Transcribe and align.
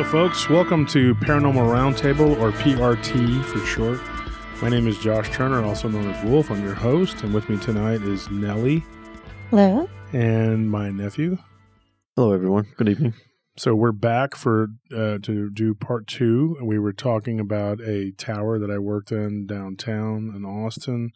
Hello, 0.00 0.28
folks. 0.28 0.48
Welcome 0.48 0.86
to 0.86 1.14
Paranormal 1.16 1.68
Roundtable, 1.68 2.40
or 2.40 2.52
PRT 2.52 3.44
for 3.44 3.58
short. 3.66 4.00
My 4.62 4.70
name 4.70 4.88
is 4.88 4.96
Josh 4.96 5.28
Turner, 5.28 5.62
also 5.62 5.88
known 5.88 6.08
as 6.10 6.24
Wolf. 6.24 6.50
I'm 6.50 6.64
your 6.64 6.72
host, 6.72 7.22
and 7.22 7.34
with 7.34 7.50
me 7.50 7.58
tonight 7.58 8.00
is 8.00 8.30
Nellie 8.30 8.82
Hello. 9.50 9.90
and 10.14 10.70
my 10.70 10.90
nephew. 10.90 11.36
Hello, 12.16 12.32
everyone. 12.32 12.68
Good 12.78 12.88
evening. 12.88 13.12
So 13.58 13.74
we're 13.74 13.92
back 13.92 14.36
for 14.36 14.68
uh, 14.90 15.18
to 15.18 15.50
do 15.50 15.74
part 15.74 16.06
two. 16.06 16.56
We 16.62 16.78
were 16.78 16.94
talking 16.94 17.38
about 17.38 17.82
a 17.82 18.12
tower 18.12 18.58
that 18.58 18.70
I 18.70 18.78
worked 18.78 19.12
in 19.12 19.46
downtown 19.46 20.32
in 20.34 20.46
Austin, 20.46 21.10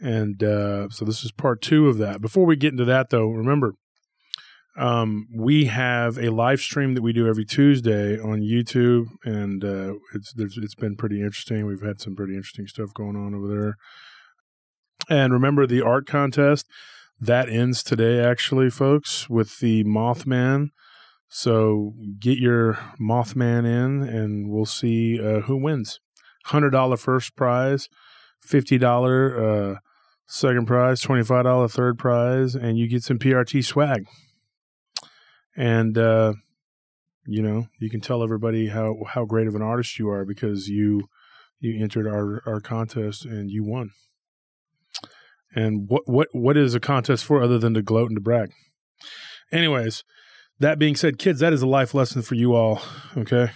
and 0.00 0.42
uh, 0.42 0.88
so 0.88 1.04
this 1.04 1.22
is 1.22 1.30
part 1.30 1.62
two 1.62 1.86
of 1.88 1.98
that. 1.98 2.20
Before 2.20 2.44
we 2.44 2.56
get 2.56 2.72
into 2.72 2.86
that, 2.86 3.10
though, 3.10 3.28
remember 3.28 3.74
um, 4.80 5.28
we 5.30 5.66
have 5.66 6.16
a 6.16 6.30
live 6.30 6.60
stream 6.60 6.94
that 6.94 7.02
we 7.02 7.12
do 7.12 7.28
every 7.28 7.44
Tuesday 7.44 8.18
on 8.18 8.40
YouTube, 8.40 9.08
and 9.24 9.62
uh, 9.62 9.94
it's 10.14 10.32
it's 10.38 10.74
been 10.74 10.96
pretty 10.96 11.20
interesting. 11.20 11.66
We've 11.66 11.82
had 11.82 12.00
some 12.00 12.16
pretty 12.16 12.34
interesting 12.34 12.66
stuff 12.66 12.94
going 12.94 13.14
on 13.14 13.34
over 13.34 13.46
there. 13.46 13.76
And 15.10 15.34
remember 15.34 15.66
the 15.66 15.82
art 15.82 16.06
contest 16.06 16.66
that 17.20 17.50
ends 17.50 17.82
today, 17.82 18.24
actually, 18.24 18.70
folks, 18.70 19.28
with 19.28 19.58
the 19.58 19.84
Mothman. 19.84 20.68
So 21.28 21.92
get 22.18 22.38
your 22.38 22.78
Mothman 22.98 23.66
in, 23.66 24.02
and 24.02 24.50
we'll 24.50 24.64
see 24.64 25.20
uh, 25.20 25.40
who 25.40 25.62
wins. 25.62 26.00
Hundred 26.46 26.70
dollar 26.70 26.96
first 26.96 27.36
prize, 27.36 27.90
fifty 28.40 28.78
dollar 28.78 29.74
uh, 29.74 29.78
second 30.26 30.66
prize, 30.66 31.02
twenty 31.02 31.22
five 31.22 31.44
dollar 31.44 31.68
third 31.68 31.98
prize, 31.98 32.54
and 32.54 32.78
you 32.78 32.88
get 32.88 33.02
some 33.02 33.18
PRT 33.18 33.62
swag. 33.62 34.06
And 35.56 35.98
uh, 35.98 36.34
you 37.26 37.42
know 37.42 37.66
you 37.78 37.90
can 37.90 38.00
tell 38.00 38.22
everybody 38.22 38.68
how 38.68 38.96
how 39.08 39.24
great 39.24 39.46
of 39.46 39.54
an 39.54 39.62
artist 39.62 39.98
you 39.98 40.08
are 40.10 40.24
because 40.24 40.68
you 40.68 41.08
you 41.60 41.82
entered 41.82 42.06
our 42.06 42.42
our 42.46 42.60
contest 42.60 43.24
and 43.24 43.50
you 43.50 43.64
won. 43.64 43.90
And 45.54 45.88
what 45.88 46.02
what 46.06 46.28
what 46.32 46.56
is 46.56 46.74
a 46.74 46.80
contest 46.80 47.24
for 47.24 47.42
other 47.42 47.58
than 47.58 47.74
to 47.74 47.82
gloat 47.82 48.08
and 48.08 48.16
to 48.16 48.20
brag? 48.20 48.52
Anyways, 49.52 50.04
that 50.60 50.78
being 50.78 50.94
said, 50.94 51.18
kids, 51.18 51.40
that 51.40 51.52
is 51.52 51.62
a 51.62 51.66
life 51.66 51.94
lesson 51.94 52.22
for 52.22 52.36
you 52.36 52.54
all. 52.54 52.80
Okay, 53.16 53.50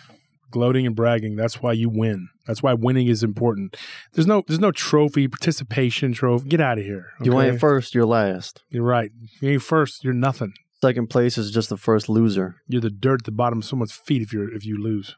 gloating 0.50 0.86
and 0.86 0.96
bragging. 0.96 1.36
That's 1.36 1.62
why 1.62 1.72
you 1.72 1.88
win. 1.88 2.28
That's 2.46 2.62
why 2.62 2.74
winning 2.74 3.06
is 3.06 3.22
important. 3.22 3.76
There's 4.12 4.26
no 4.26 4.42
there's 4.46 4.60
no 4.60 4.72
trophy 4.72 5.28
participation 5.28 6.12
trophy. 6.12 6.48
Get 6.48 6.60
out 6.60 6.78
of 6.78 6.84
here. 6.84 7.12
You 7.22 7.40
ain't 7.40 7.60
first, 7.60 7.94
you're 7.94 8.06
last. 8.06 8.62
You're 8.70 8.84
right. 8.84 9.10
You 9.40 9.50
ain't 9.50 9.62
first. 9.62 10.04
You're 10.04 10.14
nothing. 10.14 10.54
Second 10.84 11.08
place 11.08 11.38
is 11.38 11.50
just 11.50 11.70
the 11.70 11.78
first 11.78 12.10
loser. 12.10 12.56
You're 12.68 12.82
the 12.82 12.90
dirt 12.90 13.22
at 13.22 13.24
the 13.24 13.32
bottom 13.32 13.60
of 13.60 13.64
someone's 13.64 13.94
feet 13.94 14.20
if 14.20 14.34
you're 14.34 14.52
if 14.54 14.66
you 14.66 14.76
lose. 14.76 15.16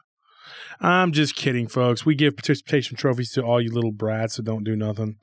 I'm 0.79 1.11
just 1.11 1.35
kidding, 1.35 1.67
folks. 1.67 2.05
We 2.05 2.15
give 2.15 2.37
participation 2.37 2.95
trophies 2.95 3.33
to 3.33 3.43
all 3.43 3.59
you 3.59 3.69
little 3.73 3.91
brats 3.91 4.37
that 4.37 4.45
don't 4.45 4.63
do 4.63 4.77
nothing. 4.77 5.17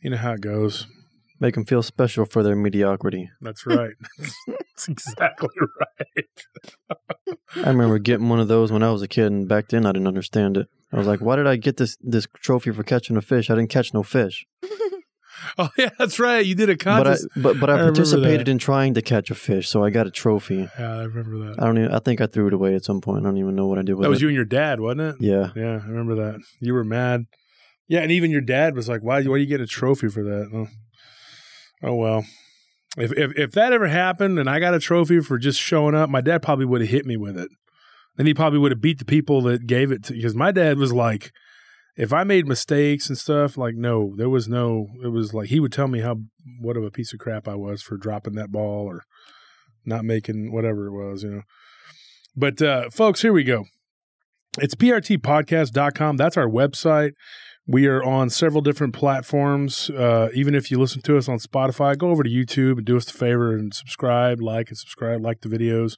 You 0.00 0.08
know 0.08 0.16
how 0.16 0.32
it 0.32 0.40
goes. 0.40 0.86
Make 1.38 1.52
them 1.52 1.66
feel 1.66 1.82
special 1.82 2.24
for 2.24 2.42
their 2.42 2.56
mediocrity. 2.56 3.28
That's 3.42 3.66
right. 3.66 3.92
That's 4.46 4.88
exactly 4.88 5.50
right. 5.60 7.36
I 7.56 7.68
remember 7.68 7.98
getting 7.98 8.30
one 8.30 8.40
of 8.40 8.48
those 8.48 8.72
when 8.72 8.82
I 8.82 8.90
was 8.90 9.02
a 9.02 9.06
kid, 9.06 9.32
and 9.32 9.46
back 9.46 9.68
then 9.68 9.84
I 9.84 9.92
didn't 9.92 10.08
understand 10.08 10.56
it. 10.56 10.66
I 10.94 10.96
was 10.96 11.06
like, 11.06 11.20
"Why 11.20 11.36
did 11.36 11.46
I 11.46 11.56
get 11.56 11.76
this 11.76 11.98
this 12.00 12.26
trophy 12.40 12.70
for 12.70 12.84
catching 12.84 13.18
a 13.18 13.20
fish? 13.20 13.50
I 13.50 13.54
didn't 13.54 13.68
catch 13.68 13.92
no 13.92 14.02
fish." 14.02 14.46
Oh 15.58 15.68
yeah, 15.78 15.90
that's 15.98 16.18
right. 16.18 16.44
You 16.44 16.54
did 16.54 16.70
a 16.70 16.76
But 16.76 16.86
I 16.86 16.94
contest. 17.04 17.28
but 17.36 17.60
but 17.60 17.70
I 17.70 17.74
I, 17.74 17.82
participated 17.82 18.48
in 18.48 18.58
trying 18.58 18.94
to 18.94 19.02
catch 19.02 19.30
a 19.30 19.34
fish, 19.34 19.68
so 19.68 19.84
I 19.84 19.90
got 19.90 20.06
a 20.06 20.10
trophy. 20.10 20.68
yeah, 20.78 20.98
I 20.98 21.02
remember 21.04 21.38
that. 21.46 21.62
I 21.62 21.66
don't 21.66 21.78
even. 21.78 21.92
I 21.92 21.98
think 21.98 22.20
I 22.20 22.26
threw 22.26 22.46
it 22.48 22.52
away 22.52 22.74
at 22.74 22.84
some 22.84 23.00
point. 23.00 23.24
I 23.24 23.28
don't 23.28 23.38
even 23.38 23.54
know 23.54 23.66
what 23.66 23.78
I 23.78 23.82
did 23.82 23.94
with 23.94 24.02
it. 24.02 24.04
That 24.04 24.10
was 24.10 24.18
it. 24.20 24.22
you 24.22 24.28
and 24.28 24.34
your 24.36 24.44
dad, 24.44 24.80
wasn't 24.80 25.00
it? 25.02 25.16
Yeah, 25.20 25.50
Yeah, 25.54 25.80
I 25.84 25.88
remember 25.88 26.14
that. 26.16 26.40
You 26.60 26.74
were 26.74 26.84
mad. 26.84 27.24
Yeah, 27.88 28.00
and 28.00 28.10
even 28.10 28.30
your 28.30 28.40
dad 28.40 28.74
was 28.74 28.88
like, 28.88 29.02
"Why? 29.02 29.22
Why 29.22 29.36
do 29.36 29.40
you 29.42 29.46
get 29.46 29.60
a 29.60 29.66
trophy 29.66 30.08
for 30.08 30.22
that?" 30.24 30.48
Oh, 30.52 31.88
oh 31.88 31.94
well. 31.94 32.24
If, 32.96 33.12
if 33.12 33.32
if 33.36 33.52
that 33.52 33.72
ever 33.72 33.88
happened 33.88 34.38
and 34.38 34.48
I 34.48 34.60
got 34.60 34.72
a 34.74 34.78
trophy 34.78 35.20
for 35.20 35.36
just 35.36 35.60
showing 35.60 35.94
up, 35.94 36.08
my 36.08 36.20
dad 36.20 36.42
probably 36.42 36.64
would 36.64 36.80
have 36.80 36.90
hit 36.90 37.06
me 37.06 37.16
with 37.16 37.36
it. 37.36 37.48
Then 38.16 38.26
he 38.26 38.34
probably 38.34 38.60
would 38.60 38.70
have 38.72 38.80
beat 38.80 38.98
the 39.00 39.04
people 39.04 39.42
that 39.42 39.66
gave 39.66 39.90
it 39.90 40.04
to. 40.04 40.12
Because 40.12 40.34
my 40.36 40.52
dad 40.52 40.78
was 40.78 40.92
like, 40.92 41.32
if 41.96 42.12
I 42.12 42.24
made 42.24 42.46
mistakes 42.46 43.08
and 43.08 43.16
stuff, 43.16 43.56
like 43.56 43.74
no, 43.74 44.14
there 44.16 44.28
was 44.28 44.48
no. 44.48 44.88
It 45.02 45.08
was 45.08 45.32
like 45.32 45.48
he 45.48 45.60
would 45.60 45.72
tell 45.72 45.88
me 45.88 46.00
how 46.00 46.16
what 46.60 46.76
of 46.76 46.84
a 46.84 46.90
piece 46.90 47.12
of 47.12 47.20
crap 47.20 47.46
I 47.46 47.54
was 47.54 47.82
for 47.82 47.96
dropping 47.96 48.34
that 48.34 48.50
ball 48.50 48.86
or 48.86 49.04
not 49.84 50.04
making 50.04 50.52
whatever 50.52 50.86
it 50.86 50.92
was, 50.92 51.22
you 51.22 51.30
know. 51.30 51.42
But 52.36 52.60
uh, 52.60 52.90
folks, 52.90 53.22
here 53.22 53.32
we 53.32 53.44
go. 53.44 53.64
It's 54.58 54.74
prtpodcast.com. 54.74 56.16
That's 56.16 56.36
our 56.36 56.48
website. 56.48 57.12
We 57.66 57.86
are 57.86 58.04
on 58.04 58.28
several 58.28 58.60
different 58.60 58.92
platforms. 58.94 59.88
Uh, 59.90 60.28
even 60.34 60.54
if 60.54 60.70
you 60.70 60.78
listen 60.78 61.00
to 61.02 61.16
us 61.16 61.28
on 61.28 61.38
Spotify, 61.38 61.96
go 61.96 62.10
over 62.10 62.22
to 62.22 62.30
YouTube 62.30 62.76
and 62.76 62.84
do 62.84 62.96
us 62.96 63.08
a 63.08 63.14
favor 63.14 63.54
and 63.54 63.72
subscribe, 63.72 64.40
like, 64.40 64.68
and 64.68 64.76
subscribe, 64.76 65.22
like 65.22 65.40
the 65.40 65.48
videos. 65.48 65.96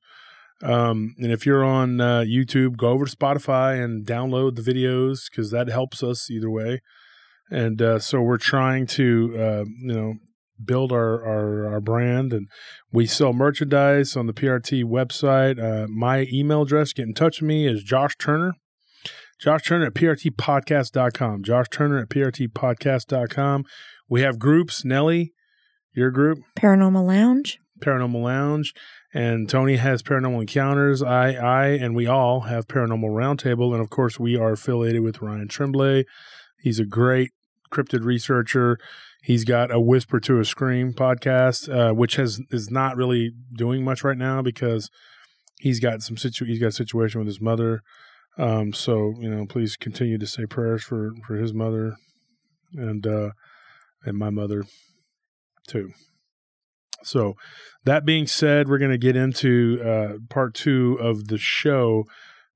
Um, 0.62 1.14
and 1.18 1.30
if 1.30 1.44
you're 1.44 1.64
on 1.64 2.00
uh, 2.00 2.20
YouTube, 2.20 2.76
go 2.76 2.88
over 2.88 3.04
to 3.04 3.16
Spotify 3.16 3.82
and 3.82 4.06
download 4.06 4.56
the 4.56 4.62
videos 4.62 5.30
because 5.30 5.50
that 5.50 5.68
helps 5.68 6.02
us 6.02 6.30
either 6.30 6.50
way. 6.50 6.80
And 7.50 7.80
uh, 7.80 7.98
so 7.98 8.20
we're 8.22 8.38
trying 8.38 8.86
to, 8.88 9.34
uh, 9.38 9.64
you 9.80 9.94
know, 9.94 10.14
build 10.64 10.92
our, 10.92 11.22
our 11.22 11.74
our 11.74 11.80
brand, 11.80 12.32
and 12.32 12.48
we 12.90 13.06
sell 13.06 13.32
merchandise 13.32 14.16
on 14.16 14.26
the 14.26 14.32
PRT 14.32 14.84
website. 14.84 15.62
Uh, 15.62 15.86
my 15.88 16.26
email 16.32 16.62
address, 16.62 16.92
get 16.92 17.06
in 17.06 17.14
touch 17.14 17.40
with 17.40 17.48
me, 17.48 17.66
is 17.66 17.82
Josh 17.82 18.16
Turner. 18.18 18.54
Josh 19.38 19.64
Turner 19.64 19.86
at 19.86 19.94
PRTpodcast.com. 19.94 21.42
Josh 21.44 21.66
Turner 21.70 21.98
at 21.98 22.08
PRTpodcast.com. 22.08 23.64
We 24.08 24.22
have 24.22 24.38
groups. 24.38 24.84
Nelly, 24.84 25.34
your 25.92 26.10
group, 26.10 26.38
Paranormal 26.58 27.06
Lounge. 27.06 27.58
Paranormal 27.84 28.22
Lounge, 28.22 28.72
and 29.16 29.48
Tony 29.48 29.76
has 29.76 30.02
Paranormal 30.02 30.42
Encounters. 30.42 31.02
I, 31.02 31.32
I, 31.32 31.66
and 31.68 31.96
we 31.96 32.06
all 32.06 32.42
have 32.42 32.68
Paranormal 32.68 33.08
Roundtable, 33.08 33.72
and 33.72 33.80
of 33.80 33.88
course, 33.88 34.20
we 34.20 34.36
are 34.36 34.52
affiliated 34.52 35.00
with 35.00 35.22
Ryan 35.22 35.48
Tremblay. 35.48 36.04
He's 36.60 36.78
a 36.78 36.84
great 36.84 37.30
cryptid 37.72 38.04
researcher. 38.04 38.78
He's 39.22 39.44
got 39.44 39.70
a 39.70 39.80
Whisper 39.80 40.20
to 40.20 40.38
a 40.38 40.44
Scream 40.44 40.92
podcast, 40.92 41.74
uh, 41.74 41.94
which 41.94 42.16
has 42.16 42.42
is 42.50 42.70
not 42.70 42.96
really 42.96 43.32
doing 43.56 43.82
much 43.82 44.04
right 44.04 44.18
now 44.18 44.42
because 44.42 44.90
he's 45.60 45.80
got 45.80 46.02
some 46.02 46.18
situ- 46.18 46.44
he's 46.44 46.60
got 46.60 46.68
a 46.68 46.72
situation 46.72 47.18
with 47.18 47.26
his 47.26 47.40
mother. 47.40 47.80
Um, 48.36 48.74
so 48.74 49.14
you 49.18 49.30
know, 49.30 49.46
please 49.46 49.78
continue 49.78 50.18
to 50.18 50.26
say 50.26 50.44
prayers 50.44 50.84
for 50.84 51.12
for 51.26 51.36
his 51.36 51.54
mother 51.54 51.96
and 52.74 53.06
uh, 53.06 53.30
and 54.04 54.18
my 54.18 54.28
mother 54.28 54.64
too. 55.66 55.92
So, 57.06 57.34
that 57.84 58.04
being 58.04 58.26
said, 58.26 58.68
we're 58.68 58.78
going 58.78 58.90
to 58.90 58.98
get 58.98 59.16
into 59.16 59.80
uh, 59.84 60.18
part 60.28 60.54
two 60.54 60.98
of 61.00 61.28
the 61.28 61.38
show. 61.38 62.04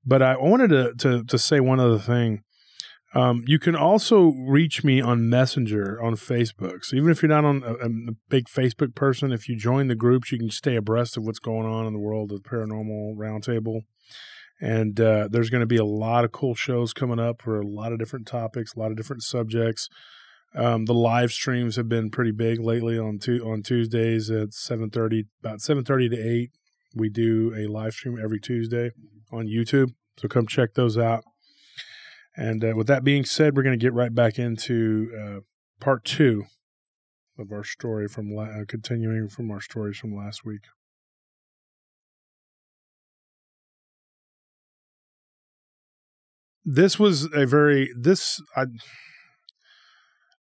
But 0.05 0.21
I 0.21 0.35
wanted 0.37 0.69
to 0.69 0.93
to, 0.99 1.23
to 1.23 1.37
say 1.37 1.59
one 1.59 1.79
other 1.79 1.99
thing. 1.99 2.43
Um, 3.13 3.43
you 3.45 3.59
can 3.59 3.75
also 3.75 4.33
reach 4.47 4.83
me 4.83 5.01
on 5.01 5.29
Messenger 5.29 6.01
on 6.01 6.15
Facebook. 6.15 6.85
So 6.85 6.95
even 6.95 7.09
if 7.09 7.21
you're 7.21 7.29
not 7.29 7.43
on 7.43 7.61
a, 7.63 7.73
a 7.73 8.13
big 8.29 8.45
Facebook 8.45 8.95
person, 8.95 9.33
if 9.33 9.49
you 9.49 9.57
join 9.57 9.87
the 9.87 9.95
groups, 9.95 10.31
you 10.31 10.37
can 10.37 10.49
stay 10.49 10.77
abreast 10.77 11.17
of 11.17 11.23
what's 11.23 11.39
going 11.39 11.67
on 11.67 11.85
in 11.85 11.93
the 11.93 11.99
world 11.99 12.31
of 12.31 12.41
the 12.41 12.49
paranormal 12.49 13.17
roundtable. 13.17 13.81
And 14.61 14.99
uh, 15.01 15.27
there's 15.29 15.49
going 15.49 15.61
to 15.61 15.67
be 15.67 15.77
a 15.77 15.83
lot 15.85 16.23
of 16.23 16.31
cool 16.31 16.55
shows 16.55 16.93
coming 16.93 17.19
up 17.19 17.41
for 17.41 17.59
a 17.59 17.67
lot 17.67 17.91
of 17.91 17.99
different 17.99 18.27
topics, 18.27 18.75
a 18.75 18.79
lot 18.79 18.91
of 18.91 18.97
different 18.97 19.23
subjects. 19.23 19.89
Um, 20.53 20.85
the 20.85 20.93
live 20.93 21.31
streams 21.31 21.77
have 21.77 21.87
been 21.87 22.09
pretty 22.09 22.31
big 22.31 22.59
lately 22.59 22.99
on 22.99 23.19
tu- 23.19 23.43
on 23.45 23.63
Tuesdays 23.63 24.29
at 24.29 24.53
seven 24.53 24.89
thirty, 24.89 25.25
about 25.41 25.61
seven 25.61 25.85
thirty 25.85 26.09
to 26.09 26.17
eight. 26.17 26.51
We 26.93 27.09
do 27.09 27.53
a 27.55 27.71
live 27.71 27.93
stream 27.93 28.17
every 28.21 28.39
Tuesday 28.39 28.91
on 29.31 29.47
YouTube, 29.47 29.93
so 30.17 30.27
come 30.27 30.47
check 30.47 30.73
those 30.73 30.97
out. 30.97 31.23
And 32.35 32.63
uh, 32.63 32.73
with 32.75 32.87
that 32.87 33.03
being 33.03 33.23
said, 33.23 33.55
we're 33.55 33.63
going 33.63 33.79
to 33.79 33.83
get 33.83 33.93
right 33.93 34.13
back 34.13 34.37
into 34.37 35.09
uh, 35.17 35.39
part 35.79 36.03
two 36.03 36.45
of 37.39 37.51
our 37.51 37.63
story 37.63 38.07
from 38.07 38.31
la- 38.31 38.43
uh, 38.43 38.65
continuing 38.67 39.29
from 39.29 39.51
our 39.51 39.61
stories 39.61 39.97
from 39.97 40.13
last 40.13 40.43
week. 40.43 40.61
This 46.63 46.99
was 46.99 47.27
a 47.33 47.45
very 47.45 47.89
this 47.97 48.41
I 48.55 48.65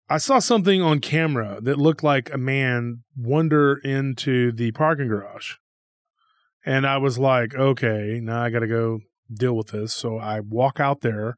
I 0.09 0.18
saw 0.18 0.39
something 0.39 0.81
on 0.81 1.00
camera 1.00 1.59
that 1.62 1.77
looked 1.77 2.01
like 2.01 2.33
a 2.33 2.38
man 2.38 3.04
wander 3.15 3.75
into 3.75 4.54
the 4.54 4.71
parking 4.71 5.09
garage. 5.09 5.56
And 6.65 6.88
I 6.88 6.98
was 6.98 7.18
like, 7.18 7.54
okay, 7.56 8.19
now 8.21 8.42
I 8.42 8.50
got 8.50 8.59
to 8.59 8.68
go 8.68 9.00
deal 9.33 9.56
with 9.56 9.68
this. 9.68 9.94
So 9.94 10.18
I 10.18 10.39
walk 10.39 10.80
out 10.80 11.01
there. 11.01 11.36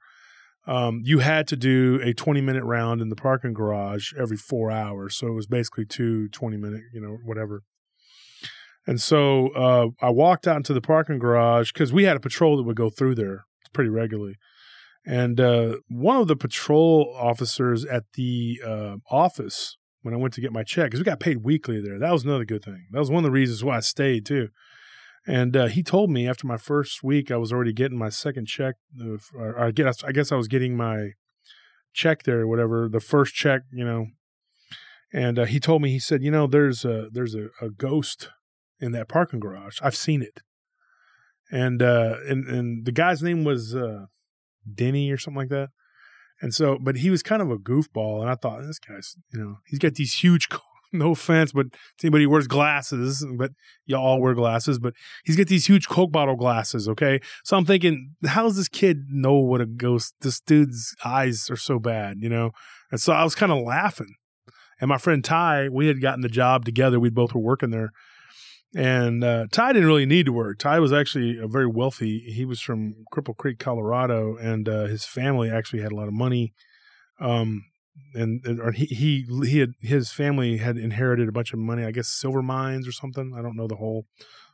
Um, 0.67 1.01
you 1.03 1.19
had 1.19 1.47
to 1.47 1.55
do 1.55 1.99
a 2.03 2.13
20 2.13 2.41
minute 2.41 2.63
round 2.63 3.01
in 3.01 3.09
the 3.09 3.15
parking 3.15 3.53
garage 3.53 4.13
every 4.15 4.37
four 4.37 4.69
hours. 4.69 5.15
So 5.15 5.27
it 5.27 5.33
was 5.33 5.47
basically 5.47 5.85
two 5.85 6.29
20 6.29 6.57
minute, 6.57 6.81
you 6.93 7.01
know, 7.01 7.17
whatever. 7.25 7.63
And 8.85 9.01
so 9.01 9.49
uh, 9.49 9.87
I 10.01 10.09
walked 10.11 10.47
out 10.47 10.57
into 10.57 10.73
the 10.73 10.81
parking 10.81 11.19
garage 11.19 11.71
because 11.73 11.91
we 11.91 12.03
had 12.03 12.17
a 12.17 12.19
patrol 12.19 12.57
that 12.57 12.63
would 12.63 12.75
go 12.75 12.89
through 12.89 13.15
there 13.15 13.45
pretty 13.73 13.89
regularly. 13.89 14.35
And 15.09 15.39
uh, 15.39 15.77
one 15.87 16.17
of 16.17 16.27
the 16.27 16.35
patrol 16.35 17.15
officers 17.17 17.83
at 17.83 18.03
the 18.13 18.61
uh, 18.63 18.97
office 19.09 19.75
when 20.03 20.13
I 20.13 20.17
went 20.17 20.35
to 20.35 20.41
get 20.41 20.53
my 20.53 20.61
check, 20.61 20.85
because 20.85 20.99
we 20.99 21.03
got 21.03 21.19
paid 21.19 21.43
weekly 21.43 21.81
there. 21.81 21.97
That 21.97 22.13
was 22.13 22.25
another 22.25 22.45
good 22.45 22.63
thing. 22.63 22.85
That 22.91 22.99
was 22.99 23.09
one 23.09 23.25
of 23.25 23.27
the 23.27 23.31
reasons 23.31 23.63
why 23.63 23.77
I 23.77 23.79
stayed 23.79 24.27
too. 24.27 24.49
And 25.25 25.57
uh, 25.57 25.65
he 25.65 25.81
told 25.81 26.11
me 26.11 26.29
after 26.29 26.45
my 26.45 26.57
first 26.57 27.01
week, 27.03 27.31
I 27.31 27.37
was 27.37 27.51
already 27.51 27.73
getting 27.73 27.97
my 27.97 28.09
second 28.09 28.45
check. 28.45 28.75
Or 29.33 29.59
I 29.59 29.71
guess 29.71 30.03
I 30.03 30.11
guess 30.11 30.31
I 30.31 30.35
was 30.35 30.47
getting 30.47 30.77
my 30.77 31.13
check 31.91 32.21
there, 32.21 32.45
whatever. 32.45 32.87
The 32.87 32.99
first 32.99 33.33
check, 33.33 33.63
you 33.71 33.83
know. 33.83 34.07
And 35.11 35.39
uh, 35.39 35.45
he 35.45 35.59
told 35.59 35.81
me, 35.81 35.89
he 35.89 35.99
said, 35.99 36.21
you 36.21 36.29
know, 36.29 36.45
there's 36.45 36.85
a 36.85 37.09
there's 37.11 37.33
a, 37.33 37.47
a 37.59 37.71
ghost 37.71 38.29
in 38.79 38.91
that 38.91 39.07
parking 39.07 39.39
garage. 39.39 39.79
I've 39.81 39.95
seen 39.95 40.21
it. 40.21 40.41
And 41.51 41.81
uh, 41.81 42.17
and 42.27 42.45
and 42.45 42.85
the 42.85 42.91
guy's 42.91 43.23
name 43.23 43.43
was 43.43 43.73
uh, 43.73 44.05
Denny 44.75 45.11
or 45.11 45.17
something 45.17 45.39
like 45.39 45.49
that. 45.49 45.69
And 46.41 46.53
so, 46.53 46.77
but 46.79 46.97
he 46.97 47.09
was 47.09 47.21
kind 47.21 47.41
of 47.41 47.51
a 47.51 47.57
goofball, 47.57 48.21
and 48.21 48.29
I 48.29 48.35
thought 48.35 48.61
this 48.61 48.79
guy's, 48.79 49.15
you 49.33 49.39
know, 49.39 49.57
he's 49.65 49.79
got 49.79 49.95
these 49.95 50.13
huge. 50.13 50.47
No 50.91 51.11
offense, 51.11 51.51
but 51.51 51.67
anybody 52.01 52.25
wears 52.25 52.47
glasses, 52.47 53.23
but 53.37 53.51
y'all 53.85 54.03
all 54.03 54.19
wear 54.19 54.33
glasses, 54.33 54.79
but 54.79 54.95
he's 55.23 55.35
got 55.35 55.45
these 55.45 55.67
huge 55.67 55.87
Coke 55.87 56.11
bottle 56.11 56.35
glasses. 56.35 56.89
Okay, 56.89 57.19
so 57.43 57.55
I'm 57.55 57.63
thinking, 57.63 58.15
how 58.25 58.41
does 58.41 58.55
this 58.55 58.67
kid 58.67 59.03
know 59.07 59.35
what 59.35 59.61
a 59.61 59.67
ghost? 59.67 60.15
This 60.21 60.39
dude's 60.39 60.95
eyes 61.05 61.47
are 61.51 61.55
so 61.55 61.77
bad, 61.77 62.17
you 62.21 62.27
know. 62.27 62.49
And 62.91 62.99
so 62.99 63.13
I 63.13 63.23
was 63.23 63.35
kind 63.35 63.51
of 63.51 63.59
laughing. 63.59 64.15
And 64.81 64.89
my 64.89 64.97
friend 64.97 65.23
Ty, 65.23 65.69
we 65.69 65.85
had 65.85 66.01
gotten 66.01 66.21
the 66.21 66.27
job 66.27 66.65
together. 66.65 66.99
We 66.99 67.11
both 67.11 67.35
were 67.35 67.41
working 67.41 67.69
there, 67.69 67.91
and 68.75 69.23
uh, 69.23 69.47
Ty 69.51 69.73
didn't 69.73 69.87
really 69.87 70.05
need 70.05 70.25
to 70.25 70.33
work. 70.33 70.59
Ty 70.59 70.79
was 70.79 70.93
actually 70.93 71.37
a 71.39 71.47
very 71.47 71.67
wealthy. 71.67 72.19
He 72.19 72.45
was 72.45 72.61
from 72.61 73.05
Cripple 73.13 73.35
Creek, 73.35 73.59
Colorado, 73.59 74.35
and 74.37 74.69
uh, 74.69 74.85
his 74.85 75.05
family 75.05 75.49
actually 75.49 75.81
had 75.81 75.91
a 75.91 75.95
lot 75.95 76.07
of 76.07 76.13
money. 76.13 76.53
Um, 77.19 77.65
and, 78.13 78.41
or 78.59 78.71
he 78.71 78.85
he 78.85 79.25
he 79.45 79.59
had 79.59 79.73
his 79.81 80.11
family 80.11 80.57
had 80.57 80.77
inherited 80.77 81.27
a 81.27 81.31
bunch 81.31 81.53
of 81.53 81.59
money. 81.59 81.83
I 81.83 81.91
guess 81.91 82.07
silver 82.07 82.41
mines 82.41 82.87
or 82.87 82.91
something. 82.91 83.33
I 83.37 83.41
don't 83.41 83.57
know 83.57 83.67
the 83.67 83.75
whole 83.75 84.05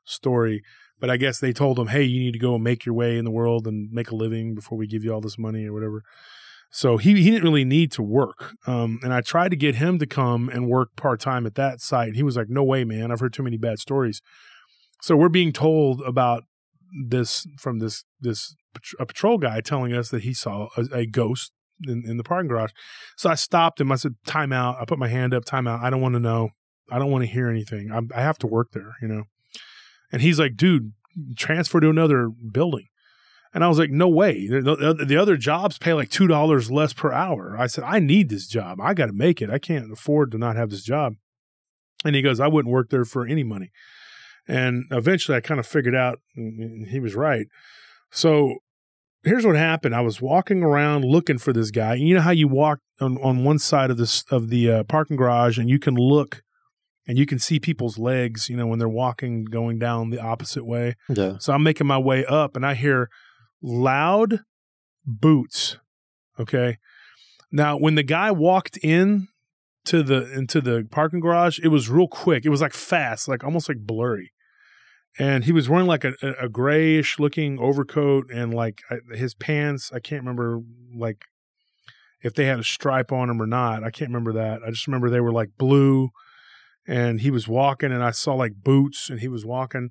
story, 0.06 0.64
but 1.00 1.10
I 1.10 1.18
guess 1.18 1.40
they 1.40 1.54
told 1.54 1.78
him, 1.78 1.88
"Hey, 1.88 2.04
you 2.04 2.20
need 2.20 2.34
to 2.34 2.40
go 2.40 2.56
and 2.56 2.64
make 2.64 2.86
your 2.86 2.96
way 2.96 3.18
in 3.18 3.26
the 3.26 3.32
world 3.32 3.68
and 3.68 3.92
make 3.92 4.12
a 4.12 4.16
living 4.16 4.56
before 4.56 4.78
we 4.78 4.88
give 4.88 5.04
you 5.04 5.14
all 5.14 5.22
this 5.22 5.38
money 5.38 5.66
or 5.66 5.74
whatever." 5.74 6.04
So 6.76 6.98
he 6.98 7.22
he 7.24 7.32
didn't 7.32 7.46
really 7.46 7.64
need 7.64 7.94
to 7.94 8.04
work. 8.04 8.54
Um, 8.68 9.00
and 9.02 9.14
I 9.14 9.22
tried 9.22 9.52
to 9.52 9.56
get 9.56 9.76
him 9.76 9.98
to 10.00 10.06
come 10.06 10.50
and 10.50 10.68
work 10.68 10.98
part 10.98 11.22
time 11.22 11.46
at 11.46 11.56
that 11.56 11.80
site. 11.80 12.16
He 12.16 12.22
was 12.22 12.36
like, 12.36 12.50
"No 12.50 12.66
way, 12.66 12.84
man! 12.84 13.14
I've 13.14 13.22
heard 13.22 13.32
too 13.32 13.44
many 13.44 13.56
bad 13.56 13.80
stories." 13.80 14.22
So 15.02 15.16
we're 15.16 15.30
being 15.30 15.54
told 15.54 16.02
about 16.02 16.44
this 17.08 17.48
from 17.58 17.80
this 17.80 18.04
this 18.20 18.58
a 19.00 19.06
patrol 19.06 19.38
guy 19.38 19.62
telling 19.62 19.94
us 19.94 20.10
that 20.10 20.24
he 20.24 20.34
saw 20.34 20.68
a, 20.76 20.84
a 20.92 21.06
ghost 21.06 21.54
in, 21.88 22.04
in 22.06 22.18
the 22.18 22.26
parking 22.26 22.50
garage. 22.50 22.72
So 23.16 23.30
I 23.30 23.36
stopped 23.36 23.80
him. 23.80 23.90
I 23.90 23.96
said, 23.96 24.16
"Time 24.28 24.52
out." 24.52 24.76
I 24.78 24.84
put 24.84 25.00
my 25.00 25.08
hand 25.08 25.34
up. 25.34 25.46
Time 25.46 25.68
out. 25.68 25.82
I 25.82 25.90
don't 25.90 26.02
want 26.02 26.16
to 26.16 26.20
know. 26.20 26.50
I 26.92 27.00
don't 27.00 27.10
want 27.10 27.24
to 27.24 27.32
hear 27.32 27.48
anything. 27.48 27.90
I, 27.90 28.02
I 28.14 28.22
have 28.22 28.38
to 28.40 28.48
work 28.48 28.72
there, 28.74 28.96
you 29.02 29.08
know. 29.08 29.24
And 30.12 30.22
he's 30.22 30.42
like, 30.42 30.58
"Dude, 30.58 30.92
transfer 31.38 31.80
to 31.80 31.90
another 31.90 32.28
building." 32.28 32.88
And 33.56 33.64
I 33.64 33.70
was 33.70 33.80
like, 33.80 33.90
no 33.90 34.10
way. 34.10 34.48
The, 34.48 34.62
the, 34.62 35.06
the 35.06 35.16
other 35.16 35.38
jobs 35.38 35.78
pay 35.78 35.94
like 35.94 36.10
$2 36.10 36.72
less 36.72 36.92
per 36.92 37.14
hour. 37.14 37.56
I 37.58 37.68
said, 37.68 37.86
I 37.86 38.00
need 38.00 38.28
this 38.28 38.48
job. 38.48 38.82
I 38.82 38.94
got 38.94 39.06
to 39.06 39.14
make 39.14 39.42
it. 39.42 39.50
I 39.50 39.60
can't 39.60 39.94
afford 39.94 40.32
to 40.32 40.38
not 40.38 40.58
have 40.58 40.70
this 40.70 40.84
job. 40.84 41.14
And 42.04 42.18
he 42.18 42.22
goes, 42.22 42.42
I 42.42 42.50
wouldn't 42.50 42.74
work 42.74 42.90
there 42.90 43.06
for 43.06 43.26
any 43.26 43.44
money. 43.44 43.72
And 44.46 44.84
eventually 44.92 45.38
I 45.38 45.40
kind 45.40 45.60
of 45.60 45.66
figured 45.66 45.96
out 45.96 46.20
he 46.36 47.00
was 47.00 47.16
right. 47.16 47.48
So 48.12 48.56
here's 49.24 49.46
what 49.46 49.56
happened. 49.56 49.96
I 49.96 50.02
was 50.02 50.22
walking 50.22 50.62
around 50.62 51.06
looking 51.06 51.38
for 51.38 51.54
this 51.54 51.72
guy. 51.72 51.94
You 51.96 52.16
know 52.16 52.22
how 52.22 52.32
you 52.32 52.50
walk 52.50 52.80
on, 53.00 53.18
on 53.20 53.46
one 53.46 53.58
side 53.58 53.90
of 53.90 53.96
this 53.96 54.26
of 54.30 54.50
the 54.50 54.70
uh, 54.70 54.84
parking 54.84 55.16
garage 55.16 55.58
and 55.58 55.70
you 55.70 55.80
can 55.80 55.96
look 55.96 56.44
and 57.08 57.18
you 57.18 57.26
can 57.26 57.40
see 57.40 57.62
people's 57.62 57.98
legs, 57.98 58.50
you 58.50 58.58
know, 58.58 58.68
when 58.68 58.80
they're 58.80 58.90
walking 58.90 59.46
going 59.46 59.80
down 59.80 60.10
the 60.10 60.22
opposite 60.22 60.66
way. 60.66 60.96
Yeah. 61.08 61.38
So 61.40 61.54
I'm 61.54 61.64
making 61.64 61.88
my 61.88 61.98
way 61.98 62.26
up 62.26 62.58
and 62.58 62.66
I 62.66 62.74
hear 62.74 63.10
loud 63.66 64.42
boots. 65.06 65.78
Okay. 66.40 66.78
Now, 67.52 67.78
when 67.78 67.96
the 67.96 68.04
guy 68.04 68.32
walked 68.32 68.78
in 68.78 69.28
to 69.86 70.04
the 70.04 70.32
into 70.32 70.62
the 70.62 70.88
parking 70.92 71.20
garage, 71.20 71.60
it 71.60 71.70
was 71.70 71.90
real 71.90 72.08
quick. 72.08 72.46
It 72.46 72.50
was 72.50 72.62
like 72.62 72.74
fast, 72.74 73.28
like 73.28 73.44
almost 73.44 73.70
like 73.70 73.80
blurry. 73.80 74.32
And 75.18 75.46
he 75.46 75.54
was 75.54 75.70
wearing 75.70 75.88
like 75.88 76.04
a, 76.04 76.14
a 76.40 76.50
grayish 76.50 77.20
looking 77.20 77.58
overcoat 77.60 78.30
and 78.32 78.54
like 78.54 78.82
his 79.14 79.34
pants. 79.34 79.92
I 79.94 80.00
can't 80.00 80.22
remember 80.22 80.60
like 80.94 81.24
if 82.22 82.34
they 82.34 82.46
had 82.46 82.60
a 82.60 82.64
stripe 82.64 83.12
on 83.12 83.30
them 83.30 83.42
or 83.42 83.48
not. 83.48 83.84
I 83.84 83.92
can't 83.92 84.10
remember 84.10 84.34
that. 84.34 84.62
I 84.64 84.72
just 84.72 84.88
remember 84.88 85.10
they 85.10 85.22
were 85.22 85.32
like 85.32 85.52
blue. 85.58 86.10
And 86.88 87.22
he 87.22 87.32
was 87.32 87.48
walking, 87.48 87.92
and 87.92 88.04
I 88.04 88.12
saw 88.12 88.36
like 88.36 88.62
boots, 88.64 89.10
and 89.10 89.20
he 89.20 89.28
was 89.28 89.44
walking. 89.44 89.90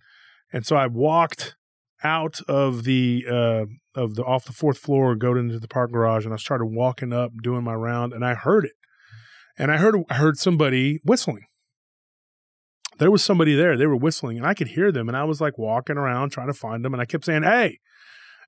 And 0.52 0.64
so 0.64 0.76
I 0.76 0.86
walked 0.86 1.56
out 2.04 2.40
of 2.46 2.84
the 2.84 3.24
uh, 3.28 3.64
of 3.94 4.14
the 4.14 4.22
off 4.24 4.44
the 4.44 4.52
fourth 4.52 4.78
floor, 4.78 5.16
go 5.16 5.34
into 5.34 5.58
the 5.58 5.68
park 5.68 5.90
garage, 5.90 6.24
and 6.24 6.34
I 6.34 6.36
started 6.36 6.66
walking 6.66 7.12
up, 7.12 7.32
doing 7.42 7.64
my 7.64 7.74
round, 7.74 8.12
and 8.12 8.24
I 8.24 8.34
heard 8.34 8.64
it, 8.66 8.74
and 9.58 9.72
I 9.72 9.78
heard 9.78 9.96
I 10.10 10.14
heard 10.14 10.36
somebody 10.38 11.00
whistling. 11.04 11.46
There 12.98 13.10
was 13.10 13.24
somebody 13.24 13.54
there; 13.56 13.76
they 13.76 13.86
were 13.86 13.96
whistling, 13.96 14.36
and 14.36 14.46
I 14.46 14.54
could 14.54 14.68
hear 14.68 14.92
them, 14.92 15.08
and 15.08 15.16
I 15.16 15.24
was 15.24 15.40
like 15.40 15.58
walking 15.58 15.96
around 15.96 16.30
trying 16.30 16.48
to 16.48 16.54
find 16.54 16.84
them, 16.84 16.92
and 16.92 17.00
I 17.00 17.06
kept 17.06 17.24
saying, 17.24 17.42
"Hey," 17.42 17.78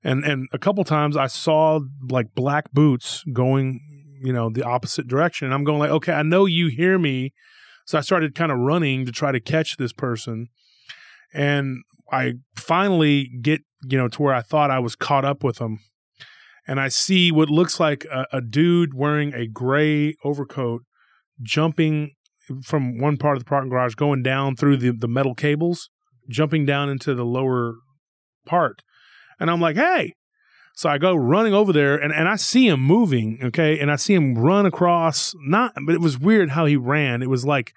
and 0.03 0.23
and 0.23 0.47
a 0.53 0.59
couple 0.59 0.83
times 0.83 1.17
I 1.17 1.27
saw 1.27 1.79
like 2.09 2.35
black 2.35 2.71
boots 2.71 3.23
going, 3.33 3.81
you 4.23 4.31
know, 4.31 4.49
the 4.49 4.63
opposite 4.63 5.07
direction, 5.07 5.45
and 5.45 5.53
I'm 5.53 5.63
going 5.63 5.79
like, 5.79 5.91
"Okay, 5.91 6.13
I 6.13 6.23
know 6.23 6.45
you 6.45 6.67
hear 6.67 6.99
me," 6.99 7.33
so 7.85 7.97
I 7.97 8.01
started 8.01 8.35
kind 8.35 8.51
of 8.51 8.59
running 8.59 9.05
to 9.05 9.11
try 9.11 9.31
to 9.31 9.39
catch 9.39 9.77
this 9.77 9.93
person. 9.93 10.49
And 11.33 11.83
I 12.11 12.33
finally 12.55 13.29
get, 13.41 13.61
you 13.83 13.97
know, 13.97 14.07
to 14.07 14.21
where 14.21 14.33
I 14.33 14.41
thought 14.41 14.71
I 14.71 14.79
was 14.79 14.95
caught 14.95 15.25
up 15.25 15.43
with 15.43 15.57
them. 15.57 15.79
And 16.67 16.79
I 16.79 16.89
see 16.89 17.31
what 17.31 17.49
looks 17.49 17.79
like 17.79 18.05
a, 18.05 18.25
a 18.33 18.41
dude 18.41 18.93
wearing 18.93 19.33
a 19.33 19.47
gray 19.47 20.15
overcoat 20.23 20.81
jumping 21.41 22.11
from 22.63 22.99
one 22.99 23.17
part 23.17 23.37
of 23.37 23.43
the 23.43 23.49
parking 23.49 23.69
garage, 23.69 23.95
going 23.95 24.23
down 24.23 24.55
through 24.55 24.77
the, 24.77 24.91
the 24.91 25.07
metal 25.07 25.35
cables, 25.35 25.89
jumping 26.29 26.65
down 26.65 26.89
into 26.89 27.13
the 27.13 27.25
lower 27.25 27.75
part. 28.45 28.81
And 29.39 29.49
I'm 29.49 29.61
like, 29.61 29.75
hey. 29.75 30.13
So 30.75 30.89
I 30.89 30.99
go 30.99 31.15
running 31.15 31.55
over 31.55 31.73
there 31.73 31.95
and, 31.95 32.13
and 32.13 32.29
I 32.29 32.35
see 32.35 32.67
him 32.67 32.81
moving, 32.81 33.39
okay? 33.45 33.79
And 33.79 33.91
I 33.91 33.95
see 33.95 34.13
him 34.13 34.35
run 34.35 34.67
across, 34.67 35.33
not, 35.39 35.73
but 35.87 35.95
it 35.95 36.01
was 36.01 36.19
weird 36.19 36.51
how 36.51 36.65
he 36.65 36.75
ran. 36.75 37.23
It 37.23 37.31
was 37.31 37.43
like 37.45 37.73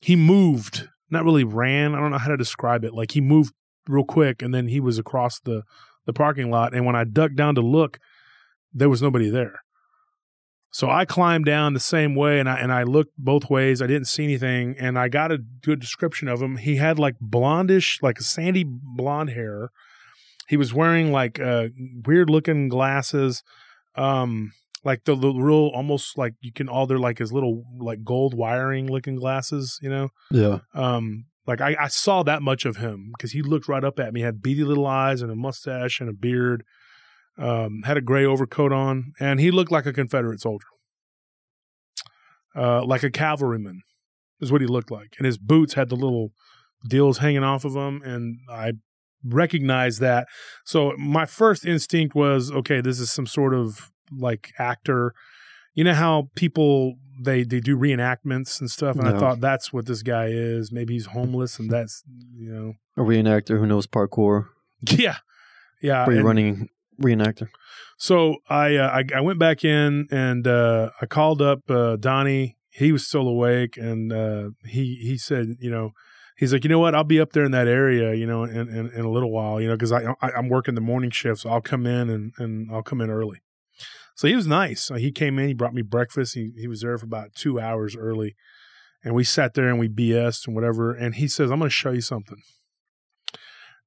he 0.00 0.14
moved 0.14 0.88
not 1.14 1.24
really 1.24 1.44
ran. 1.44 1.94
I 1.94 2.00
don't 2.00 2.10
know 2.10 2.18
how 2.18 2.28
to 2.28 2.36
describe 2.36 2.84
it. 2.84 2.92
Like 2.92 3.12
he 3.12 3.20
moved 3.20 3.54
real 3.88 4.04
quick 4.04 4.42
and 4.42 4.54
then 4.54 4.68
he 4.68 4.80
was 4.80 4.98
across 4.98 5.40
the 5.40 5.62
the 6.06 6.12
parking 6.12 6.50
lot 6.50 6.74
and 6.74 6.84
when 6.84 6.96
I 6.96 7.04
ducked 7.04 7.36
down 7.36 7.54
to 7.54 7.62
look, 7.62 7.98
there 8.72 8.90
was 8.90 9.00
nobody 9.00 9.30
there. 9.30 9.60
So 10.70 10.90
I 10.90 11.04
climbed 11.04 11.46
down 11.46 11.72
the 11.72 11.80
same 11.80 12.14
way 12.14 12.40
and 12.40 12.48
I 12.48 12.58
and 12.58 12.72
I 12.72 12.82
looked 12.82 13.12
both 13.16 13.48
ways. 13.48 13.80
I 13.80 13.86
didn't 13.86 14.08
see 14.08 14.24
anything 14.24 14.74
and 14.78 14.98
I 14.98 15.08
got 15.08 15.32
a 15.32 15.38
good 15.38 15.80
description 15.80 16.28
of 16.28 16.42
him. 16.42 16.56
He 16.56 16.76
had 16.76 16.98
like 16.98 17.14
blondish, 17.20 18.02
like 18.02 18.20
sandy 18.20 18.64
blonde 18.66 19.30
hair. 19.30 19.70
He 20.48 20.56
was 20.56 20.74
wearing 20.74 21.10
like 21.10 21.40
uh, 21.40 21.68
weird 22.04 22.28
looking 22.28 22.68
glasses. 22.68 23.42
Um 23.94 24.52
like 24.84 25.04
the, 25.04 25.14
the 25.14 25.32
real 25.32 25.70
almost 25.74 26.18
like 26.18 26.34
you 26.40 26.52
can 26.52 26.68
all 26.68 26.86
they're 26.86 26.98
like 26.98 27.18
his 27.18 27.32
little 27.32 27.64
like 27.78 28.04
gold 28.04 28.34
wiring 28.34 28.86
looking 28.86 29.16
glasses, 29.16 29.78
you 29.82 29.88
know. 29.88 30.10
Yeah. 30.30 30.58
Um, 30.74 31.26
like 31.46 31.60
I, 31.60 31.76
I 31.78 31.88
saw 31.88 32.22
that 32.22 32.42
much 32.42 32.64
of 32.64 32.76
him 32.76 33.12
because 33.16 33.32
he 33.32 33.42
looked 33.42 33.68
right 33.68 33.84
up 33.84 33.98
at 33.98 34.12
me, 34.12 34.20
had 34.20 34.42
beady 34.42 34.64
little 34.64 34.86
eyes 34.86 35.22
and 35.22 35.30
a 35.30 35.36
mustache 35.36 36.00
and 36.00 36.08
a 36.08 36.14
beard. 36.14 36.64
Um, 37.36 37.82
had 37.84 37.96
a 37.96 38.00
gray 38.00 38.24
overcoat 38.24 38.72
on, 38.72 39.12
and 39.18 39.40
he 39.40 39.50
looked 39.50 39.72
like 39.72 39.86
a 39.86 39.92
Confederate 39.92 40.40
soldier, 40.40 40.68
uh, 42.54 42.84
like 42.84 43.02
a 43.02 43.10
cavalryman, 43.10 43.80
is 44.40 44.52
what 44.52 44.60
he 44.60 44.68
looked 44.68 44.92
like. 44.92 45.14
And 45.18 45.26
his 45.26 45.36
boots 45.36 45.74
had 45.74 45.88
the 45.88 45.96
little 45.96 46.28
deals 46.88 47.18
hanging 47.18 47.42
off 47.42 47.64
of 47.64 47.72
them, 47.72 48.02
and 48.04 48.38
I 48.48 48.74
recognized 49.24 50.00
that. 50.00 50.28
So 50.64 50.92
my 50.96 51.26
first 51.26 51.64
instinct 51.64 52.14
was, 52.14 52.52
okay, 52.52 52.80
this 52.80 53.00
is 53.00 53.10
some 53.10 53.26
sort 53.26 53.52
of 53.52 53.90
like 54.18 54.52
actor. 54.58 55.14
You 55.74 55.84
know 55.84 55.94
how 55.94 56.30
people 56.34 56.94
they 57.20 57.42
they 57.42 57.60
do 57.60 57.76
reenactments 57.76 58.60
and 58.60 58.70
stuff, 58.70 58.96
and 58.96 59.08
I 59.08 59.18
thought 59.18 59.40
that's 59.40 59.72
what 59.72 59.86
this 59.86 60.02
guy 60.02 60.26
is. 60.26 60.72
Maybe 60.72 60.94
he's 60.94 61.06
homeless, 61.06 61.58
and 61.58 61.70
that's 61.72 62.02
you 62.36 62.52
know, 62.52 62.74
A 62.96 63.06
reenactor 63.06 63.58
who 63.58 63.66
knows 63.66 63.86
parkour. 63.86 64.48
yeah, 64.90 65.18
yeah. 65.82 66.04
Free 66.04 66.18
running 66.18 66.68
reenactor. 67.00 67.48
So 67.96 68.36
I, 68.48 68.76
uh, 68.76 68.88
I 68.88 69.04
I 69.16 69.20
went 69.20 69.38
back 69.38 69.64
in 69.64 70.08
and 70.10 70.46
uh, 70.46 70.90
I 71.00 71.06
called 71.06 71.40
up 71.40 71.70
uh, 71.70 71.96
Donnie. 71.96 72.56
He 72.70 72.90
was 72.90 73.06
still 73.06 73.28
awake, 73.28 73.76
and 73.76 74.12
uh, 74.12 74.50
he 74.64 74.96
he 74.96 75.16
said, 75.16 75.56
you 75.60 75.70
know, 75.70 75.92
he's 76.36 76.52
like, 76.52 76.64
you 76.64 76.70
know 76.70 76.80
what? 76.80 76.94
I'll 76.94 77.04
be 77.04 77.20
up 77.20 77.32
there 77.32 77.44
in 77.44 77.52
that 77.52 77.68
area, 77.68 78.14
you 78.14 78.26
know, 78.26 78.42
in, 78.44 78.68
in, 78.68 78.90
in 78.90 79.04
a 79.04 79.10
little 79.10 79.30
while, 79.30 79.60
you 79.60 79.68
know, 79.68 79.74
because 79.74 79.92
I, 79.92 80.02
I 80.20 80.32
I'm 80.32 80.48
working 80.48 80.74
the 80.74 80.80
morning 80.80 81.10
shift, 81.10 81.40
so 81.40 81.50
I'll 81.50 81.60
come 81.60 81.86
in 81.86 82.10
and 82.10 82.32
and 82.38 82.70
I'll 82.72 82.82
come 82.82 83.00
in 83.00 83.10
early. 83.10 83.42
So 84.14 84.28
he 84.28 84.36
was 84.36 84.46
nice. 84.46 84.90
He 84.96 85.10
came 85.10 85.38
in, 85.38 85.48
he 85.48 85.54
brought 85.54 85.74
me 85.74 85.82
breakfast. 85.82 86.34
He 86.34 86.52
he 86.56 86.68
was 86.68 86.82
there 86.82 86.96
for 86.98 87.06
about 87.06 87.34
two 87.34 87.58
hours 87.58 87.96
early, 87.96 88.36
and 89.02 89.14
we 89.14 89.24
sat 89.24 89.54
there 89.54 89.68
and 89.68 89.78
we 89.78 89.88
BS'd 89.88 90.46
and 90.46 90.54
whatever. 90.54 90.92
And 90.92 91.16
he 91.16 91.28
says, 91.28 91.50
"I'm 91.50 91.58
going 91.58 91.68
to 91.68 91.74
show 91.74 91.90
you 91.90 92.00
something." 92.00 92.38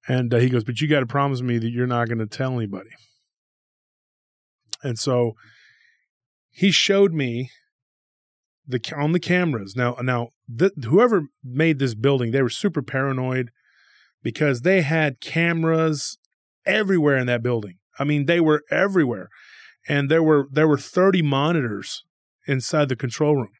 And 0.07 0.33
uh, 0.33 0.37
he 0.37 0.49
goes, 0.49 0.63
"But 0.63 0.81
you 0.81 0.87
got 0.87 0.99
to 0.99 1.05
promise 1.05 1.41
me 1.41 1.57
that 1.59 1.69
you're 1.69 1.87
not 1.87 2.07
going 2.07 2.19
to 2.19 2.27
tell 2.27 2.55
anybody." 2.55 2.89
And 4.83 4.99
so 4.99 5.33
he 6.49 6.71
showed 6.71 7.13
me 7.13 7.51
the 8.67 8.81
on 8.95 9.13
the 9.13 9.19
cameras. 9.19 9.75
Now, 9.75 9.95
now 10.01 10.29
th- 10.57 10.73
whoever 10.85 11.23
made 11.43 11.79
this 11.79 11.95
building, 11.95 12.31
they 12.31 12.41
were 12.41 12.49
super 12.49 12.81
paranoid 12.81 13.51
because 14.23 14.61
they 14.61 14.81
had 14.81 15.21
cameras 15.21 16.17
everywhere 16.65 17.17
in 17.17 17.27
that 17.27 17.43
building. 17.43 17.75
I 17.97 18.03
mean, 18.03 18.25
they 18.25 18.39
were 18.39 18.63
everywhere, 18.69 19.29
and 19.87 20.09
there 20.09 20.23
were 20.23 20.47
there 20.51 20.67
were 20.67 20.77
thirty 20.77 21.21
monitors 21.21 22.03
inside 22.47 22.89
the 22.89 22.95
control 22.95 23.35
room, 23.35 23.51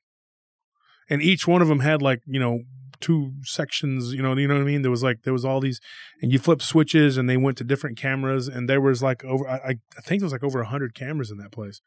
and 1.10 1.22
each 1.22 1.48
one 1.48 1.62
of 1.62 1.68
them 1.68 1.80
had 1.80 2.02
like 2.02 2.22
you 2.26 2.40
know 2.40 2.62
two 3.00 3.34
sections. 3.44 4.14
You 4.14 4.22
know, 4.22 4.36
you 4.36 4.48
know 4.48 4.56
what 4.56 4.62
I 4.62 4.66
mean. 4.66 4.82
There 4.82 4.92
was 4.92 5.04
like 5.04 5.24
there 5.24 5.34
was 5.34 5.46
all 5.46 5.60
these, 5.60 5.80
and 6.22 6.32
you 6.32 6.40
flip 6.40 6.62
switches, 6.62 7.18
and 7.18 7.30
they 7.30 7.38
went 7.38 7.58
to 7.58 7.64
different 7.64 7.98
cameras, 7.98 8.48
and 8.48 8.70
there 8.70 8.82
was 8.82 9.02
like 9.04 9.24
over 9.24 9.48
I, 9.48 9.76
I 9.98 10.02
think 10.02 10.22
there 10.22 10.26
was 10.26 10.34
like 10.34 10.44
over 10.44 10.64
hundred 10.64 10.94
cameras 10.94 11.32
in 11.32 11.38
that 11.38 11.52
place. 11.52 11.82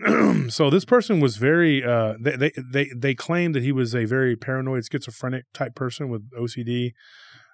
so 0.48 0.70
this 0.70 0.84
person 0.84 1.20
was 1.20 1.36
very 1.36 1.84
uh, 1.84 2.14
they, 2.20 2.36
they 2.36 2.52
they 2.72 2.90
they 2.96 3.14
claimed 3.14 3.54
that 3.54 3.62
he 3.62 3.72
was 3.72 3.94
a 3.94 4.04
very 4.04 4.36
paranoid 4.36 4.84
schizophrenic 4.90 5.44
type 5.52 5.74
person 5.74 6.08
with 6.08 6.30
OCD. 6.32 6.92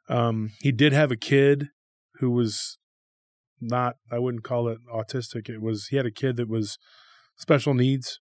Um, 0.08 0.52
he 0.60 0.70
did 0.70 0.92
have 0.92 1.10
a 1.10 1.16
kid 1.16 1.68
who 2.20 2.30
was 2.30 2.78
not 3.60 3.96
I 4.10 4.18
wouldn't 4.18 4.44
call 4.44 4.68
it 4.68 4.78
autistic. 4.92 5.48
It 5.48 5.60
was 5.60 5.88
he 5.88 5.96
had 5.96 6.06
a 6.06 6.10
kid 6.10 6.36
that 6.36 6.48
was 6.48 6.78
special 7.36 7.74
needs. 7.74 8.20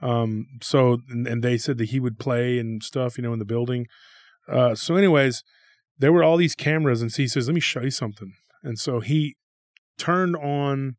Um, 0.00 0.46
so 0.60 0.98
and, 1.08 1.26
and 1.26 1.42
they 1.42 1.58
said 1.58 1.78
that 1.78 1.90
he 1.90 2.00
would 2.00 2.18
play 2.18 2.58
and 2.58 2.82
stuff, 2.82 3.16
you 3.16 3.22
know, 3.22 3.32
in 3.32 3.38
the 3.38 3.44
building. 3.44 3.86
Uh, 4.48 4.74
so 4.74 4.96
anyways, 4.96 5.44
there 5.98 6.12
were 6.12 6.24
all 6.24 6.36
these 6.36 6.56
cameras, 6.56 7.00
and 7.00 7.12
so 7.12 7.22
he 7.22 7.28
says, 7.28 7.46
"Let 7.46 7.54
me 7.54 7.60
show 7.60 7.82
you 7.82 7.90
something." 7.90 8.32
And 8.64 8.78
so 8.78 9.00
he 9.00 9.36
turned 9.98 10.36
on 10.36 10.96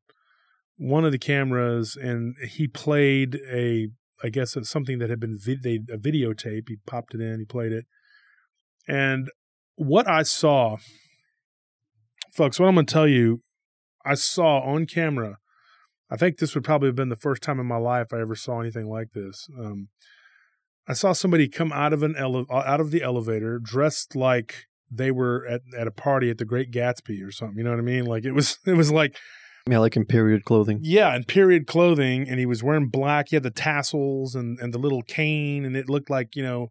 one 0.78 1.06
of 1.06 1.12
the 1.12 1.20
cameras 1.20 1.96
and 1.96 2.36
he 2.46 2.68
played 2.68 3.40
a 3.52 3.88
I 4.24 4.30
guess 4.30 4.56
it's 4.56 4.70
something 4.70 5.00
that 5.00 5.10
had 5.10 5.20
been 5.20 5.38
they, 5.46 5.80
a 5.92 5.98
videotape. 5.98 6.70
He 6.70 6.78
popped 6.86 7.14
it 7.14 7.20
in, 7.20 7.40
he 7.40 7.46
played 7.46 7.74
it, 7.74 7.86
and 8.88 9.30
what 9.76 10.08
I 10.08 10.24
saw, 10.24 10.78
folks, 12.34 12.60
what 12.60 12.68
I'm 12.68 12.76
going 12.76 12.86
to 12.86 12.94
tell 12.94 13.08
you, 13.08 13.42
I 14.06 14.16
saw 14.16 14.60
on 14.60 14.86
camera. 14.86 15.38
I 16.10 16.18
think 16.18 16.38
this 16.38 16.54
would 16.54 16.64
probably 16.64 16.88
have 16.90 16.96
been 16.96 17.10
the 17.10 17.16
first 17.16 17.42
time 17.42 17.60
in 17.60 17.66
my 17.66 17.78
life 17.78 18.14
I 18.14 18.20
ever 18.22 18.36
saw 18.36 18.60
anything 18.60 18.88
like 18.88 19.12
this. 19.14 19.48
Um, 19.58 19.88
I 20.88 20.94
saw 20.94 21.14
somebody 21.14 21.48
come 21.48 21.72
out 21.72 21.94
of 21.94 22.04
an 22.04 22.16
ele- 22.18 22.46
out 22.52 22.80
of 22.82 22.92
the 22.92 23.02
elevator 23.02 23.58
dressed 23.60 24.16
like 24.16 24.66
they 24.92 25.12
were 25.12 25.46
at, 25.48 25.62
at 25.78 25.88
a 25.88 25.92
party 25.92 26.30
at 26.30 26.38
the 26.38 26.46
Great 26.46 26.72
Gatsby 26.72 27.26
or 27.26 27.32
something. 27.32 27.58
You 27.58 27.64
know 27.64 27.72
what 27.72 27.80
I 27.80 27.84
mean? 27.84 28.06
Like 28.06 28.26
it 28.26 28.34
was 28.34 28.58
it 28.68 28.74
was 28.74 28.92
like 28.92 29.16
Yeah, 29.68 29.80
like 29.80 29.96
in 29.96 30.06
period 30.06 30.44
clothing. 30.44 30.80
yeah, 30.84 31.16
in 31.16 31.24
period 31.24 31.66
clothing, 31.68 32.28
and 32.30 32.38
he 32.38 32.46
was 32.46 32.62
wearing 32.62 32.90
black. 32.90 33.28
He 33.30 33.36
had 33.38 33.44
the 33.44 33.50
tassels 33.50 34.36
and 34.36 34.60
and 34.60 34.74
the 34.74 34.78
little 34.78 35.02
cane, 35.04 35.64
and 35.66 35.76
it 35.78 35.90
looked 35.90 36.10
like 36.10 36.36
you 36.36 36.44
know 36.44 36.68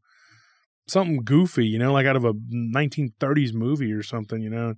something 0.87 1.23
goofy, 1.25 1.67
you 1.67 1.79
know, 1.79 1.93
like 1.93 2.07
out 2.07 2.17
of 2.17 2.25
a 2.25 2.35
1930s 2.35 3.55
movie 3.55 3.93
or 3.93 4.03
something, 4.03 4.43
you 4.43 4.51
know. 4.51 4.75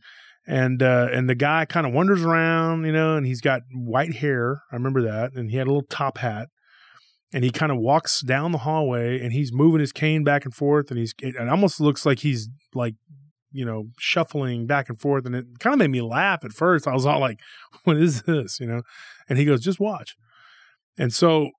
And 0.46 0.82
uh, 0.82 1.08
and 1.12 1.28
the 1.28 1.34
guy 1.34 1.64
kind 1.64 1.86
of 1.86 1.92
wanders 1.92 2.22
around, 2.22 2.84
you 2.84 2.92
know, 2.92 3.16
and 3.16 3.26
he's 3.26 3.40
got 3.40 3.62
white 3.72 4.16
hair. 4.16 4.62
I 4.70 4.76
remember 4.76 5.02
that, 5.02 5.32
and 5.32 5.50
he 5.50 5.56
had 5.56 5.66
a 5.66 5.70
little 5.70 5.86
top 5.88 6.18
hat. 6.18 6.48
And 7.32 7.42
he 7.42 7.50
kind 7.50 7.72
of 7.72 7.78
walks 7.78 8.20
down 8.20 8.52
the 8.52 8.58
hallway, 8.58 9.20
and 9.20 9.32
he's 9.32 9.52
moving 9.52 9.80
his 9.80 9.90
cane 9.90 10.22
back 10.22 10.44
and 10.44 10.54
forth, 10.54 10.90
and 10.90 10.98
he's 10.98 11.14
it 11.20 11.36
almost 11.48 11.80
looks 11.80 12.06
like 12.06 12.20
he's 12.20 12.48
like 12.74 12.94
you 13.54 13.64
know, 13.64 13.84
shuffling 13.98 14.66
back 14.66 14.88
and 14.88 15.00
forth. 15.00 15.24
And 15.24 15.34
it 15.34 15.46
kind 15.60 15.72
of 15.72 15.78
made 15.78 15.90
me 15.90 16.02
laugh 16.02 16.44
at 16.44 16.52
first. 16.52 16.88
I 16.88 16.92
was 16.92 17.06
all 17.06 17.20
like, 17.20 17.38
what 17.84 17.96
is 17.96 18.22
this? 18.22 18.58
You 18.60 18.66
know? 18.66 18.82
And 19.28 19.38
he 19.38 19.44
goes, 19.46 19.60
just 19.60 19.80
watch. 19.80 20.16
And 20.98 21.14
so 21.14 21.50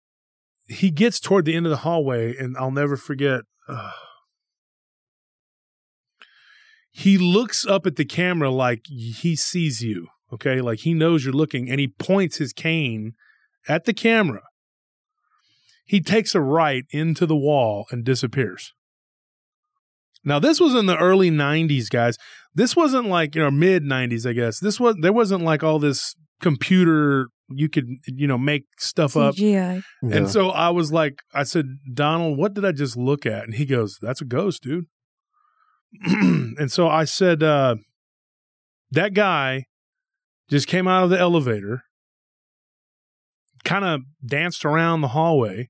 he 0.68 0.92
gets 0.92 1.20
toward 1.20 1.46
the 1.46 1.56
end 1.56 1.66
of 1.66 1.70
the 1.70 1.78
hallway, 1.78 2.36
and 2.36 2.56
I'll 2.58 2.70
never 2.70 2.98
forget. 2.98 3.42
Uh, 3.68 3.92
he 6.98 7.18
looks 7.18 7.68
up 7.68 7.86
at 7.86 7.98
the 7.98 8.06
camera 8.06 8.50
like 8.50 8.86
he 8.86 9.36
sees 9.36 9.82
you. 9.82 10.08
Okay. 10.32 10.62
Like 10.62 10.80
he 10.80 10.94
knows 10.94 11.26
you're 11.26 11.34
looking, 11.34 11.70
and 11.70 11.78
he 11.78 11.90
points 11.90 12.38
his 12.38 12.54
cane 12.54 13.14
at 13.68 13.84
the 13.84 13.94
camera. 13.94 14.44
He 15.86 16.00
takes 16.00 16.34
a 16.34 16.42
right 16.42 16.86
into 16.92 17.26
the 17.26 17.36
wall 17.36 17.86
and 17.92 18.06
disappears. 18.06 18.72
Now 20.24 20.40
this 20.40 20.62
was 20.62 20.74
in 20.74 20.86
the 20.86 20.98
early 20.98 21.30
'90s, 21.30 21.90
guys. 21.90 22.16
This 22.54 22.78
wasn't 22.78 23.08
like 23.08 23.36
you 23.36 23.42
know 23.42 23.52
mid 23.52 23.84
'90s, 23.84 24.26
I 24.26 24.32
guess. 24.32 24.60
This 24.62 24.80
was 24.80 24.96
there 25.02 25.14
wasn't 25.14 25.44
like 25.44 25.64
all 25.64 25.80
this 25.80 26.16
computer 26.42 27.28
you 27.50 27.68
could 27.68 27.88
you 28.08 28.26
know 28.26 28.38
make 28.38 28.68
stuff 28.80 29.18
up. 29.18 29.36
CGI. 29.36 29.84
Yeah. 30.02 30.16
And 30.16 30.30
so 30.30 30.50
I 30.50 30.70
was 30.70 30.94
like, 30.94 31.20
I 31.34 31.44
said, 31.44 31.66
Donald, 31.94 32.38
what 32.38 32.54
did 32.54 32.64
I 32.64 32.72
just 32.72 32.96
look 32.96 33.26
at? 33.26 33.44
And 33.44 33.56
he 33.56 33.66
goes, 33.66 33.98
That's 34.02 34.22
a 34.22 34.26
ghost, 34.26 34.64
dude. 34.64 34.86
and 36.58 36.72
so 36.72 36.88
I 36.88 37.06
said, 37.06 37.44
uh, 37.44 37.76
That 38.92 39.14
guy 39.14 39.66
just 40.50 40.68
came 40.68 40.88
out 40.88 41.04
of 41.04 41.10
the 41.10 41.20
elevator, 41.20 41.84
kind 43.64 43.86
of 43.86 44.02
danced 44.26 44.66
around 44.66 45.02
the 45.02 45.10
hallway, 45.10 45.70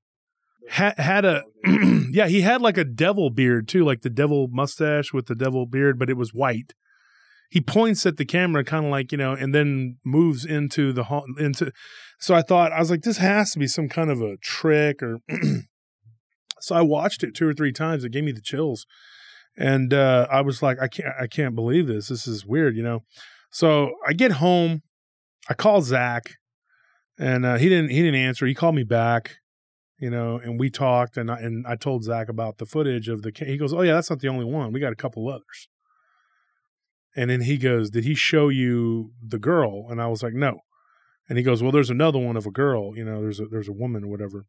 had, 0.70 0.98
had 0.98 1.26
a, 1.26 1.44
yeah, 2.12 2.28
he 2.28 2.42
had 2.42 2.62
like 2.62 2.78
a 2.78 2.84
devil 2.84 3.30
beard 3.30 3.68
too, 3.68 3.84
like 3.84 4.02
the 4.02 4.10
devil 4.10 4.48
mustache 4.52 5.14
with 5.14 5.28
the 5.28 5.36
devil 5.36 5.66
beard, 5.66 5.98
but 6.00 6.10
it 6.10 6.18
was 6.18 6.34
white. 6.34 6.74
He 7.50 7.62
points 7.62 8.06
at 8.06 8.18
the 8.18 8.26
camera, 8.26 8.64
kind 8.64 8.86
of 8.86 8.92
like 8.92 9.12
you 9.12 9.18
know, 9.18 9.34
and 9.34 9.54
then 9.54 9.98
moves 10.04 10.46
into 10.46 10.92
the 10.92 11.06
hall. 11.06 11.26
Into 11.38 11.72
so 12.20 12.34
I 12.34 12.42
thought 12.42 12.74
I 12.74 12.80
was 12.80 12.90
like, 12.90 13.04
this 13.04 13.18
has 13.18 13.52
to 13.52 13.60
be 13.60 13.68
some 13.68 13.88
kind 13.88 14.10
of 14.10 14.22
a 14.22 14.38
trick, 14.38 15.02
or 15.02 15.20
so 16.60 16.76
I 16.76 16.82
watched 16.82 17.24
it 17.24 17.36
two 17.36 17.48
or 17.48 17.54
three 17.54 17.72
times. 17.72 18.04
It 18.04 18.12
gave 18.12 18.24
me 18.24 18.32
the 18.32 18.42
chills, 18.42 18.86
and 19.58 19.94
uh, 19.94 20.28
I 20.30 20.42
was 20.42 20.62
like, 20.62 20.80
I 20.82 20.88
can't, 20.88 21.14
I 21.20 21.28
can't 21.28 21.56
believe 21.56 21.88
this. 21.88 22.10
This 22.10 22.28
is 22.28 22.46
weird, 22.46 22.76
you 22.76 22.84
know. 22.84 23.04
So 23.52 23.94
I 24.06 24.14
get 24.14 24.34
home, 24.34 24.82
I 25.50 25.54
call 25.54 25.82
Zach, 25.82 26.36
and 27.18 27.46
uh, 27.46 27.58
he 27.58 27.70
didn't, 27.70 27.90
he 27.90 28.02
didn't 28.02 28.20
answer. 28.20 28.46
He 28.46 28.54
called 28.54 28.76
me 28.76 28.84
back, 28.84 29.38
you 30.00 30.10
know, 30.10 30.38
and 30.38 30.60
we 30.60 30.70
talked, 30.70 31.18
and 31.18 31.32
I, 31.32 31.40
and 31.40 31.66
I 31.66 31.76
told 31.76 32.04
Zach 32.04 32.28
about 32.28 32.58
the 32.58 32.66
footage 32.66 33.08
of 33.08 33.22
the. 33.22 33.32
He 33.36 33.58
goes, 33.58 33.74
oh 33.74 33.82
yeah, 33.82 33.94
that's 33.94 34.10
not 34.10 34.20
the 34.20 34.28
only 34.28 34.46
one. 34.46 34.74
We 34.74 34.80
got 34.80 34.94
a 34.94 34.98
couple 34.98 35.28
others. 35.30 35.70
And 37.16 37.30
then 37.30 37.42
he 37.42 37.58
goes, 37.58 37.90
Did 37.90 38.04
he 38.04 38.14
show 38.14 38.50
you 38.50 39.12
the 39.26 39.40
girl? 39.40 39.88
And 39.90 40.02
I 40.02 40.08
was 40.08 40.22
like, 40.22 40.34
No. 40.34 40.60
And 41.30 41.38
he 41.38 41.44
goes, 41.44 41.64
Well, 41.64 41.72
there's 41.72 41.90
another 41.90 42.20
one 42.20 42.36
of 42.36 42.46
a 42.46 42.52
girl, 42.52 42.96
you 42.96 43.06
know, 43.06 43.22
there's 43.22 43.40
a 43.40 43.46
there's 43.46 43.70
a 43.70 43.74
woman 43.74 44.04
or 44.04 44.08
whatever. 44.08 44.46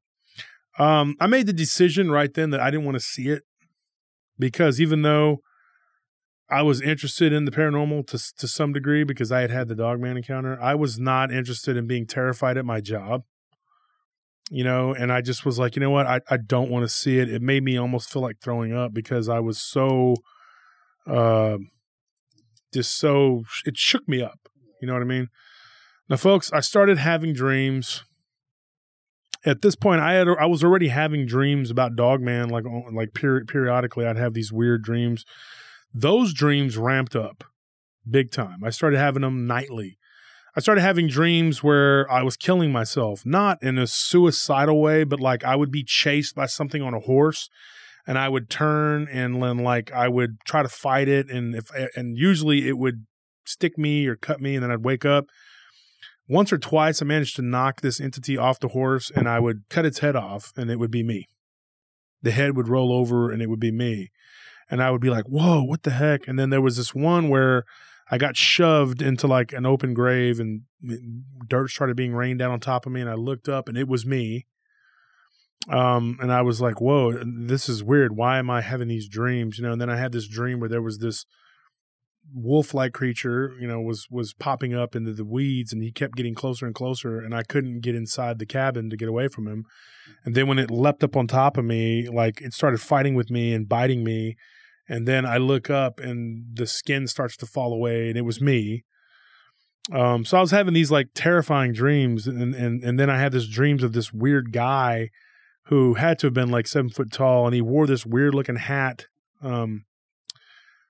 Um, 0.79 1.15
I 1.21 1.27
made 1.27 1.47
the 1.47 1.53
decision 1.53 2.11
right 2.11 2.33
then 2.33 2.51
that 2.51 2.61
I 2.61 2.71
didn't 2.71 2.85
want 2.85 2.97
to 2.97 3.01
see 3.01 3.29
it 3.29 3.45
because 4.39 4.81
even 4.81 5.03
though 5.03 5.41
I 6.49 6.63
was 6.63 6.81
interested 6.81 7.33
in 7.33 7.45
the 7.45 7.51
paranormal 7.51 8.07
to 8.09 8.37
to 8.37 8.49
some 8.49 8.73
degree 8.73 9.05
because 9.05 9.33
I 9.33 9.41
had 9.41 9.51
had 9.51 9.69
the 9.69 9.75
dogman 9.75 10.17
encounter, 10.17 10.61
I 10.61 10.75
was 10.75 10.99
not 10.99 11.33
interested 11.33 11.77
in 11.77 11.87
being 11.87 12.07
terrified 12.07 12.57
at 12.57 12.65
my 12.65 12.81
job. 12.81 13.25
You 14.49 14.63
know, 14.63 14.95
and 14.95 15.13
I 15.13 15.23
just 15.23 15.45
was 15.45 15.59
like, 15.59 15.75
you 15.75 15.81
know 15.81 15.91
what, 15.91 16.07
I, 16.07 16.21
I 16.31 16.37
don't 16.37 16.71
want 16.71 16.85
to 16.85 16.89
see 16.89 17.19
it. 17.19 17.29
It 17.29 17.43
made 17.43 17.65
me 17.65 17.77
almost 17.77 18.13
feel 18.13 18.23
like 18.23 18.37
throwing 18.41 18.73
up 18.73 18.95
because 18.95 19.29
I 19.29 19.41
was 19.41 19.61
so 19.61 20.17
uh 21.07 21.59
just 22.73 22.97
so 22.97 23.45
it 23.65 23.77
shook 23.77 24.09
me 24.09 24.23
up. 24.23 24.49
You 24.81 24.87
know 24.87 24.93
what 24.93 25.03
I 25.03 25.07
mean? 25.07 25.29
Now, 26.09 26.17
folks, 26.17 26.53
I 26.53 26.61
started 26.61 26.99
having 26.99 27.33
dreams. 27.33 28.05
At 29.47 29.63
this 29.63 29.77
point, 29.77 30.01
I 30.01 30.15
had 30.15 30.29
I 30.29 30.47
was 30.47 30.65
already 30.65 30.89
having 30.89 31.25
dreams 31.25 31.71
about 31.71 31.97
Dogman, 31.97 32.49
like 32.51 32.65
like 32.93 33.15
peri- 33.15 33.47
periodically. 33.47 34.05
I'd 34.05 34.17
have 34.17 34.35
these 34.35 34.53
weird 34.53 34.83
dreams. 34.83 35.25
Those 35.95 36.35
dreams 36.35 36.77
ramped 36.77 37.17
up 37.17 37.45
big 38.09 38.31
time. 38.31 38.63
I 38.65 38.71
started 38.71 38.99
having 38.99 39.23
them 39.23 39.47
nightly. 39.47 39.99
I 40.57 40.61
started 40.61 40.81
having 40.81 41.07
dreams 41.07 41.63
where 41.63 42.11
I 42.11 42.23
was 42.23 42.37
killing 42.37 42.73
myself, 42.73 43.27
not 43.27 43.63
in 43.63 43.79
a 43.79 43.87
suicidal 43.87 44.81
way, 44.81 45.05
but 45.05 45.21
like 45.21 45.45
I 45.45 45.55
would 45.55 45.71
be 45.71 45.85
chased 45.85 46.35
by 46.35 46.47
something 46.47 46.83
on 46.83 46.95
a 46.95 47.01
horse 47.01 47.51
and 48.07 48.19
I 48.19 48.29
would 48.29 48.49
turn 48.49 49.09
and 49.11 49.43
then 49.43 49.59
like 49.59 49.93
I 49.93 50.09
would 50.09 50.39
try 50.47 50.63
to 50.63 50.69
fight 50.69 51.09
it 51.09 51.31
and 51.31 51.55
if 51.55 51.71
and 51.95 52.17
usually 52.17 52.69
it 52.69 52.79
would 52.79 53.05
stick 53.45 53.77
me 53.77 54.07
or 54.07 54.17
cut 54.17 54.41
me 54.41 54.55
and 54.55 54.65
then 54.65 54.71
I'd 54.71 54.85
wake 54.85 55.05
up. 55.05 55.27
Once 56.29 56.53
or 56.53 56.59
twice 56.59 57.01
I 57.01 57.05
managed 57.05 57.37
to 57.37 57.43
knock 57.43 57.81
this 57.81 58.01
entity 58.01 58.37
off 58.37 58.59
the 58.61 58.69
horse 58.69 59.11
and 59.15 59.29
I 59.29 59.39
would 59.39 59.65
cut 59.69 59.87
its 59.87 60.01
head 60.01 60.17
off 60.17 60.53
and 60.57 60.71
it 60.71 60.79
would 60.79 60.91
be 60.91 61.03
me. 61.03 61.29
The 62.23 62.33
head 62.33 62.57
would 62.57 62.69
roll 62.69 62.93
over 62.93 63.31
and 63.31 63.41
it 63.41 63.49
would 63.49 63.61
be 63.61 63.71
me. 63.73 64.11
and 64.69 64.83
I 64.83 64.91
would 64.91 65.01
be 65.01 65.11
like, 65.11 65.27
"Whoa, 65.27 65.63
what 65.63 65.85
the 65.85 65.93
heck?" 65.93 66.27
And 66.27 66.39
then 66.39 66.51
there 66.51 66.61
was 66.61 66.77
this 66.77 66.95
one 66.95 67.29
where 67.29 67.65
I 68.11 68.19
got 68.19 68.37
shoved 68.37 69.03
into 69.03 69.27
like 69.27 69.53
an 69.53 69.67
open 69.67 69.95
grave, 69.95 70.41
and 70.41 70.63
dirt 71.49 71.71
started 71.71 71.97
being 71.97 72.15
rained 72.15 72.39
down 72.41 72.51
on 72.51 72.61
top 72.61 72.87
of 72.87 72.93
me, 72.93 73.01
and 73.01 73.11
I 73.11 73.15
looked 73.15 73.49
up, 73.49 73.69
and 73.69 73.79
it 73.79 73.89
was 73.89 74.05
me. 74.05 74.47
Um, 75.69 76.19
and 76.21 76.33
I 76.33 76.43
was 76.43 76.61
like, 76.61 76.81
"Whoa, 76.81 77.13
this 77.25 77.69
is 77.69 77.83
weird. 77.83 78.17
Why 78.17 78.39
am 78.39 78.51
I 78.51 78.61
having 78.61 78.89
these 78.89 79.09
dreams?" 79.09 79.59
You 79.59 79.65
know. 79.65 79.73
And 79.73 79.81
then 79.81 79.91
I 79.91 79.97
had 79.97 80.13
this 80.13 80.29
dream 80.29 80.61
where 80.61 80.69
there 80.69 80.83
was 80.83 80.99
this 80.99 81.27
wolf-like 82.35 82.93
creature, 82.93 83.53
you 83.61 83.67
know, 83.67 83.81
was 83.81 84.07
was 84.11 84.33
popping 84.35 84.75
up 84.75 84.95
into 84.97 85.13
the 85.13 85.25
weeds, 85.25 85.73
and 85.73 85.83
he 85.83 85.93
kept 85.93 86.17
getting 86.17 86.35
closer 86.35 86.67
and 86.67 86.75
closer, 86.75 87.19
and 87.19 87.35
I 87.35 87.43
couldn't 87.43 87.81
get 87.81 87.95
inside 87.95 88.39
the 88.39 88.47
cabin 88.47 88.91
to 88.91 88.97
get 88.97 89.09
away 89.09 89.29
from 89.29 89.47
him. 89.47 89.65
And 90.25 90.35
then 90.35 90.47
when 90.47 90.59
it 90.59 90.71
leapt 90.71 91.05
up 91.05 91.17
on 91.17 91.27
top 91.27 91.57
of 91.57 91.65
me, 91.65 92.09
like 92.09 92.41
it 92.41 92.53
started 92.53 92.81
fighting 92.81 93.15
with 93.15 93.31
me 93.31 93.53
and 93.53 93.69
biting 93.69 94.05
me. 94.05 94.37
And 94.89 95.07
then 95.09 95.27
I 95.27 95.39
look 95.39 95.69
up, 95.69 95.99
and 95.99 96.45
the 96.55 96.67
skin 96.67 97.07
starts 97.09 97.37
to 97.39 97.47
fall 97.47 97.73
away, 97.73 98.09
and 98.09 98.17
it 98.17 98.23
was 98.23 98.41
me. 98.41 98.85
Um, 99.93 100.25
so 100.25 100.39
I 100.39 100.41
was 100.41 100.51
having 100.51 100.75
these 100.75 100.91
like 100.91 101.09
terrifying 101.15 101.73
dreams, 101.73 102.27
and 102.27 102.55
and 102.55 102.83
and 102.83 102.99
then 102.99 103.11
I 103.11 103.19
had 103.19 103.33
this 103.33 103.49
dreams 103.49 103.83
of 103.83 103.93
this 103.93 104.13
weird 104.13 104.53
guy 104.53 105.11
who 105.67 105.95
had 105.95 106.19
to 106.21 106.29
have 106.29 106.35
been 106.35 106.51
like 106.51 106.67
seven 106.67 106.91
foot 106.91 107.11
tall, 107.13 107.47
and 107.47 107.55
he 107.55 107.61
wore 107.61 107.87
this 107.87 108.07
weird 108.07 108.35
looking 108.35 108.57
hat. 108.57 109.07
Um, 109.43 109.85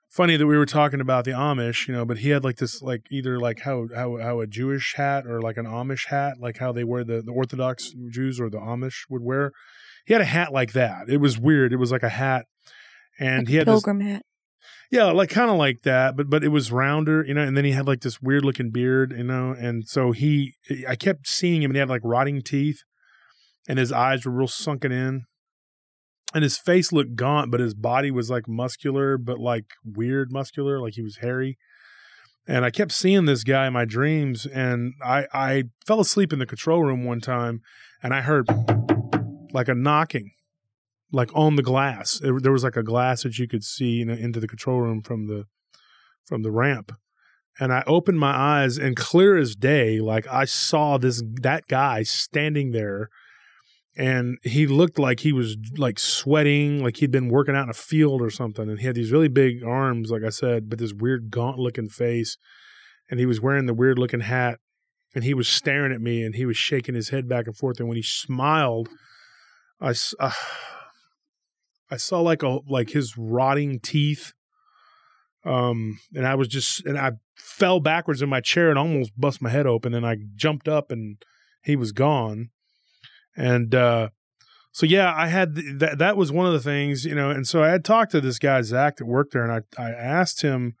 funny 0.09 0.37
that 0.37 0.47
we 0.47 0.57
were 0.57 0.65
talking 0.65 1.01
about 1.01 1.25
the 1.25 1.31
Amish, 1.31 1.87
you 1.87 1.93
know, 1.93 2.05
but 2.05 2.19
he 2.19 2.29
had 2.29 2.43
like 2.43 2.57
this 2.57 2.81
like 2.81 3.01
either 3.11 3.39
like 3.39 3.61
how 3.61 3.87
how 3.95 4.17
how 4.17 4.39
a 4.39 4.47
Jewish 4.47 4.95
hat 4.95 5.25
or 5.25 5.41
like 5.41 5.57
an 5.57 5.65
Amish 5.65 6.07
hat, 6.07 6.35
like 6.39 6.57
how 6.57 6.71
they 6.71 6.83
wear 6.83 7.03
the 7.03 7.21
the 7.21 7.31
Orthodox 7.31 7.93
Jews 8.09 8.39
or 8.39 8.49
the 8.49 8.57
Amish 8.59 9.05
would 9.09 9.21
wear. 9.23 9.51
He 10.05 10.13
had 10.13 10.21
a 10.21 10.25
hat 10.25 10.53
like 10.53 10.73
that. 10.73 11.09
It 11.09 11.17
was 11.17 11.37
weird. 11.37 11.73
It 11.73 11.77
was 11.77 11.91
like 11.91 12.03
a 12.03 12.09
hat, 12.09 12.45
and 13.19 13.39
Like 13.39 13.47
he 13.49 13.55
had 13.57 13.67
this, 13.67 13.73
pilgrim 13.73 13.99
hat. 13.99 14.21
yeah, 14.89 15.05
like 15.11 15.29
kind 15.29 15.51
of 15.51 15.57
like 15.57 15.81
that, 15.83 16.15
but 16.15 16.29
but 16.29 16.43
it 16.43 16.47
was 16.49 16.71
rounder, 16.71 17.25
you 17.27 17.33
know. 17.33 17.41
And 17.41 17.57
then 17.57 17.65
he 17.65 17.71
had 17.71 17.87
like 17.87 18.01
this 18.01 18.21
weird 18.21 18.45
looking 18.45 18.71
beard, 18.71 19.11
you 19.15 19.23
know. 19.25 19.51
And 19.51 19.87
so 19.87 20.13
he, 20.13 20.53
I 20.87 20.95
kept 20.95 21.27
seeing 21.27 21.61
him, 21.61 21.71
and 21.71 21.75
he 21.75 21.79
had 21.79 21.89
like 21.89 22.01
rotting 22.05 22.41
teeth, 22.41 22.79
and 23.67 23.77
his 23.77 23.91
eyes 23.91 24.25
were 24.25 24.31
real 24.31 24.47
sunken 24.47 24.93
in, 24.93 25.25
and 26.33 26.43
his 26.43 26.57
face 26.57 26.91
looked 26.91 27.15
gaunt, 27.15 27.51
but 27.51 27.59
his 27.59 27.73
body 27.73 28.11
was 28.11 28.29
like 28.29 28.47
muscular, 28.47 29.17
but 29.17 29.39
like 29.39 29.65
weird 29.85 30.31
muscular, 30.31 30.79
like 30.79 30.95
he 30.95 31.01
was 31.01 31.17
hairy. 31.17 31.57
And 32.47 32.63
I 32.63 32.69
kept 32.69 32.91
seeing 32.91 33.25
this 33.25 33.43
guy 33.43 33.67
in 33.67 33.73
my 33.73 33.85
dreams, 33.85 34.45
and 34.45 34.93
I 35.03 35.27
I 35.33 35.63
fell 35.85 35.99
asleep 35.99 36.31
in 36.31 36.39
the 36.39 36.45
control 36.45 36.83
room 36.83 37.03
one 37.03 37.19
time, 37.19 37.61
and 38.01 38.13
I 38.13 38.21
heard 38.21 38.47
like 39.51 39.67
a 39.67 39.75
knocking 39.75 40.31
like 41.11 41.29
on 41.33 41.55
the 41.55 41.63
glass. 41.63 42.19
There, 42.19 42.39
there 42.39 42.51
was 42.51 42.63
like 42.63 42.75
a 42.75 42.83
glass 42.83 43.23
that 43.23 43.37
you 43.37 43.47
could 43.47 43.63
see 43.63 44.03
know, 44.03 44.13
into 44.13 44.39
the 44.39 44.47
control 44.47 44.81
room 44.81 45.01
from 45.01 45.27
the 45.27 45.45
from 46.25 46.43
the 46.43 46.51
ramp. 46.51 46.91
And 47.59 47.73
I 47.73 47.83
opened 47.87 48.19
my 48.19 48.35
eyes 48.35 48.77
and 48.77 48.95
clear 48.95 49.35
as 49.35 49.55
day, 49.55 49.99
like 49.99 50.27
I 50.27 50.45
saw 50.45 50.97
this 50.97 51.23
that 51.41 51.67
guy 51.67 52.03
standing 52.03 52.71
there 52.71 53.09
and 53.97 54.37
he 54.43 54.67
looked 54.67 54.99
like 54.99 55.21
he 55.21 55.33
was 55.33 55.57
like 55.75 55.97
sweating, 55.97 56.83
like 56.83 56.97
he'd 56.97 57.09
been 57.09 57.29
working 57.29 57.55
out 57.55 57.63
in 57.63 57.69
a 57.71 57.73
field 57.73 58.21
or 58.21 58.29
something. 58.29 58.69
And 58.69 58.79
he 58.79 58.85
had 58.85 58.95
these 58.95 59.11
really 59.11 59.27
big 59.27 59.63
arms, 59.63 60.11
like 60.11 60.21
I 60.23 60.29
said, 60.29 60.69
but 60.69 60.77
this 60.77 60.93
weird 60.93 61.31
gaunt 61.31 61.57
looking 61.57 61.89
face. 61.89 62.37
And 63.09 63.19
he 63.19 63.25
was 63.25 63.41
wearing 63.41 63.65
the 63.65 63.73
weird 63.73 63.97
looking 63.97 64.19
hat 64.19 64.59
and 65.15 65.23
he 65.23 65.33
was 65.33 65.47
staring 65.47 65.91
at 65.91 65.99
me 65.99 66.23
and 66.23 66.35
he 66.35 66.45
was 66.45 66.57
shaking 66.57 66.93
his 66.93 67.09
head 67.09 67.27
back 67.27 67.47
and 67.47 67.57
forth. 67.57 67.79
And 67.79 67.89
when 67.89 67.95
he 67.95 68.03
smiled, 68.03 68.87
I, 69.81 69.95
uh, 70.19 70.31
I 71.89 71.97
saw 71.97 72.21
like 72.21 72.43
a 72.43 72.59
like 72.69 72.91
his 72.91 73.17
rotting 73.17 73.79
teeth. 73.79 74.33
Um, 75.43 75.99
and 76.13 76.27
I 76.27 76.35
was 76.35 76.49
just 76.49 76.85
and 76.85 76.99
I 76.99 77.13
fell 77.35 77.79
backwards 77.79 78.21
in 78.21 78.29
my 78.29 78.41
chair 78.41 78.69
and 78.69 78.77
almost 78.77 79.19
bust 79.19 79.41
my 79.41 79.49
head 79.49 79.65
open. 79.65 79.95
And 79.95 80.05
I 80.05 80.17
jumped 80.35 80.67
up 80.67 80.91
and 80.91 81.17
he 81.63 81.75
was 81.75 81.91
gone. 81.91 82.49
And 83.37 83.73
uh, 83.73 84.09
so 84.71 84.85
yeah, 84.85 85.13
I 85.15 85.27
had 85.27 85.55
th- 85.55 85.77
that. 85.77 85.97
That 85.99 86.17
was 86.17 86.31
one 86.31 86.47
of 86.47 86.53
the 86.53 86.59
things, 86.59 87.05
you 87.05 87.15
know. 87.15 87.29
And 87.29 87.47
so 87.47 87.63
I 87.63 87.69
had 87.69 87.85
talked 87.85 88.11
to 88.11 88.21
this 88.21 88.39
guy 88.39 88.61
Zach 88.63 88.97
that 88.97 89.05
worked 89.05 89.31
there, 89.31 89.49
and 89.49 89.63
I 89.77 89.81
I 89.81 89.91
asked 89.91 90.41
him 90.41 90.75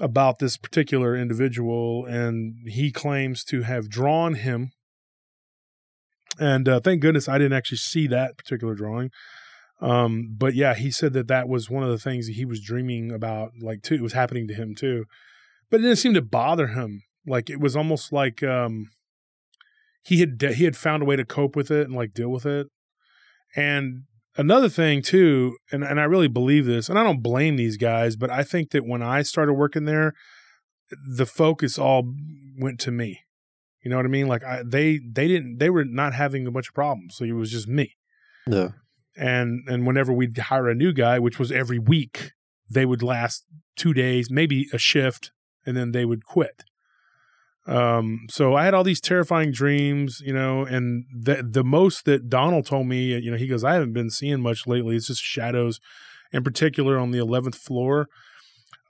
about 0.00 0.38
this 0.38 0.56
particular 0.56 1.14
individual, 1.14 2.06
and 2.06 2.54
he 2.66 2.90
claims 2.90 3.44
to 3.44 3.62
have 3.62 3.88
drawn 3.88 4.34
him. 4.34 4.72
And 6.38 6.68
uh, 6.68 6.80
thank 6.80 7.00
goodness 7.00 7.28
I 7.28 7.38
didn't 7.38 7.52
actually 7.52 7.78
see 7.78 8.08
that 8.08 8.36
particular 8.36 8.74
drawing. 8.74 9.10
Um, 9.80 10.34
but 10.36 10.54
yeah, 10.54 10.74
he 10.74 10.90
said 10.90 11.12
that 11.12 11.28
that 11.28 11.48
was 11.48 11.68
one 11.68 11.82
of 11.82 11.90
the 11.90 11.98
things 11.98 12.26
that 12.26 12.34
he 12.34 12.44
was 12.44 12.60
dreaming 12.60 13.12
about, 13.12 13.52
like 13.60 13.82
too. 13.82 13.94
It 13.94 14.02
was 14.02 14.14
happening 14.14 14.48
to 14.48 14.54
him 14.54 14.74
too, 14.74 15.04
but 15.70 15.80
it 15.80 15.82
didn't 15.82 15.98
seem 15.98 16.14
to 16.14 16.22
bother 16.22 16.68
him. 16.68 17.02
Like 17.26 17.50
it 17.50 17.60
was 17.60 17.76
almost 17.76 18.12
like 18.12 18.42
um, 18.42 18.90
he 20.04 20.20
had 20.20 20.40
he 20.54 20.64
had 20.64 20.76
found 20.76 21.02
a 21.02 21.06
way 21.06 21.16
to 21.16 21.24
cope 21.24 21.56
with 21.56 21.70
it 21.70 21.86
and 21.86 21.96
like 21.96 22.12
deal 22.14 22.28
with 22.30 22.46
it. 22.46 22.66
And 23.56 24.04
another 24.36 24.68
thing 24.68 25.02
too, 25.02 25.56
and 25.72 25.82
and 25.84 26.00
I 26.00 26.04
really 26.04 26.28
believe 26.28 26.66
this, 26.66 26.88
and 26.88 26.98
I 26.98 27.02
don't 27.04 27.22
blame 27.22 27.56
these 27.56 27.76
guys, 27.76 28.16
but 28.16 28.30
I 28.30 28.42
think 28.44 28.70
that 28.70 28.86
when 28.86 29.02
I 29.02 29.22
started 29.22 29.54
working 29.54 29.84
there, 29.84 30.12
the 31.16 31.26
focus 31.26 31.78
all 31.78 32.12
went 32.58 32.78
to 32.80 32.90
me. 32.90 33.20
You 33.82 33.90
know 33.90 33.96
what 33.96 34.06
I 34.06 34.08
mean? 34.08 34.28
Like 34.28 34.44
I, 34.44 34.62
they 34.64 34.98
they 34.98 35.28
didn't 35.28 35.58
they 35.58 35.70
were 35.70 35.84
not 35.84 36.14
having 36.14 36.46
a 36.46 36.50
bunch 36.50 36.68
of 36.68 36.74
problems, 36.74 37.16
so 37.16 37.24
it 37.24 37.32
was 37.32 37.50
just 37.50 37.68
me 37.68 37.94
Yeah. 38.46 38.68
and 39.16 39.60
and 39.68 39.86
whenever 39.86 40.12
we'd 40.12 40.36
hire 40.36 40.68
a 40.68 40.74
new 40.74 40.92
guy, 40.92 41.18
which 41.18 41.38
was 41.38 41.52
every 41.52 41.78
week, 41.78 42.32
they 42.70 42.84
would 42.86 43.02
last 43.02 43.44
two 43.76 43.92
days, 43.92 44.30
maybe 44.30 44.66
a 44.72 44.78
shift, 44.78 45.32
and 45.66 45.76
then 45.76 45.92
they 45.92 46.04
would 46.04 46.24
quit. 46.24 46.64
Um, 47.66 48.26
so 48.28 48.54
I 48.54 48.64
had 48.64 48.74
all 48.74 48.84
these 48.84 49.00
terrifying 49.00 49.50
dreams, 49.50 50.20
you 50.24 50.32
know, 50.34 50.64
and 50.64 51.04
the 51.14 51.42
the 51.42 51.64
most 51.64 52.04
that 52.04 52.28
Donald 52.28 52.66
told 52.66 52.86
me, 52.86 53.16
you 53.18 53.30
know, 53.30 53.36
he 53.38 53.46
goes, 53.46 53.64
I 53.64 53.74
haven't 53.74 53.94
been 53.94 54.10
seeing 54.10 54.40
much 54.40 54.66
lately. 54.66 54.96
It's 54.96 55.06
just 55.06 55.22
shadows, 55.22 55.80
in 56.32 56.44
particular 56.44 56.98
on 56.98 57.10
the 57.10 57.18
eleventh 57.18 57.56
floor. 57.56 58.08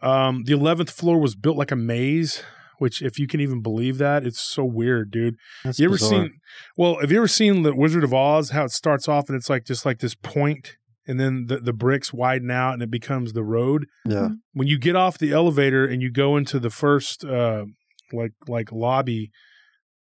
Um, 0.03 0.43
the 0.45 0.53
eleventh 0.53 0.91
floor 0.91 1.19
was 1.21 1.35
built 1.35 1.57
like 1.57 1.71
a 1.71 1.77
maze, 1.77 2.43
which, 2.79 3.01
if 3.01 3.19
you 3.19 3.27
can 3.27 3.41
even 3.41 3.63
believe 3.63 3.99
that, 3.99 4.27
it's 4.27 4.41
so 4.41 4.65
weird, 4.65 5.11
dude 5.11 5.37
That's 5.65 5.79
you 5.79 5.87
ever 5.87 5.95
bizarre. 5.95 6.11
seen 6.11 6.31
well 6.77 6.99
have 7.01 7.11
you 7.13 7.19
ever 7.19 7.29
seen 7.29 7.63
the 7.63 7.75
wizard 7.75 8.03
of 8.05 8.13
oz 8.13 8.51
how 8.51 8.65
it 8.65 8.71
starts 8.73 9.09
off 9.09 9.29
and 9.29 9.37
it's 9.37 9.49
like 9.49 9.65
just 9.65 9.87
like 9.87 10.01
this 10.01 10.15
point 10.17 10.77
and 11.07 11.21
then 11.21 11.47
the, 11.47 11.59
the 11.59 11.73
bricks 11.73 12.13
widen 12.13 12.51
out 12.51 12.73
and 12.75 12.83
it 12.83 12.91
becomes 12.91 13.33
the 13.35 13.45
road 13.45 13.87
Yeah. 14.05 14.31
when 14.53 14.67
you 14.69 14.79
get 14.79 14.97
off 14.97 15.17
the 15.19 15.33
elevator 15.33 15.87
and 15.87 16.03
you 16.03 16.11
go 16.11 16.37
into 16.37 16.59
the 16.59 16.71
first 16.71 17.25
uh 17.25 17.67
like 18.15 18.33
like 18.49 18.73
lobby 18.73 19.31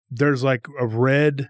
there's 0.10 0.44
like 0.44 0.68
a 0.80 0.88
red 0.88 1.50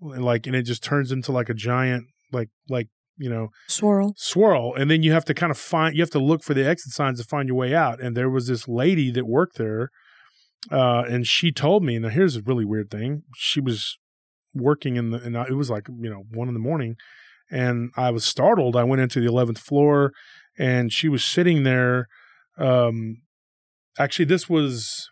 like 0.00 0.46
and 0.46 0.56
it 0.56 0.62
just 0.62 0.82
turns 0.82 1.12
into 1.12 1.32
like 1.32 1.48
a 1.48 1.54
giant 1.54 2.04
like 2.32 2.48
like 2.68 2.88
you 3.16 3.28
know 3.28 3.48
Swirl. 3.68 4.14
swirl 4.16 4.74
and 4.74 4.90
then 4.90 5.02
you 5.02 5.12
have 5.12 5.24
to 5.26 5.34
kind 5.34 5.50
of 5.50 5.58
find 5.58 5.94
you 5.94 6.02
have 6.02 6.10
to 6.10 6.18
look 6.18 6.42
for 6.42 6.54
the 6.54 6.66
exit 6.66 6.92
signs 6.92 7.20
to 7.20 7.24
find 7.24 7.48
your 7.48 7.56
way 7.56 7.74
out 7.74 8.00
and 8.00 8.16
there 8.16 8.30
was 8.30 8.46
this 8.46 8.66
lady 8.66 9.10
that 9.10 9.26
worked 9.26 9.58
there 9.58 9.90
uh 10.72 11.04
and 11.08 11.26
she 11.26 11.52
told 11.52 11.84
me 11.84 11.98
now 11.98 12.08
here's 12.08 12.36
a 12.36 12.42
really 12.42 12.64
weird 12.64 12.90
thing 12.90 13.22
she 13.36 13.60
was 13.60 13.98
working 14.54 14.96
in 14.96 15.10
the 15.10 15.18
and 15.18 15.36
it 15.36 15.54
was 15.54 15.70
like 15.70 15.86
you 15.88 16.10
know 16.10 16.24
one 16.30 16.48
in 16.48 16.54
the 16.54 16.60
morning 16.60 16.96
and 17.50 17.90
i 17.96 18.10
was 18.10 18.24
startled 18.24 18.74
i 18.74 18.84
went 18.84 19.02
into 19.02 19.20
the 19.20 19.30
11th 19.30 19.58
floor 19.58 20.12
and 20.58 20.92
she 20.92 21.08
was 21.08 21.24
sitting 21.24 21.62
there 21.62 22.06
um 22.58 23.16
actually 23.98 24.24
this 24.24 24.48
was 24.48 25.10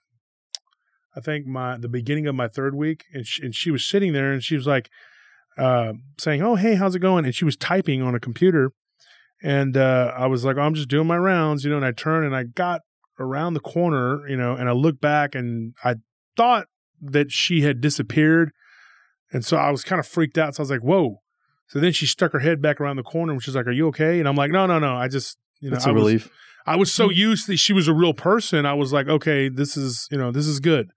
i 1.18 1.20
think 1.20 1.46
my 1.46 1.76
the 1.76 1.88
beginning 1.88 2.26
of 2.26 2.34
my 2.34 2.48
third 2.48 2.74
week 2.74 3.04
and 3.12 3.26
she, 3.26 3.42
and 3.42 3.54
she 3.54 3.70
was 3.70 3.84
sitting 3.84 4.12
there 4.12 4.32
and 4.32 4.42
she 4.42 4.54
was 4.54 4.66
like 4.66 4.88
uh, 5.58 5.94
saying, 6.18 6.40
"Oh, 6.40 6.54
hey, 6.54 6.76
how's 6.76 6.94
it 6.94 7.00
going?" 7.00 7.24
And 7.24 7.34
she 7.34 7.44
was 7.44 7.56
typing 7.56 8.00
on 8.00 8.14
a 8.14 8.20
computer, 8.20 8.70
and 9.42 9.76
uh, 9.76 10.12
I 10.16 10.26
was 10.26 10.44
like, 10.44 10.56
oh, 10.56 10.60
"I'm 10.60 10.74
just 10.74 10.88
doing 10.88 11.06
my 11.06 11.18
rounds," 11.18 11.64
you 11.64 11.70
know. 11.70 11.76
And 11.76 11.84
I 11.84 11.92
turned 11.92 12.24
and 12.24 12.34
I 12.34 12.44
got 12.44 12.82
around 13.18 13.54
the 13.54 13.60
corner, 13.60 14.26
you 14.28 14.36
know, 14.36 14.54
and 14.54 14.68
I 14.68 14.72
looked 14.72 15.00
back 15.00 15.34
and 15.34 15.74
I 15.82 15.96
thought 16.36 16.66
that 17.02 17.32
she 17.32 17.62
had 17.62 17.80
disappeared, 17.80 18.52
and 19.32 19.44
so 19.44 19.56
I 19.56 19.70
was 19.70 19.82
kind 19.82 19.98
of 19.98 20.06
freaked 20.06 20.38
out. 20.38 20.54
So 20.54 20.60
I 20.60 20.62
was 20.62 20.70
like, 20.70 20.80
"Whoa!" 20.80 21.20
So 21.66 21.80
then 21.80 21.92
she 21.92 22.06
stuck 22.06 22.32
her 22.32 22.38
head 22.38 22.62
back 22.62 22.80
around 22.80 22.96
the 22.96 23.02
corner 23.02 23.32
and 23.32 23.42
she's 23.42 23.56
like, 23.56 23.66
"Are 23.66 23.72
you 23.72 23.88
okay?" 23.88 24.20
And 24.20 24.28
I'm 24.28 24.36
like, 24.36 24.52
"No, 24.52 24.66
no, 24.66 24.78
no. 24.78 24.94
I 24.94 25.08
just, 25.08 25.38
you 25.60 25.70
know, 25.70 25.74
That's 25.74 25.86
I 25.86 25.90
a 25.90 25.94
was, 25.94 26.00
relief. 26.00 26.30
I 26.66 26.76
was 26.76 26.92
so 26.92 27.10
used 27.10 27.46
that 27.48 27.56
she 27.56 27.72
was 27.72 27.88
a 27.88 27.94
real 27.94 28.14
person. 28.14 28.66
I 28.66 28.74
was 28.74 28.92
like, 28.92 29.08
okay, 29.08 29.48
this 29.48 29.74
is, 29.74 30.06
you 30.10 30.18
know, 30.18 30.30
this 30.30 30.46
is 30.46 30.60
good. 30.60 30.90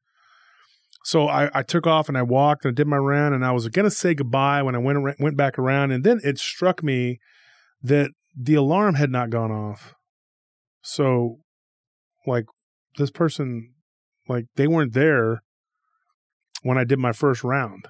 So 1.03 1.27
I, 1.27 1.49
I 1.53 1.63
took 1.63 1.87
off 1.87 2.09
and 2.09 2.17
I 2.17 2.21
walked 2.21 2.65
and 2.65 2.73
I 2.73 2.75
did 2.75 2.87
my 2.87 2.97
round 2.97 3.33
and 3.33 3.43
I 3.43 3.51
was 3.51 3.67
going 3.69 3.85
to 3.85 3.91
say 3.91 4.13
goodbye 4.13 4.61
when 4.61 4.75
I 4.75 4.77
went, 4.77 5.19
went 5.19 5.37
back 5.37 5.57
around. 5.57 5.91
And 5.91 6.03
then 6.03 6.19
it 6.23 6.37
struck 6.37 6.83
me 6.83 7.19
that 7.81 8.11
the 8.35 8.55
alarm 8.55 8.95
had 8.95 9.09
not 9.09 9.29
gone 9.29 9.51
off. 9.51 9.95
So 10.81 11.39
like 12.27 12.45
this 12.97 13.11
person, 13.11 13.73
like 14.27 14.45
they 14.55 14.67
weren't 14.67 14.93
there 14.93 15.41
when 16.61 16.77
I 16.77 16.83
did 16.83 16.99
my 16.99 17.11
first 17.11 17.43
round. 17.43 17.87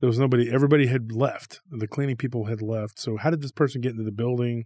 There 0.00 0.08
was 0.08 0.18
nobody, 0.18 0.52
everybody 0.52 0.86
had 0.86 1.12
left. 1.12 1.60
The 1.70 1.88
cleaning 1.88 2.16
people 2.16 2.44
had 2.44 2.60
left. 2.60 2.98
So 2.98 3.16
how 3.16 3.30
did 3.30 3.40
this 3.40 3.52
person 3.52 3.80
get 3.80 3.92
into 3.92 4.04
the 4.04 4.12
building? 4.12 4.64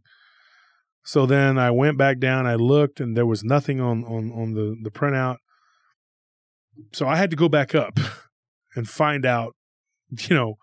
So 1.04 1.24
then 1.24 1.58
I 1.58 1.70
went 1.70 1.96
back 1.96 2.18
down. 2.18 2.46
I 2.46 2.56
looked, 2.56 3.00
and 3.00 3.16
there 3.16 3.24
was 3.24 3.42
nothing 3.42 3.80
on 3.80 4.04
on 4.04 4.30
on 4.30 4.52
the 4.52 4.76
the 4.82 4.90
printout. 4.90 5.36
So 6.92 7.06
I 7.06 7.16
had 7.16 7.30
to 7.30 7.36
go 7.36 7.48
back 7.48 7.74
up 7.74 7.98
and 8.76 8.88
find 8.88 9.24
out, 9.24 9.54
you 10.10 10.34
know. 10.34 10.54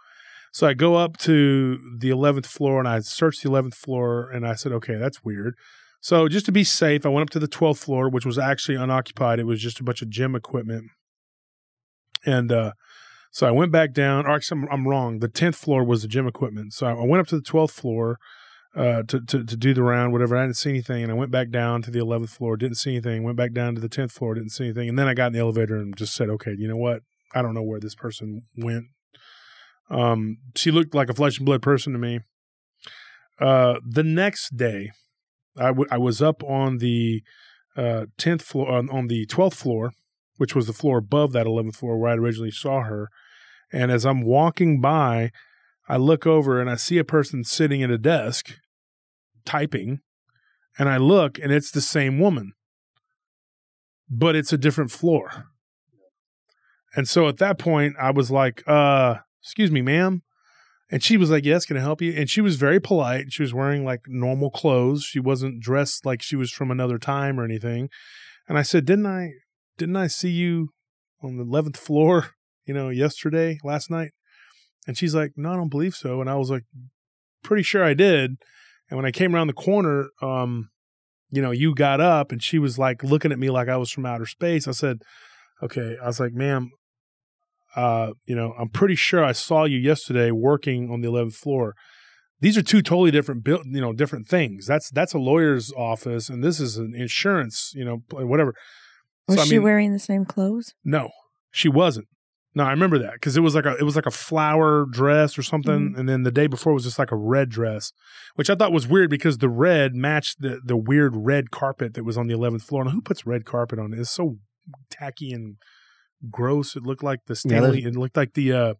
So 0.51 0.67
I 0.67 0.73
go 0.73 0.95
up 0.95 1.17
to 1.17 1.80
the 1.99 2.10
eleventh 2.10 2.47
floor 2.47 2.80
and 2.80 2.88
I 2.88 2.99
searched 2.99 3.43
the 3.43 3.49
eleventh 3.49 3.75
floor, 3.75 4.30
and 4.30 4.47
I 4.47 4.56
said, 4.56 4.71
okay, 4.71 4.95
that's 4.95 5.23
weird. 5.23 5.56
So 5.99 6.28
just 6.28 6.45
to 6.45 6.51
be 6.51 6.63
safe, 6.63 7.06
I 7.06 7.10
went 7.10 7.28
up 7.28 7.32
to 7.32 7.39
the 7.39 7.47
twelfth 7.47 7.84
floor, 7.84 8.10
which 8.10 8.25
was 8.25 8.38
actually 8.38 8.75
unoccupied. 8.75 9.39
It 9.39 9.45
was 9.45 9.62
just 9.62 9.80
a 9.80 9.84
bunch 9.84 10.01
of 10.01 10.10
gym 10.10 10.36
equipment, 10.36 10.86
and 12.25 12.51
uh, 12.51 12.71
so 13.32 13.45
I 13.45 13.51
went 13.51 13.73
back 13.73 13.91
down. 13.91 14.25
Or 14.25 14.32
actually, 14.32 14.62
I'm, 14.62 14.67
I'm 14.71 14.88
wrong. 14.88 15.19
The 15.19 15.28
tenth 15.28 15.58
floor 15.58 15.84
was 15.84 16.04
the 16.04 16.08
gym 16.08 16.25
equipment. 16.25 16.71
So 16.71 16.88
I 16.88 16.93
went 16.93 17.19
up 17.19 17.28
to 17.28 17.36
the 17.36 17.41
twelfth 17.41 17.73
floor 17.73 18.17
uh, 18.75 19.03
to, 19.03 19.21
to 19.21 19.43
to 19.43 19.55
do 19.55 19.73
the 19.73 19.83
round, 19.83 20.11
whatever. 20.11 20.35
I 20.35 20.43
didn't 20.43 20.57
see 20.57 20.69
anything, 20.69 21.03
and 21.03 21.11
I 21.11 21.15
went 21.15 21.31
back 21.31 21.49
down 21.49 21.81
to 21.83 21.91
the 21.91 21.99
eleventh 21.99 22.31
floor, 22.31 22.57
didn't 22.57 22.77
see 22.77 22.91
anything. 22.91 23.23
Went 23.23 23.38
back 23.38 23.53
down 23.53 23.75
to 23.75 23.81
the 23.81 23.89
tenth 23.89 24.11
floor, 24.11 24.35
didn't 24.35 24.51
see 24.51 24.65
anything, 24.65 24.89
and 24.89 24.99
then 24.99 25.07
I 25.07 25.13
got 25.13 25.27
in 25.27 25.33
the 25.33 25.39
elevator 25.39 25.77
and 25.77 25.95
just 25.95 26.13
said, 26.13 26.29
"Okay, 26.29 26.53
you 26.57 26.67
know 26.67 26.77
what? 26.77 27.01
I 27.33 27.41
don't 27.41 27.53
know 27.53 27.63
where 27.63 27.79
this 27.79 27.95
person 27.95 28.43
went." 28.57 28.85
Um, 29.89 30.38
she 30.55 30.71
looked 30.71 30.93
like 30.93 31.09
a 31.09 31.13
flesh 31.13 31.38
and 31.38 31.45
blood 31.45 31.61
person 31.61 31.93
to 31.93 31.99
me. 31.99 32.19
Uh, 33.39 33.75
the 33.88 34.03
next 34.03 34.57
day, 34.57 34.91
I, 35.57 35.67
w- 35.67 35.88
I 35.91 35.97
was 35.97 36.21
up 36.21 36.43
on 36.43 36.79
the 36.79 37.21
uh, 37.77 38.05
tenth 38.17 38.41
floor 38.41 38.69
on, 38.69 38.89
on 38.89 39.07
the 39.07 39.25
twelfth 39.25 39.57
floor, 39.57 39.91
which 40.38 40.55
was 40.55 40.67
the 40.67 40.73
floor 40.73 40.97
above 40.97 41.33
that 41.33 41.45
eleventh 41.45 41.77
floor 41.77 41.97
where 41.97 42.11
I 42.11 42.15
originally 42.15 42.51
saw 42.51 42.81
her. 42.81 43.09
And 43.71 43.91
as 43.91 44.05
I'm 44.05 44.21
walking 44.21 44.81
by, 44.81 45.31
I 45.88 45.97
look 45.97 46.25
over 46.25 46.59
and 46.59 46.69
I 46.69 46.75
see 46.75 46.97
a 46.97 47.03
person 47.03 47.43
sitting 47.43 47.83
at 47.83 47.91
a 47.91 47.97
desk 47.97 48.55
typing, 49.45 49.99
and 50.77 50.89
I 50.89 50.97
look 50.97 51.39
and 51.39 51.51
it's 51.51 51.71
the 51.71 51.81
same 51.81 52.19
woman, 52.19 52.53
but 54.10 54.36
it's 54.36 54.53
a 54.53 54.58
different 54.58 54.91
floor. 54.91 55.45
And 56.95 57.08
so 57.08 57.27
at 57.27 57.38
that 57.38 57.60
point, 57.60 57.95
I 57.99 58.12
was 58.12 58.31
like, 58.31 58.63
uh, 58.67 59.15
excuse 59.41 59.71
me, 59.71 59.81
ma'am. 59.81 60.23
And 60.89 61.03
she 61.03 61.17
was 61.17 61.31
like, 61.31 61.45
Yes, 61.45 61.65
can 61.65 61.77
I 61.77 61.81
help 61.81 62.01
you? 62.01 62.13
And 62.13 62.29
she 62.29 62.41
was 62.41 62.58
very 62.58 62.79
polite. 62.79 63.34
She 63.34 63.41
was 63.41 63.53
wearing 63.53 63.84
like 63.84 64.01
normal 64.08 64.51
clothes. 64.51 65.03
She 65.03 65.19
wasn't 65.19 65.62
dressed 65.62 66.05
like 66.05 66.21
she 66.21 66.36
was 66.36 66.51
from 66.51 66.71
another 66.71 66.97
time 66.97 67.39
or 67.39 67.43
anything. 67.43 67.89
And 68.47 68.58
I 68.58 68.62
said, 68.62 68.86
Didn't 68.86 69.08
I 69.08 69.31
didn't 69.77 69.95
I 69.95 70.08
see 70.08 70.29
you 70.29 70.69
on 71.21 71.38
the 71.38 71.43
eleventh 71.43 71.77
floor, 71.77 72.31
you 72.65 72.73
know, 72.73 72.89
yesterday, 72.89 73.60
last 73.63 73.89
night? 73.89 74.12
And 74.88 74.97
she's 74.97 75.15
like, 75.15 75.31
No, 75.36 75.53
I 75.53 75.55
don't 75.55 75.69
believe 75.69 75.95
so. 75.95 76.21
And 76.21 76.29
I 76.29 76.36
was 76.36 76.51
like, 76.51 76.63
Pretty 77.43 77.63
sure 77.63 77.84
I 77.84 77.95
did. 77.95 78.38
And 78.89 78.97
when 78.97 79.05
I 79.05 79.11
came 79.11 79.33
around 79.35 79.47
the 79.47 79.53
corner, 79.53 80.09
um, 80.21 80.69
you 81.31 81.41
know, 81.41 81.51
you 81.51 81.73
got 81.75 81.99
up 82.01 82.31
and 82.31 82.41
she 82.43 82.59
was 82.59 82.77
like 82.77 83.03
looking 83.03 83.31
at 83.31 83.39
me 83.39 83.49
like 83.49 83.67
I 83.67 83.77
was 83.77 83.89
from 83.91 84.05
outer 84.05 84.25
space. 84.25 84.67
I 84.67 84.71
said, 84.71 84.99
Okay. 85.63 85.95
I 86.01 86.05
was 86.07 86.19
like, 86.19 86.33
ma'am, 86.33 86.69
uh, 87.75 88.11
you 88.25 88.35
know, 88.35 88.53
I'm 88.59 88.69
pretty 88.69 88.95
sure 88.95 89.23
I 89.23 89.31
saw 89.31 89.65
you 89.65 89.77
yesterday 89.77 90.31
working 90.31 90.89
on 90.91 91.01
the 91.01 91.07
11th 91.09 91.35
floor. 91.35 91.75
These 92.41 92.57
are 92.57 92.61
two 92.61 92.81
totally 92.81 93.11
different, 93.11 93.43
built, 93.43 93.63
you 93.65 93.81
know, 93.81 93.93
different 93.93 94.27
things. 94.27 94.65
That's 94.67 94.89
that's 94.91 95.13
a 95.13 95.17
lawyer's 95.17 95.71
office, 95.73 96.29
and 96.29 96.43
this 96.43 96.59
is 96.59 96.77
an 96.77 96.93
insurance, 96.95 97.71
you 97.73 97.85
know, 97.85 98.03
whatever. 98.11 98.53
Was 99.27 99.37
So, 99.37 99.41
I 99.43 99.45
she 99.45 99.53
mean- 99.55 99.63
wearing 99.63 99.93
the 99.93 99.99
same 99.99 100.25
clothes? 100.25 100.73
No, 100.83 101.09
she 101.51 101.69
wasn't. 101.69 102.07
No, 102.55 102.63
I 102.63 102.71
remember 102.71 102.97
that 102.99 103.13
because 103.13 103.35
it 103.35 103.41
was 103.41 103.53
like 103.53 103.65
a 103.65 103.75
it 103.75 103.83
was 103.83 103.95
like 103.97 104.05
a 104.05 104.11
flower 104.11 104.85
dress 104.89 105.37
or 105.37 105.43
something, 105.43 105.93
and 105.97 106.07
then 106.07 106.23
the 106.23 106.31
day 106.31 106.47
before 106.47 106.73
was 106.73 106.83
just 106.85 106.97
like 106.97 107.11
a 107.11 107.17
red 107.17 107.49
dress, 107.49 107.91
which 108.35 108.49
I 108.49 108.55
thought 108.55 108.71
was 108.71 108.87
weird 108.87 109.09
because 109.09 109.39
the 109.39 109.49
red 109.49 109.93
matched 109.93 110.41
the 110.41 110.61
the 110.63 110.77
weird 110.77 111.13
red 111.15 111.51
carpet 111.51 111.93
that 111.95 112.03
was 112.05 112.17
on 112.17 112.27
the 112.27 112.33
11th 112.33 112.61
floor. 112.63 112.85
Now, 112.85 112.91
who 112.91 113.01
puts 113.01 113.25
red 113.25 113.43
carpet 113.45 113.77
on? 113.77 113.93
It's 113.93 114.09
so 114.09 114.37
tacky 114.89 115.33
and 115.33 115.57
gross. 116.31 116.75
It 116.77 116.83
looked 116.83 117.03
like 117.03 117.19
the 117.27 117.33
Yeah, 117.33 117.59
Stanley. 117.59 117.83
it 117.83 117.95
looked 117.95 118.15
like 118.17 118.33
the 118.35 118.53
uh, 118.53 118.73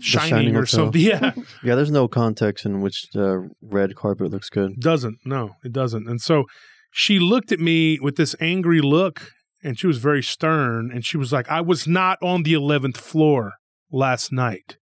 Shining, 0.00 0.28
Shining 0.30 0.56
or 0.56 0.66
something. 0.66 1.00
Yeah, 1.00 1.32
Yeah, 1.62 1.74
there's 1.76 1.90
no 1.90 2.08
context 2.08 2.66
in 2.66 2.82
which 2.82 3.08
the 3.12 3.48
red 3.62 3.94
carpet 3.96 4.30
looks 4.30 4.50
good. 4.50 4.78
doesn't. 4.80 5.18
No, 5.24 5.56
it 5.64 5.72
doesn't. 5.72 6.08
And 6.08 6.20
so 6.20 6.44
she 6.92 7.18
looked 7.18 7.52
at 7.52 7.58
me 7.60 7.98
with 8.00 8.16
this 8.16 8.36
angry 8.40 8.80
look, 8.80 9.30
and 9.64 9.78
she 9.78 9.86
was 9.86 9.98
very 9.98 10.22
stern. 10.22 10.90
And 10.92 11.04
she 11.04 11.16
was 11.16 11.32
like, 11.32 11.50
"I 11.50 11.62
was 11.62 11.88
not 11.88 12.18
on 12.22 12.42
the 12.42 12.52
eleventh 12.52 12.98
floor 12.98 13.54
last 13.90 14.30
night." 14.30 14.76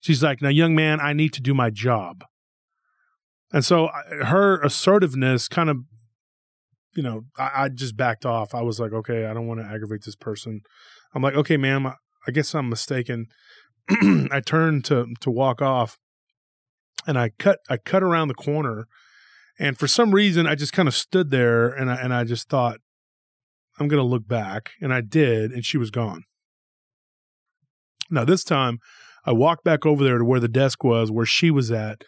She's 0.00 0.22
like, 0.22 0.42
"Now, 0.42 0.48
young 0.48 0.74
man, 0.74 1.00
I 1.00 1.12
need 1.12 1.32
to 1.34 1.40
do 1.40 1.54
my 1.54 1.70
job." 1.70 2.24
And 3.52 3.64
so 3.64 3.88
her 4.24 4.60
assertiveness 4.60 5.48
kind 5.48 5.70
of, 5.70 5.78
you 6.96 7.02
know, 7.02 7.22
I, 7.38 7.50
I 7.54 7.68
just 7.68 7.96
backed 7.96 8.26
off. 8.26 8.54
I 8.54 8.62
was 8.62 8.80
like, 8.80 8.92
"Okay, 8.92 9.26
I 9.26 9.32
don't 9.32 9.46
want 9.46 9.60
to 9.60 9.66
aggravate 9.66 10.02
this 10.04 10.16
person." 10.16 10.60
I'm 11.14 11.22
like, 11.22 11.34
"Okay, 11.34 11.56
ma'am, 11.56 11.86
I, 11.86 11.94
I 12.26 12.32
guess 12.32 12.54
I'm 12.54 12.68
mistaken." 12.68 13.26
I 13.88 14.40
turned 14.44 14.84
to 14.86 15.06
to 15.20 15.30
walk 15.30 15.62
off, 15.62 15.96
and 17.06 17.16
I 17.16 17.30
cut 17.38 17.60
I 17.70 17.76
cut 17.76 18.02
around 18.02 18.28
the 18.28 18.34
corner, 18.34 18.88
and 19.60 19.78
for 19.78 19.86
some 19.86 20.12
reason 20.12 20.46
I 20.46 20.56
just 20.56 20.72
kind 20.72 20.88
of 20.88 20.94
stood 20.94 21.30
there, 21.30 21.68
and 21.68 21.88
I 21.88 21.94
and 21.94 22.12
I 22.12 22.24
just 22.24 22.48
thought, 22.48 22.78
I'm 23.78 23.88
gonna 23.88 24.02
look 24.02 24.26
back, 24.26 24.72
and 24.80 24.92
I 24.92 25.00
did, 25.00 25.52
and 25.52 25.64
she 25.64 25.78
was 25.78 25.90
gone. 25.90 26.24
Now 28.10 28.24
this 28.24 28.44
time, 28.44 28.78
I 29.24 29.32
walked 29.32 29.64
back 29.64 29.84
over 29.84 30.04
there 30.04 30.18
to 30.18 30.24
where 30.24 30.40
the 30.40 30.48
desk 30.48 30.84
was, 30.84 31.10
where 31.10 31.26
she 31.26 31.50
was 31.50 31.70
at. 31.70 32.02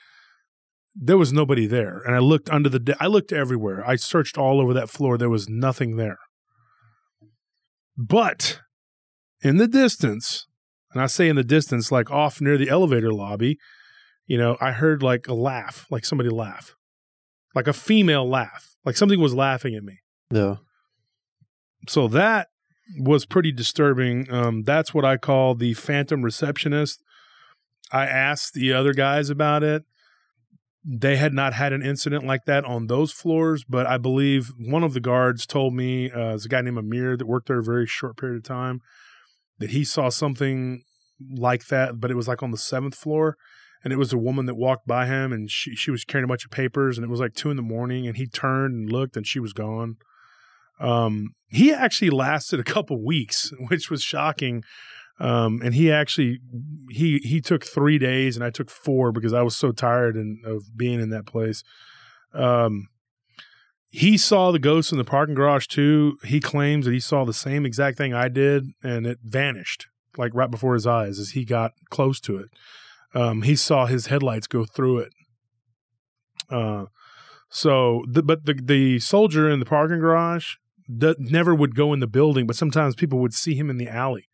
There 0.95 1.19
was 1.19 1.33
nobody 1.33 1.67
there, 1.67 2.01
and 2.05 2.15
I 2.15 2.19
looked 2.19 2.51
under 2.51 2.69
the. 2.69 2.79
De- 2.79 3.03
I 3.03 3.07
looked 3.07 3.33
everywhere. 3.33 3.87
I 3.87 3.97
searched 3.97 4.39
all 4.39 4.61
over 4.61 4.73
that 4.75 4.91
floor. 4.91 5.17
There 5.19 5.29
was 5.29 5.49
nothing 5.49 5.97
there. 5.97 6.19
But 7.97 8.61
in 9.43 9.59
the 9.59 9.69
distance, 9.69 10.47
and 10.93 11.03
I 11.03 11.07
say 11.07 11.29
in 11.29 11.37
the 11.37 11.45
distance, 11.45 11.93
like 11.93 12.11
off 12.11 12.41
near 12.41 12.57
the 12.57 12.69
elevator 12.69 13.13
lobby, 13.13 13.59
you 14.27 14.39
know, 14.39 14.57
I 14.61 14.73
heard 14.73 15.03
like 15.03 15.27
a 15.29 15.35
laugh, 15.35 15.87
like 15.91 16.05
somebody 16.05 16.31
laugh, 16.31 16.75
like 17.55 17.67
a 17.67 17.73
female 17.73 18.29
laugh, 18.29 18.77
like 18.85 18.97
something 18.97 19.21
was 19.21 19.35
laughing 19.35 19.75
at 19.75 19.83
me. 19.83 19.99
Yeah. 20.33 20.57
So 21.87 22.09
that 22.09 22.49
was 22.99 23.27
pretty 23.27 23.53
disturbing. 23.53 24.31
Um, 24.33 24.63
that's 24.63 24.95
what 24.95 25.05
I 25.05 25.17
call 25.17 25.55
the 25.55 25.75
phantom 25.75 26.23
receptionist. 26.23 27.03
I 27.93 28.07
asked 28.07 28.55
the 28.55 28.73
other 28.73 28.93
guys 28.93 29.31
about 29.31 29.63
it. 29.63 29.85
They 30.85 31.17
had 31.17 31.35
not 31.35 31.55
had 31.55 31.73
an 31.73 31.83
incident 31.83 32.25
like 32.25 32.45
that 32.47 32.65
on 32.65 32.87
those 32.87 33.13
floors, 33.13 33.65
but 33.65 33.87
I 33.87 33.99
believe 33.99 34.53
one 34.59 34.85
of 34.85 34.95
the 34.95 35.01
guards 35.01 35.47
told 35.47 35.75
me, 35.75 36.11
uh, 36.11 36.31
there's 36.31 36.47
a 36.47 36.49
guy 36.49 36.63
named 36.63 36.79
Amir 36.79 37.17
that 37.17 37.27
worked 37.27 37.49
there 37.49 37.59
a 37.59 37.65
very 37.65 37.87
short 37.87 38.17
period 38.17 38.39
of 38.39 38.45
time, 38.45 38.81
that 39.59 39.71
he 39.71 39.85
saw 39.85 40.09
something 40.09 40.83
like 41.31 41.67
that, 41.67 42.01
but 42.01 42.11
it 42.11 42.15
was 42.15 42.29
like 42.29 42.43
on 42.43 42.53
the 42.53 42.59
seventh 42.59 42.95
floor. 42.95 43.37
And 43.85 43.93
it 43.93 43.97
was 43.97 44.13
a 44.13 44.19
woman 44.19 44.47
that 44.47 44.55
walked 44.55 44.87
by 44.87 45.07
him 45.07 45.33
and 45.33 45.51
she, 45.51 45.75
she 45.75 45.91
was 45.91 46.05
carrying 46.05 46.25
a 46.25 46.29
bunch 46.29 46.45
of 46.45 46.51
papers 46.51 46.99
and 46.99 47.05
it 47.05 47.11
was 47.11 47.21
like 47.21 47.35
two 47.35 47.51
in 47.51 47.57
the 47.57 47.63
morning 47.63 48.07
and 48.07 48.17
he 48.17 48.27
turned 48.27 48.75
and 48.75 48.93
looked 48.93 49.17
and 49.17 49.27
she 49.27 49.39
was 49.41 49.53
gone. 49.53 49.97
Um, 50.81 51.35
he 51.49 51.73
actually 51.73 52.11
lasted 52.11 52.61
a 52.61 52.65
couple 52.65 53.05
weeks, 53.05 53.53
which 53.69 53.91
was 53.91 54.03
shocking. 54.03 54.63
Um, 55.21 55.61
and 55.65 55.75
he 55.75 55.91
actually 55.91 56.39
he 56.91 57.19
he 57.19 57.41
took 57.41 57.65
three 57.65 57.99
days, 57.99 58.37
and 58.37 58.45
I 58.45 58.51
took 58.51 58.71
four 58.71 59.11
because 59.11 59.33
I 59.33 59.43
was 59.43 59.57
so 59.57 59.73
tired 59.73 60.15
and 60.15 60.45
of 60.47 60.77
being 60.77 61.01
in 61.01 61.11
that 61.11 61.27
place. 61.27 61.65
Um, 62.33 62.87
he 63.91 64.17
saw 64.17 64.53
the 64.53 64.59
ghost 64.59 64.93
in 64.93 64.99
the 64.99 65.05
parking 65.05 65.35
garage 65.35 65.67
too. 65.67 66.19
He 66.25 66.41
claims 66.41 66.85
that 66.85 66.93
he 66.93 67.01
saw 67.01 67.25
the 67.25 67.33
same 67.33 67.67
exact 67.67 67.99
thing 67.99 68.15
I 68.15 68.29
did, 68.29 68.67
and 68.83 69.07
it 69.07 69.19
vanished 69.25 69.87
like 70.17 70.33
right 70.35 70.51
before 70.51 70.75
his 70.75 70.87
eyes 70.87 71.19
as 71.19 71.31
he 71.31 71.45
got 71.45 71.73
close 71.91 72.21
to 72.21 72.37
it. 72.37 72.49
Um, 73.15 73.43
he 73.43 73.57
saw 73.57 73.87
his 73.87 74.07
headlights 74.07 74.47
go 74.47 74.65
through 74.65 74.99
it. 74.99 75.13
Uh, 76.51 76.87
so, 77.49 78.05
the, 78.09 78.23
but 78.23 78.45
the 78.45 78.55
the 78.55 78.99
soldier 79.01 79.49
in 79.49 79.59
the 79.59 79.67
parking 79.67 80.01
garage 80.01 80.55
d- 80.97 81.15
never 81.19 81.55
would 81.55 81.75
go 81.75 81.93
in 81.93 82.01
the 82.01 82.07
building, 82.07 82.47
but 82.47 82.57
sometimes 82.57 82.95
people 82.95 83.19
would 83.21 83.35
see 83.35 83.55
him 83.55 83.71
in 83.71 83.77
the 83.77 83.89
alley. 83.89 84.29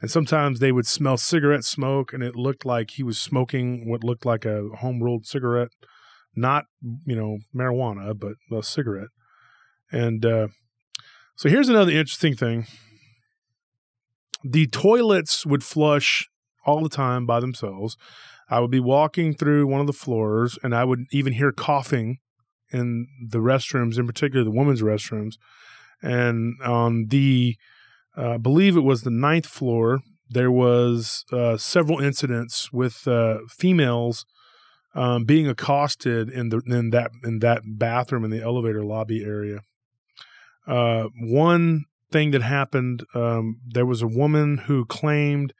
And 0.00 0.10
sometimes 0.10 0.60
they 0.60 0.70
would 0.70 0.86
smell 0.86 1.16
cigarette 1.16 1.64
smoke, 1.64 2.12
and 2.12 2.22
it 2.22 2.36
looked 2.36 2.64
like 2.64 2.92
he 2.92 3.02
was 3.02 3.20
smoking 3.20 3.88
what 3.88 4.04
looked 4.04 4.24
like 4.24 4.44
a 4.44 4.68
home 4.78 5.02
rolled 5.02 5.26
cigarette, 5.26 5.70
not 6.36 6.66
you 7.04 7.16
know 7.16 7.38
marijuana, 7.54 8.16
but 8.16 8.34
a 8.56 8.62
cigarette. 8.62 9.08
And 9.90 10.24
uh, 10.24 10.48
so 11.34 11.48
here's 11.48 11.68
another 11.68 11.90
interesting 11.90 12.36
thing: 12.36 12.66
the 14.44 14.68
toilets 14.68 15.44
would 15.44 15.64
flush 15.64 16.28
all 16.64 16.82
the 16.82 16.88
time 16.88 17.26
by 17.26 17.40
themselves. 17.40 17.96
I 18.48 18.60
would 18.60 18.70
be 18.70 18.80
walking 18.80 19.34
through 19.34 19.66
one 19.66 19.80
of 19.80 19.86
the 19.86 19.92
floors, 19.92 20.58
and 20.62 20.74
I 20.74 20.84
would 20.84 21.00
even 21.10 21.32
hear 21.32 21.50
coughing 21.50 22.18
in 22.70 23.06
the 23.28 23.38
restrooms, 23.38 23.98
in 23.98 24.06
particular 24.06 24.44
the 24.44 24.50
women's 24.50 24.82
restrooms. 24.82 25.34
And 26.02 26.54
on 26.62 27.06
the, 27.08 27.56
uh, 28.16 28.32
I 28.32 28.36
believe 28.38 28.76
it 28.76 28.80
was 28.80 29.02
the 29.02 29.10
ninth 29.10 29.46
floor, 29.46 30.00
there 30.28 30.50
was 30.50 31.24
uh, 31.32 31.56
several 31.56 32.00
incidents 32.00 32.72
with 32.72 33.08
uh, 33.08 33.38
females 33.48 34.24
um, 34.94 35.24
being 35.24 35.48
accosted 35.48 36.28
in 36.28 36.48
the 36.48 36.60
in 36.66 36.90
that 36.90 37.10
in 37.24 37.38
that 37.40 37.62
bathroom 37.64 38.24
in 38.24 38.30
the 38.30 38.42
elevator 38.42 38.84
lobby 38.84 39.24
area. 39.24 39.60
Uh, 40.66 41.08
one 41.20 41.84
thing 42.10 42.30
that 42.32 42.42
happened, 42.42 43.04
um, 43.14 43.60
there 43.66 43.86
was 43.86 44.02
a 44.02 44.06
woman 44.06 44.58
who 44.58 44.84
claimed 44.84 45.52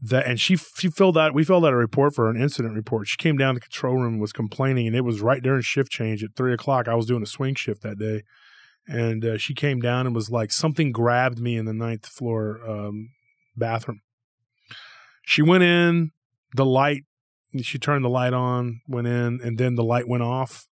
that, 0.00 0.26
and 0.26 0.40
she 0.40 0.56
she 0.56 0.88
filled 0.88 1.18
out 1.18 1.34
we 1.34 1.44
filled 1.44 1.64
out 1.64 1.72
a 1.72 1.76
report 1.76 2.14
for 2.14 2.30
an 2.30 2.40
incident 2.40 2.74
report. 2.74 3.08
She 3.08 3.16
came 3.16 3.36
down 3.36 3.54
to 3.54 3.60
the 3.60 3.64
control 3.64 3.96
room 3.96 4.18
was 4.18 4.32
complaining, 4.32 4.86
and 4.86 4.96
it 4.96 5.02
was 5.02 5.20
right 5.20 5.42
during 5.42 5.62
shift 5.62 5.90
change 5.90 6.22
at 6.22 6.30
three 6.36 6.52
o'clock. 6.52 6.88
I 6.88 6.94
was 6.94 7.06
doing 7.06 7.22
a 7.22 7.26
swing 7.26 7.54
shift 7.54 7.82
that 7.82 7.98
day, 7.98 8.22
and 8.86 9.24
uh, 9.24 9.38
she 9.38 9.54
came 9.54 9.80
down 9.80 10.06
and 10.06 10.14
was 10.14 10.30
like, 10.30 10.52
something 10.52 10.92
grabbed 10.92 11.38
me 11.38 11.56
in 11.56 11.64
the 11.64 11.72
ninth 11.72 12.06
floor 12.06 12.60
um, 12.68 13.10
bathroom. 13.56 14.00
She 15.24 15.42
went 15.42 15.62
in, 15.62 16.10
the 16.54 16.66
light, 16.66 17.04
she 17.60 17.78
turned 17.78 18.04
the 18.04 18.10
light 18.10 18.32
on, 18.32 18.80
went 18.88 19.06
in, 19.06 19.40
and 19.42 19.58
then 19.58 19.74
the 19.74 19.84
light 19.84 20.08
went 20.08 20.22
off, 20.22 20.66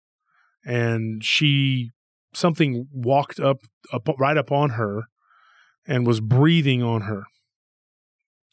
and 0.64 1.22
she 1.22 1.90
something 2.32 2.88
walked 2.92 3.40
up, 3.40 3.58
up 3.92 4.08
right 4.18 4.36
up 4.36 4.52
on 4.52 4.70
her, 4.70 5.04
and 5.86 6.06
was 6.06 6.20
breathing 6.20 6.82
on 6.82 7.02
her. 7.02 7.24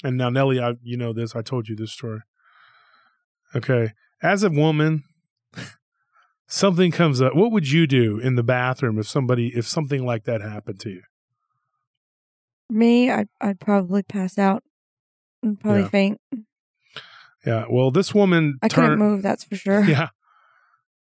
And 0.04 0.18
now, 0.18 0.30
Nellie, 0.30 0.60
I, 0.60 0.74
you 0.84 0.98
know 0.98 1.14
this. 1.14 1.36
I 1.36 1.42
told 1.42 1.68
you 1.68 1.76
this 1.76 1.92
story. 1.92 2.20
Okay, 3.56 3.94
as 4.22 4.44
a 4.44 4.50
woman, 4.50 5.04
something 6.48 6.92
comes 6.92 7.22
up. 7.22 7.36
What 7.36 7.52
would 7.52 7.70
you 7.70 7.88
do 7.88 8.20
in 8.20 8.36
the 8.36 8.44
bathroom 8.44 8.98
if 9.00 9.08
somebody, 9.08 9.48
if 9.56 9.68
something 9.68 10.06
like 10.06 10.24
that 10.26 10.42
happened 10.42 10.80
to 10.82 10.90
you? 10.90 11.02
Me, 12.70 13.12
I'd, 13.12 13.28
I'd 13.40 13.60
probably 13.60 14.04
pass 14.04 14.38
out 14.38 14.64
and 15.44 15.60
probably 15.60 15.82
Yeah. 15.82 15.88
faint. 15.90 16.22
Yeah. 17.46 17.66
Well, 17.70 17.92
this 17.92 18.14
woman 18.14 18.58
I 18.64 18.70
couldn't 18.70 18.98
move, 18.98 19.22
that's 19.22 19.44
for 19.44 19.56
sure. 19.56 19.84
Yeah. 19.84 20.10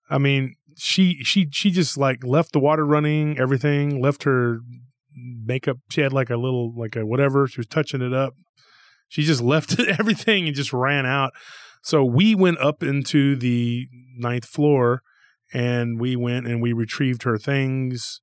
I 0.09 0.17
mean, 0.17 0.55
she 0.75 1.23
she 1.23 1.47
she 1.51 1.71
just 1.71 1.97
like 1.97 2.23
left 2.25 2.51
the 2.51 2.59
water 2.59 2.85
running, 2.85 3.39
everything, 3.39 4.01
left 4.01 4.23
her 4.23 4.59
makeup. 5.15 5.77
She 5.89 6.01
had 6.01 6.11
like 6.11 6.29
a 6.29 6.35
little 6.35 6.73
like 6.77 6.97
a 6.97 7.05
whatever. 7.05 7.47
She 7.47 7.59
was 7.59 7.67
touching 7.67 8.01
it 8.01 8.13
up. 8.13 8.33
She 9.07 9.23
just 9.23 9.41
left 9.53 9.79
everything 9.99 10.47
and 10.47 10.55
just 10.55 10.73
ran 10.73 11.05
out. 11.05 11.31
So 11.81 12.03
we 12.03 12.35
went 12.35 12.57
up 12.59 12.83
into 12.83 13.35
the 13.37 13.87
ninth 14.17 14.45
floor 14.45 15.01
and 15.53 15.99
we 15.99 16.15
went 16.15 16.47
and 16.47 16.61
we 16.61 16.73
retrieved 16.73 17.23
her 17.23 17.37
things. 17.37 18.21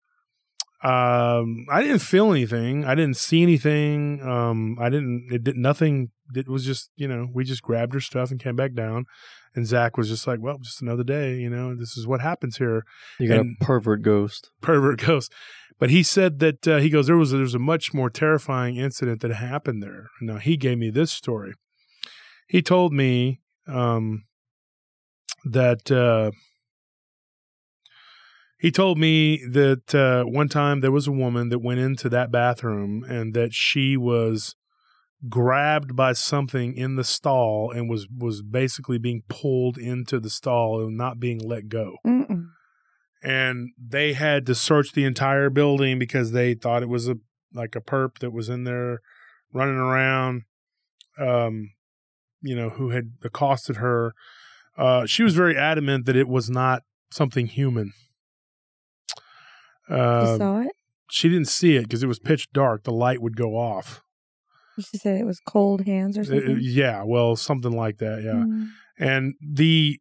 Um, 0.83 1.67
I 1.71 1.83
didn't 1.83 1.99
feel 2.01 2.31
anything. 2.31 2.85
I 2.87 2.95
didn't 2.95 3.17
see 3.19 3.43
anything. 3.43 4.23
Um, 4.23 4.79
I 4.81 4.89
didn't. 4.89 5.29
It 5.31 5.45
did 5.45 5.57
nothing. 5.57 6.11
It 6.35 6.49
was 6.49 6.65
just 6.65 6.91
you 6.97 7.07
know 7.07 7.29
we 7.33 7.45
just 7.45 7.63
grabbed 7.63 7.93
her 7.95 8.01
stuff 8.01 8.31
and 8.31 8.41
came 8.41 8.57
back 8.57 8.75
down. 8.75 9.05
And 9.55 9.67
Zach 9.67 9.97
was 9.97 10.09
just 10.09 10.27
like, 10.29 10.39
well, 10.41 10.59
just 10.59 10.81
another 10.81 11.03
day. 11.03 11.35
You 11.37 11.51
know, 11.51 11.75
this 11.75 11.97
is 11.97 12.07
what 12.07 12.21
happens 12.21 12.57
here. 12.59 12.85
You 13.19 13.29
got 13.29 13.41
And- 13.41 13.57
a 13.61 13.65
pervert 13.65 14.03
ghost. 14.03 14.51
Pervert 14.63 15.01
ghost. 15.05 15.33
But 15.79 15.91
he 15.91 16.03
said 16.03 16.39
that 16.41 16.69
uh, 16.69 16.77
he 16.79 16.89
goes 16.91 17.07
there 17.09 17.17
was 17.17 17.33
there 17.33 17.41
was 17.41 17.55
a 17.55 17.59
much 17.59 17.93
more 17.93 18.09
terrifying 18.11 18.77
incident 18.77 19.21
that 19.23 19.33
happened 19.33 19.83
there. 19.83 20.07
Now 20.21 20.37
he 20.37 20.57
gave 20.57 20.79
me 20.79 20.91
this 20.91 21.11
story. 21.11 21.55
He 22.47 22.63
told 22.63 22.93
me 22.93 23.41
um, 23.67 24.25
that 25.45 25.91
uh, 25.91 26.31
he 28.61 28.71
told 28.71 28.99
me 28.99 29.43
that 29.47 29.95
uh, 29.95 30.25
one 30.25 30.49
time 30.49 30.83
there 30.83 30.93
was 30.93 31.07
a 31.07 31.13
woman 31.13 31.49
that 31.49 31.61
went 31.61 31.81
into 31.81 32.11
that 32.11 32.31
bathroom 32.31 33.03
and 33.09 33.33
that 33.33 33.55
she 33.55 33.97
was 33.97 34.55
grabbed 35.31 35.97
by 35.97 36.13
something 36.13 36.75
in 36.75 36.97
the 36.97 37.05
stall 37.05 37.73
and 37.75 37.89
was 37.89 38.07
was 38.15 38.43
basically 38.43 38.99
being 38.99 39.23
pulled 39.29 39.79
into 39.79 40.21
the 40.21 40.29
stall 40.29 40.83
and 40.83 40.97
not 40.97 41.19
being 41.19 41.39
let 41.39 41.69
go. 41.69 41.97
Mm-mm. 42.07 42.51
and 43.23 43.71
they 43.79 44.13
had 44.13 44.45
to 44.47 44.55
search 44.55 44.93
the 44.93 45.05
entire 45.05 45.49
building 45.49 45.99
because 45.99 46.33
they 46.33 46.53
thought 46.53 46.83
it 46.83 46.89
was 46.89 47.09
a 47.09 47.17
like 47.55 47.75
a 47.75 47.81
perp 47.81 48.19
that 48.19 48.31
was 48.31 48.51
in 48.51 48.65
there 48.65 49.01
running 49.53 49.77
around 49.77 50.43
um 51.19 51.71
you 52.43 52.55
know 52.55 52.69
who 52.69 52.91
had 52.91 53.13
accosted 53.23 53.77
her. 53.77 54.15
Uh 54.77 55.07
she 55.07 55.23
was 55.23 55.35
very 55.35 55.57
adamant 55.57 56.05
that 56.05 56.17
it 56.17 56.29
was 56.29 56.51
not 56.51 56.83
something 57.11 57.47
human 57.47 57.95
You 59.91 59.97
uh, 59.97 60.39
saw 60.39 60.61
it? 60.61 60.73
she 61.11 61.29
didn't 61.29 61.49
see 61.49 61.77
it 61.77 61.83
because 61.83 62.03
it 62.03 62.07
was 62.07 62.19
pitch 62.21 62.49
dark. 62.53 62.85
The 62.85 62.93
light 62.93 63.21
would 63.21 63.37
go 63.37 63.57
off. 63.57 64.03
She 64.79 64.97
said 64.97 65.21
it 65.21 65.25
was 65.27 65.41
cold 65.47 65.85
hands 65.85 66.17
or 66.17 66.23
Uh, 66.23 66.25
something. 66.25 66.59
yeah 66.61 67.03
well 67.05 67.37
something 67.37 67.73
like 67.73 67.99
that 67.99 68.23
yeah. 68.25 68.45
Mm. 68.45 68.69
and 68.99 69.35
the 69.43 69.99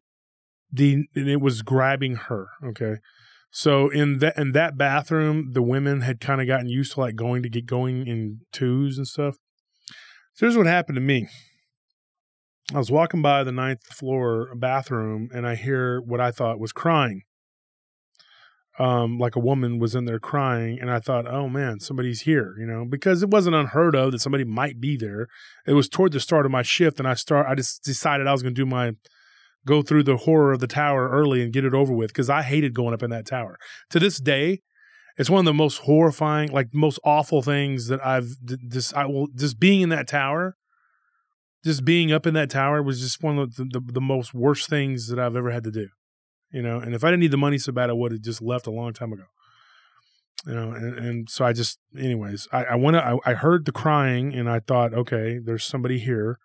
the 0.72 1.06
and 1.16 1.28
it 1.28 1.42
was 1.42 1.62
grabbing 1.64 2.16
her 2.16 2.48
okay? 2.64 2.98
So 3.52 3.90
in 3.90 4.20
that 4.20 4.38
in 4.38 4.52
that 4.54 4.78
bathroom 4.78 5.52
the 5.54 5.64
women 5.64 6.02
had 6.02 6.22
kind 6.22 6.40
of 6.40 6.48
gotten 6.48 6.70
used 6.70 6.94
to 6.94 7.00
like 7.02 7.16
going 7.16 7.42
to 7.44 7.50
get 7.50 7.66
going 7.66 8.06
in 8.08 8.42
twos 8.54 8.98
and 8.98 9.08
stuff. 9.08 9.36
So 10.36 10.46
here's 10.46 10.56
what 10.56 10.68
happened 10.68 10.96
to 10.96 11.02
me. 11.02 11.28
I 12.74 12.78
was 12.78 12.92
walking 12.92 13.22
by 13.24 13.44
the 13.44 13.52
ninth 13.52 13.84
floor 13.88 14.54
bathroom 14.56 15.30
and 15.34 15.48
i 15.48 15.56
hear 15.56 16.00
what 16.00 16.22
i 16.22 16.30
thought 16.32 16.60
was 16.60 16.72
crying 16.72 17.24
um 18.80 19.18
like 19.18 19.36
a 19.36 19.40
woman 19.40 19.78
was 19.78 19.94
in 19.94 20.06
there 20.06 20.20
crying 20.20 20.80
and 20.80 20.90
i 20.90 21.00
thought 21.00 21.28
oh 21.28 21.50
man 21.50 21.80
somebody's 21.80 22.22
here 22.22 22.56
you 22.58 22.66
know 22.66 22.86
because 22.86 23.22
it 23.22 23.30
wasn't 23.30 23.56
unheard 23.56 23.96
of 23.96 24.12
that 24.12 24.20
somebody 24.20 24.46
might 24.46 24.80
be 24.80 24.96
there. 24.96 25.28
It 25.68 25.74
was 25.74 25.90
toward 25.90 26.14
the 26.14 26.20
start 26.20 26.46
of 26.46 26.52
my 26.52 26.62
shift 26.62 27.00
and 27.00 27.08
i 27.08 27.14
start 27.14 27.46
i 27.48 27.56
just 27.56 27.84
decided 27.84 28.26
i 28.26 28.32
was 28.32 28.42
going 28.42 28.56
to 28.56 28.62
do 28.62 28.66
my 28.66 28.94
go 29.66 29.82
through 29.82 30.04
the 30.04 30.18
horror 30.18 30.54
of 30.54 30.60
the 30.60 30.68
tower 30.68 31.10
early 31.10 31.44
and 31.44 31.52
get 31.52 31.66
it 31.66 31.74
over 31.74 31.94
with 31.94 32.10
because 32.10 32.30
i 32.30 32.42
hated 32.42 32.74
going 32.74 32.94
up 32.94 33.04
in 33.04 33.10
that 33.10 33.26
tower. 33.26 33.58
To 33.92 34.00
this 34.00 34.20
day 34.20 34.62
it's 35.20 35.30
one 35.30 35.40
of 35.40 35.46
the 35.46 35.54
most 35.54 35.80
horrifying 35.80 36.50
like 36.50 36.74
most 36.74 36.98
awful 37.04 37.44
things 37.44 37.88
that 37.88 38.04
i've 38.04 38.30
just 38.70 38.96
i 38.96 39.06
will 39.06 39.28
just 39.36 39.60
being 39.60 39.82
in 39.82 39.90
that 39.90 40.08
tower 40.08 40.56
just 41.64 41.84
being 41.84 42.12
up 42.12 42.26
in 42.26 42.34
that 42.34 42.50
tower 42.50 42.82
was 42.82 43.02
just 43.02 43.22
one 43.22 43.38
of 43.38 43.56
the, 43.56 43.66
the, 43.66 43.82
the 43.94 44.02
most 44.02 44.34
worst 44.34 44.70
things 44.70 45.08
that 45.08 45.20
i've 45.20 45.36
ever 45.36 45.52
had 45.52 45.64
to 45.66 45.72
do 45.72 45.90
you 46.52 46.62
know 46.62 46.80
and 46.80 46.94
if 46.94 47.04
i 47.04 47.08
didn't 47.08 47.22
need 47.22 47.32
the 47.32 47.38
money 47.38 47.58
so 47.58 47.72
bad 47.72 47.90
i 47.90 47.94
would 47.94 48.12
have 48.12 48.22
just 48.22 48.42
left 48.42 48.68
a 48.68 48.72
long 48.72 48.94
time 48.94 49.14
ago. 49.14 49.26
You 50.46 50.54
know 50.54 50.72
and, 50.72 50.98
and 50.98 51.30
so 51.30 51.44
i 51.46 51.54
just 51.54 51.80
anyways 51.98 52.48
i, 52.52 52.64
I 52.64 52.76
went 52.76 52.98
I, 52.98 53.18
I 53.26 53.34
heard 53.34 53.66
the 53.66 53.72
crying 53.72 54.34
and 54.34 54.50
i 54.50 54.60
thought 54.60 54.94
okay 54.94 55.40
there's 55.44 55.66
somebody 55.66 56.00
here 56.00 56.40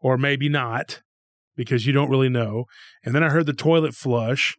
or 0.00 0.16
maybe 0.16 0.48
not 0.48 1.02
because 1.56 1.86
you 1.86 1.92
don't 1.92 2.10
really 2.10 2.28
know. 2.28 2.64
And 3.04 3.14
then 3.14 3.22
i 3.22 3.28
heard 3.28 3.46
the 3.46 3.52
toilet 3.52 3.94
flush 3.94 4.56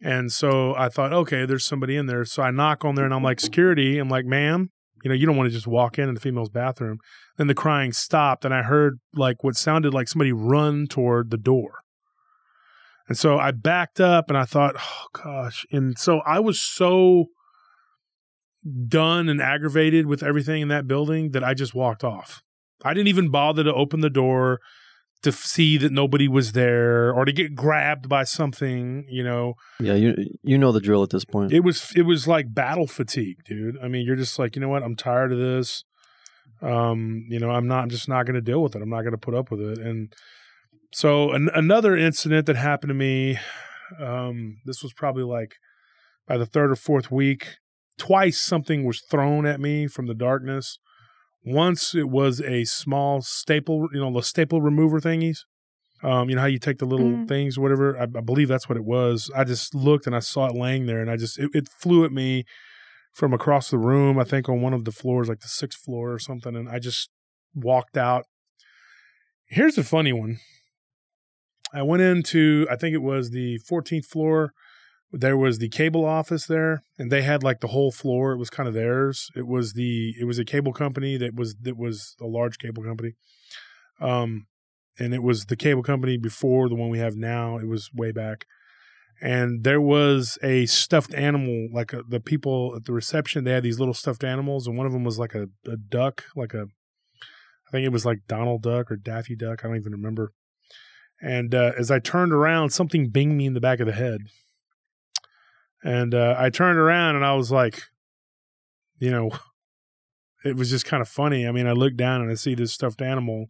and 0.00 0.32
so 0.32 0.74
i 0.74 0.88
thought 0.88 1.12
okay 1.12 1.46
there's 1.46 1.64
somebody 1.64 1.96
in 1.96 2.06
there. 2.06 2.24
So 2.24 2.42
i 2.42 2.50
knock 2.50 2.84
on 2.84 2.96
there 2.96 3.04
and 3.04 3.14
i'm 3.14 3.22
like 3.22 3.40
security. 3.40 3.98
I'm 3.98 4.08
like 4.08 4.26
ma'am 4.26 4.70
you 5.04 5.08
know 5.08 5.14
you 5.14 5.26
don't 5.26 5.36
want 5.36 5.48
to 5.48 5.54
just 5.54 5.66
walk 5.66 5.98
in 5.98 6.08
in 6.08 6.14
the 6.14 6.20
female's 6.20 6.48
bathroom. 6.50 6.98
Then 7.36 7.46
the 7.46 7.54
crying 7.54 7.92
stopped 7.92 8.44
and 8.44 8.52
i 8.52 8.62
heard 8.62 8.98
like 9.14 9.44
what 9.44 9.54
sounded 9.54 9.94
like 9.94 10.08
somebody 10.08 10.32
run 10.32 10.88
toward 10.88 11.30
the 11.30 11.36
door 11.36 11.83
and 13.08 13.18
so 13.18 13.38
I 13.38 13.50
backed 13.50 14.00
up 14.00 14.28
and 14.28 14.38
I 14.38 14.44
thought, 14.44 14.76
oh 14.78 15.06
gosh. 15.12 15.66
And 15.70 15.98
so 15.98 16.20
I 16.20 16.40
was 16.40 16.60
so 16.60 17.26
done 18.88 19.28
and 19.28 19.42
aggravated 19.42 20.06
with 20.06 20.22
everything 20.22 20.62
in 20.62 20.68
that 20.68 20.86
building 20.86 21.32
that 21.32 21.44
I 21.44 21.54
just 21.54 21.74
walked 21.74 22.02
off. 22.02 22.42
I 22.82 22.94
didn't 22.94 23.08
even 23.08 23.30
bother 23.30 23.64
to 23.64 23.74
open 23.74 24.00
the 24.00 24.10
door 24.10 24.60
to 25.22 25.32
see 25.32 25.78
that 25.78 25.90
nobody 25.90 26.28
was 26.28 26.52
there 26.52 27.12
or 27.12 27.24
to 27.24 27.32
get 27.32 27.54
grabbed 27.54 28.08
by 28.08 28.24
something, 28.24 29.06
you 29.08 29.24
know. 29.24 29.54
Yeah, 29.80 29.94
you 29.94 30.14
you 30.42 30.58
know 30.58 30.70
the 30.70 30.80
drill 30.80 31.02
at 31.02 31.10
this 31.10 31.24
point. 31.24 31.52
It 31.52 31.60
was 31.60 31.92
it 31.96 32.02
was 32.02 32.28
like 32.28 32.54
battle 32.54 32.86
fatigue, 32.86 33.38
dude. 33.46 33.76
I 33.82 33.88
mean, 33.88 34.04
you're 34.06 34.16
just 34.16 34.38
like, 34.38 34.54
you 34.54 34.60
know 34.60 34.68
what? 34.68 34.82
I'm 34.82 34.96
tired 34.96 35.32
of 35.32 35.38
this. 35.38 35.84
Um, 36.60 37.26
you 37.28 37.38
know, 37.38 37.50
I'm 37.50 37.66
not 37.66 37.84
I'm 37.84 37.90
just 37.90 38.08
not 38.08 38.26
going 38.26 38.34
to 38.34 38.40
deal 38.40 38.62
with 38.62 38.76
it. 38.76 38.82
I'm 38.82 38.90
not 38.90 39.00
going 39.00 39.12
to 39.12 39.18
put 39.18 39.34
up 39.34 39.50
with 39.50 39.60
it. 39.60 39.78
And 39.78 40.12
so 40.94 41.32
an, 41.32 41.50
another 41.54 41.96
incident 41.96 42.46
that 42.46 42.56
happened 42.56 42.90
to 42.90 42.94
me 42.94 43.38
um 44.00 44.56
this 44.64 44.82
was 44.82 44.92
probably 44.92 45.22
like 45.24 45.52
by 46.26 46.38
the 46.38 46.46
third 46.46 46.70
or 46.70 46.76
fourth 46.76 47.10
week, 47.10 47.56
twice 47.98 48.38
something 48.38 48.84
was 48.84 49.02
thrown 49.10 49.44
at 49.44 49.60
me 49.60 49.86
from 49.86 50.06
the 50.06 50.14
darkness. 50.14 50.78
Once 51.44 51.94
it 51.94 52.08
was 52.08 52.40
a 52.40 52.64
small 52.64 53.20
staple, 53.20 53.88
you 53.92 54.00
know, 54.00 54.10
the 54.10 54.22
staple 54.22 54.62
remover 54.62 55.00
thingies. 55.00 55.40
Um, 56.02 56.28
you 56.30 56.34
know 56.34 56.40
how 56.40 56.46
you 56.46 56.58
take 56.58 56.78
the 56.78 56.86
little 56.86 57.10
Mhm. 57.18 57.28
things, 57.28 57.58
whatever. 57.58 57.96
I, 57.98 58.04
I 58.04 58.20
believe 58.22 58.48
that's 58.48 58.68
what 58.68 58.78
it 58.78 58.84
was. 58.84 59.30
I 59.36 59.44
just 59.44 59.74
looked 59.74 60.06
and 60.06 60.16
I 60.16 60.20
saw 60.20 60.46
it 60.46 60.54
laying 60.54 60.86
there, 60.86 61.00
and 61.00 61.10
I 61.10 61.16
just 61.16 61.38
it, 61.38 61.50
it 61.54 61.68
flew 61.68 62.04
at 62.06 62.12
me 62.12 62.44
from 63.12 63.32
across 63.34 63.70
the 63.70 63.78
room. 63.78 64.18
I 64.18 64.24
think 64.24 64.48
on 64.48 64.62
one 64.62 64.72
of 64.72 64.84
the 64.86 64.92
floors, 64.92 65.28
like 65.28 65.40
the 65.40 65.48
sixth 65.48 65.78
floor 65.78 66.12
or 66.12 66.18
something, 66.18 66.56
and 66.56 66.68
I 66.68 66.78
just 66.78 67.10
walked 67.54 67.96
out. 67.98 68.24
Here's 69.46 69.76
a 69.78 69.84
funny 69.84 70.12
one. 70.12 70.38
I 71.74 71.82
went 71.82 72.02
into, 72.02 72.66
I 72.70 72.76
think 72.76 72.94
it 72.94 73.02
was 73.02 73.30
the 73.30 73.58
14th 73.68 74.06
floor. 74.06 74.52
There 75.12 75.36
was 75.36 75.58
the 75.58 75.68
cable 75.68 76.04
office 76.04 76.46
there, 76.46 76.82
and 76.98 77.10
they 77.10 77.22
had 77.22 77.42
like 77.42 77.60
the 77.60 77.68
whole 77.68 77.92
floor. 77.92 78.32
It 78.32 78.38
was 78.38 78.50
kind 78.50 78.68
of 78.68 78.74
theirs. 78.74 79.30
It 79.36 79.46
was 79.46 79.74
the 79.74 80.14
it 80.20 80.24
was 80.24 80.38
a 80.38 80.44
cable 80.44 80.72
company 80.72 81.16
that 81.18 81.34
was 81.34 81.54
that 81.62 81.76
was 81.76 82.16
a 82.20 82.26
large 82.26 82.58
cable 82.58 82.82
company. 82.82 83.12
Um, 84.00 84.46
and 84.98 85.14
it 85.14 85.22
was 85.22 85.46
the 85.46 85.56
cable 85.56 85.82
company 85.82 86.16
before 86.16 86.68
the 86.68 86.74
one 86.74 86.88
we 86.90 86.98
have 86.98 87.14
now. 87.16 87.58
It 87.58 87.68
was 87.68 87.90
way 87.94 88.10
back, 88.10 88.46
and 89.20 89.62
there 89.62 89.80
was 89.80 90.36
a 90.42 90.66
stuffed 90.66 91.14
animal. 91.14 91.68
Like 91.72 91.92
a, 91.92 92.02
the 92.08 92.20
people 92.20 92.74
at 92.76 92.84
the 92.84 92.92
reception, 92.92 93.44
they 93.44 93.52
had 93.52 93.62
these 93.62 93.78
little 93.78 93.94
stuffed 93.94 94.24
animals, 94.24 94.66
and 94.66 94.76
one 94.76 94.86
of 94.86 94.92
them 94.92 95.04
was 95.04 95.18
like 95.18 95.34
a, 95.34 95.46
a 95.66 95.76
duck, 95.76 96.24
like 96.34 96.54
a, 96.54 96.66
I 97.68 97.70
think 97.70 97.84
it 97.84 97.92
was 97.92 98.04
like 98.04 98.26
Donald 98.26 98.62
Duck 98.62 98.90
or 98.90 98.96
Daffy 98.96 99.36
Duck. 99.36 99.64
I 99.64 99.68
don't 99.68 99.76
even 99.76 99.92
remember. 99.92 100.32
And 101.24 101.54
uh, 101.54 101.72
as 101.78 101.90
I 101.90 102.00
turned 102.00 102.34
around, 102.34 102.70
something 102.70 103.10
binged 103.10 103.36
me 103.36 103.46
in 103.46 103.54
the 103.54 103.60
back 103.60 103.80
of 103.80 103.86
the 103.86 103.94
head. 103.94 104.20
And 105.82 106.14
uh, 106.14 106.34
I 106.38 106.50
turned 106.50 106.78
around 106.78 107.16
and 107.16 107.24
I 107.24 107.34
was 107.34 107.50
like, 107.50 107.80
you 108.98 109.10
know, 109.10 109.30
it 110.44 110.54
was 110.54 110.68
just 110.68 110.84
kind 110.84 111.00
of 111.00 111.08
funny. 111.08 111.48
I 111.48 111.50
mean, 111.50 111.66
I 111.66 111.72
looked 111.72 111.96
down 111.96 112.20
and 112.20 112.30
I 112.30 112.34
see 112.34 112.54
this 112.54 112.74
stuffed 112.74 113.00
animal. 113.00 113.46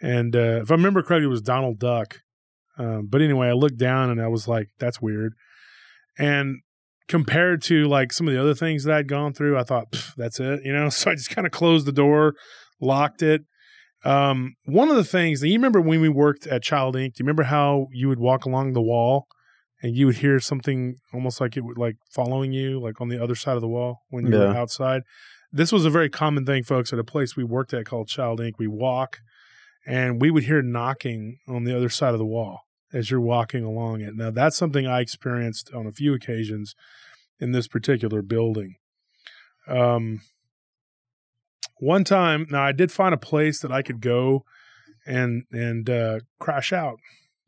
And 0.00 0.34
uh, 0.34 0.62
if 0.62 0.70
I 0.70 0.74
remember 0.74 1.02
correctly, 1.02 1.26
it 1.26 1.28
was 1.28 1.42
Donald 1.42 1.78
Duck. 1.78 2.20
Um, 2.78 3.06
but 3.10 3.20
anyway, 3.20 3.48
I 3.48 3.52
looked 3.52 3.78
down 3.78 4.08
and 4.08 4.20
I 4.20 4.28
was 4.28 4.48
like, 4.48 4.70
that's 4.78 5.02
weird. 5.02 5.34
And 6.18 6.62
compared 7.06 7.60
to 7.64 7.86
like 7.86 8.14
some 8.14 8.26
of 8.26 8.32
the 8.32 8.40
other 8.40 8.54
things 8.54 8.84
that 8.84 8.96
I'd 8.96 9.08
gone 9.08 9.34
through, 9.34 9.58
I 9.58 9.62
thought, 9.62 9.94
that's 10.16 10.40
it, 10.40 10.60
you 10.64 10.72
know? 10.72 10.88
So 10.90 11.10
I 11.10 11.16
just 11.16 11.28
kind 11.28 11.46
of 11.46 11.52
closed 11.52 11.86
the 11.86 11.92
door, 11.92 12.34
locked 12.80 13.20
it. 13.20 13.42
Um, 14.04 14.54
one 14.66 14.90
of 14.90 14.96
the 14.96 15.04
things 15.04 15.40
that 15.40 15.48
you 15.48 15.54
remember 15.54 15.80
when 15.80 16.00
we 16.00 16.08
worked 16.08 16.46
at 16.46 16.62
Child 16.62 16.94
Inc., 16.94 17.14
do 17.14 17.22
you 17.22 17.24
remember 17.24 17.44
how 17.44 17.86
you 17.92 18.08
would 18.08 18.18
walk 18.20 18.44
along 18.44 18.72
the 18.72 18.82
wall 18.82 19.26
and 19.82 19.96
you 19.96 20.06
would 20.06 20.16
hear 20.16 20.38
something 20.40 20.96
almost 21.12 21.40
like 21.40 21.56
it 21.56 21.64
would 21.64 21.78
like 21.78 21.96
following 22.10 22.52
you, 22.52 22.78
like 22.80 23.00
on 23.00 23.08
the 23.08 23.22
other 23.22 23.34
side 23.34 23.56
of 23.56 23.62
the 23.62 23.68
wall 23.68 24.00
when 24.10 24.26
you 24.26 24.36
were 24.38 24.56
outside? 24.56 25.02
This 25.50 25.72
was 25.72 25.84
a 25.84 25.90
very 25.90 26.10
common 26.10 26.44
thing, 26.44 26.64
folks, 26.64 26.92
at 26.92 26.98
a 26.98 27.04
place 27.04 27.36
we 27.36 27.44
worked 27.44 27.72
at 27.72 27.86
called 27.86 28.08
Child 28.08 28.40
Inc. 28.40 28.52
We 28.58 28.66
walk 28.66 29.20
and 29.86 30.20
we 30.20 30.30
would 30.30 30.44
hear 30.44 30.62
knocking 30.62 31.38
on 31.48 31.64
the 31.64 31.76
other 31.76 31.88
side 31.88 32.12
of 32.12 32.18
the 32.18 32.26
wall 32.26 32.60
as 32.92 33.10
you're 33.10 33.20
walking 33.20 33.64
along 33.64 34.00
it. 34.00 34.14
Now, 34.14 34.30
that's 34.30 34.56
something 34.56 34.86
I 34.86 35.00
experienced 35.00 35.70
on 35.74 35.86
a 35.86 35.92
few 35.92 36.14
occasions 36.14 36.74
in 37.40 37.52
this 37.52 37.68
particular 37.68 38.22
building. 38.22 38.76
Um, 39.66 40.20
one 41.78 42.04
time, 42.04 42.46
now 42.50 42.62
I 42.62 42.72
did 42.72 42.92
find 42.92 43.14
a 43.14 43.18
place 43.18 43.60
that 43.60 43.72
I 43.72 43.82
could 43.82 44.00
go 44.00 44.44
and 45.06 45.44
and 45.52 45.88
uh, 45.90 46.20
crash 46.38 46.72
out, 46.72 46.98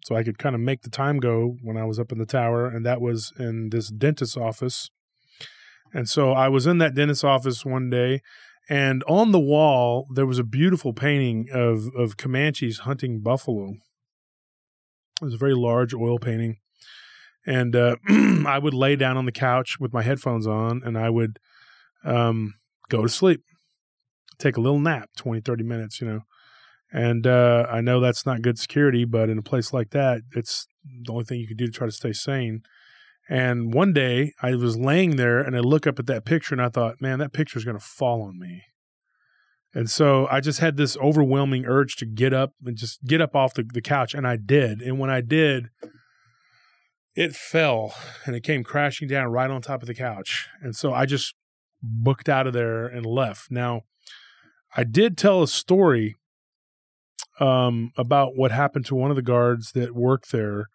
so 0.05 0.15
I 0.17 0.23
could 0.23 0.39
kind 0.39 0.55
of 0.55 0.61
make 0.61 0.83
the 0.83 0.91
time 0.91 1.19
go 1.19 1.57
when 1.63 1.77
I 1.77 1.85
was 1.85 1.99
up 1.99 2.13
in 2.13 2.19
the 2.19 2.27
tower, 2.27 2.67
and 2.67 2.85
that 2.85 3.01
was 3.01 3.33
in 3.39 3.71
this 3.71 3.89
dentist's 3.89 4.37
office. 4.37 4.91
And 5.95 6.09
so 6.09 6.33
I 6.33 6.49
was 6.49 6.67
in 6.67 6.79
that 6.79 6.95
dentist's 6.95 7.25
office 7.25 7.65
one 7.65 7.89
day, 7.89 8.21
and 8.69 9.03
on 9.05 9.33
the 9.33 9.41
wall 9.41 10.07
there 10.15 10.27
was 10.27 10.39
a 10.39 10.45
beautiful 10.45 10.93
painting 10.93 11.49
of 11.53 11.89
of 11.97 12.17
Comanches 12.17 12.81
hunting 12.81 13.21
buffalo. 13.21 13.75
It 15.23 15.25
was 15.25 15.35
a 15.35 15.39
very 15.39 15.55
large 15.55 15.95
oil 15.95 16.19
painting, 16.19 16.57
and 17.47 17.75
uh, 17.75 17.97
I 18.47 18.59
would 18.59 18.75
lay 18.75 18.97
down 18.97 19.17
on 19.17 19.25
the 19.25 19.33
couch 19.33 19.79
with 19.81 19.93
my 19.93 20.03
headphones 20.03 20.47
on, 20.47 20.83
and 20.85 20.99
I 20.99 21.09
would 21.09 21.39
um, 22.05 22.55
go 22.91 23.03
to 23.03 23.09
sleep, 23.09 23.43
take 24.39 24.57
a 24.57 24.61
little 24.61 24.79
nap, 24.79 25.11
20, 25.17 25.41
30 25.41 25.65
minutes, 25.65 26.01
you 26.01 26.07
know. 26.07 26.21
And 26.93 27.27
uh, 27.27 27.67
I 27.71 27.81
know 27.81 28.01
that's 28.01 28.25
not 28.25 28.43
good 28.43 28.59
security, 28.59 29.05
but 29.05 29.29
in 29.29 29.39
a 29.39 29.43
place 29.43 29.73
like 29.73 29.91
that, 29.91 30.23
it's 30.33 30.67
the 30.85 31.13
only 31.13 31.25
thing 31.25 31.41
you 31.41 31.49
can 31.49 31.57
do 31.57 31.67
to 31.67 31.73
try 31.73 31.87
to 31.87 31.93
stay 31.93 32.13
sane. 32.13 32.63
And 33.29 33.75
one 33.75 33.93
day 33.93 34.33
I 34.41 34.55
was 34.55 34.79
laying 34.79 35.17
there 35.17 35.41
and 35.41 35.57
I 35.57 35.61
look 35.61 35.87
up 35.87 35.99
at 35.99 36.07
that 36.07 36.25
picture 36.25 36.55
and 36.55 36.63
I 36.63 36.69
thought, 36.69 37.01
man, 37.01 37.19
that 37.19 37.33
picture 37.33 37.59
is 37.59 37.65
going 37.65 37.79
to 37.79 37.85
fall 37.85 38.23
on 38.23 38.39
me. 38.39 38.63
And 39.75 39.91
so 39.91 40.27
I 40.31 40.41
just 40.41 40.61
had 40.61 40.77
this 40.77 40.97
overwhelming 40.99 41.67
urge 41.67 41.97
to 41.97 42.07
get 42.07 42.33
up 42.33 42.55
and 42.65 42.77
just 42.77 43.05
get 43.05 43.21
up 43.21 43.35
off 43.35 43.53
the, 43.53 43.65
the 43.65 43.83
couch. 43.83 44.15
And 44.15 44.27
I 44.27 44.37
did. 44.37 44.81
And 44.81 44.99
when 44.99 45.11
I 45.11 45.21
did, 45.21 45.71
it 47.15 47.35
fell 47.35 47.95
and 48.25 48.37
it 48.37 48.43
came 48.43 48.63
crashing 48.63 49.09
down 49.09 49.27
right 49.27 49.51
on 49.51 49.61
top 49.61 49.83
of 49.83 49.89
the 49.89 49.95
couch. 49.95 50.49
And 50.63 50.77
so 50.77 50.95
I 50.95 51.05
just 51.05 51.35
booked 51.83 52.29
out 52.29 52.47
of 52.47 52.53
there 52.53 52.87
and 52.87 53.05
left. 53.05 53.51
Now, 53.51 53.83
I 54.77 54.85
did 54.85 55.17
tell 55.17 55.43
a 55.43 55.49
story 55.49 56.17
um, 57.41 57.93
about 57.97 58.37
what 58.37 58.51
happened 58.51 58.85
to 58.87 58.95
one 58.95 59.11
of 59.11 59.17
the 59.17 59.23
guards 59.23 59.73
that 59.73 59.95
worked 59.95 60.33
there 60.33 60.67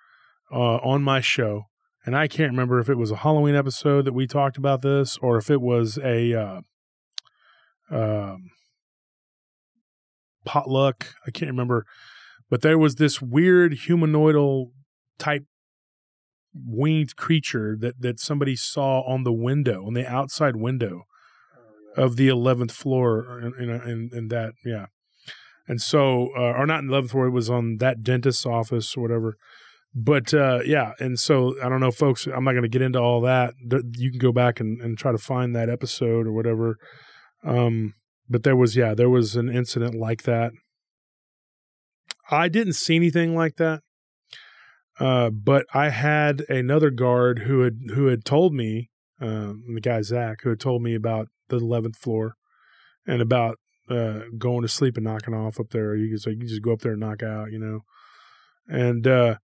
uh, 0.52 0.78
on 0.78 1.04
my 1.04 1.22
show. 1.22 1.66
And 2.04 2.16
I 2.16 2.28
can't 2.28 2.50
remember 2.52 2.80
if 2.80 2.90
it 2.90 2.98
was 2.98 3.12
a 3.12 3.18
Halloween 3.18 3.54
episode 3.54 4.06
that 4.06 4.14
we 4.14 4.26
talked 4.26 4.58
about 4.58 4.82
this 4.82 5.20
or 5.22 5.38
if 5.38 5.52
it 5.52 5.62
was 5.62 6.00
a 6.00 6.34
uh, 6.34 6.62
um, 7.92 8.50
potluck. 10.46 11.14
I 11.28 11.32
can't 11.32 11.52
remember. 11.52 11.86
But 12.50 12.64
there 12.64 12.80
was 12.80 12.96
this 12.96 13.22
weird 13.22 13.74
humanoidal 13.74 14.72
type 15.20 15.46
winged 16.56 17.16
creature 17.16 17.78
that, 17.80 18.02
that 18.02 18.20
somebody 18.20 18.56
saw 18.56 19.02
on 19.02 19.24
the 19.24 19.32
window, 19.32 19.86
on 19.86 19.94
the 19.94 20.08
outside 20.08 20.56
window 20.56 21.04
of 21.98 22.16
the 22.16 22.28
11th 22.28 22.72
floor 22.72 23.40
in, 23.40 23.54
in, 23.60 23.70
in, 23.70 24.10
in 24.14 24.28
that, 24.30 24.54
yeah. 24.66 24.88
And 25.68 25.82
so, 25.82 26.30
uh, 26.36 26.54
or 26.54 26.66
not 26.66 26.80
in 26.80 26.88
the 26.88 27.02
11th 27.02 27.12
floor, 27.12 27.28
it 27.28 27.32
was 27.32 27.50
on 27.50 27.78
that 27.78 28.04
dentist's 28.04 28.46
office 28.46 28.96
or 28.98 29.02
whatever. 29.02 29.38
But 29.94 30.34
uh, 30.34 30.60
yeah, 30.66 30.94
and 31.00 31.20
so 31.20 31.56
I 31.62 31.68
don't 31.68 31.82
know, 31.82 31.92
folks. 31.92 32.26
I'm 32.26 32.46
not 32.46 32.52
going 32.52 32.64
to 32.64 32.70
get 32.70 32.82
into 32.82 33.00
all 33.00 33.22
that. 33.22 33.54
You 33.98 34.12
can 34.12 34.20
go 34.20 34.32
back 34.32 34.60
and, 34.60 34.82
and 34.82 34.98
try 34.98 35.12
to 35.12 35.18
find 35.18 35.54
that 35.56 35.70
episode 35.70 36.28
or 36.28 36.32
whatever. 36.32 36.78
Um, 37.44 37.96
but 38.30 38.44
there 38.44 38.56
was, 38.56 38.78
yeah, 38.78 38.94
there 38.94 39.10
was 39.10 39.36
an 39.36 39.50
incident 39.50 39.96
like 39.96 40.24
that. 40.24 40.54
I 42.30 42.48
didn't 42.48 42.74
see 42.74 42.96
anything 42.96 43.36
like 43.36 43.58
that, 43.58 43.82
uh, 45.00 45.30
but 45.30 45.66
I 45.74 45.90
had 45.90 46.46
another 46.48 46.90
guard 46.90 47.40
who 47.40 47.62
had 47.62 47.78
who 47.94 48.08
had 48.08 48.24
told 48.24 48.54
me, 48.54 48.90
um, 49.20 49.64
the 49.74 49.82
guy 49.82 50.02
Zach, 50.02 50.42
who 50.44 50.50
had 50.50 50.62
told 50.62 50.82
me 50.82 50.96
about 50.96 51.28
the 51.60 51.66
11th 51.66 51.98
floor 51.98 52.36
and 53.06 53.22
about 53.22 53.58
uh, 53.90 54.22
going 54.38 54.62
to 54.62 54.68
sleep 54.68 54.98
and 54.98 55.06
knocking 55.06 55.34
off 55.34 55.60
up 55.60 55.70
there. 55.72 55.96
You 55.96 56.10
can 56.10 56.18
so 56.18 56.30
you 56.30 56.38
can 56.38 56.48
just 56.48 56.62
go 56.62 56.74
up 56.74 56.82
there 56.82 56.94
and 56.94 57.02
knock 57.02 57.24
out, 57.24 57.52
you 57.52 57.60
know. 57.60 57.82
And 58.68 59.06
uh, 59.06 59.36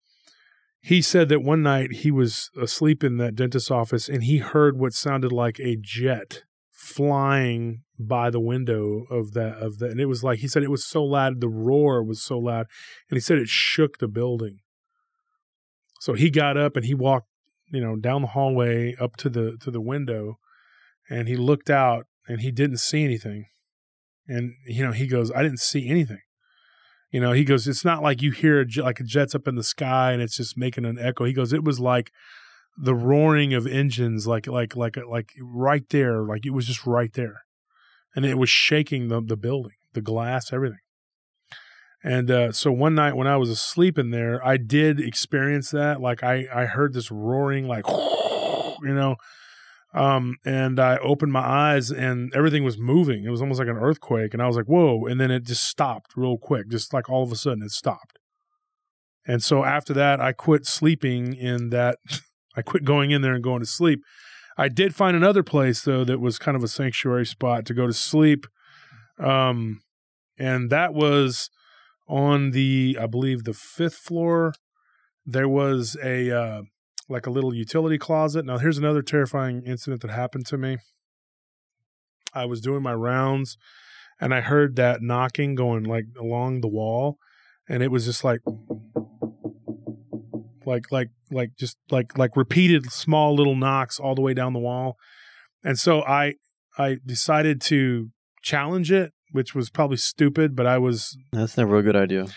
he 0.81 1.01
said 1.01 1.29
that 1.29 1.43
one 1.43 1.63
night 1.63 1.91
he 1.91 2.11
was 2.11 2.49
asleep 2.59 3.03
in 3.03 3.17
that 3.17 3.35
dentist's 3.35 3.71
office 3.71 4.07
and 4.07 4.23
he 4.23 4.37
heard 4.37 4.77
what 4.77 4.93
sounded 4.93 5.31
like 5.31 5.59
a 5.59 5.77
jet 5.79 6.43
flying 6.71 7.83
by 7.99 8.29
the 8.29 8.39
window 8.39 9.05
of 9.09 9.33
that 9.33 9.57
of 9.57 9.79
that 9.79 9.89
and 9.89 9.99
it 9.99 10.05
was 10.05 10.23
like 10.23 10.39
he 10.39 10.47
said 10.47 10.63
it 10.63 10.71
was 10.71 10.85
so 10.85 11.03
loud 11.03 11.41
the 11.41 11.49
roar 11.49 12.03
was 12.03 12.21
so 12.21 12.37
loud 12.37 12.67
and 13.09 13.17
he 13.17 13.19
said 13.19 13.39
it 13.39 13.49
shook 13.49 13.97
the 13.97 14.07
building 14.07 14.59
so 15.99 16.13
he 16.13 16.29
got 16.29 16.55
up 16.55 16.77
and 16.77 16.85
he 16.85 16.93
walked 16.93 17.27
you 17.71 17.81
know 17.81 17.95
down 17.95 18.21
the 18.21 18.29
hallway 18.29 18.95
up 19.01 19.17
to 19.17 19.29
the 19.29 19.57
to 19.59 19.71
the 19.71 19.81
window 19.81 20.37
and 21.09 21.27
he 21.27 21.35
looked 21.35 21.69
out 21.69 22.05
and 22.27 22.41
he 22.41 22.51
didn't 22.51 22.77
see 22.77 23.03
anything. 23.03 23.45
And 24.27 24.53
you 24.65 24.83
know 24.83 24.91
he 24.91 25.07
goes 25.07 25.31
i 25.31 25.41
didn't 25.41 25.59
see 25.59 25.87
anything. 25.87 26.21
You 27.11 27.21
know 27.21 27.31
he 27.31 27.45
goes 27.45 27.67
it's 27.67 27.85
not 27.85 28.03
like 28.03 28.21
you 28.21 28.31
hear 28.31 28.59
a 28.59 28.65
jet, 28.65 28.83
like 28.83 28.99
a 28.99 29.03
jet's 29.03 29.35
up 29.35 29.47
in 29.47 29.55
the 29.55 29.63
sky 29.63 30.11
and 30.11 30.21
it's 30.21 30.37
just 30.37 30.57
making 30.57 30.85
an 30.85 30.99
echo. 30.99 31.25
He 31.25 31.33
goes 31.33 31.53
it 31.53 31.63
was 31.63 31.79
like 31.79 32.11
the 32.77 32.95
roaring 32.95 33.53
of 33.53 33.65
engines 33.65 34.27
like 34.27 34.47
like 34.47 34.75
like 34.75 34.97
like 34.97 35.31
right 35.41 35.87
there 35.89 36.21
like 36.21 36.45
it 36.45 36.51
was 36.51 36.67
just 36.67 36.85
right 36.85 37.13
there. 37.13 37.43
And 38.15 38.25
it 38.25 38.37
was 38.37 38.49
shaking 38.49 39.07
the 39.07 39.21
the 39.21 39.37
building 39.37 39.73
the 39.93 40.01
glass 40.01 40.51
everything. 40.51 40.79
And 42.03 42.29
uh, 42.29 42.51
so 42.51 42.71
one 42.71 42.95
night 42.95 43.15
when 43.15 43.27
i 43.27 43.37
was 43.37 43.49
asleep 43.49 43.97
in 43.97 44.11
there 44.11 44.45
i 44.45 44.57
did 44.57 44.99
experience 44.99 45.71
that. 45.71 46.01
Like 46.01 46.21
i 46.21 46.47
i 46.53 46.65
heard 46.65 46.93
this 46.93 47.09
roaring 47.11 47.65
like 47.65 47.87
you 47.87 48.93
know 48.93 49.15
um 49.97 50.35
and 50.45 50.79
i 50.79 50.97
opened 50.97 51.31
my 51.31 51.45
eyes 51.45 51.91
and 51.91 52.33
everything 52.35 52.63
was 52.63 52.77
moving 52.77 53.23
it 53.23 53.29
was 53.29 53.41
almost 53.41 53.59
like 53.59 53.67
an 53.67 53.77
earthquake 53.77 54.33
and 54.33 54.41
i 54.41 54.47
was 54.47 54.55
like 54.55 54.65
whoa 54.65 55.05
and 55.05 55.19
then 55.19 55.31
it 55.31 55.43
just 55.43 55.63
stopped 55.63 56.11
real 56.15 56.37
quick 56.37 56.69
just 56.69 56.93
like 56.93 57.09
all 57.09 57.23
of 57.23 57.31
a 57.31 57.35
sudden 57.35 57.63
it 57.63 57.71
stopped 57.71 58.19
and 59.25 59.43
so 59.43 59.63
after 59.63 59.93
that 59.93 60.21
i 60.21 60.31
quit 60.31 60.65
sleeping 60.65 61.33
in 61.33 61.69
that 61.69 61.97
I 62.57 62.63
quit 62.63 62.83
going 62.83 63.11
in 63.11 63.21
there 63.21 63.35
and 63.35 63.43
going 63.43 63.59
to 63.59 63.67
sleep. 63.67 64.01
I 64.57 64.67
did 64.67 64.95
find 64.95 65.15
another 65.15 65.43
place 65.43 65.83
though 65.83 66.03
that 66.03 66.19
was 66.19 66.39
kind 66.39 66.57
of 66.57 66.63
a 66.63 66.67
sanctuary 66.67 67.25
spot 67.25 67.65
to 67.67 67.73
go 67.75 67.85
to 67.85 67.93
sleep. 67.93 68.47
Um 69.19 69.81
and 70.39 70.69
that 70.71 70.93
was 70.93 71.49
on 72.07 72.51
the 72.51 72.97
I 72.99 73.05
believe 73.05 73.43
the 73.43 73.53
fifth 73.53 73.95
floor. 73.95 74.53
There 75.25 75.47
was 75.47 75.95
a 76.03 76.31
uh 76.31 76.61
like 77.09 77.25
a 77.25 77.29
little 77.29 77.53
utility 77.53 77.97
closet. 77.97 78.45
Now 78.45 78.57
here's 78.57 78.77
another 78.77 79.01
terrifying 79.01 79.63
incident 79.65 80.01
that 80.01 80.11
happened 80.11 80.45
to 80.47 80.57
me. 80.57 80.77
I 82.33 82.45
was 82.45 82.61
doing 82.61 82.83
my 82.83 82.93
rounds 82.93 83.57
and 84.19 84.33
I 84.33 84.41
heard 84.41 84.75
that 84.75 85.01
knocking 85.01 85.55
going 85.55 85.83
like 85.83 86.05
along 86.19 86.61
the 86.61 86.67
wall 86.67 87.17
and 87.69 87.81
it 87.83 87.91
was 87.91 88.05
just 88.05 88.23
like 88.23 88.41
like 90.65 90.91
like 90.91 91.09
like 91.31 91.51
just 91.57 91.77
like 91.89 92.17
like 92.17 92.35
repeated 92.35 92.91
small 92.91 93.35
little 93.35 93.55
knocks 93.55 93.99
all 93.99 94.15
the 94.15 94.21
way 94.21 94.33
down 94.33 94.53
the 94.53 94.59
wall 94.59 94.97
and 95.63 95.79
so 95.79 96.01
i 96.03 96.33
i 96.77 96.97
decided 97.05 97.61
to 97.61 98.09
challenge 98.43 98.91
it 98.91 99.13
which 99.31 99.55
was 99.55 99.69
probably 99.69 99.97
stupid 99.97 100.55
but 100.55 100.65
i 100.65 100.77
was 100.77 101.17
That's 101.31 101.57
never 101.57 101.77
a 101.77 101.83
good 101.83 101.95
idea. 101.95 102.27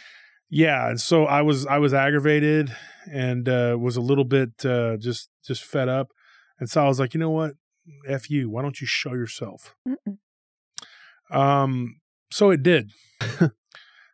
Yeah, 0.51 0.88
and 0.88 1.01
so 1.01 1.24
I 1.24 1.42
was 1.42 1.64
I 1.66 1.78
was 1.78 1.94
aggravated 1.94 2.74
and 3.11 3.48
uh, 3.48 3.76
was 3.78 3.96
a 3.96 4.01
little 4.01 4.24
bit 4.24 4.64
uh, 4.64 4.96
just 4.96 5.30
just 5.46 5.62
fed 5.64 5.88
up, 5.88 6.09
and 6.59 6.68
so 6.68 6.84
I 6.84 6.88
was 6.88 6.98
like, 6.98 7.14
you 7.14 7.20
know 7.20 7.30
what, 7.30 7.53
f 8.07 8.28
you, 8.28 8.51
why 8.51 8.62
don't 8.62 8.80
you 8.80 8.86
show 8.86 9.14
yourself? 9.14 9.74
Mm-mm. 9.88 10.18
Um, 11.30 12.01
so 12.32 12.51
it 12.51 12.62
did. 12.62 12.90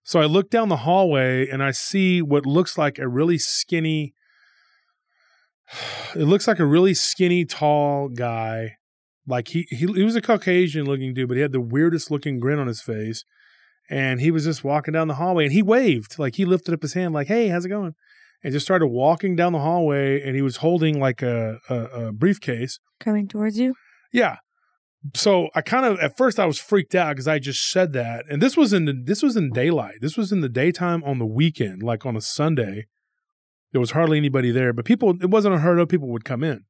so 0.05 0.21
I 0.21 0.27
look 0.27 0.51
down 0.51 0.69
the 0.69 0.79
hallway 0.79 1.49
and 1.49 1.63
I 1.63 1.71
see 1.71 2.21
what 2.21 2.47
looks 2.47 2.77
like 2.77 2.99
a 2.99 3.09
really 3.09 3.39
skinny. 3.39 4.15
It 6.15 6.25
looks 6.25 6.49
like 6.49 6.61
a 6.61 6.65
really 6.65 6.95
skinny, 6.95 7.45
tall 7.45 8.09
guy. 8.09 8.77
Like 9.27 9.49
he 9.49 9.67
he, 9.69 9.87
he 9.87 10.05
was 10.05 10.17
a 10.17 10.23
Caucasian 10.23 10.87
looking 10.87 11.13
dude, 11.13 11.29
but 11.29 11.37
he 11.37 11.43
had 11.43 11.53
the 11.53 11.61
weirdest 11.61 12.11
looking 12.11 12.39
grin 12.39 12.59
on 12.59 12.69
his 12.69 12.81
face. 12.81 13.25
And 13.89 14.21
he 14.21 14.31
was 14.31 14.45
just 14.45 14.65
walking 14.65 14.93
down 14.93 15.09
the 15.09 15.15
hallway 15.15 15.45
and 15.45 15.53
he 15.53 15.63
waved. 15.63 16.19
Like 16.19 16.37
he 16.37 16.45
lifted 16.45 16.75
up 16.75 16.83
his 16.83 16.95
hand, 16.95 17.15
like, 17.15 17.29
hey, 17.29 17.49
how's 17.49 17.65
it 17.65 17.69
going? 17.69 17.95
And 18.43 18.53
just 18.53 18.67
started 18.67 18.89
walking 18.89 19.37
down 19.37 19.53
the 19.53 19.61
hallway 19.61 20.21
and 20.23 20.35
he 20.35 20.43
was 20.43 20.57
holding 20.57 21.01
like 21.01 21.23
a, 21.23 21.59
a, 21.69 21.75
a 21.75 22.13
briefcase. 22.13 22.79
Coming 23.01 23.29
towards 23.29 23.59
you. 23.59 23.75
Yeah. 24.13 24.37
So 25.15 25.49
I 25.55 25.61
kind 25.61 25.87
of 25.87 26.01
at 26.01 26.17
first 26.17 26.39
I 26.41 26.47
was 26.47 26.59
freaked 26.59 26.95
out 26.95 27.11
because 27.11 27.29
I 27.29 27.39
just 27.39 27.71
said 27.71 27.93
that, 27.93 28.25
and 28.29 28.43
this 28.43 28.57
was 28.57 28.73
in 28.73 28.87
the, 28.87 28.93
this 28.93 29.23
was 29.23 29.37
in 29.37 29.51
daylight. 29.51 29.97
This 30.01 30.17
was 30.17 30.33
in 30.33 30.41
the 30.41 30.49
daytime 30.49 31.05
on 31.05 31.19
the 31.19 31.27
weekend, 31.27 31.83
like 31.83 32.05
on 32.05 32.17
a 32.17 32.21
Sunday. 32.21 32.87
There 33.73 33.81
was 33.81 33.93
hardly 33.93 34.19
anybody 34.19 34.51
there, 34.51 34.73
but 34.73 34.85
people 34.85 35.11
it 35.21 35.31
wasn't 35.31 35.55
unheard 35.55 35.79
of. 35.79 35.89
People 35.89 36.09
would 36.09 36.25
come 36.25 36.43
in. 36.43 36.65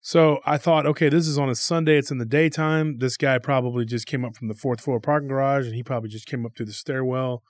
So 0.00 0.38
I 0.46 0.58
thought, 0.58 0.86
okay, 0.86 1.08
this 1.08 1.26
is 1.26 1.38
on 1.38 1.48
a 1.48 1.54
Sunday. 1.54 1.98
It's 1.98 2.10
in 2.10 2.18
the 2.18 2.24
daytime. 2.24 2.98
This 2.98 3.16
guy 3.16 3.38
probably 3.38 3.84
just 3.84 4.06
came 4.06 4.24
up 4.24 4.36
from 4.36 4.48
the 4.48 4.54
fourth 4.54 4.80
floor 4.80 5.00
parking 5.00 5.28
garage, 5.28 5.66
and 5.66 5.74
he 5.74 5.82
probably 5.82 6.08
just 6.08 6.26
came 6.26 6.46
up 6.46 6.52
through 6.56 6.66
the 6.66 6.72
stairwell. 6.72 7.42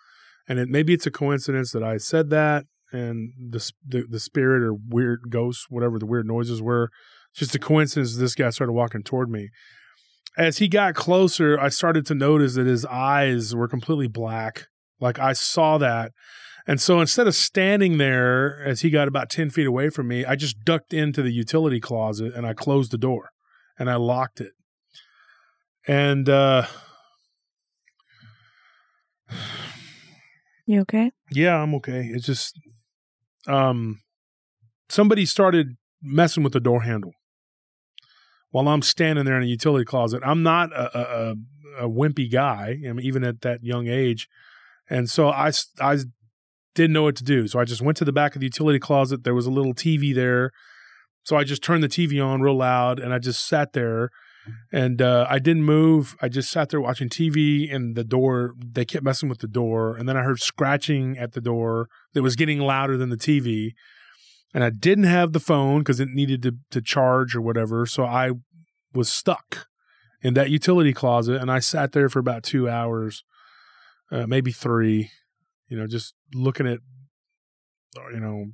And 0.48 0.58
it, 0.58 0.68
maybe 0.68 0.94
it's 0.94 1.06
a 1.06 1.10
coincidence 1.10 1.72
that 1.72 1.82
I 1.82 1.98
said 1.98 2.30
that, 2.30 2.64
and 2.90 3.32
the 3.38 3.70
the, 3.86 4.04
the 4.08 4.20
spirit 4.20 4.62
or 4.62 4.74
weird 4.74 5.24
ghost, 5.28 5.66
whatever 5.68 5.98
the 5.98 6.06
weird 6.06 6.26
noises 6.26 6.62
were, 6.62 6.90
just 7.34 7.54
a 7.54 7.58
coincidence 7.58 8.16
this 8.16 8.34
guy 8.34 8.50
started 8.50 8.72
walking 8.72 9.02
toward 9.02 9.30
me. 9.30 9.50
As 10.38 10.58
he 10.58 10.68
got 10.68 10.94
closer, 10.94 11.58
I 11.60 11.68
started 11.68 12.06
to 12.06 12.14
notice 12.14 12.54
that 12.54 12.66
his 12.66 12.86
eyes 12.86 13.54
were 13.54 13.68
completely 13.68 14.08
black. 14.08 14.66
Like 15.00 15.18
I 15.18 15.32
saw 15.32 15.78
that. 15.78 16.12
And 16.68 16.82
so 16.82 17.00
instead 17.00 17.26
of 17.26 17.34
standing 17.34 17.96
there 17.96 18.62
as 18.62 18.82
he 18.82 18.90
got 18.90 19.08
about 19.08 19.30
10 19.30 19.48
feet 19.48 19.66
away 19.66 19.88
from 19.88 20.06
me, 20.06 20.26
I 20.26 20.36
just 20.36 20.64
ducked 20.64 20.92
into 20.92 21.22
the 21.22 21.32
utility 21.32 21.80
closet 21.80 22.34
and 22.34 22.46
I 22.46 22.52
closed 22.52 22.90
the 22.90 22.98
door 22.98 23.30
and 23.78 23.88
I 23.88 23.96
locked 23.96 24.42
it. 24.42 24.52
And 25.86 26.28
uh 26.28 26.66
You 30.66 30.82
okay? 30.82 31.10
yeah, 31.32 31.56
I'm 31.56 31.74
okay. 31.76 32.10
It's 32.12 32.26
just 32.26 32.60
um 33.46 34.02
somebody 34.90 35.24
started 35.24 35.78
messing 36.02 36.42
with 36.42 36.52
the 36.52 36.60
door 36.60 36.82
handle 36.82 37.12
while 38.50 38.68
I'm 38.68 38.82
standing 38.82 39.24
there 39.24 39.38
in 39.38 39.42
a 39.42 39.46
utility 39.46 39.86
closet. 39.86 40.22
I'm 40.22 40.42
not 40.42 40.70
a, 40.72 40.98
a, 40.98 41.30
a, 41.80 41.86
a 41.86 41.88
wimpy 41.88 42.30
guy, 42.30 42.78
I 42.86 42.92
mean, 42.92 43.00
even 43.00 43.24
at 43.24 43.40
that 43.40 43.64
young 43.64 43.88
age. 43.88 44.28
And 44.90 45.08
so 45.08 45.28
I, 45.28 45.52
I 45.80 45.96
didn't 46.74 46.92
know 46.92 47.02
what 47.02 47.16
to 47.16 47.24
do. 47.24 47.48
So 47.48 47.58
I 47.58 47.64
just 47.64 47.82
went 47.82 47.96
to 47.98 48.04
the 48.04 48.12
back 48.12 48.34
of 48.34 48.40
the 48.40 48.46
utility 48.46 48.78
closet. 48.78 49.24
There 49.24 49.34
was 49.34 49.46
a 49.46 49.50
little 49.50 49.74
TV 49.74 50.14
there. 50.14 50.50
So 51.24 51.36
I 51.36 51.44
just 51.44 51.62
turned 51.62 51.82
the 51.82 51.88
TV 51.88 52.24
on 52.24 52.40
real 52.40 52.56
loud 52.56 52.98
and 52.98 53.12
I 53.12 53.18
just 53.18 53.46
sat 53.46 53.72
there 53.72 54.08
and 54.72 55.02
uh, 55.02 55.26
I 55.28 55.38
didn't 55.38 55.64
move. 55.64 56.16
I 56.22 56.28
just 56.28 56.50
sat 56.50 56.70
there 56.70 56.80
watching 56.80 57.08
TV 57.08 57.74
and 57.74 57.94
the 57.94 58.04
door, 58.04 58.54
they 58.58 58.84
kept 58.84 59.04
messing 59.04 59.28
with 59.28 59.40
the 59.40 59.48
door. 59.48 59.94
And 59.96 60.08
then 60.08 60.16
I 60.16 60.22
heard 60.22 60.40
scratching 60.40 61.18
at 61.18 61.32
the 61.32 61.40
door 61.40 61.88
that 62.14 62.22
was 62.22 62.36
getting 62.36 62.60
louder 62.60 62.96
than 62.96 63.10
the 63.10 63.16
TV 63.16 63.72
and 64.54 64.64
I 64.64 64.70
didn't 64.70 65.04
have 65.04 65.32
the 65.32 65.40
phone 65.40 65.80
because 65.80 66.00
it 66.00 66.08
needed 66.08 66.42
to, 66.42 66.56
to 66.70 66.80
charge 66.80 67.36
or 67.36 67.40
whatever. 67.40 67.86
So 67.86 68.04
I 68.04 68.32
was 68.94 69.12
stuck 69.12 69.66
in 70.22 70.34
that 70.34 70.50
utility 70.50 70.92
closet, 70.92 71.40
and 71.40 71.50
I 71.50 71.60
sat 71.60 71.92
there 71.92 72.08
for 72.08 72.18
about 72.18 72.42
two 72.42 72.68
hours, 72.68 73.22
uh, 74.10 74.26
maybe 74.26 74.50
three. 74.50 75.10
You 75.68 75.78
know, 75.78 75.86
just 75.86 76.14
looking 76.34 76.66
at 76.66 76.78
uh, 77.96 78.08
you 78.12 78.20
know 78.20 78.46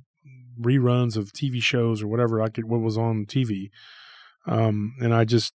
reruns 0.59 1.17
of 1.17 1.33
TV 1.33 1.61
shows 1.61 2.01
or 2.01 2.07
whatever 2.07 2.41
I 2.41 2.49
could 2.49 2.65
what 2.65 2.81
was 2.81 2.97
on 2.97 3.25
TV, 3.25 3.69
um, 4.45 4.93
and 5.01 5.13
I 5.13 5.25
just 5.25 5.53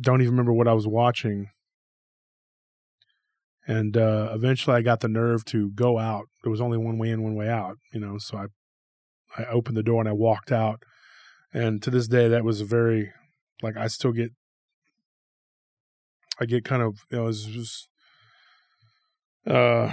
don't 0.00 0.20
even 0.20 0.32
remember 0.32 0.52
what 0.52 0.68
I 0.68 0.74
was 0.74 0.86
watching. 0.86 1.48
And 3.66 3.96
uh, 3.96 4.30
eventually, 4.32 4.76
I 4.76 4.82
got 4.82 5.00
the 5.00 5.08
nerve 5.08 5.44
to 5.46 5.70
go 5.70 5.98
out. 5.98 6.26
There 6.42 6.50
was 6.50 6.60
only 6.60 6.78
one 6.78 6.98
way 6.98 7.10
in, 7.10 7.22
one 7.22 7.34
way 7.34 7.48
out. 7.48 7.76
You 7.92 8.00
know, 8.00 8.18
so 8.18 8.38
I 8.38 8.46
I 9.36 9.44
opened 9.46 9.76
the 9.76 9.82
door 9.82 10.00
and 10.00 10.08
I 10.08 10.12
walked 10.12 10.52
out. 10.52 10.82
And 11.52 11.82
to 11.82 11.90
this 11.90 12.08
day, 12.08 12.28
that 12.28 12.44
was 12.44 12.60
a 12.60 12.64
very, 12.64 13.12
like, 13.62 13.76
I 13.76 13.88
still 13.88 14.12
get, 14.12 14.30
I 16.40 16.46
get 16.46 16.64
kind 16.64 16.82
of, 16.82 16.98
you 17.10 17.18
know, 17.18 17.26
it's 17.26 17.44
just, 17.44 17.88
uh, 19.46 19.92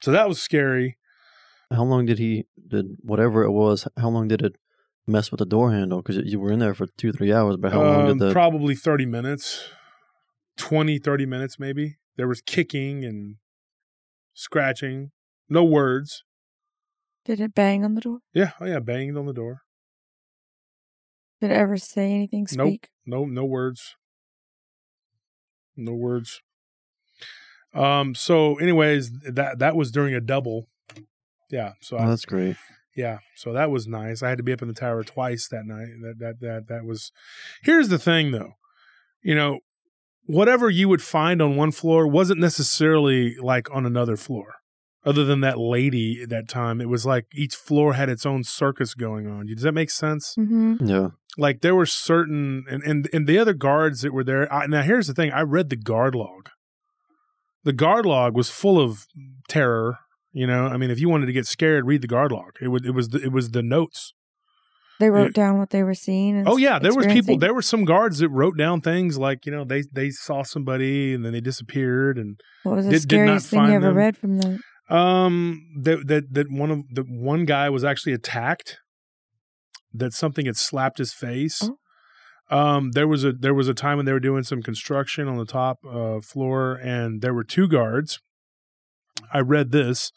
so 0.00 0.10
that 0.12 0.28
was 0.28 0.40
scary. 0.40 0.96
How 1.70 1.84
long 1.84 2.06
did 2.06 2.18
he 2.18 2.46
did 2.66 2.96
whatever 3.00 3.42
it 3.42 3.50
was? 3.52 3.86
How 3.98 4.08
long 4.08 4.28
did 4.28 4.42
it 4.42 4.56
mess 5.06 5.30
with 5.30 5.38
the 5.38 5.46
door 5.46 5.72
handle? 5.72 6.00
Because 6.02 6.16
you 6.24 6.40
were 6.40 6.52
in 6.52 6.58
there 6.58 6.74
for 6.74 6.86
two 6.96 7.12
three 7.12 7.32
hours. 7.32 7.56
But 7.58 7.72
how 7.72 7.82
long 7.82 8.00
Um, 8.10 8.18
did 8.18 8.28
the 8.28 8.32
Probably 8.32 8.74
30 8.74 9.06
minutes, 9.06 9.68
20, 10.56 10.98
30 10.98 11.26
minutes 11.26 11.58
maybe. 11.58 11.96
There 12.16 12.28
was 12.28 12.40
kicking 12.40 13.04
and 13.04 13.36
scratching, 14.34 15.10
no 15.48 15.62
words. 15.64 16.24
Did 17.24 17.40
it 17.40 17.54
bang 17.54 17.84
on 17.84 17.94
the 17.94 18.00
door? 18.00 18.18
Yeah. 18.32 18.52
Oh, 18.60 18.64
yeah. 18.66 18.80
Banged 18.80 19.16
on 19.16 19.26
the 19.26 19.32
door. 19.34 19.60
Did 21.40 21.50
it 21.50 21.54
ever 21.54 21.76
say 21.76 22.12
anything? 22.12 22.46
Nope. 22.52 22.68
Speak? 22.68 22.88
No, 23.06 23.24
no 23.26 23.44
words. 23.44 23.94
No 25.76 25.92
words. 25.92 26.40
Um. 27.74 28.14
So, 28.14 28.54
anyways, 28.56 29.10
that 29.32 29.58
that 29.58 29.76
was 29.76 29.90
during 29.90 30.14
a 30.14 30.20
double. 30.20 30.68
Yeah. 31.50 31.72
So 31.80 31.96
Oh, 31.96 32.04
I, 32.04 32.08
that's 32.08 32.24
great. 32.24 32.56
yeah. 32.96 33.18
So 33.36 33.52
that 33.52 33.70
was 33.70 33.86
nice. 33.86 34.22
I 34.22 34.28
had 34.28 34.38
to 34.38 34.44
be 34.44 34.52
up 34.52 34.62
in 34.62 34.68
the 34.68 34.74
tower 34.74 35.02
twice 35.04 35.48
that 35.48 35.64
night. 35.66 35.88
That 36.02 36.18
that 36.18 36.40
that 36.40 36.68
that 36.68 36.84
was. 36.84 37.12
Here's 37.62 37.88
the 37.88 37.98
thing, 37.98 38.30
though. 38.32 38.52
You 39.22 39.34
know, 39.34 39.60
whatever 40.24 40.70
you 40.70 40.88
would 40.88 41.02
find 41.02 41.40
on 41.42 41.56
one 41.56 41.72
floor 41.72 42.06
wasn't 42.06 42.40
necessarily 42.40 43.36
like 43.36 43.70
on 43.74 43.86
another 43.86 44.16
floor. 44.16 44.54
Other 45.04 45.24
than 45.24 45.40
that 45.40 45.58
lady 45.58 46.20
at 46.22 46.28
that 46.30 46.48
time, 46.48 46.80
it 46.80 46.88
was 46.88 47.06
like 47.06 47.26
each 47.32 47.54
floor 47.54 47.94
had 47.94 48.08
its 48.10 48.26
own 48.26 48.44
circus 48.44 48.94
going 48.94 49.26
on. 49.26 49.46
Does 49.46 49.62
that 49.62 49.72
make 49.72 49.90
sense? 49.90 50.34
Mm-hmm. 50.38 50.86
Yeah. 50.86 51.08
like 51.38 51.60
there 51.60 51.74
were 51.74 51.86
certain 51.86 52.64
and 52.68 52.82
and, 52.82 53.08
and 53.12 53.26
the 53.26 53.38
other 53.38 53.54
guards 53.54 54.00
that 54.02 54.12
were 54.12 54.24
there 54.24 54.52
I, 54.52 54.66
now 54.66 54.82
here's 54.82 55.06
the 55.06 55.14
thing 55.14 55.30
i 55.30 55.40
read 55.42 55.68
the 55.70 55.76
guard 55.76 56.14
log 56.16 56.48
the 57.68 57.72
guard 57.84 58.04
log 58.12 58.30
was 58.40 58.48
full 58.62 58.78
of 58.86 58.90
terror 59.48 59.88
you 60.40 60.46
know 60.50 60.62
i 60.72 60.76
mean 60.80 60.90
if 60.94 60.98
you 61.02 61.08
wanted 61.12 61.26
to 61.30 61.36
get 61.38 61.46
scared 61.46 61.82
read 61.90 62.02
the 62.06 62.12
guard 62.16 62.30
log 62.32 62.52
it 62.66 62.68
was 62.74 62.82
it 62.90 62.94
was 62.98 63.06
the, 63.12 63.18
it 63.28 63.32
was 63.38 63.46
the 63.58 63.62
notes 63.76 64.00
They 65.00 65.10
wrote 65.10 65.32
Yeah. 65.36 65.42
down 65.42 65.58
what 65.62 65.70
they 65.70 65.84
were 65.88 65.94
seeing. 66.06 66.32
And 66.38 66.48
oh 66.50 66.56
yeah 66.66 66.78
there 66.84 66.94
was 66.98 67.06
people 67.16 67.34
there 67.44 67.54
were 67.58 67.66
some 67.72 67.84
guards 67.92 68.16
that 68.22 68.30
wrote 68.40 68.56
down 68.64 68.80
things 68.90 69.12
like 69.26 69.46
you 69.46 69.52
know 69.54 69.64
they 69.72 69.82
they 70.00 70.08
saw 70.10 70.38
somebody 70.54 71.14
and 71.14 71.20
then 71.24 71.32
they 71.36 71.44
disappeared 71.50 72.14
and 72.22 72.30
What 72.64 72.76
was 72.78 72.86
the 72.86 72.92
did- 72.92 73.02
did 73.02 73.08
scariest 73.10 73.46
thing 73.50 73.64
you 73.70 73.74
ever 73.80 73.88
them. 73.92 73.96
read 74.04 74.14
from 74.22 74.32
them? 74.42 74.54
Um, 75.00 75.34
that 75.86 75.98
that 76.10 76.24
that 76.36 76.46
one 76.62 76.70
of 76.74 76.80
the 76.96 77.02
one 77.02 77.42
guy 77.54 77.66
was 77.76 77.84
actually 77.90 78.14
attacked. 78.20 78.78
That 80.00 80.12
something 80.22 80.46
had 80.46 80.56
slapped 80.56 80.98
his 80.98 81.12
face. 81.26 81.58
Oh. 81.62 81.76
Um, 82.50 82.92
there 82.92 83.08
was 83.08 83.24
a 83.24 83.32
there 83.32 83.54
was 83.54 83.68
a 83.68 83.74
time 83.74 83.98
when 83.98 84.06
they 84.06 84.12
were 84.12 84.20
doing 84.20 84.42
some 84.42 84.62
construction 84.62 85.28
on 85.28 85.36
the 85.36 85.44
top 85.44 85.78
uh, 85.88 86.20
floor, 86.20 86.74
and 86.82 87.20
there 87.20 87.34
were 87.34 87.44
two 87.44 87.68
guards. 87.68 88.20
I 89.32 89.40
read 89.40 89.70
this. 89.70 90.12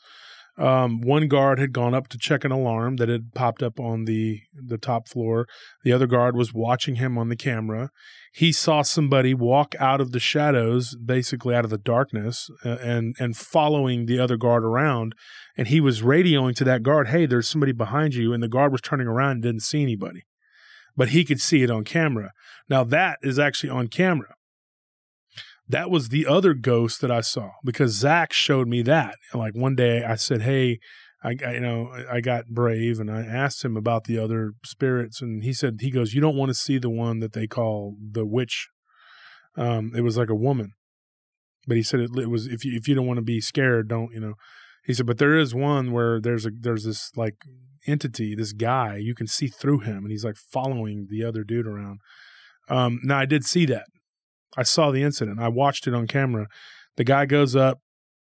Um, 0.57 1.01
one 1.01 1.27
guard 1.27 1.59
had 1.59 1.71
gone 1.71 1.93
up 1.93 2.07
to 2.09 2.17
check 2.17 2.43
an 2.43 2.51
alarm 2.51 2.97
that 2.97 3.09
had 3.09 3.33
popped 3.33 3.63
up 3.63 3.79
on 3.79 4.05
the 4.05 4.41
the 4.53 4.77
top 4.77 5.07
floor. 5.07 5.47
The 5.83 5.93
other 5.93 6.07
guard 6.07 6.35
was 6.35 6.53
watching 6.53 6.95
him 6.95 7.17
on 7.17 7.29
the 7.29 7.35
camera. 7.35 7.89
He 8.33 8.51
saw 8.51 8.81
somebody 8.81 9.33
walk 9.33 9.75
out 9.79 10.01
of 10.01 10.11
the 10.11 10.19
shadows, 10.19 10.95
basically 10.95 11.55
out 11.55 11.63
of 11.63 11.71
the 11.71 11.77
darkness, 11.77 12.49
uh, 12.65 12.77
and 12.81 13.15
and 13.17 13.35
following 13.35 14.05
the 14.05 14.19
other 14.19 14.37
guard 14.37 14.63
around. 14.63 15.15
And 15.57 15.67
he 15.67 15.79
was 15.79 16.01
radioing 16.01 16.55
to 16.55 16.63
that 16.65 16.83
guard, 16.83 17.07
"Hey, 17.07 17.25
there's 17.25 17.47
somebody 17.47 17.71
behind 17.71 18.13
you." 18.13 18.33
And 18.33 18.43
the 18.43 18.49
guard 18.49 18.71
was 18.71 18.81
turning 18.81 19.07
around 19.07 19.31
and 19.31 19.43
didn't 19.43 19.63
see 19.63 19.81
anybody, 19.81 20.23
but 20.95 21.09
he 21.09 21.23
could 21.23 21.41
see 21.41 21.63
it 21.63 21.71
on 21.71 21.83
camera. 21.83 22.31
Now 22.69 22.83
that 22.83 23.19
is 23.21 23.39
actually 23.39 23.69
on 23.69 23.87
camera. 23.87 24.35
That 25.67 25.89
was 25.89 26.09
the 26.09 26.27
other 26.27 26.53
ghost 26.53 27.01
that 27.01 27.11
I 27.11 27.21
saw 27.21 27.51
because 27.63 27.91
Zach 27.91 28.33
showed 28.33 28.67
me 28.67 28.81
that. 28.83 29.15
Like 29.33 29.55
one 29.55 29.75
day, 29.75 30.03
I 30.03 30.15
said, 30.15 30.41
"Hey." 30.41 30.79
I, 31.23 31.35
I, 31.45 31.53
you 31.53 31.59
know, 31.59 31.91
I 32.11 32.19
got 32.19 32.47
brave 32.47 32.99
and 32.99 33.11
I 33.11 33.21
asked 33.21 33.63
him 33.63 33.77
about 33.77 34.05
the 34.05 34.17
other 34.17 34.53
spirits, 34.65 35.21
and 35.21 35.43
he 35.43 35.53
said 35.53 35.77
he 35.79 35.91
goes, 35.91 36.15
"You 36.15 36.21
don't 36.21 36.35
want 36.35 36.49
to 36.49 36.55
see 36.55 36.79
the 36.79 36.89
one 36.89 37.19
that 37.19 37.33
they 37.33 37.45
call 37.45 37.95
the 38.01 38.25
witch." 38.25 38.69
Um, 39.55 39.91
it 39.95 40.01
was 40.01 40.17
like 40.17 40.31
a 40.31 40.35
woman, 40.35 40.71
but 41.67 41.77
he 41.77 41.83
said 41.83 41.99
it, 41.99 42.09
it 42.17 42.29
was 42.29 42.47
if 42.47 42.65
you 42.65 42.75
if 42.75 42.87
you 42.87 42.95
don't 42.95 43.05
want 43.05 43.17
to 43.17 43.23
be 43.23 43.39
scared, 43.39 43.87
don't 43.87 44.11
you 44.11 44.19
know. 44.19 44.33
He 44.83 44.93
said, 44.93 45.05
but 45.05 45.19
there 45.19 45.37
is 45.37 45.53
one 45.53 45.91
where 45.91 46.19
there's 46.19 46.45
a 46.45 46.51
there's 46.59 46.85
this 46.85 47.11
like 47.15 47.35
entity, 47.87 48.35
this 48.35 48.53
guy 48.53 48.97
you 48.97 49.15
can 49.15 49.27
see 49.27 49.47
through 49.47 49.79
him, 49.79 49.97
and 49.97 50.11
he's 50.11 50.25
like 50.25 50.37
following 50.37 51.07
the 51.09 51.23
other 51.23 51.43
dude 51.43 51.67
around. 51.67 51.99
Um, 52.69 52.99
now 53.03 53.17
I 53.17 53.25
did 53.25 53.43
see 53.43 53.65
that. 53.67 53.85
I 54.57 54.63
saw 54.63 54.91
the 54.91 55.03
incident. 55.03 55.39
I 55.39 55.47
watched 55.47 55.87
it 55.87 55.93
on 55.93 56.07
camera. 56.07 56.47
The 56.97 57.03
guy 57.03 57.25
goes 57.25 57.55
up, 57.55 57.79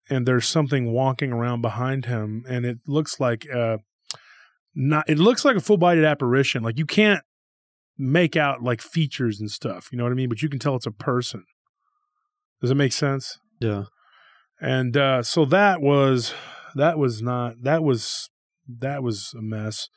and 0.10 0.26
there's 0.26 0.48
something 0.48 0.92
walking 0.92 1.32
around 1.32 1.62
behind 1.62 2.06
him, 2.06 2.44
and 2.48 2.66
it 2.66 2.78
looks 2.86 3.20
like 3.20 3.46
uh, 3.54 3.78
not. 4.76 5.10
It 5.10 5.20
looks 5.20 5.46
like 5.46 5.56
a 5.56 5.62
full 5.62 5.78
bodied 5.78 6.04
apparition. 6.04 6.64
Like 6.64 6.78
you 6.78 6.86
can't 6.86 7.22
make 7.98 8.36
out 8.36 8.62
like 8.62 8.82
features 8.82 9.40
and 9.40 9.50
stuff. 9.50 9.90
You 9.92 9.98
know 9.98 10.04
what 10.04 10.12
I 10.12 10.16
mean? 10.16 10.30
But 10.30 10.42
you 10.42 10.50
can 10.50 10.60
tell 10.60 10.76
it's 10.76 10.86
a 10.86 10.92
person. 10.92 11.44
Does 12.62 12.72
it 12.72 12.76
make 12.76 12.94
sense? 12.94 13.38
Yeah. 13.60 13.86
And 14.60 14.98
uh, 14.98 15.24
so 15.24 15.46
that 15.46 15.82
was 15.82 16.34
that 16.76 16.98
was 16.98 17.22
not 17.22 17.56
that 17.64 17.84
was 17.84 18.30
that 18.68 19.04
was 19.04 19.34
a 19.38 19.42
mess. 19.42 19.90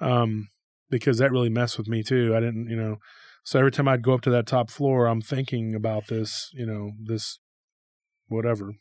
Um, 0.00 0.48
because 0.90 1.18
that 1.18 1.32
really 1.32 1.50
messed 1.50 1.78
with 1.78 1.88
me 1.88 2.02
too. 2.02 2.34
I 2.34 2.40
didn't, 2.40 2.68
you 2.68 2.76
know. 2.76 2.96
So 3.44 3.58
every 3.58 3.70
time 3.70 3.88
I'd 3.88 4.02
go 4.02 4.14
up 4.14 4.20
to 4.22 4.30
that 4.30 4.46
top 4.46 4.70
floor, 4.70 5.06
I'm 5.06 5.22
thinking 5.22 5.74
about 5.74 6.08
this, 6.08 6.50
you 6.52 6.66
know, 6.66 6.92
this 7.02 7.38
whatever. 8.28 8.72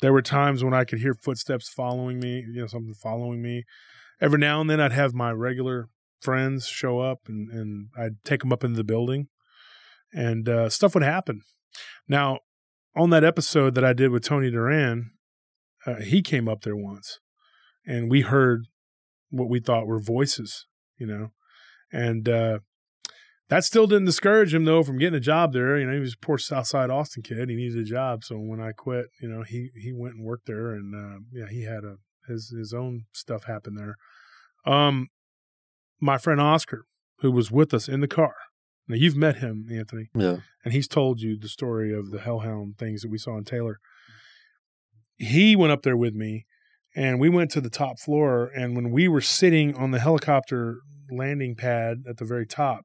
There 0.00 0.12
were 0.12 0.22
times 0.22 0.62
when 0.62 0.74
I 0.74 0.84
could 0.84 1.00
hear 1.00 1.14
footsteps 1.14 1.68
following 1.68 2.20
me, 2.20 2.44
you 2.52 2.60
know, 2.60 2.66
something 2.66 2.94
following 2.94 3.42
me. 3.42 3.64
Every 4.20 4.38
now 4.38 4.60
and 4.60 4.70
then 4.70 4.80
I'd 4.80 4.92
have 4.92 5.12
my 5.12 5.32
regular 5.32 5.88
friends 6.20 6.66
show 6.68 7.00
up 7.00 7.22
and, 7.26 7.50
and 7.50 7.88
I'd 7.96 8.22
take 8.24 8.40
them 8.40 8.52
up 8.52 8.62
into 8.62 8.76
the 8.76 8.84
building 8.84 9.28
and 10.12 10.48
uh, 10.48 10.68
stuff 10.68 10.94
would 10.94 11.02
happen. 11.02 11.42
Now, 12.08 12.40
on 12.96 13.10
that 13.10 13.24
episode 13.24 13.74
that 13.74 13.84
I 13.84 13.92
did 13.92 14.10
with 14.10 14.24
Tony 14.24 14.50
Duran, 14.50 15.12
uh, 15.86 15.96
he 15.96 16.22
came 16.22 16.48
up 16.48 16.62
there 16.62 16.76
once 16.76 17.18
and 17.88 18.10
we 18.10 18.20
heard 18.20 18.66
what 19.30 19.48
we 19.48 19.60
thought 19.60 19.86
were 19.86 19.98
voices, 20.00 20.66
you 20.98 21.06
know, 21.06 21.32
and 21.90 22.28
uh, 22.28 22.58
that 23.48 23.64
still 23.64 23.86
didn't 23.86 24.04
discourage 24.04 24.52
him 24.54 24.64
though 24.64 24.82
from 24.82 24.98
getting 24.98 25.16
a 25.16 25.20
job 25.20 25.52
there. 25.52 25.78
You 25.78 25.86
know, 25.86 25.94
he 25.94 25.98
was 26.00 26.14
a 26.14 26.24
poor 26.24 26.38
Southside 26.38 26.90
Austin 26.90 27.22
kid. 27.22 27.48
He 27.48 27.56
needed 27.56 27.78
a 27.78 27.84
job, 27.84 28.22
so 28.24 28.36
when 28.36 28.60
I 28.60 28.72
quit, 28.72 29.06
you 29.20 29.28
know, 29.28 29.42
he 29.42 29.70
he 29.74 29.92
went 29.92 30.14
and 30.16 30.24
worked 30.24 30.46
there, 30.46 30.70
and 30.72 30.94
uh, 30.94 31.18
yeah, 31.32 31.48
he 31.50 31.62
had 31.64 31.84
a 31.84 31.96
his 32.28 32.50
his 32.56 32.72
own 32.74 33.06
stuff 33.12 33.44
happen 33.44 33.74
there. 33.74 33.96
Um, 34.72 35.08
my 36.00 36.18
friend 36.18 36.40
Oscar, 36.40 36.84
who 37.20 37.32
was 37.32 37.50
with 37.50 37.72
us 37.74 37.88
in 37.88 38.00
the 38.00 38.08
car. 38.08 38.34
Now 38.86 38.96
you've 38.96 39.16
met 39.16 39.36
him, 39.36 39.66
Anthony, 39.70 40.08
Yeah. 40.14 40.38
and 40.64 40.72
he's 40.72 40.88
told 40.88 41.20
you 41.20 41.38
the 41.38 41.48
story 41.48 41.92
of 41.92 42.10
the 42.10 42.20
hellhound 42.20 42.78
things 42.78 43.02
that 43.02 43.10
we 43.10 43.18
saw 43.18 43.36
in 43.36 43.44
Taylor. 43.44 43.78
He 45.16 45.56
went 45.56 45.72
up 45.72 45.82
there 45.82 45.96
with 45.96 46.14
me, 46.14 46.46
and 46.94 47.20
we 47.20 47.28
went 47.28 47.50
to 47.52 47.60
the 47.60 47.70
top 47.70 47.98
floor. 47.98 48.50
And 48.54 48.74
when 48.74 48.90
we 48.90 49.08
were 49.08 49.20
sitting 49.20 49.74
on 49.74 49.90
the 49.90 50.00
helicopter 50.00 50.80
landing 51.10 51.54
pad 51.54 51.98
at 52.08 52.16
the 52.16 52.24
very 52.24 52.46
top, 52.46 52.82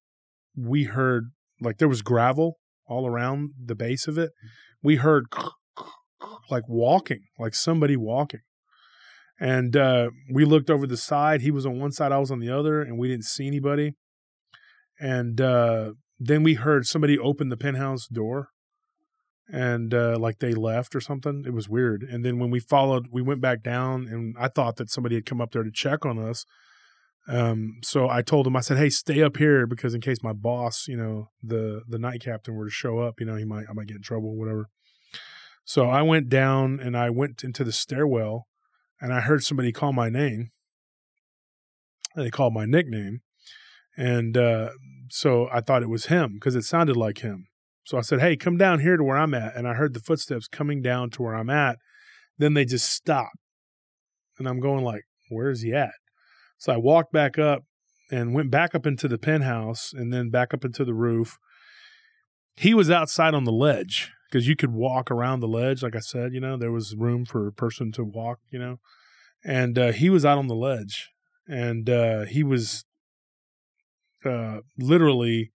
we 0.55 0.85
heard 0.85 1.31
like 1.61 1.77
there 1.77 1.87
was 1.87 2.01
gravel 2.01 2.57
all 2.87 3.07
around 3.07 3.51
the 3.63 3.75
base 3.75 4.07
of 4.07 4.17
it. 4.17 4.31
We 4.81 4.97
heard 4.97 5.25
like 6.49 6.67
walking, 6.67 7.21
like 7.39 7.55
somebody 7.55 7.95
walking. 7.95 8.41
And 9.39 9.75
uh, 9.75 10.09
we 10.31 10.45
looked 10.45 10.69
over 10.69 10.85
the 10.85 10.97
side. 10.97 11.41
He 11.41 11.51
was 11.51 11.65
on 11.65 11.79
one 11.79 11.91
side, 11.91 12.11
I 12.11 12.19
was 12.19 12.31
on 12.31 12.39
the 12.39 12.49
other, 12.49 12.81
and 12.81 12.97
we 12.97 13.07
didn't 13.07 13.25
see 13.25 13.47
anybody. 13.47 13.93
And 14.99 15.41
uh, 15.41 15.93
then 16.19 16.43
we 16.43 16.53
heard 16.53 16.85
somebody 16.85 17.17
open 17.17 17.49
the 17.49 17.57
penthouse 17.57 18.07
door 18.07 18.49
and 19.53 19.93
uh, 19.93 20.17
like 20.17 20.39
they 20.39 20.55
left 20.55 20.95
or 20.95 20.99
something. 20.99 21.43
It 21.45 21.53
was 21.53 21.69
weird. 21.69 22.01
And 22.01 22.25
then 22.25 22.39
when 22.39 22.49
we 22.49 22.59
followed, 22.59 23.09
we 23.11 23.21
went 23.21 23.39
back 23.39 23.61
down, 23.61 24.07
and 24.07 24.35
I 24.37 24.47
thought 24.47 24.77
that 24.77 24.89
somebody 24.89 25.13
had 25.13 25.27
come 25.27 25.39
up 25.39 25.51
there 25.51 25.61
to 25.61 25.71
check 25.71 26.07
on 26.07 26.17
us. 26.17 26.45
Um, 27.27 27.75
so 27.83 28.09
I 28.09 28.23
told 28.23 28.47
him, 28.47 28.55
I 28.55 28.61
said, 28.61 28.79
"Hey, 28.79 28.89
stay 28.89 29.21
up 29.21 29.37
here 29.37 29.67
because 29.67 29.93
in 29.93 30.01
case 30.01 30.23
my 30.23 30.33
boss, 30.33 30.87
you 30.87 30.97
know, 30.97 31.29
the 31.41 31.83
the 31.87 31.99
night 31.99 32.21
captain 32.21 32.55
were 32.55 32.65
to 32.65 32.71
show 32.71 32.97
up, 32.97 33.19
you 33.19 33.27
know, 33.27 33.35
he 33.35 33.45
might 33.45 33.65
I 33.69 33.73
might 33.73 33.87
get 33.87 33.97
in 33.97 34.01
trouble, 34.01 34.35
whatever." 34.35 34.69
So 35.63 35.87
I 35.87 36.01
went 36.01 36.29
down 36.29 36.79
and 36.81 36.97
I 36.97 37.11
went 37.11 37.43
into 37.43 37.63
the 37.63 37.71
stairwell, 37.71 38.47
and 38.99 39.13
I 39.13 39.21
heard 39.21 39.43
somebody 39.43 39.71
call 39.71 39.93
my 39.93 40.09
name. 40.09 40.49
They 42.15 42.31
called 42.31 42.55
my 42.55 42.65
nickname, 42.65 43.21
and 43.95 44.35
uh, 44.35 44.69
so 45.09 45.47
I 45.53 45.61
thought 45.61 45.83
it 45.83 45.89
was 45.89 46.07
him 46.07 46.33
because 46.33 46.55
it 46.55 46.63
sounded 46.63 46.97
like 46.97 47.19
him. 47.19 47.45
So 47.83 47.97
I 47.97 48.01
said, 48.01 48.21
"Hey, 48.21 48.35
come 48.35 48.57
down 48.57 48.79
here 48.79 48.97
to 48.97 49.03
where 49.03 49.17
I'm 49.17 49.33
at," 49.33 49.55
and 49.55 49.67
I 49.67 49.73
heard 49.73 49.93
the 49.93 49.99
footsteps 49.99 50.47
coming 50.47 50.81
down 50.81 51.09
to 51.11 51.21
where 51.21 51.35
I'm 51.35 51.49
at. 51.49 51.77
Then 52.37 52.53
they 52.53 52.65
just 52.65 52.89
stopped, 52.89 53.37
and 54.37 54.47
I'm 54.47 54.59
going 54.59 54.83
like, 54.83 55.03
"Where 55.29 55.49
is 55.49 55.61
he 55.61 55.73
at?" 55.73 55.93
So 56.57 56.73
I 56.73 56.77
walked 56.77 57.11
back 57.11 57.37
up 57.37 57.63
and 58.11 58.33
went 58.33 58.51
back 58.51 58.75
up 58.75 58.85
into 58.85 59.07
the 59.07 59.17
penthouse 59.17 59.91
and 59.93 60.13
then 60.13 60.29
back 60.29 60.53
up 60.53 60.63
into 60.63 60.85
the 60.85 60.93
roof. 60.93 61.37
He 62.55 62.73
was 62.73 62.91
outside 62.91 63.33
on 63.33 63.43
the 63.43 63.51
ledge 63.51 64.11
because 64.29 64.47
you 64.47 64.55
could 64.55 64.71
walk 64.71 65.09
around 65.11 65.39
the 65.39 65.47
ledge. 65.47 65.83
Like 65.83 65.95
I 65.95 65.99
said, 65.99 66.33
you 66.33 66.39
know, 66.39 66.57
there 66.57 66.71
was 66.71 66.95
room 66.95 67.25
for 67.25 67.47
a 67.47 67.51
person 67.51 67.91
to 67.93 68.03
walk, 68.03 68.39
you 68.49 68.59
know, 68.59 68.77
and 69.43 69.77
uh, 69.77 69.91
he 69.91 70.09
was 70.09 70.25
out 70.25 70.37
on 70.37 70.47
the 70.47 70.55
ledge 70.55 71.09
and 71.47 71.89
uh, 71.89 72.25
he 72.25 72.43
was 72.43 72.85
uh, 74.25 74.59
literally 74.77 75.51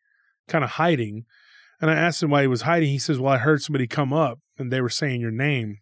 kind 0.46 0.64
of 0.64 0.70
hiding. 0.70 1.24
And 1.80 1.90
I 1.90 1.94
asked 1.94 2.22
him 2.22 2.30
why 2.30 2.42
he 2.42 2.48
was 2.48 2.62
hiding. 2.62 2.88
He 2.88 2.98
says, 2.98 3.20
Well, 3.20 3.32
I 3.32 3.38
heard 3.38 3.62
somebody 3.62 3.86
come 3.86 4.12
up 4.12 4.38
and 4.58 4.72
they 4.72 4.80
were 4.80 4.88
saying 4.88 5.20
your 5.20 5.30
name. 5.30 5.78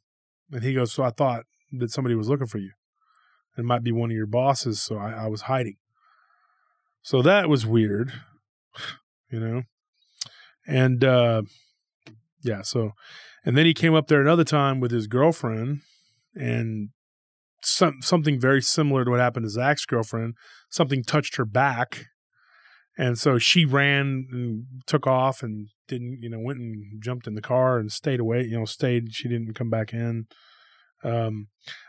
And 0.53 0.63
he 0.63 0.75
goes, 0.75 0.93
So 0.93 1.03
I 1.03 1.11
thought 1.11 1.45
that 1.73 1.91
somebody 1.91 2.15
was 2.15 2.29
looking 2.29 2.47
for 2.47 2.59
you 2.59 2.73
it 3.57 3.65
might 3.65 3.83
be 3.83 3.93
one 3.93 4.11
of 4.11 4.17
your 4.17 4.27
bosses, 4.27 4.81
so 4.81 4.99
I, 4.99 5.13
I 5.13 5.27
was 5.29 5.43
hiding. 5.43 5.77
So 7.03 7.23
that 7.23 7.49
was 7.49 7.65
weird, 7.65 8.13
you 9.31 9.41
know. 9.41 9.63
And 10.67 11.05
uh 11.05 11.43
yeah, 12.43 12.63
so 12.63 12.93
and 13.45 13.57
then 13.57 13.67
he 13.67 13.75
came 13.75 13.95
up 13.95 14.09
there 14.09 14.21
another 14.21 14.45
time 14.45 14.81
with 14.81 14.91
his 14.91 15.07
girlfriend 15.07 15.83
and 16.35 16.91
some 17.63 18.03
something 18.03 18.41
very 18.41 18.61
similar 18.61 19.05
to 19.05 19.11
what 19.11 19.21
happened 19.21 19.47
to 19.47 19.51
Zach's 19.51 19.87
girlfriend. 19.87 20.35
Something 20.69 21.03
touched 21.03 21.37
her 21.37 21.45
back. 21.45 22.07
And 22.99 23.19
so 23.19 23.39
she 23.39 23.65
ran 23.65 24.27
and 24.33 24.65
took 24.87 25.07
off 25.07 25.43
and 25.43 25.69
didn't, 25.87 26.19
you 26.23 26.31
know, 26.31 26.39
went 26.39 26.61
and 26.61 27.03
jumped 27.03 27.27
in 27.27 27.35
the 27.35 27.43
car 27.43 27.79
and 27.79 27.93
stayed 27.93 28.21
away, 28.21 28.43
you 28.43 28.59
know, 28.59 28.65
stayed. 28.65 29.13
She 29.13 29.29
didn't 29.29 29.55
come 29.55 29.69
back 29.69 29.93
in. 29.93 30.27
Um, 31.05 31.49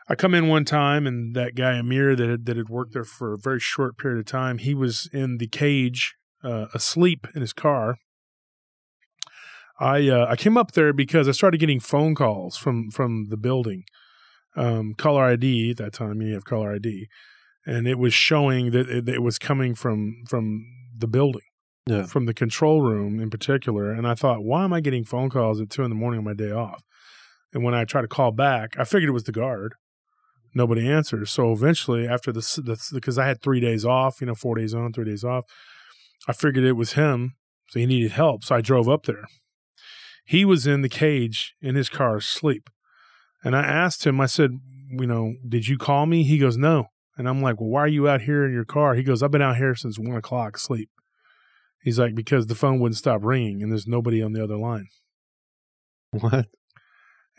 I 0.10 0.16
come 0.16 0.34
in 0.34 0.48
one 0.48 0.66
time, 0.66 1.08
and 1.08 1.36
that 1.36 1.56
guy 1.56 1.74
Amir 1.74 2.16
that 2.16 2.30
had, 2.30 2.46
that 2.46 2.58
had 2.58 2.70
worked 2.70 2.94
there 2.94 3.04
for 3.04 3.34
a 3.34 3.38
very 3.38 3.60
short 3.60 3.98
period 3.98 4.20
of 4.20 4.26
time, 4.26 4.58
he 4.58 4.74
was 4.74 5.10
in 5.14 5.38
the 5.38 5.48
cage, 5.48 6.16
uh, 6.44 6.68
asleep 6.74 7.26
in 7.34 7.42
his 7.42 7.54
car. 7.54 7.98
I 9.80 10.10
uh, 10.10 10.26
I 10.28 10.36
came 10.36 10.58
up 10.58 10.72
there 10.72 10.92
because 10.92 11.28
I 11.28 11.32
started 11.32 11.60
getting 11.60 11.80
phone 11.80 12.16
calls 12.16 12.58
from 12.58 12.90
from 12.90 13.28
the 13.30 13.38
building, 13.38 13.84
um, 14.56 14.94
caller 14.96 15.24
ID 15.24 15.72
at 15.72 15.78
that 15.78 15.94
time. 15.94 16.22
You 16.22 16.34
have 16.34 16.46
caller 16.46 16.74
ID, 16.74 17.08
and 17.66 17.88
it 17.88 18.00
was 18.00 18.14
showing 18.14 18.72
that 18.72 18.90
it, 18.90 19.08
it 19.08 19.22
was 19.22 19.38
coming 19.38 19.76
from 19.76 20.24
from 20.28 20.66
the 20.98 21.08
building 21.08 21.42
Yeah. 21.88 22.04
from 22.06 22.26
the 22.26 22.34
control 22.34 22.82
room 22.82 23.20
in 23.20 23.30
particular. 23.30 23.92
And 23.92 24.08
I 24.08 24.16
thought, 24.16 24.44
why 24.44 24.64
am 24.64 24.74
I 24.74 24.82
getting 24.82 25.04
phone 25.04 25.30
calls 25.30 25.62
at 25.62 25.70
two 25.70 25.84
in 25.84 25.90
the 25.90 25.96
morning 25.96 26.20
on 26.20 26.24
my 26.26 26.34
day 26.34 26.52
off? 26.52 26.84
And 27.54 27.64
when 27.64 27.74
I 27.74 27.86
tried 27.86 28.02
to 28.02 28.08
call 28.08 28.32
back, 28.32 28.78
I 28.78 28.84
figured 28.84 29.10
it 29.10 29.14
was 29.14 29.24
the 29.24 29.32
guard. 29.32 29.76
Nobody 30.54 30.90
answers. 30.90 31.30
So 31.32 31.52
eventually, 31.52 32.08
after 32.08 32.32
the 32.32 32.80
because 32.94 33.18
I 33.18 33.26
had 33.28 33.42
three 33.42 33.60
days 33.60 33.86
off, 33.86 34.20
you 34.22 34.28
know, 34.28 34.36
four 34.36 34.56
days 34.56 34.74
on, 34.74 34.92
three 34.92 35.06
days 35.06 35.24
off, 35.24 35.46
I 36.28 36.34
figured 36.34 36.66
it 36.66 36.74
was 36.74 36.94
him. 36.94 37.36
So 37.70 37.80
he 37.80 37.86
needed 37.86 38.12
help. 38.12 38.44
So 38.44 38.56
I 38.56 38.62
drove 38.62 38.90
up 38.90 39.06
there. 39.06 39.26
He 40.26 40.46
was 40.46 40.66
in 40.68 40.82
the 40.82 40.90
cage 40.90 41.54
in 41.62 41.76
his 41.76 41.90
car 41.90 42.18
asleep. 42.18 42.70
And 43.44 43.56
I 43.56 43.62
asked 43.62 44.06
him, 44.06 44.20
I 44.20 44.26
said, 44.26 44.60
you 44.90 45.06
know, 45.08 45.36
did 45.48 45.68
you 45.68 45.78
call 45.78 46.06
me? 46.06 46.24
He 46.24 46.38
goes, 46.38 46.58
no. 46.58 46.88
And 47.18 47.28
I'm 47.28 47.42
like, 47.42 47.60
well, 47.60 47.70
why 47.70 47.82
are 47.82 47.88
you 47.88 48.08
out 48.08 48.22
here 48.22 48.46
in 48.46 48.54
your 48.54 48.66
car? 48.66 48.94
He 48.94 49.04
goes, 49.04 49.24
I've 49.24 49.32
been 49.32 49.42
out 49.42 49.58
here 49.58 49.76
since 49.76 49.98
one 49.98 50.16
o'clock 50.16 50.58
asleep. 50.58 50.90
He's 51.82 51.98
like, 51.98 52.16
because 52.16 52.48
the 52.48 52.56
phone 52.56 52.80
wouldn't 52.80 52.98
stop 52.98 53.22
ringing 53.24 53.64
and 53.64 53.72
there's 53.72 53.88
nobody 53.88 54.22
on 54.22 54.34
the 54.34 54.44
other 54.44 54.58
line. 54.58 54.88
What? 56.12 56.48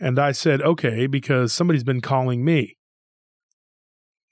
And 0.00 0.18
I 0.18 0.32
said, 0.32 0.62
okay, 0.62 1.06
because 1.06 1.52
somebody's 1.52 1.84
been 1.84 2.00
calling 2.00 2.44
me. 2.44 2.76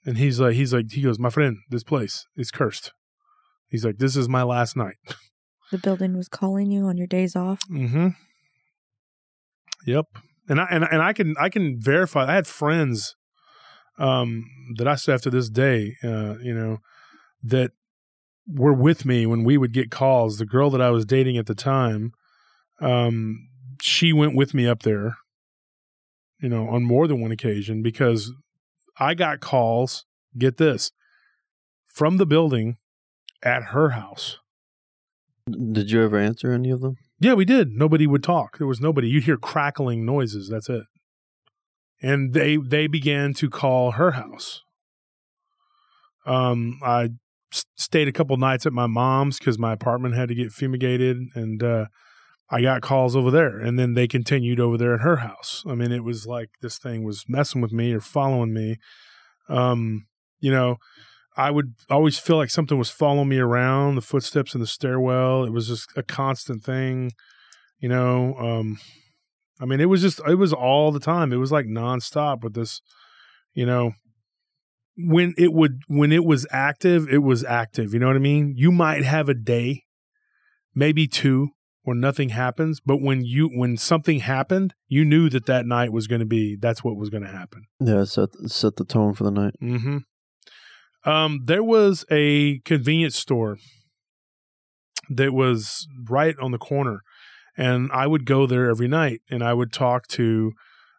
And 0.05 0.17
he's 0.17 0.39
like, 0.39 0.53
he's 0.53 0.73
like, 0.73 0.91
he 0.91 1.01
goes, 1.01 1.19
my 1.19 1.29
friend, 1.29 1.57
this 1.69 1.83
place 1.83 2.25
is 2.35 2.51
cursed. 2.51 2.93
He's 3.67 3.83
like, 3.83 3.97
this 3.97 4.15
is 4.15 4.29
my 4.29 4.43
last 4.43 4.75
night. 4.75 4.95
The 5.69 5.77
building 5.77 6.15
was 6.15 6.29
calling 6.29 6.71
you 6.71 6.85
on 6.85 6.95
your 6.95 7.07
days 7.07 7.35
off. 7.35 7.59
Mm-hmm. 7.69 8.09
Yep. 9.85 10.05
And 10.47 10.61
I 10.61 10.67
and 10.71 10.85
and 10.85 11.01
I 11.01 11.11
can 11.11 11.35
I 11.37 11.49
can 11.49 11.75
verify. 11.77 12.25
I 12.25 12.35
had 12.35 12.47
friends 12.47 13.17
um, 13.97 14.45
that 14.77 14.87
I 14.87 14.95
still 14.95 15.13
have 15.13 15.21
to 15.23 15.29
this 15.29 15.49
day. 15.49 15.95
Uh, 16.03 16.35
you 16.41 16.53
know 16.53 16.79
that 17.43 17.71
were 18.47 18.73
with 18.73 19.05
me 19.05 19.25
when 19.25 19.43
we 19.43 19.57
would 19.57 19.73
get 19.73 19.91
calls. 19.91 20.37
The 20.37 20.45
girl 20.45 20.69
that 20.69 20.81
I 20.81 20.89
was 20.89 21.05
dating 21.05 21.37
at 21.37 21.45
the 21.45 21.55
time, 21.55 22.13
um, 22.79 23.49
she 23.81 24.13
went 24.13 24.35
with 24.35 24.53
me 24.53 24.67
up 24.67 24.83
there, 24.83 25.17
you 26.39 26.49
know, 26.49 26.67
on 26.69 26.83
more 26.83 27.07
than 27.07 27.21
one 27.21 27.31
occasion 27.31 27.83
because 27.83 28.31
I 28.99 29.13
got 29.13 29.41
calls, 29.41 30.05
get 30.37 30.57
this, 30.57 30.91
from 31.85 32.17
the 32.17 32.25
building 32.25 32.77
at 33.43 33.65
her 33.65 33.89
house. 33.89 34.37
Did 35.49 35.91
you 35.91 36.03
ever 36.03 36.17
answer 36.17 36.51
any 36.51 36.71
of 36.71 36.81
them? 36.81 36.97
Yeah, 37.19 37.33
we 37.33 37.45
did. 37.45 37.71
Nobody 37.71 38.05
would 38.05 38.23
talk. 38.23 38.57
There 38.57 38.67
was 38.67 38.81
nobody. 38.81 39.07
You'd 39.07 39.23
hear 39.23 39.37
crackling 39.37 40.05
noises. 40.05 40.49
That's 40.49 40.69
it. 40.69 40.83
And 42.01 42.33
they 42.33 42.57
they 42.57 42.87
began 42.87 43.33
to 43.35 43.49
call 43.49 43.91
her 43.91 44.11
house. 44.11 44.61
Um, 46.25 46.79
I 46.83 47.09
stayed 47.75 48.07
a 48.07 48.11
couple 48.11 48.37
nights 48.37 48.65
at 48.65 48.73
my 48.73 48.87
mom's 48.87 49.39
because 49.39 49.57
my 49.57 49.73
apartment 49.73 50.15
had 50.15 50.29
to 50.29 50.35
get 50.35 50.51
fumigated, 50.51 51.17
and 51.33 51.63
uh, 51.63 51.85
I 52.49 52.61
got 52.61 52.81
calls 52.81 53.15
over 53.15 53.31
there. 53.31 53.59
And 53.59 53.79
then 53.79 53.93
they 53.93 54.07
continued 54.07 54.59
over 54.59 54.77
there 54.77 54.95
at 54.95 55.01
her 55.01 55.17
house. 55.17 55.63
I 55.67 55.75
mean, 55.75 55.91
it 55.91 56.03
was 56.03 56.27
like 56.27 56.49
this 56.61 56.77
thing 56.77 57.03
was 57.03 57.25
messing 57.27 57.61
with 57.61 57.71
me 57.71 57.93
or 57.93 58.01
following 58.01 58.53
me. 58.53 58.77
Um, 59.49 60.05
you 60.39 60.51
know, 60.51 60.77
I 61.35 61.51
would 61.51 61.75
always 61.89 62.17
feel 62.17 62.37
like 62.37 62.49
something 62.49 62.77
was 62.77 62.89
following 62.89 63.29
me 63.29 63.37
around 63.37 63.95
the 63.95 64.01
footsteps 64.01 64.55
in 64.55 64.61
the 64.61 64.67
stairwell. 64.67 65.43
It 65.43 65.51
was 65.51 65.67
just 65.67 65.89
a 65.95 66.03
constant 66.03 66.63
thing, 66.63 67.11
you 67.79 67.89
know. 67.89 68.35
Um, 68.35 68.79
I 69.59 69.65
mean, 69.65 69.79
it 69.79 69.85
was 69.85 70.01
just 70.01 70.19
it 70.27 70.35
was 70.35 70.53
all 70.53 70.91
the 70.91 70.99
time. 70.99 71.33
It 71.33 71.37
was 71.37 71.51
like 71.51 71.65
nonstop 71.65 72.43
with 72.43 72.53
this, 72.53 72.81
you 73.53 73.65
know. 73.65 73.93
When 74.99 75.35
it 75.37 75.53
would 75.53 75.81
when 75.87 76.11
it 76.11 76.25
was 76.25 76.47
active, 76.49 77.07
it 77.07 77.19
was 77.19 77.43
active. 77.43 77.93
You 77.93 77.99
know 77.99 78.07
what 78.07 78.15
I 78.15 78.19
mean? 78.19 78.55
You 78.57 78.71
might 78.71 79.03
have 79.03 79.29
a 79.29 79.35
day, 79.35 79.83
maybe 80.73 81.07
two, 81.07 81.49
where 81.87 81.95
nothing 81.95 82.29
happens, 82.29 82.81
but 82.81 82.97
when 82.97 83.23
you 83.23 83.47
when 83.47 83.77
something 83.77 84.19
happened, 84.19 84.73
you 84.89 85.05
knew 85.05 85.29
that 85.29 85.45
that 85.45 85.65
night 85.65 85.93
was 85.93 86.05
going 86.05 86.19
to 86.19 86.25
be 86.25 86.57
that's 86.59 86.83
what 86.83 86.97
was 86.97 87.09
going 87.09 87.23
to 87.23 87.29
happen. 87.29 87.63
Yeah, 87.79 88.03
set 88.03 88.29
set 88.47 88.75
the 88.75 88.83
tone 88.83 89.13
for 89.13 89.23
the 89.23 89.31
night. 89.31 89.53
Mm-hmm. 89.63 91.09
Um, 91.09 91.39
there 91.45 91.63
was 91.63 92.03
a 92.11 92.59
convenience 92.65 93.15
store 93.15 93.57
that 95.09 95.31
was 95.31 95.87
right 96.09 96.35
on 96.41 96.51
the 96.51 96.57
corner, 96.57 97.03
and 97.57 97.91
I 97.91 98.07
would 98.07 98.25
go 98.25 98.45
there 98.45 98.69
every 98.69 98.87
night, 98.87 99.21
and 99.29 99.43
I 99.43 99.53
would 99.53 99.73
talk 99.73 100.07
to 100.09 100.53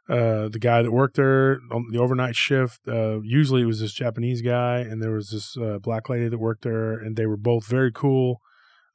uh, 0.08 0.48
the 0.48 0.58
guy 0.60 0.82
that 0.82 0.90
worked 0.90 1.16
there 1.16 1.60
on 1.70 1.86
the 1.92 1.98
overnight 1.98 2.36
shift. 2.36 2.80
Uh, 2.88 3.20
usually, 3.22 3.62
it 3.62 3.66
was 3.66 3.80
this 3.80 3.92
Japanese 3.92 4.42
guy, 4.42 4.78
and 4.78 5.02
there 5.02 5.12
was 5.12 5.30
this 5.30 5.56
uh, 5.56 5.78
black 5.78 6.08
lady 6.08 6.28
that 6.28 6.38
worked 6.38 6.64
there, 6.64 6.92
and 6.92 7.16
they 7.16 7.26
were 7.26 7.36
both 7.36 7.66
very 7.66 7.92
cool. 7.92 8.40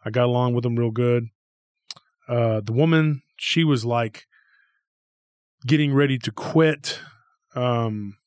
I 0.06 0.10
got 0.10 0.26
along 0.26 0.54
with 0.54 0.64
them 0.64 0.76
real 0.76 0.92
good. 0.92 1.28
Uh, 2.28 2.62
the 2.62 2.74
woman, 2.74 3.22
she 3.38 3.64
was 3.64 3.86
like 3.86 4.26
getting 5.66 5.94
ready 5.94 6.18
to 6.20 6.32
quit. 6.32 7.00
Um, 7.56 8.18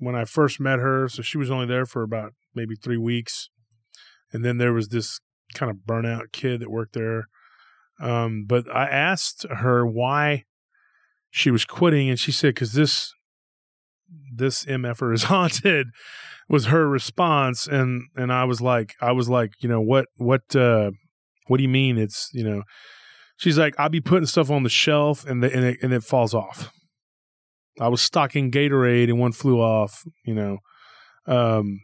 when 0.00 0.16
I 0.16 0.24
first 0.24 0.58
met 0.58 0.80
her. 0.80 1.08
So 1.08 1.22
she 1.22 1.38
was 1.38 1.50
only 1.50 1.66
there 1.66 1.86
for 1.86 2.02
about 2.02 2.32
maybe 2.54 2.74
three 2.74 2.96
weeks. 2.96 3.50
And 4.32 4.44
then 4.44 4.58
there 4.58 4.72
was 4.72 4.88
this 4.88 5.20
kind 5.54 5.70
of 5.70 5.78
burnout 5.86 6.32
kid 6.32 6.60
that 6.60 6.70
worked 6.70 6.94
there. 6.94 7.28
Um, 8.00 8.44
but 8.46 8.64
I 8.74 8.86
asked 8.86 9.46
her 9.48 9.86
why 9.86 10.44
she 11.30 11.50
was 11.50 11.64
quitting, 11.64 12.08
and 12.08 12.18
she 12.18 12.32
said, 12.32 12.54
because 12.54 12.72
this 12.72 13.12
this 14.34 14.64
mf'er 14.64 15.14
is 15.14 15.22
haunted 15.24 15.86
was 16.48 16.66
her 16.66 16.88
response 16.88 17.68
and 17.68 18.02
and 18.16 18.32
i 18.32 18.42
was 18.42 18.60
like 18.60 18.96
i 19.00 19.12
was 19.12 19.28
like 19.28 19.52
you 19.60 19.68
know 19.68 19.80
what 19.80 20.06
what 20.16 20.56
uh 20.56 20.90
what 21.46 21.58
do 21.58 21.62
you 21.62 21.68
mean 21.68 21.96
it's 21.96 22.28
you 22.32 22.42
know 22.42 22.64
she's 23.36 23.56
like 23.56 23.72
i'll 23.78 23.88
be 23.88 24.00
putting 24.00 24.26
stuff 24.26 24.50
on 24.50 24.64
the 24.64 24.68
shelf 24.68 25.24
and 25.26 25.44
the, 25.44 25.54
and 25.54 25.64
it, 25.64 25.78
and 25.80 25.92
it 25.92 26.02
falls 26.02 26.34
off 26.34 26.72
I 27.80 27.88
was 27.88 28.02
stocking 28.02 28.50
Gatorade 28.50 29.08
and 29.08 29.18
one 29.18 29.32
flew 29.32 29.58
off, 29.58 30.04
you 30.24 30.34
know. 30.34 30.58
Um, 31.26 31.80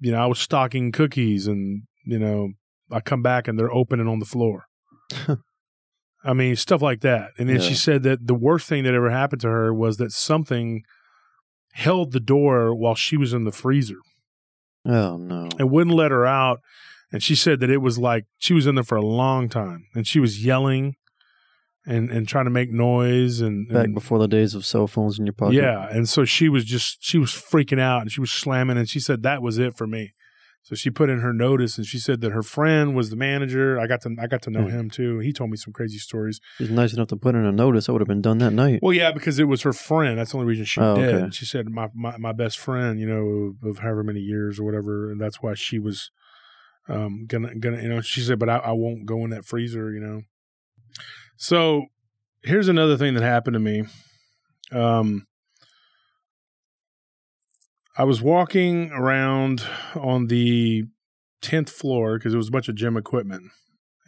you 0.00 0.10
know, 0.10 0.18
I 0.18 0.26
was 0.26 0.38
stocking 0.38 0.92
cookies 0.92 1.46
and, 1.46 1.82
you 2.04 2.18
know, 2.18 2.50
I 2.90 3.00
come 3.00 3.22
back 3.22 3.46
and 3.46 3.58
they're 3.58 3.72
open 3.72 4.00
and 4.00 4.08
on 4.08 4.18
the 4.18 4.24
floor. 4.24 4.64
I 6.24 6.32
mean, 6.32 6.56
stuff 6.56 6.82
like 6.82 7.00
that. 7.02 7.30
And 7.38 7.48
then 7.48 7.56
Yeah. 7.60 7.62
she 7.68 7.74
said 7.74 8.02
that 8.02 8.26
the 8.26 8.34
worst 8.34 8.68
thing 8.68 8.84
that 8.84 8.94
ever 8.94 9.10
happened 9.10 9.40
to 9.42 9.48
her 9.48 9.72
was 9.72 9.96
that 9.98 10.12
something 10.12 10.82
held 11.72 12.12
the 12.12 12.20
door 12.20 12.74
while 12.74 12.94
she 12.94 13.16
was 13.16 13.32
in 13.32 13.44
the 13.44 13.52
freezer 13.52 13.98
Oh 14.84 15.16
no. 15.18 15.48
and 15.58 15.70
wouldn't 15.70 15.94
let 15.94 16.10
her 16.10 16.26
out. 16.26 16.60
And 17.12 17.22
she 17.22 17.36
said 17.36 17.60
that 17.60 17.70
it 17.70 17.76
was 17.78 17.98
like 17.98 18.24
she 18.38 18.54
was 18.54 18.66
in 18.66 18.74
there 18.74 18.82
for 18.84 18.96
a 18.96 19.02
long 19.06 19.48
time 19.48 19.86
and 19.94 20.06
she 20.06 20.18
was 20.18 20.44
yelling 20.44 20.96
and, 21.86 22.10
and 22.10 22.26
trying 22.26 22.46
to 22.46 22.50
make 22.50 22.72
noise 22.72 23.40
and, 23.40 23.68
Back 23.68 23.84
and 23.84 23.94
before 23.94 24.18
the 24.18 24.26
days 24.26 24.54
of 24.56 24.66
cell 24.66 24.88
phones 24.88 25.18
in 25.20 25.26
your 25.26 25.32
pocket. 25.34 25.54
yeah, 25.54 25.86
and 25.88 26.08
so 26.08 26.24
she 26.24 26.48
was 26.48 26.64
just 26.64 26.98
she 27.00 27.18
was 27.18 27.30
freaking 27.30 27.78
out 27.78 28.02
and 28.02 28.10
she 28.10 28.20
was 28.20 28.32
slamming 28.32 28.76
and 28.76 28.88
she 28.88 28.98
said 28.98 29.22
that 29.22 29.40
was 29.42 29.58
it 29.58 29.76
for 29.76 29.86
me. 29.86 30.12
So 30.68 30.74
she 30.74 30.90
put 30.90 31.08
in 31.08 31.20
her 31.20 31.32
notice 31.32 31.78
and 31.78 31.86
she 31.86 31.96
said 32.00 32.20
that 32.22 32.32
her 32.32 32.42
friend 32.42 32.96
was 32.96 33.10
the 33.10 33.14
manager. 33.14 33.78
I 33.78 33.86
got 33.86 34.00
to 34.00 34.16
I 34.20 34.26
got 34.26 34.42
to 34.42 34.50
know 34.50 34.64
Hmm. 34.64 34.70
him 34.70 34.90
too. 34.90 35.20
He 35.20 35.32
told 35.32 35.48
me 35.50 35.56
some 35.56 35.72
crazy 35.72 35.98
stories. 35.98 36.40
She's 36.58 36.70
nice 36.70 36.92
enough 36.92 37.06
to 37.08 37.16
put 37.16 37.36
in 37.36 37.44
a 37.44 37.52
notice. 37.52 37.88
I 37.88 37.92
would 37.92 38.00
have 38.00 38.08
been 38.08 38.20
done 38.20 38.38
that 38.38 38.52
night. 38.52 38.80
Well, 38.82 38.92
yeah, 38.92 39.12
because 39.12 39.38
it 39.38 39.44
was 39.44 39.62
her 39.62 39.72
friend. 39.72 40.18
That's 40.18 40.32
the 40.32 40.38
only 40.38 40.48
reason 40.48 40.64
she 40.64 40.80
Oh, 40.80 40.96
did. 40.96 41.14
okay. 41.14 41.30
She 41.30 41.44
said 41.44 41.68
my, 41.70 41.88
my 41.94 42.16
my 42.16 42.32
best 42.32 42.58
friend, 42.58 42.98
you 42.98 43.06
know, 43.06 43.54
of 43.68 43.78
however 43.78 44.02
many 44.02 44.18
years 44.18 44.58
or 44.58 44.64
whatever, 44.64 45.08
and 45.08 45.20
that's 45.20 45.40
why 45.40 45.54
she 45.54 45.78
was 45.78 46.10
um 46.88 47.26
gonna 47.28 47.54
gonna 47.54 47.80
you 47.80 47.88
know 47.88 48.00
she 48.00 48.20
said, 48.20 48.40
but 48.40 48.48
I, 48.48 48.56
I 48.56 48.72
won't 48.72 49.06
go 49.06 49.22
in 49.24 49.30
that 49.30 49.44
freezer, 49.44 49.92
you 49.92 50.00
know. 50.00 50.22
So 51.36 51.86
here's 52.42 52.66
another 52.68 52.96
thing 52.96 53.14
that 53.14 53.22
happened 53.22 53.54
to 53.54 53.60
me. 53.60 53.84
Um, 54.72 55.26
I 57.98 58.04
was 58.04 58.20
walking 58.20 58.90
around 58.92 59.64
on 59.94 60.26
the 60.26 60.84
tenth 61.40 61.70
floor 61.70 62.18
because 62.18 62.34
it 62.34 62.38
was 62.38 62.48
a 62.48 62.52
bunch 62.52 62.68
of 62.68 62.74
gym 62.74 62.96
equipment, 62.96 63.44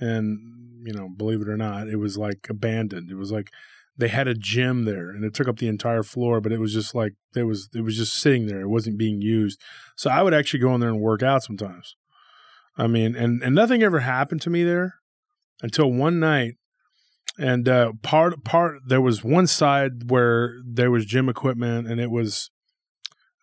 and 0.01 0.39
you 0.85 0.93
know, 0.93 1.09
believe 1.09 1.41
it 1.41 1.49
or 1.49 1.57
not, 1.57 1.89
it 1.89 1.97
was 1.97 2.19
like 2.19 2.47
abandoned. 2.51 3.11
It 3.11 3.17
was 3.17 3.33
like 3.33 3.51
they 3.97 4.09
had 4.09 4.29
a 4.29 4.35
gym 4.35 4.85
there, 4.85 5.11
and 5.11 5.25
it 5.25 5.35
took 5.35 5.49
up 5.49 5.59
the 5.59 5.69
entire 5.69 6.03
floor, 6.03 6.41
but 6.41 6.53
it 6.53 6.61
was 6.61 6.73
just 6.73 6.95
like 6.95 7.15
it 7.35 7.45
was 7.45 7.69
it 7.75 7.83
was 7.83 7.97
just 7.97 8.15
sitting 8.15 8.47
there. 8.47 8.61
It 8.61 8.69
wasn't 8.69 8.99
being 8.99 9.23
used. 9.23 9.61
So 9.97 10.11
I 10.11 10.23
would 10.23 10.35
actually 10.35 10.61
go 10.61 10.75
in 10.75 10.81
there 10.81 10.91
and 10.91 11.01
work 11.01 11.23
out 11.23 11.43
sometimes. 11.43 11.97
I 12.77 12.87
mean, 12.87 13.17
and 13.17 13.43
and 13.43 13.55
nothing 13.55 13.83
ever 13.83 14.01
happened 14.01 14.43
to 14.43 14.51
me 14.51 14.65
there 14.65 14.97
until 15.63 15.91
one 15.91 16.21
night 16.21 16.55
and 17.39 17.69
uh, 17.69 17.93
part 18.03 18.45
part 18.45 18.81
there 18.87 19.01
was 19.01 19.25
one 19.25 19.47
side 19.47 20.11
where 20.11 20.57
there 20.65 20.91
was 20.91 21.07
gym 21.07 21.29
equipment 21.29 21.87
and 21.87 22.01
it 22.01 22.11
was 22.11 22.51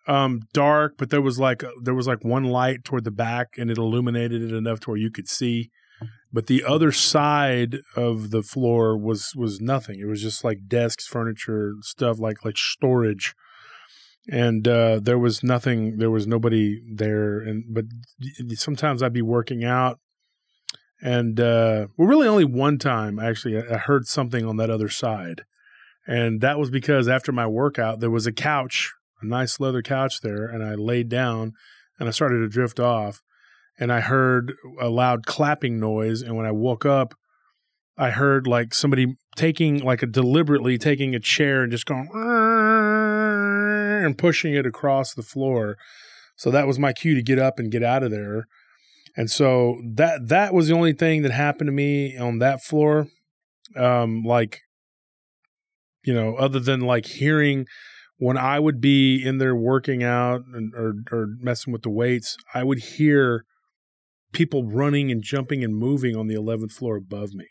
um 0.06 0.42
dark 0.52 0.94
but 0.98 1.10
there 1.10 1.20
was 1.20 1.38
like 1.38 1.64
there 1.82 1.94
was 1.94 2.06
like 2.06 2.24
one 2.24 2.44
light 2.44 2.84
toward 2.84 3.04
the 3.04 3.10
back 3.10 3.54
and 3.58 3.70
it 3.70 3.78
illuminated 3.78 4.42
it 4.42 4.52
enough 4.52 4.80
to 4.80 4.90
where 4.90 4.98
you 4.98 5.10
could 5.10 5.28
see. 5.28 5.70
But 6.32 6.46
the 6.46 6.64
other 6.64 6.92
side 6.92 7.78
of 7.94 8.30
the 8.30 8.42
floor 8.42 8.96
was 8.98 9.32
was 9.34 9.60
nothing. 9.60 10.00
It 10.00 10.06
was 10.06 10.22
just 10.22 10.44
like 10.44 10.68
desks 10.68 11.06
furniture 11.06 11.74
stuff 11.82 12.18
like 12.18 12.44
like 12.44 12.58
storage. 12.58 13.34
And 14.28 14.66
uh 14.68 15.00
there 15.00 15.18
was 15.18 15.42
nothing 15.42 15.98
there 15.98 16.10
was 16.10 16.26
nobody 16.26 16.80
there 16.92 17.38
and 17.38 17.64
but 17.68 17.84
sometimes 18.54 19.02
i'd 19.02 19.12
be 19.12 19.22
working 19.22 19.64
out. 19.64 19.98
And 21.00 21.40
uh 21.40 21.86
well 21.96 22.08
really 22.08 22.28
only 22.28 22.44
one 22.44 22.78
time 22.78 23.18
actually 23.18 23.56
I 23.58 23.78
heard 23.78 24.06
something 24.06 24.44
on 24.44 24.56
that 24.58 24.70
other 24.70 24.88
side. 24.88 25.42
And 26.08 26.40
that 26.40 26.58
was 26.58 26.70
because 26.70 27.08
after 27.08 27.32
my 27.32 27.46
workout 27.46 28.00
there 28.00 28.10
was 28.10 28.26
a 28.26 28.32
couch 28.32 28.92
a 29.20 29.26
nice 29.26 29.60
leather 29.60 29.82
couch 29.82 30.20
there 30.22 30.46
and 30.46 30.64
i 30.64 30.74
laid 30.74 31.08
down 31.08 31.52
and 31.98 32.08
i 32.08 32.12
started 32.12 32.38
to 32.38 32.48
drift 32.48 32.80
off 32.80 33.20
and 33.78 33.92
i 33.92 34.00
heard 34.00 34.54
a 34.80 34.88
loud 34.88 35.26
clapping 35.26 35.78
noise 35.78 36.22
and 36.22 36.36
when 36.36 36.46
i 36.46 36.52
woke 36.52 36.84
up 36.86 37.14
i 37.96 38.10
heard 38.10 38.46
like 38.46 38.74
somebody 38.74 39.16
taking 39.36 39.78
like 39.78 40.02
a 40.02 40.06
deliberately 40.06 40.78
taking 40.78 41.14
a 41.14 41.20
chair 41.20 41.62
and 41.62 41.72
just 41.72 41.86
going 41.86 42.08
and 44.04 44.18
pushing 44.18 44.54
it 44.54 44.66
across 44.66 45.14
the 45.14 45.22
floor 45.22 45.76
so 46.36 46.50
that 46.50 46.66
was 46.66 46.78
my 46.78 46.92
cue 46.92 47.14
to 47.14 47.22
get 47.22 47.38
up 47.38 47.58
and 47.58 47.72
get 47.72 47.82
out 47.82 48.02
of 48.02 48.10
there 48.10 48.46
and 49.16 49.30
so 49.30 49.80
that 49.94 50.28
that 50.28 50.52
was 50.52 50.68
the 50.68 50.74
only 50.74 50.92
thing 50.92 51.22
that 51.22 51.32
happened 51.32 51.68
to 51.68 51.72
me 51.72 52.16
on 52.18 52.38
that 52.38 52.62
floor. 52.62 53.08
Um, 53.74 54.22
like, 54.22 54.60
you 56.04 56.12
know, 56.12 56.36
other 56.36 56.60
than 56.60 56.80
like 56.80 57.06
hearing 57.06 57.66
when 58.18 58.38
I 58.38 58.58
would 58.58 58.80
be 58.80 59.22
in 59.22 59.38
there 59.38 59.54
working 59.54 60.02
out 60.02 60.42
and, 60.52 60.72
or 60.74 60.94
or 61.10 61.26
messing 61.40 61.72
with 61.72 61.82
the 61.82 61.90
weights, 61.90 62.36
I 62.54 62.64
would 62.64 62.78
hear 62.78 63.44
people 64.32 64.64
running 64.64 65.10
and 65.10 65.22
jumping 65.22 65.62
and 65.62 65.76
moving 65.76 66.16
on 66.16 66.26
the 66.26 66.34
eleventh 66.34 66.72
floor 66.72 66.96
above 66.96 67.32
me. 67.34 67.46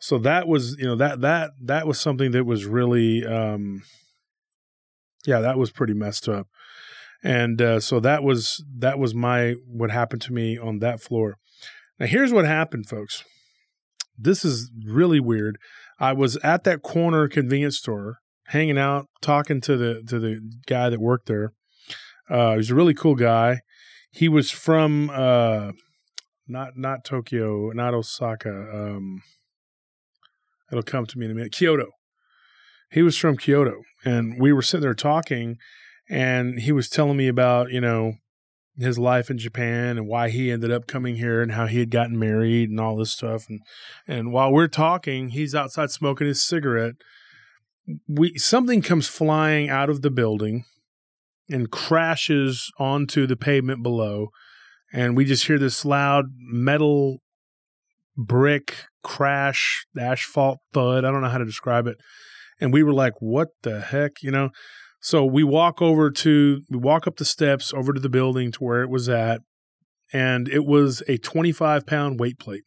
So 0.00 0.18
that 0.18 0.46
was, 0.46 0.76
you 0.78 0.86
know, 0.86 0.96
that 0.96 1.20
that 1.22 1.50
that 1.62 1.86
was 1.86 1.98
something 1.98 2.30
that 2.32 2.44
was 2.44 2.66
really, 2.66 3.24
um, 3.26 3.82
yeah, 5.26 5.40
that 5.40 5.58
was 5.58 5.70
pretty 5.70 5.94
messed 5.94 6.28
up 6.28 6.46
and 7.20 7.60
uh, 7.60 7.80
so 7.80 7.98
that 7.98 8.22
was 8.22 8.64
that 8.76 8.96
was 8.96 9.12
my 9.12 9.54
what 9.66 9.90
happened 9.90 10.22
to 10.22 10.32
me 10.32 10.56
on 10.56 10.78
that 10.78 11.00
floor 11.00 11.36
now 11.98 12.06
here's 12.06 12.32
what 12.32 12.44
happened 12.44 12.88
folks 12.88 13.24
this 14.18 14.44
is 14.44 14.70
really 14.84 15.20
weird. 15.20 15.58
I 16.00 16.12
was 16.12 16.36
at 16.38 16.64
that 16.64 16.82
corner 16.82 17.28
convenience 17.28 17.78
store, 17.78 18.18
hanging 18.48 18.78
out, 18.78 19.06
talking 19.20 19.60
to 19.62 19.76
the 19.76 20.02
to 20.08 20.18
the 20.18 20.40
guy 20.66 20.90
that 20.90 21.00
worked 21.00 21.26
there. 21.26 21.52
Uh, 22.28 22.52
he 22.52 22.56
was 22.58 22.70
a 22.70 22.74
really 22.74 22.94
cool 22.94 23.14
guy. 23.14 23.60
He 24.10 24.28
was 24.28 24.50
from 24.50 25.10
uh, 25.10 25.72
not 26.46 26.76
not 26.76 27.04
Tokyo, 27.04 27.70
not 27.70 27.94
Osaka. 27.94 28.50
Um, 28.50 29.22
it'll 30.70 30.82
come 30.82 31.06
to 31.06 31.18
me 31.18 31.26
in 31.26 31.32
a 31.32 31.34
minute. 31.34 31.52
Kyoto. 31.52 31.88
He 32.90 33.02
was 33.02 33.18
from 33.18 33.36
Kyoto, 33.36 33.82
and 34.04 34.40
we 34.40 34.50
were 34.52 34.62
sitting 34.62 34.82
there 34.82 34.94
talking, 34.94 35.58
and 36.08 36.60
he 36.60 36.72
was 36.72 36.88
telling 36.88 37.18
me 37.18 37.28
about 37.28 37.70
you 37.70 37.82
know 37.82 38.14
his 38.78 38.98
life 38.98 39.28
in 39.28 39.38
Japan 39.38 39.98
and 39.98 40.06
why 40.06 40.30
he 40.30 40.50
ended 40.50 40.70
up 40.70 40.86
coming 40.86 41.16
here 41.16 41.42
and 41.42 41.52
how 41.52 41.66
he 41.66 41.80
had 41.80 41.90
gotten 41.90 42.18
married 42.18 42.70
and 42.70 42.80
all 42.80 42.96
this 42.96 43.10
stuff. 43.10 43.46
And 43.48 43.60
and 44.06 44.32
while 44.32 44.52
we're 44.52 44.68
talking, 44.68 45.30
he's 45.30 45.54
outside 45.54 45.90
smoking 45.90 46.26
his 46.26 46.40
cigarette. 46.40 46.94
We 48.06 48.36
something 48.38 48.82
comes 48.82 49.08
flying 49.08 49.68
out 49.68 49.90
of 49.90 50.02
the 50.02 50.10
building 50.10 50.64
and 51.48 51.70
crashes 51.70 52.70
onto 52.78 53.26
the 53.26 53.36
pavement 53.36 53.82
below, 53.82 54.28
and 54.92 55.16
we 55.16 55.24
just 55.24 55.46
hear 55.46 55.58
this 55.58 55.84
loud 55.84 56.26
metal 56.36 57.18
brick 58.16 58.74
crash, 59.02 59.86
asphalt 59.98 60.58
thud. 60.72 61.04
I 61.04 61.10
don't 61.10 61.22
know 61.22 61.28
how 61.28 61.38
to 61.38 61.44
describe 61.44 61.86
it. 61.86 61.96
And 62.60 62.72
we 62.72 62.82
were 62.82 62.92
like, 62.92 63.14
"What 63.20 63.48
the 63.62 63.80
heck?" 63.80 64.22
You 64.22 64.30
know. 64.30 64.50
So 65.00 65.24
we 65.24 65.44
walk 65.44 65.80
over 65.80 66.10
to, 66.10 66.62
we 66.68 66.76
walk 66.76 67.06
up 67.06 67.18
the 67.18 67.24
steps 67.24 67.72
over 67.72 67.92
to 67.92 68.00
the 68.00 68.08
building 68.08 68.50
to 68.50 68.64
where 68.64 68.82
it 68.82 68.90
was 68.90 69.08
at, 69.08 69.42
and 70.12 70.48
it 70.48 70.64
was 70.64 71.04
a 71.06 71.18
25 71.18 71.86
pound 71.86 72.18
weight 72.18 72.38
plate 72.38 72.64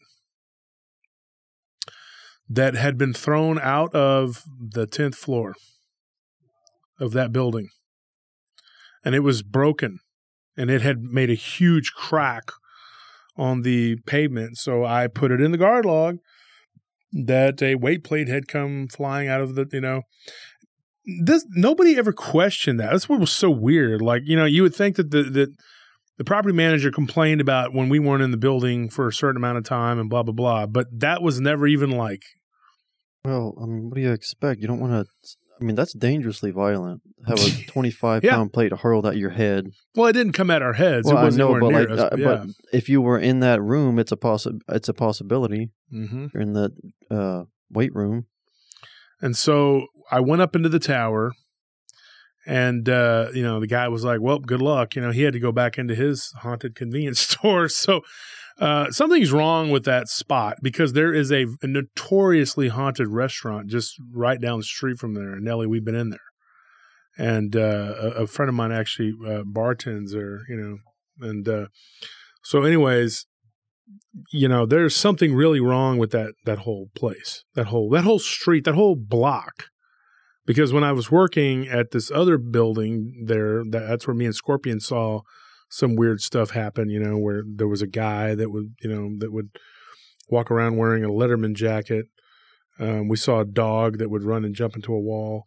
that 2.53 2.75
had 2.75 2.97
been 2.97 3.13
thrown 3.13 3.59
out 3.59 3.93
of 3.95 4.43
the 4.59 4.85
10th 4.85 5.15
floor 5.15 5.55
of 6.99 7.13
that 7.13 7.31
building. 7.31 7.69
And 9.03 9.15
it 9.15 9.21
was 9.21 9.41
broken 9.41 9.99
and 10.57 10.69
it 10.69 10.81
had 10.81 11.01
made 11.01 11.29
a 11.29 11.35
huge 11.35 11.93
crack 11.93 12.51
on 13.37 13.61
the 13.61 13.95
pavement. 14.05 14.57
So 14.57 14.83
I 14.83 15.07
put 15.07 15.31
it 15.31 15.39
in 15.39 15.51
the 15.51 15.57
guard 15.57 15.85
log 15.85 16.17
that 17.13 17.61
a 17.61 17.75
weight 17.75 18.03
plate 18.03 18.27
had 18.27 18.47
come 18.47 18.87
flying 18.87 19.29
out 19.29 19.41
of 19.41 19.55
the, 19.55 19.67
you 19.71 19.81
know, 19.81 20.01
this 21.23 21.45
nobody 21.51 21.97
ever 21.97 22.13
questioned 22.13 22.79
that. 22.79 22.91
That's 22.91 23.09
what 23.09 23.19
was 23.19 23.31
so 23.31 23.49
weird. 23.49 24.01
Like, 24.01 24.23
you 24.25 24.35
know, 24.35 24.45
you 24.45 24.61
would 24.61 24.75
think 24.75 24.97
that 24.97 25.09
the 25.09 25.23
that 25.23 25.49
the 26.17 26.23
property 26.23 26.53
manager 26.53 26.91
complained 26.91 27.41
about 27.41 27.73
when 27.73 27.89
we 27.89 27.97
weren't 27.97 28.21
in 28.21 28.29
the 28.29 28.37
building 28.37 28.89
for 28.89 29.07
a 29.07 29.13
certain 29.13 29.37
amount 29.37 29.57
of 29.57 29.63
time 29.63 29.99
and 29.99 30.09
blah 30.09 30.21
blah 30.21 30.33
blah, 30.33 30.65
but 30.67 30.87
that 30.91 31.23
was 31.23 31.39
never 31.39 31.65
even 31.65 31.89
like 31.89 32.21
Well, 33.25 33.53
I 33.61 33.65
mean, 33.65 33.89
what 33.89 33.95
do 33.95 34.01
you 34.01 34.11
expect? 34.11 34.61
You 34.61 34.67
don't 34.67 34.79
want 34.79 34.93
to. 35.07 35.35
I 35.59 35.63
mean, 35.63 35.75
that's 35.75 35.93
dangerously 35.93 36.49
violent. 36.49 37.01
Have 37.27 37.37
a 37.39 37.63
25 37.67 38.23
Yeah. 38.23 38.31
pound 38.35 38.51
plate 38.51 38.73
hurled 38.73 39.05
at 39.05 39.15
your 39.17 39.29
head. 39.29 39.67
well, 39.95 40.07
it 40.07 40.13
didn't 40.13 40.33
come 40.33 40.49
at 40.49 40.63
our 40.63 40.73
heads. 40.73 41.05
Well, 41.05 41.17
it 41.17 41.21
I 41.21 41.23
wasn't 41.25 41.43
anywhere 41.43 41.61
but 41.61 41.69
near 41.69 41.79
like, 41.81 41.89
us. 41.91 41.99
uh, 41.99 42.09
but 42.09 42.19
yeah. 42.19 42.27
but 42.45 42.47
if 42.73 42.89
you 42.89 42.99
were 43.01 43.19
in 43.19 43.41
that 43.41 43.61
room, 43.61 43.99
it's 43.99 44.11
a 44.11 44.17
possi- 44.17 44.59
It's 44.69 44.89
a 44.89 44.93
possibility. 44.93 45.69
hmm 45.91 46.27
You're 46.33 46.41
in 46.41 46.53
the 46.53 46.71
uh, 47.11 47.43
weight 47.69 47.93
room. 47.93 48.25
And 49.21 49.37
so 49.37 49.85
I 50.09 50.19
went 50.19 50.41
up 50.41 50.55
into 50.55 50.67
the 50.69 50.79
tower, 50.79 51.33
and 52.47 52.89
uh, 52.89 53.27
you 53.35 53.43
know 53.43 53.59
the 53.59 53.67
guy 53.67 53.87
was 53.87 54.03
like, 54.03 54.19
"Well, 54.19 54.39
good 54.39 54.63
luck." 54.63 54.95
You 54.95 55.03
know, 55.03 55.11
he 55.11 55.21
had 55.21 55.33
to 55.33 55.39
go 55.39 55.51
back 55.51 55.77
into 55.77 55.93
his 55.93 56.31
haunted 56.37 56.73
convenience 56.75 57.19
store. 57.29 57.67
So 57.69 58.01
uh, 58.61 58.91
something's 58.91 59.31
wrong 59.31 59.71
with 59.71 59.85
that 59.85 60.07
spot 60.07 60.57
because 60.61 60.93
there 60.93 61.13
is 61.13 61.31
a, 61.31 61.47
a 61.61 61.67
notoriously 61.67 62.67
haunted 62.67 63.07
restaurant 63.07 63.67
just 63.67 63.95
right 64.13 64.39
down 64.39 64.59
the 64.59 64.63
street 64.63 64.99
from 64.99 65.15
there. 65.15 65.33
And 65.33 65.43
Nellie, 65.43 65.67
we've 65.67 65.83
been 65.83 65.95
in 65.95 66.11
there, 66.11 66.19
and 67.17 67.55
uh, 67.55 67.95
a, 67.99 68.07
a 68.23 68.27
friend 68.27 68.49
of 68.49 68.55
mine 68.55 68.71
actually 68.71 69.13
uh, 69.25 69.43
bartends 69.43 70.11
there. 70.11 70.41
You 70.47 70.55
know, 70.55 71.27
and 71.27 71.47
uh, 71.47 71.65
so, 72.43 72.63
anyways. 72.63 73.25
You 74.31 74.47
know, 74.47 74.65
there's 74.65 74.95
something 74.95 75.33
really 75.33 75.59
wrong 75.59 75.97
with 75.97 76.11
that 76.11 76.33
that 76.45 76.59
whole 76.59 76.89
place, 76.95 77.43
that 77.55 77.67
whole 77.67 77.89
that 77.89 78.03
whole 78.03 78.19
street, 78.19 78.63
that 78.63 78.75
whole 78.75 78.95
block 78.95 79.65
because 80.45 80.73
when 80.73 80.83
I 80.83 80.91
was 80.91 81.11
working 81.11 81.67
at 81.67 81.91
this 81.91 82.11
other 82.11 82.37
building 82.37 83.23
there, 83.25 83.63
that, 83.69 83.87
that's 83.87 84.07
where 84.07 84.15
me 84.15 84.25
and 84.25 84.35
Scorpion 84.35 84.79
saw 84.79 85.21
some 85.71 85.95
weird 85.95 86.21
stuff 86.21 86.51
happen. 86.51 86.89
You 86.89 86.99
know, 86.99 87.17
where 87.17 87.43
there 87.47 87.67
was 87.67 87.81
a 87.81 87.87
guy 87.87 88.35
that 88.35 88.51
would, 88.51 88.75
you 88.83 88.89
know, 88.89 89.15
that 89.19 89.31
would 89.31 89.49
walk 90.29 90.51
around 90.51 90.77
wearing 90.77 91.03
a 91.03 91.09
Letterman 91.09 91.55
jacket. 91.55 92.05
Um, 92.79 93.07
we 93.07 93.17
saw 93.17 93.39
a 93.39 93.45
dog 93.45 93.97
that 93.97 94.09
would 94.09 94.23
run 94.23 94.45
and 94.45 94.53
jump 94.55 94.75
into 94.75 94.93
a 94.93 94.99
wall. 94.99 95.43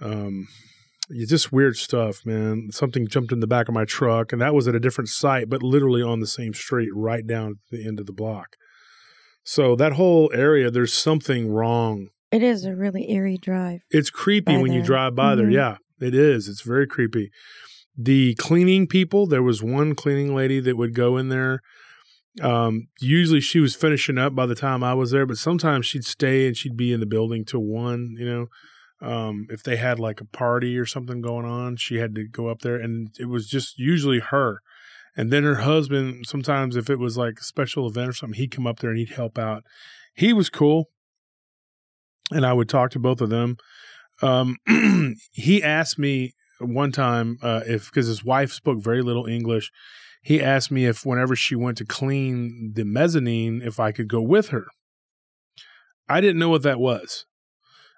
Um, 0.00 0.46
it's 1.10 1.30
just 1.30 1.52
weird 1.52 1.76
stuff, 1.76 2.24
man. 2.24 2.68
Something 2.70 3.06
jumped 3.06 3.32
in 3.32 3.40
the 3.40 3.46
back 3.46 3.68
of 3.68 3.74
my 3.74 3.84
truck, 3.84 4.32
and 4.32 4.40
that 4.40 4.54
was 4.54 4.66
at 4.68 4.74
a 4.74 4.80
different 4.80 5.08
site, 5.08 5.48
but 5.50 5.62
literally 5.62 6.02
on 6.02 6.20
the 6.20 6.26
same 6.26 6.54
street, 6.54 6.88
right 6.94 7.26
down 7.26 7.56
the 7.70 7.86
end 7.86 8.00
of 8.00 8.06
the 8.06 8.12
block. 8.12 8.56
So 9.44 9.74
that 9.76 9.92
whole 9.94 10.30
area, 10.32 10.70
there's 10.70 10.94
something 10.94 11.48
wrong 11.50 12.08
It 12.30 12.42
is 12.42 12.64
a 12.64 12.74
really 12.74 13.10
eerie 13.10 13.36
drive. 13.38 13.80
it's 13.90 14.10
creepy 14.10 14.56
when 14.56 14.72
you 14.72 14.82
drive 14.82 15.14
by 15.14 15.34
there. 15.34 15.46
Mhm. 15.48 15.52
Yeah, 15.52 15.76
it 16.00 16.14
is. 16.14 16.48
It's 16.48 16.62
very 16.62 16.86
creepy. 16.86 17.30
The 17.96 18.34
cleaning 18.36 18.86
people, 18.86 19.26
there 19.26 19.42
was 19.42 19.62
one 19.62 19.94
cleaning 19.94 20.34
lady 20.34 20.60
that 20.60 20.76
would 20.76 20.94
go 20.94 21.16
in 21.16 21.28
there. 21.28 21.60
Um, 22.40 22.88
usually 23.00 23.40
she 23.40 23.60
was 23.60 23.74
finishing 23.74 24.16
up 24.16 24.34
by 24.34 24.46
the 24.46 24.54
time 24.54 24.82
I 24.82 24.94
was 24.94 25.10
there, 25.10 25.26
but 25.26 25.36
sometimes 25.36 25.84
she'd 25.84 26.04
stay 26.04 26.46
and 26.46 26.56
she'd 26.56 26.76
be 26.76 26.92
in 26.92 27.00
the 27.00 27.06
building 27.06 27.44
till 27.44 27.62
one, 27.62 28.14
you 28.18 28.24
know. 28.24 28.46
Um, 29.06 29.48
if 29.50 29.62
they 29.62 29.76
had 29.76 29.98
like 29.98 30.20
a 30.20 30.24
party 30.24 30.78
or 30.78 30.86
something 30.86 31.20
going 31.20 31.44
on, 31.44 31.76
she 31.76 31.96
had 31.96 32.14
to 32.14 32.26
go 32.26 32.46
up 32.46 32.60
there 32.60 32.76
and 32.76 33.08
it 33.18 33.26
was 33.26 33.48
just 33.48 33.78
usually 33.78 34.20
her. 34.20 34.60
And 35.16 35.30
then 35.30 35.42
her 35.42 35.56
husband, 35.56 36.26
sometimes 36.26 36.76
if 36.76 36.88
it 36.88 36.98
was 36.98 37.18
like 37.18 37.40
a 37.40 37.44
special 37.44 37.86
event 37.86 38.08
or 38.08 38.12
something, 38.12 38.38
he'd 38.38 38.52
come 38.52 38.66
up 38.66 38.78
there 38.78 38.90
and 38.90 38.98
he'd 38.98 39.10
help 39.10 39.38
out. 39.38 39.64
He 40.14 40.32
was 40.32 40.48
cool. 40.48 40.88
And 42.30 42.46
I 42.46 42.52
would 42.52 42.68
talk 42.68 42.90
to 42.92 42.98
both 42.98 43.20
of 43.20 43.28
them. 43.28 43.56
Um, 44.22 44.56
he 45.32 45.62
asked 45.62 45.98
me 45.98 46.32
one 46.64 46.92
time 46.92 47.38
uh, 47.42 47.60
if, 47.66 47.86
because 47.86 48.06
his 48.06 48.24
wife 48.24 48.52
spoke 48.52 48.82
very 48.82 49.02
little 49.02 49.26
English, 49.26 49.70
he 50.22 50.40
asked 50.40 50.70
me 50.70 50.86
if 50.86 51.04
whenever 51.04 51.34
she 51.34 51.56
went 51.56 51.78
to 51.78 51.84
clean 51.84 52.72
the 52.74 52.84
mezzanine, 52.84 53.60
if 53.62 53.80
I 53.80 53.92
could 53.92 54.08
go 54.08 54.22
with 54.22 54.48
her. 54.48 54.66
I 56.08 56.20
didn't 56.20 56.38
know 56.38 56.48
what 56.48 56.62
that 56.62 56.78
was. 56.78 57.26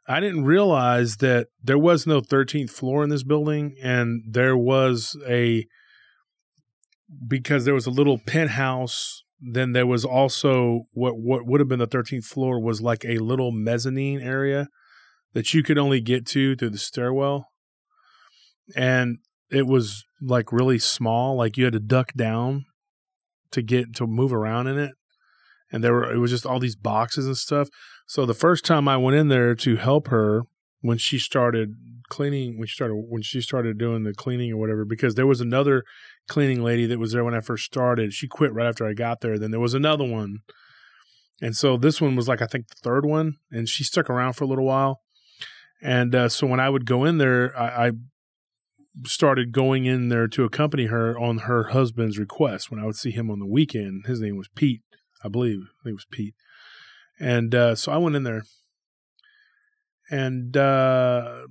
I 0.06 0.20
didn't 0.20 0.44
realize 0.44 1.16
that 1.16 1.48
there 1.62 1.78
was 1.78 2.06
no 2.06 2.20
13th 2.20 2.70
floor 2.70 3.02
in 3.02 3.10
this 3.10 3.22
building, 3.22 3.74
and 3.82 4.22
there 4.28 4.56
was 4.56 5.16
a 5.26 5.66
because 7.26 7.64
there 7.64 7.74
was 7.74 7.86
a 7.86 7.90
little 7.90 8.18
penthouse. 8.18 9.22
Then 9.40 9.72
there 9.72 9.86
was 9.86 10.04
also 10.04 10.82
what 10.92 11.18
what 11.18 11.46
would 11.46 11.60
have 11.60 11.68
been 11.68 11.78
the 11.78 11.86
13th 11.86 12.24
floor 12.24 12.60
was 12.60 12.82
like 12.82 13.04
a 13.04 13.18
little 13.18 13.50
mezzanine 13.50 14.20
area 14.20 14.68
that 15.32 15.52
you 15.52 15.62
could 15.62 15.78
only 15.78 16.00
get 16.00 16.26
to 16.26 16.54
through 16.56 16.70
the 16.70 16.78
stairwell, 16.78 17.48
and 18.74 19.18
it 19.50 19.66
was 19.66 20.04
like 20.20 20.52
really 20.52 20.78
small. 20.78 21.36
Like 21.36 21.56
you 21.56 21.64
had 21.64 21.72
to 21.74 21.80
duck 21.80 22.12
down 22.14 22.64
to 23.52 23.62
get 23.62 23.94
to 23.96 24.06
move 24.06 24.32
around 24.32 24.66
in 24.66 24.78
it, 24.78 24.92
and 25.70 25.82
there 25.82 25.92
were 25.92 26.12
it 26.12 26.18
was 26.18 26.30
just 26.30 26.46
all 26.46 26.58
these 26.58 26.76
boxes 26.76 27.26
and 27.26 27.36
stuff. 27.36 27.68
So 28.06 28.26
the 28.26 28.34
first 28.34 28.64
time 28.64 28.88
I 28.88 28.96
went 28.96 29.16
in 29.16 29.28
there 29.28 29.54
to 29.54 29.76
help 29.76 30.08
her 30.08 30.42
when 30.80 30.98
she 30.98 31.18
started 31.18 31.74
cleaning, 32.08 32.58
when 32.58 32.66
she 32.66 32.74
started 32.74 32.94
when 33.08 33.22
she 33.22 33.40
started 33.40 33.78
doing 33.78 34.02
the 34.02 34.12
cleaning 34.12 34.52
or 34.52 34.56
whatever, 34.56 34.84
because 34.84 35.14
there 35.14 35.26
was 35.26 35.40
another 35.40 35.84
cleaning 36.28 36.62
lady 36.62 36.86
that 36.86 36.98
was 36.98 37.12
there 37.12 37.24
when 37.24 37.34
I 37.34 37.40
first 37.40 37.64
started. 37.64 38.12
She 38.12 38.28
quit 38.28 38.52
right 38.52 38.66
after 38.66 38.86
I 38.86 38.92
got 38.92 39.20
there. 39.20 39.38
Then 39.38 39.50
there 39.50 39.60
was 39.60 39.74
another 39.74 40.04
one, 40.04 40.38
and 41.40 41.56
so 41.56 41.76
this 41.76 42.00
one 42.00 42.16
was 42.16 42.28
like 42.28 42.42
I 42.42 42.46
think 42.46 42.68
the 42.68 42.76
third 42.82 43.06
one, 43.06 43.34
and 43.50 43.68
she 43.68 43.84
stuck 43.84 44.10
around 44.10 44.34
for 44.34 44.44
a 44.44 44.48
little 44.48 44.66
while. 44.66 45.00
And 45.82 46.14
uh, 46.14 46.28
so 46.28 46.46
when 46.46 46.60
I 46.60 46.70
would 46.70 46.86
go 46.86 47.04
in 47.04 47.18
there, 47.18 47.56
I, 47.58 47.88
I 47.88 47.92
started 49.04 49.52
going 49.52 49.86
in 49.86 50.08
there 50.08 50.28
to 50.28 50.44
accompany 50.44 50.86
her 50.86 51.18
on 51.18 51.38
her 51.38 51.64
husband's 51.64 52.18
request. 52.18 52.70
When 52.70 52.80
I 52.80 52.86
would 52.86 52.96
see 52.96 53.10
him 53.10 53.30
on 53.30 53.38
the 53.38 53.46
weekend, 53.46 54.06
his 54.06 54.20
name 54.20 54.36
was 54.36 54.48
Pete, 54.54 54.82
I 55.24 55.28
believe. 55.28 55.60
I 55.80 55.82
think 55.84 55.92
it 55.92 55.94
was 55.94 56.06
Pete. 56.10 56.34
And 57.18 57.54
uh, 57.54 57.74
so 57.74 57.92
I 57.92 57.98
went 57.98 58.16
in 58.16 58.24
there, 58.24 58.44
and 60.10 60.56
uh, 60.56 61.46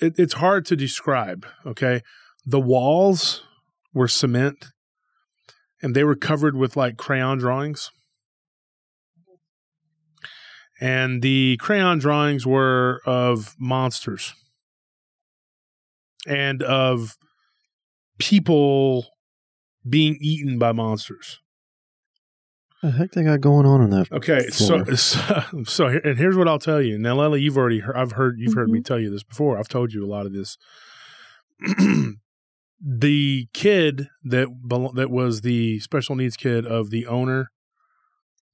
it, 0.00 0.14
it's 0.18 0.34
hard 0.34 0.66
to 0.66 0.76
describe. 0.76 1.46
Okay, 1.64 2.02
the 2.44 2.60
walls 2.60 3.44
were 3.94 4.08
cement, 4.08 4.66
and 5.82 5.94
they 5.94 6.04
were 6.04 6.16
covered 6.16 6.56
with 6.56 6.76
like 6.76 6.96
crayon 6.96 7.38
drawings. 7.38 7.90
And 10.80 11.22
the 11.22 11.58
crayon 11.60 11.98
drawings 11.98 12.46
were 12.46 13.02
of 13.04 13.54
monsters 13.58 14.34
and 16.26 16.62
of 16.62 17.16
people 18.18 19.06
being 19.88 20.16
eaten 20.20 20.58
by 20.58 20.72
monsters. 20.72 21.40
the 22.82 22.90
heck 22.90 23.12
they 23.12 23.22
got 23.24 23.40
going 23.40 23.66
on 23.66 23.80
in 23.82 23.90
that? 23.90 24.10
Okay, 24.12 24.48
so, 24.50 24.84
so 24.94 25.42
so 25.64 25.88
here- 25.88 26.00
and 26.04 26.18
here's 26.18 26.36
what 26.36 26.48
I'll 26.48 26.58
tell 26.58 26.80
you. 26.82 26.98
Now, 26.98 27.16
Lely, 27.16 27.40
you've 27.40 27.56
already 27.58 27.80
heard, 27.80 27.96
I've 27.96 28.12
heard 28.12 28.36
you've 28.38 28.54
heard 28.54 28.68
me 28.70 28.80
Mhm. 28.80 28.84
tell 28.84 28.98
you 29.00 29.10
this 29.10 29.22
before. 29.22 29.58
I've 29.58 29.68
told 29.68 29.92
you 29.92 30.04
a 30.04 30.08
lot 30.08 30.26
of 30.26 30.32
this. 30.32 30.56
the 32.82 33.46
kid 33.52 34.08
that 34.24 34.48
that 34.94 35.10
was 35.10 35.40
the 35.42 35.78
special 35.80 36.16
needs 36.16 36.36
kid 36.36 36.64
of 36.66 36.90
the 36.90 37.06
owner 37.06 37.50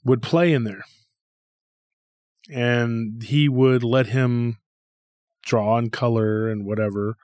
would 0.05 0.23
play 0.23 0.53
in 0.53 0.64
there, 0.64 0.85
and 2.51 3.23
he 3.25 3.49
would 3.49 3.83
let 3.83 4.07
him 4.09 4.59
draw 5.45 5.79
and 5.79 5.93
color 5.93 6.49
and 6.49 6.64
whatever, 6.67 7.17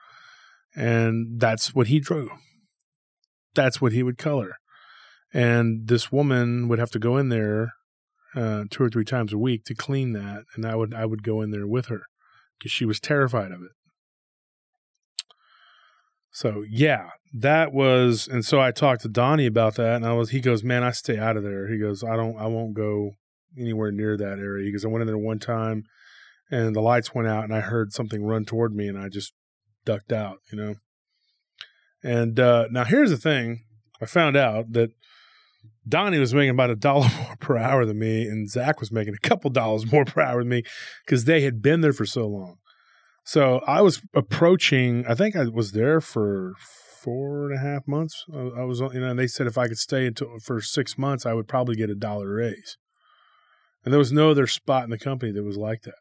and 0.75 1.39
that's 1.39 1.73
what 1.75 1.87
he 1.87 1.99
drew. 1.99 2.31
That's 3.55 3.81
what 3.81 3.91
he 3.91 4.03
would 4.03 4.17
color 4.17 4.55
and 5.33 5.87
this 5.87 6.11
woman 6.11 6.67
would 6.67 6.79
have 6.79 6.91
to 6.91 6.99
go 6.99 7.17
in 7.17 7.29
there 7.29 7.73
uh, 8.35 8.65
two 8.69 8.83
or 8.83 8.89
three 8.89 9.03
times 9.03 9.33
a 9.33 9.37
week 9.37 9.63
to 9.65 9.75
clean 9.75 10.13
that, 10.13 10.43
and 10.55 10.65
I 10.65 10.75
would 10.75 10.93
I 10.93 11.05
would 11.05 11.23
go 11.23 11.41
in 11.41 11.51
there 11.51 11.67
with 11.67 11.87
her 11.87 12.03
because 12.57 12.71
she 12.71 12.85
was 12.85 12.99
terrified 12.99 13.51
of 13.51 13.61
it. 13.61 13.71
So 16.31 16.63
yeah, 16.67 17.09
that 17.31 17.73
was, 17.73 18.27
and 18.27 18.43
so 18.43 18.59
I 18.59 18.71
talked 18.71 19.01
to 19.03 19.09
Donnie 19.09 19.45
about 19.45 19.75
that, 19.75 19.95
and 19.95 20.05
I 20.05 20.13
was 20.13 20.29
he 20.29 20.39
goes, 20.39 20.63
man, 20.63 20.83
I 20.83 20.91
stay 20.91 21.17
out 21.17 21.37
of 21.37 21.43
there. 21.43 21.67
He 21.67 21.77
goes, 21.77 22.03
I 22.03 22.15
don't, 22.15 22.37
I 22.37 22.47
won't 22.47 22.73
go 22.73 23.11
anywhere 23.57 23.91
near 23.91 24.17
that 24.17 24.39
area. 24.39 24.71
Goes, 24.71 24.85
I 24.85 24.87
went 24.87 25.01
in 25.01 25.07
there 25.07 25.17
one 25.17 25.39
time, 25.39 25.83
and 26.49 26.75
the 26.75 26.81
lights 26.81 27.13
went 27.13 27.27
out, 27.27 27.43
and 27.43 27.53
I 27.53 27.59
heard 27.59 27.93
something 27.93 28.23
run 28.23 28.45
toward 28.45 28.73
me, 28.75 28.87
and 28.87 28.97
I 28.97 29.09
just 29.09 29.33
ducked 29.85 30.11
out, 30.11 30.39
you 30.51 30.57
know. 30.57 30.75
And 32.03 32.39
uh, 32.39 32.67
now 32.71 32.83
here's 32.83 33.09
the 33.09 33.17
thing: 33.17 33.63
I 34.01 34.05
found 34.05 34.35
out 34.35 34.73
that 34.73 34.91
Donnie 35.87 36.19
was 36.19 36.33
making 36.33 36.51
about 36.51 36.69
a 36.69 36.75
dollar 36.75 37.07
more 37.17 37.35
per 37.39 37.57
hour 37.57 37.85
than 37.85 37.99
me, 37.99 38.27
and 38.27 38.49
Zach 38.49 38.79
was 38.79 38.91
making 38.91 39.13
a 39.13 39.27
couple 39.27 39.49
dollars 39.49 39.91
more 39.91 40.05
per 40.05 40.21
hour 40.21 40.39
than 40.39 40.49
me 40.49 40.63
because 41.05 41.25
they 41.25 41.41
had 41.41 41.61
been 41.61 41.81
there 41.81 41.93
for 41.93 42.05
so 42.05 42.27
long. 42.27 42.57
So 43.25 43.61
I 43.67 43.81
was 43.81 44.01
approaching. 44.13 45.05
I 45.07 45.15
think 45.15 45.35
I 45.35 45.45
was 45.45 45.71
there 45.71 46.01
for 46.01 46.53
four 47.03 47.49
and 47.49 47.57
a 47.57 47.61
half 47.61 47.87
months. 47.87 48.25
I, 48.33 48.63
was, 48.63 48.79
you 48.79 48.99
know, 48.99 49.09
and 49.09 49.19
they 49.19 49.27
said 49.27 49.47
if 49.47 49.57
I 49.57 49.67
could 49.67 49.77
stay 49.77 50.05
until 50.07 50.39
for 50.39 50.61
six 50.61 50.97
months, 50.97 51.25
I 51.25 51.33
would 51.33 51.47
probably 51.47 51.75
get 51.75 51.89
a 51.89 51.95
dollar 51.95 52.33
raise. 52.35 52.77
And 53.83 53.93
there 53.93 53.99
was 53.99 54.11
no 54.11 54.31
other 54.31 54.47
spot 54.47 54.85
in 54.85 54.89
the 54.89 54.97
company 54.97 55.31
that 55.33 55.43
was 55.43 55.57
like 55.57 55.81
that. 55.81 55.95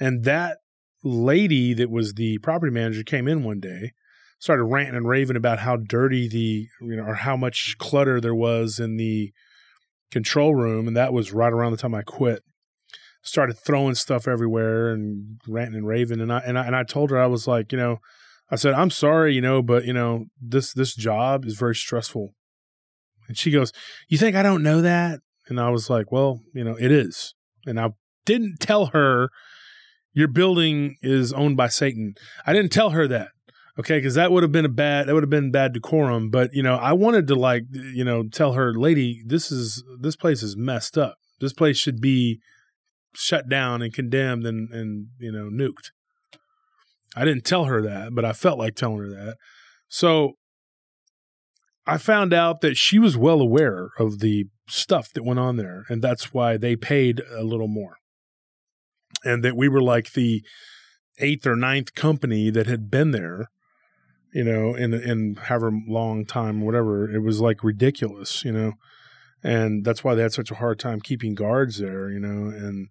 And 0.00 0.24
that 0.24 0.58
lady 1.02 1.74
that 1.74 1.90
was 1.90 2.14
the 2.14 2.38
property 2.38 2.72
manager 2.72 3.02
came 3.02 3.28
in 3.28 3.44
one 3.44 3.60
day 3.60 3.92
started 4.38 4.64
ranting 4.64 4.94
and 4.94 5.08
raving 5.08 5.36
about 5.36 5.58
how 5.58 5.76
dirty 5.76 6.28
the 6.28 6.68
you 6.80 6.96
know 6.96 7.04
or 7.04 7.14
how 7.14 7.36
much 7.36 7.76
clutter 7.78 8.20
there 8.20 8.34
was 8.34 8.78
in 8.78 8.96
the 8.96 9.32
control 10.10 10.54
room 10.54 10.86
and 10.86 10.96
that 10.96 11.12
was 11.12 11.32
right 11.32 11.52
around 11.52 11.72
the 11.72 11.78
time 11.78 11.94
I 11.94 12.02
quit. 12.02 12.42
Started 13.22 13.58
throwing 13.58 13.94
stuff 13.94 14.26
everywhere 14.26 14.90
and 14.90 15.40
ranting 15.46 15.76
and 15.76 15.86
raving 15.86 16.20
and 16.20 16.32
I 16.32 16.38
and 16.38 16.58
I, 16.58 16.66
and 16.66 16.76
I 16.76 16.84
told 16.84 17.10
her 17.10 17.20
I 17.20 17.26
was 17.26 17.46
like 17.46 17.72
you 17.72 17.78
know 17.78 17.98
I 18.50 18.56
said 18.56 18.74
I'm 18.74 18.90
sorry 18.90 19.34
you 19.34 19.40
know 19.40 19.60
but 19.60 19.84
you 19.84 19.92
know 19.92 20.26
this 20.40 20.72
this 20.72 20.94
job 20.94 21.44
is 21.44 21.54
very 21.54 21.74
stressful. 21.74 22.34
And 23.26 23.36
she 23.36 23.50
goes 23.50 23.72
you 24.08 24.18
think 24.18 24.36
I 24.36 24.42
don't 24.42 24.62
know 24.62 24.80
that? 24.82 25.20
And 25.48 25.60
I 25.60 25.70
was 25.70 25.90
like 25.90 26.12
well 26.12 26.40
you 26.54 26.64
know 26.64 26.76
it 26.78 26.92
is. 26.92 27.34
And 27.66 27.78
I 27.78 27.90
didn't 28.24 28.60
tell 28.60 28.86
her 28.86 29.30
your 30.18 30.28
building 30.28 30.96
is 31.02 31.32
owned 31.32 31.56
by 31.56 31.68
Satan 31.68 32.14
I 32.46 32.52
didn't 32.52 32.72
tell 32.72 32.90
her 32.90 33.06
that 33.08 33.28
Okay, 33.78 33.98
because 33.98 34.14
that 34.14 34.32
would 34.32 34.42
have 34.42 34.50
been 34.50 34.64
a 34.64 34.70
bad 34.70 35.06
that 35.06 35.14
would 35.14 35.22
have 35.22 35.30
been 35.30 35.52
bad 35.52 35.72
decorum. 35.72 36.30
But 36.30 36.52
you 36.52 36.64
know, 36.64 36.74
I 36.74 36.92
wanted 36.94 37.28
to 37.28 37.36
like 37.36 37.64
you 37.72 38.04
know 38.04 38.24
tell 38.24 38.54
her, 38.54 38.74
lady, 38.74 39.22
this 39.24 39.52
is 39.52 39.84
this 40.00 40.16
place 40.16 40.42
is 40.42 40.56
messed 40.56 40.98
up. 40.98 41.16
This 41.40 41.52
place 41.52 41.78
should 41.78 42.00
be 42.00 42.40
shut 43.14 43.48
down 43.48 43.80
and 43.80 43.94
condemned 43.94 44.46
and 44.46 44.70
and 44.72 45.08
you 45.18 45.30
know 45.30 45.48
nuked. 45.48 45.92
I 47.14 47.24
didn't 47.24 47.44
tell 47.44 47.66
her 47.66 47.80
that, 47.82 48.14
but 48.14 48.24
I 48.24 48.32
felt 48.32 48.58
like 48.58 48.74
telling 48.74 48.98
her 48.98 49.08
that. 49.10 49.36
So 49.88 50.32
I 51.86 51.96
found 51.96 52.34
out 52.34 52.60
that 52.62 52.76
she 52.76 52.98
was 52.98 53.16
well 53.16 53.40
aware 53.40 53.90
of 53.98 54.18
the 54.18 54.46
stuff 54.68 55.12
that 55.12 55.24
went 55.24 55.38
on 55.38 55.56
there, 55.56 55.84
and 55.88 56.02
that's 56.02 56.34
why 56.34 56.56
they 56.56 56.74
paid 56.74 57.22
a 57.30 57.44
little 57.44 57.68
more, 57.68 57.98
and 59.24 59.44
that 59.44 59.56
we 59.56 59.68
were 59.68 59.82
like 59.82 60.12
the 60.12 60.42
eighth 61.18 61.46
or 61.46 61.56
ninth 61.56 61.94
company 61.94 62.50
that 62.50 62.66
had 62.66 62.90
been 62.90 63.10
there 63.10 63.48
you 64.32 64.44
know, 64.44 64.74
in 64.74 64.94
in 64.94 65.36
however 65.36 65.72
long 65.86 66.24
time, 66.24 66.60
whatever. 66.60 67.10
It 67.10 67.20
was 67.20 67.40
like 67.40 67.64
ridiculous, 67.64 68.44
you 68.44 68.52
know, 68.52 68.74
and 69.42 69.84
that's 69.84 70.04
why 70.04 70.14
they 70.14 70.22
had 70.22 70.32
such 70.32 70.50
a 70.50 70.56
hard 70.56 70.78
time 70.78 71.00
keeping 71.00 71.34
guards 71.34 71.78
there, 71.78 72.10
you 72.10 72.20
know, 72.20 72.50
and 72.50 72.88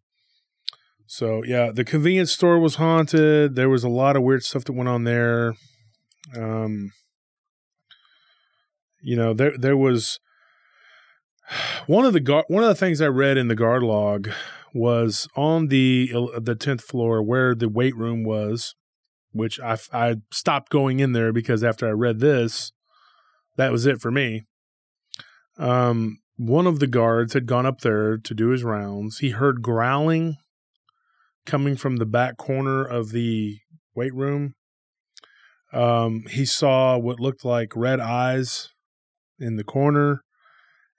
so 1.05 1.43
yeah, 1.43 1.71
the 1.71 1.83
convenience 1.83 2.31
store 2.31 2.59
was 2.59 2.75
haunted. 2.75 3.55
There 3.55 3.69
was 3.69 3.83
a 3.83 3.89
lot 3.89 4.15
of 4.15 4.23
weird 4.23 4.43
stuff 4.43 4.65
that 4.65 4.73
went 4.73 4.89
on 4.89 5.03
there. 5.03 5.55
Um, 6.35 6.91
you 9.01 9.15
know, 9.15 9.33
there 9.33 9.57
there 9.57 9.77
was 9.77 10.19
one 11.87 12.05
of 12.05 12.13
the 12.13 12.43
one 12.47 12.63
of 12.63 12.69
the 12.69 12.75
things 12.75 12.99
I 12.99 13.07
read 13.07 13.37
in 13.37 13.47
the 13.47 13.55
guard 13.55 13.83
log 13.83 14.29
was 14.77 15.27
on 15.35 15.67
the 15.67 16.11
the 16.39 16.55
tenth 16.55 16.83
floor 16.83 17.21
where 17.21 17.55
the 17.55 17.69
weight 17.69 17.95
room 17.95 18.23
was 18.23 18.75
which 19.37 19.59
I, 19.59 19.77
I 19.93 20.15
stopped 20.31 20.71
going 20.71 20.99
in 20.99 21.13
there 21.13 21.31
because 21.31 21.63
after 21.63 21.87
I 21.87 21.91
read 21.91 22.19
this, 22.19 22.71
that 23.55 23.71
was 23.71 23.85
it 23.85 24.01
for 24.01 24.11
me. 24.11 24.43
Um, 25.57 26.17
one 26.35 26.67
of 26.67 26.79
the 26.79 26.87
guards 26.87 27.33
had 27.33 27.45
gone 27.45 27.65
up 27.65 27.81
there 27.81 28.17
to 28.17 28.33
do 28.33 28.49
his 28.49 28.63
rounds. 28.63 29.19
He 29.19 29.31
heard 29.31 29.61
growling 29.61 30.35
coming 31.45 31.75
from 31.75 31.95
the 31.95 32.05
back 32.05 32.37
corner 32.37 32.83
of 32.83 33.11
the 33.11 33.57
weight 33.95 34.13
room. 34.13 34.53
Um, 35.73 36.23
he 36.29 36.45
saw 36.45 36.97
what 36.97 37.19
looked 37.19 37.43
like 37.43 37.75
red 37.75 37.99
eyes 37.99 38.69
in 39.39 39.55
the 39.55 39.63
corner, 39.63 40.21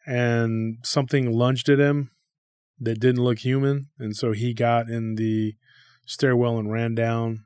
and 0.07 0.79
something 0.83 1.33
lunged 1.33 1.69
at 1.69 1.79
him 1.79 2.11
that 2.81 3.01
didn't 3.01 3.23
look 3.23 3.41
human. 3.41 3.89
And 3.99 4.17
so 4.17 4.33
he 4.33 4.55
got 4.55 4.89
in 4.89 5.17
the 5.17 5.55
stairwell 6.07 6.59
and 6.59 6.71
ran 6.73 6.95
down 6.95 7.45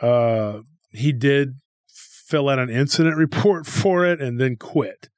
uh, 0.00 0.60
he 0.90 1.12
did 1.12 1.60
fill 1.88 2.48
out 2.48 2.58
an 2.58 2.70
incident 2.70 3.16
report 3.16 3.66
for 3.66 4.04
it 4.04 4.20
and 4.20 4.40
then 4.40 4.56
quit. 4.56 5.08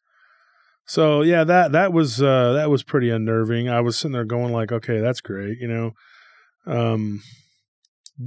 So 0.85 1.23
yeah, 1.23 1.45
that 1.45 1.73
that 1.73 1.93
was 1.93 2.21
uh, 2.21 2.53
that 2.55 2.69
was 2.69 2.83
pretty 2.83 3.09
unnerving. 3.09 3.69
I 3.69 3.81
was 3.81 3.97
sitting 3.97 4.13
there 4.13 4.25
going 4.25 4.53
like, 4.53 4.73
okay, 4.73 5.01
that's 5.01 5.21
great, 5.21 5.59
you 5.59 5.69
know. 5.69 5.93
Um, 6.67 7.23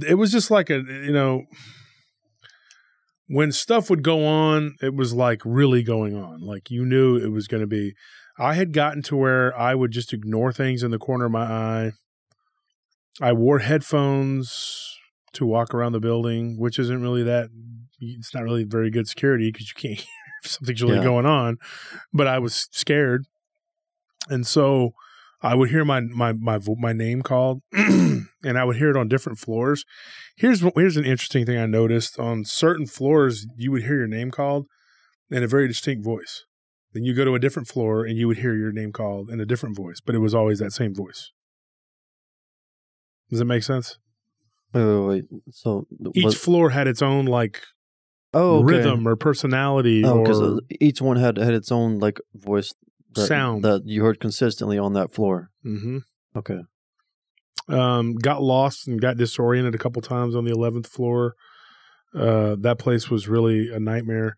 it 0.06 0.14
was 0.14 0.32
just 0.32 0.50
like 0.50 0.70
a 0.70 0.78
you 0.78 1.12
know 1.12 1.44
when 3.28 3.52
stuff 3.52 3.90
would 3.90 4.02
go 4.02 4.26
on, 4.26 4.74
it 4.80 4.94
was 4.94 5.12
like 5.12 5.42
really 5.44 5.82
going 5.82 6.16
on. 6.16 6.40
Like 6.40 6.70
you 6.70 6.84
knew 6.84 7.16
it 7.16 7.30
was 7.30 7.46
going 7.46 7.60
to 7.60 7.66
be. 7.66 7.92
I 8.38 8.54
had 8.54 8.72
gotten 8.72 9.02
to 9.04 9.16
where 9.16 9.56
I 9.58 9.74
would 9.74 9.90
just 9.90 10.12
ignore 10.12 10.52
things 10.52 10.82
in 10.82 10.90
the 10.90 10.98
corner 10.98 11.24
of 11.26 11.32
my 11.32 11.44
eye. 11.44 11.92
I 13.20 13.32
wore 13.32 13.60
headphones 13.60 14.94
to 15.32 15.46
walk 15.46 15.72
around 15.72 15.92
the 15.92 16.00
building, 16.00 16.58
which 16.58 16.78
isn't 16.78 17.02
really 17.02 17.22
that. 17.22 17.48
It's 17.98 18.34
not 18.34 18.42
really 18.42 18.64
very 18.64 18.90
good 18.90 19.08
security 19.08 19.50
because 19.50 19.68
you 19.68 19.74
can't 19.80 19.98
hear 20.00 20.08
if 20.44 20.50
something's 20.50 20.82
really 20.82 20.96
Yeah. 20.96 21.02
going 21.04 21.26
on. 21.26 21.56
But 22.12 22.26
I 22.26 22.38
was 22.38 22.68
scared, 22.72 23.24
and 24.28 24.46
so 24.46 24.90
I 25.42 25.54
would 25.54 25.70
hear 25.70 25.84
my 25.84 26.00
my 26.00 26.32
my 26.34 26.58
my 26.78 26.92
name 26.92 27.22
called, 27.22 27.62
and 27.72 28.28
I 28.44 28.64
would 28.64 28.76
hear 28.76 28.90
it 28.90 28.96
on 28.96 29.08
different 29.08 29.38
floors. 29.38 29.84
Here's 30.36 30.60
here's 30.74 30.98
an 30.98 31.06
interesting 31.06 31.46
thing 31.46 31.58
I 31.58 31.64
noticed 31.66 32.18
on 32.18 32.44
certain 32.44 32.86
floors. 32.86 33.46
You 33.56 33.70
would 33.72 33.84
hear 33.84 33.96
your 33.96 34.06
name 34.06 34.30
called 34.30 34.66
in 35.30 35.42
a 35.42 35.46
very 35.46 35.68
distinct 35.68 36.04
voice. 36.04 36.44
Then 36.96 37.04
you 37.04 37.12
go 37.12 37.26
to 37.26 37.34
a 37.34 37.38
different 37.38 37.68
floor 37.68 38.06
and 38.06 38.16
you 38.16 38.26
would 38.26 38.38
hear 38.38 38.54
your 38.54 38.72
name 38.72 38.90
called 38.90 39.28
in 39.28 39.38
a 39.38 39.44
different 39.44 39.76
voice, 39.76 40.00
but 40.00 40.14
it 40.14 40.20
was 40.20 40.34
always 40.34 40.60
that 40.60 40.72
same 40.72 40.94
voice. 40.94 41.30
Does 43.28 43.38
that 43.38 43.44
make 43.44 43.64
sense? 43.64 43.98
Wait, 44.72 44.82
wait, 44.82 45.06
wait. 45.06 45.24
So 45.50 45.86
each 46.14 46.24
was- 46.24 46.38
floor 46.38 46.70
had 46.70 46.86
its 46.88 47.02
own 47.02 47.26
like 47.26 47.60
oh, 48.32 48.60
okay. 48.60 48.64
rhythm 48.78 49.06
or 49.06 49.14
personality 49.14 50.04
Oh, 50.06 50.22
because 50.22 50.40
or 50.40 50.60
each 50.80 51.02
one 51.02 51.18
had 51.18 51.36
had 51.36 51.52
its 51.52 51.70
own 51.70 51.98
like 51.98 52.18
voice 52.34 52.72
that, 53.14 53.26
Sound. 53.26 53.62
that 53.62 53.82
you 53.84 54.02
heard 54.02 54.18
consistently 54.18 54.78
on 54.78 54.94
that 54.94 55.12
floor. 55.12 55.50
Mhm. 55.66 56.00
Okay. 56.34 56.60
um, 57.68 58.14
got 58.14 58.42
lost 58.42 58.88
and 58.88 59.02
got 59.02 59.18
disoriented 59.18 59.74
a 59.74 59.78
couple 59.78 60.00
times 60.00 60.34
on 60.34 60.44
the 60.46 60.52
11th 60.52 60.86
floor 60.86 61.34
uh, 62.14 62.54
that 62.60 62.78
place 62.78 63.10
was 63.10 63.28
really 63.28 63.68
a 63.70 63.78
nightmare 63.80 64.36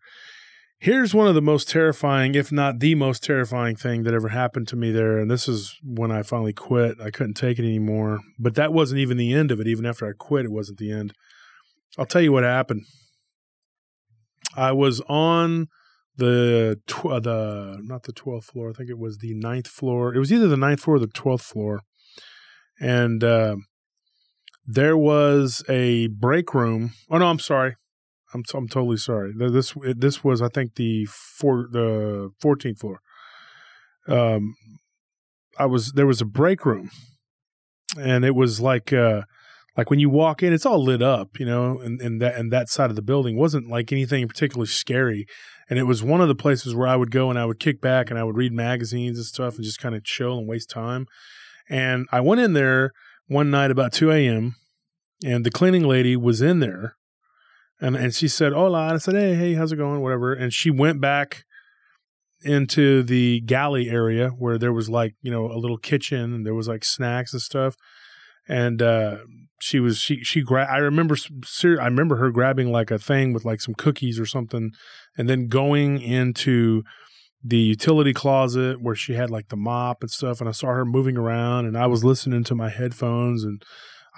here's 0.79 1.13
one 1.13 1.27
of 1.27 1.35
the 1.35 1.41
most 1.41 1.69
terrifying 1.69 2.35
if 2.35 2.51
not 2.51 2.79
the 2.79 2.95
most 2.95 3.23
terrifying 3.23 3.75
thing 3.75 4.03
that 4.03 4.13
ever 4.13 4.29
happened 4.29 4.67
to 4.67 4.75
me 4.75 4.91
there 4.91 5.17
and 5.19 5.29
this 5.29 5.47
is 5.47 5.77
when 5.83 6.11
i 6.11 6.23
finally 6.23 6.53
quit 6.53 6.99
i 7.01 7.09
couldn't 7.09 7.33
take 7.33 7.59
it 7.59 7.65
anymore 7.65 8.19
but 8.37 8.55
that 8.55 8.73
wasn't 8.73 8.99
even 8.99 9.17
the 9.17 9.33
end 9.33 9.51
of 9.51 9.59
it 9.59 9.67
even 9.67 9.85
after 9.85 10.07
i 10.07 10.11
quit 10.17 10.45
it 10.45 10.51
wasn't 10.51 10.77
the 10.77 10.91
end 10.91 11.13
i'll 11.97 12.05
tell 12.05 12.21
you 12.21 12.31
what 12.31 12.43
happened 12.43 12.83
i 14.55 14.71
was 14.71 15.01
on 15.01 15.67
the 16.19 16.79
tw- 16.85 17.05
uh, 17.05 17.19
the 17.19 17.79
not 17.81 18.03
the 18.03 18.11
twelfth 18.11 18.51
floor. 18.51 18.69
I 18.69 18.73
think 18.73 18.89
it 18.89 18.99
was 18.99 19.17
the 19.17 19.33
ninth 19.33 19.67
floor. 19.67 20.13
It 20.13 20.19
was 20.19 20.31
either 20.31 20.47
the 20.47 20.57
ninth 20.57 20.81
floor 20.81 20.97
or 20.97 20.99
the 20.99 21.07
twelfth 21.07 21.45
floor, 21.45 21.81
and 22.79 23.23
uh, 23.23 23.55
there 24.67 24.97
was 24.97 25.63
a 25.67 26.07
break 26.07 26.53
room. 26.53 26.91
Oh 27.09 27.17
no, 27.17 27.27
I'm 27.27 27.39
sorry. 27.39 27.75
I'm 28.33 28.43
I'm 28.53 28.67
totally 28.67 28.97
sorry. 28.97 29.33
This 29.35 29.73
this 29.95 30.23
was 30.23 30.41
I 30.41 30.49
think 30.49 30.75
the 30.75 31.05
four 31.05 31.67
the 31.71 32.29
14th 32.43 32.79
floor. 32.79 32.99
Um, 34.07 34.55
I 35.57 35.65
was 35.65 35.93
there 35.93 36.07
was 36.07 36.21
a 36.21 36.25
break 36.25 36.65
room, 36.65 36.91
and 37.99 38.23
it 38.23 38.35
was 38.35 38.59
like 38.59 38.93
uh 38.93 39.23
like 39.77 39.89
when 39.89 39.99
you 39.99 40.09
walk 40.09 40.43
in, 40.43 40.51
it's 40.51 40.65
all 40.65 40.83
lit 40.83 41.01
up, 41.01 41.39
you 41.39 41.45
know, 41.45 41.79
and, 41.79 42.01
and 42.01 42.21
that 42.21 42.35
and 42.35 42.51
that 42.51 42.69
side 42.69 42.89
of 42.89 42.95
the 42.95 43.01
building 43.01 43.37
wasn't 43.37 43.69
like 43.69 43.91
anything 43.91 44.27
particularly 44.27 44.67
scary. 44.67 45.25
And 45.69 45.77
it 45.77 45.83
was 45.83 46.03
one 46.03 46.21
of 46.21 46.27
the 46.27 46.35
places 46.35 46.75
where 46.75 46.87
I 46.87 46.95
would 46.95 47.11
go 47.11 47.29
and 47.29 47.37
I 47.37 47.45
would 47.45 47.59
kick 47.59 47.79
back 47.79 48.09
and 48.09 48.19
I 48.19 48.23
would 48.23 48.35
read 48.35 48.51
magazines 48.51 49.17
and 49.17 49.25
stuff 49.25 49.55
and 49.55 49.63
just 49.63 49.79
kind 49.79 49.95
of 49.95 50.03
chill 50.03 50.37
and 50.37 50.47
waste 50.47 50.69
time. 50.69 51.05
And 51.69 52.07
I 52.11 52.21
went 52.21 52.41
in 52.41 52.53
there 52.53 52.91
one 53.27 53.51
night 53.51 53.69
about 53.69 53.93
2 53.93 54.11
a.m. 54.11 54.55
and 55.23 55.45
the 55.45 55.51
cleaning 55.51 55.83
lady 55.83 56.17
was 56.17 56.41
in 56.41 56.59
there 56.59 56.95
and 57.81 57.95
and 57.95 58.13
she 58.13 58.27
said, 58.27 58.53
"Hola." 58.53 58.83
And 58.83 58.93
I 58.93 58.97
said, 58.97 59.15
"Hey, 59.15 59.35
hey, 59.35 59.53
how's 59.53 59.71
it 59.71 59.77
going?" 59.77 60.01
Whatever. 60.01 60.33
And 60.33 60.53
she 60.53 60.69
went 60.69 60.99
back 61.01 61.43
into 62.41 63.03
the 63.03 63.41
galley 63.41 63.89
area 63.89 64.29
where 64.29 64.57
there 64.57 64.71
was 64.71 64.89
like 64.89 65.13
you 65.21 65.31
know 65.31 65.45
a 65.51 65.57
little 65.57 65.77
kitchen 65.77 66.33
and 66.33 66.45
there 66.45 66.55
was 66.55 66.67
like 66.67 66.83
snacks 66.83 67.33
and 67.33 67.41
stuff. 67.41 67.75
And 68.47 68.81
uh, 68.81 69.17
she 69.61 69.79
was 69.79 69.99
she 69.99 70.23
she 70.23 70.41
gra- 70.41 70.69
I 70.69 70.77
remember 70.77 71.15
I 71.63 71.85
remember 71.85 72.17
her 72.17 72.31
grabbing 72.31 72.71
like 72.71 72.91
a 72.91 72.99
thing 72.99 73.33
with 73.33 73.45
like 73.45 73.61
some 73.61 73.75
cookies 73.75 74.19
or 74.19 74.25
something, 74.25 74.71
and 75.17 75.29
then 75.29 75.47
going 75.47 76.01
into 76.01 76.83
the 77.41 77.57
utility 77.57 78.11
closet 78.11 78.81
where 78.81 78.95
she 78.95 79.13
had 79.13 79.29
like 79.29 79.47
the 79.47 79.55
mop 79.55 80.01
and 80.01 80.11
stuff. 80.11 80.41
And 80.41 80.49
I 80.49 80.51
saw 80.51 80.67
her 80.67 80.85
moving 80.85 81.17
around, 81.17 81.65
and 81.65 81.77
I 81.77 81.87
was 81.87 82.03
listening 82.03 82.43
to 82.45 82.55
my 82.55 82.69
headphones 82.69 83.43
and. 83.43 83.63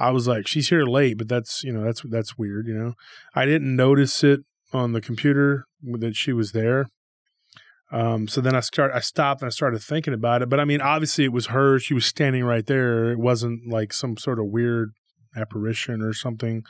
I 0.01 0.11
was 0.11 0.27
like, 0.27 0.47
she's 0.47 0.69
here 0.69 0.83
late, 0.83 1.17
but 1.17 1.29
that's 1.29 1.63
you 1.63 1.71
know 1.71 1.83
that's 1.83 2.01
that's 2.09 2.37
weird. 2.37 2.67
You 2.67 2.73
know, 2.73 2.93
I 3.35 3.45
didn't 3.45 3.75
notice 3.75 4.23
it 4.23 4.41
on 4.73 4.93
the 4.93 5.01
computer 5.01 5.65
that 5.83 6.15
she 6.15 6.33
was 6.33 6.51
there. 6.51 6.87
Um, 7.91 8.27
so 8.27 8.39
then 8.39 8.55
I 8.55 8.61
start, 8.61 8.91
I 8.93 9.01
stopped 9.01 9.41
and 9.41 9.47
I 9.47 9.51
started 9.51 9.81
thinking 9.81 10.13
about 10.13 10.41
it. 10.41 10.49
But 10.49 10.59
I 10.59 10.65
mean, 10.65 10.81
obviously 10.81 11.25
it 11.25 11.33
was 11.33 11.47
her. 11.47 11.77
She 11.77 11.93
was 11.93 12.05
standing 12.05 12.45
right 12.45 12.65
there. 12.65 13.11
It 13.11 13.19
wasn't 13.19 13.67
like 13.69 13.91
some 13.91 14.15
sort 14.15 14.39
of 14.39 14.45
weird 14.45 14.91
apparition 15.35 16.01
or 16.01 16.13
something. 16.13 16.63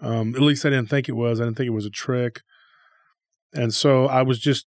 Um, 0.00 0.34
at 0.36 0.42
least 0.42 0.64
I 0.64 0.70
didn't 0.70 0.90
think 0.90 1.08
it 1.08 1.16
was. 1.16 1.40
I 1.40 1.44
didn't 1.44 1.56
think 1.56 1.66
it 1.66 1.74
was 1.74 1.86
a 1.86 1.90
trick. 1.90 2.42
And 3.52 3.74
so 3.74 4.06
I 4.06 4.22
was 4.22 4.38
just 4.38 4.66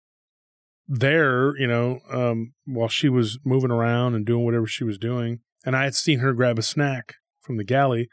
there, 0.87 1.57
you 1.57 1.67
know, 1.67 1.99
um, 2.11 2.53
while 2.65 2.89
she 2.89 3.09
was 3.09 3.39
moving 3.43 3.71
around 3.71 4.15
and 4.15 4.25
doing 4.25 4.45
whatever 4.45 4.67
she 4.67 4.83
was 4.83 4.97
doing. 4.97 5.39
And 5.65 5.75
I 5.75 5.83
had 5.83 5.95
seen 5.95 6.19
her 6.19 6.33
grab 6.33 6.59
a 6.59 6.61
snack 6.61 7.15
from 7.43 7.57
the 7.57 7.63
galley. 7.63 8.09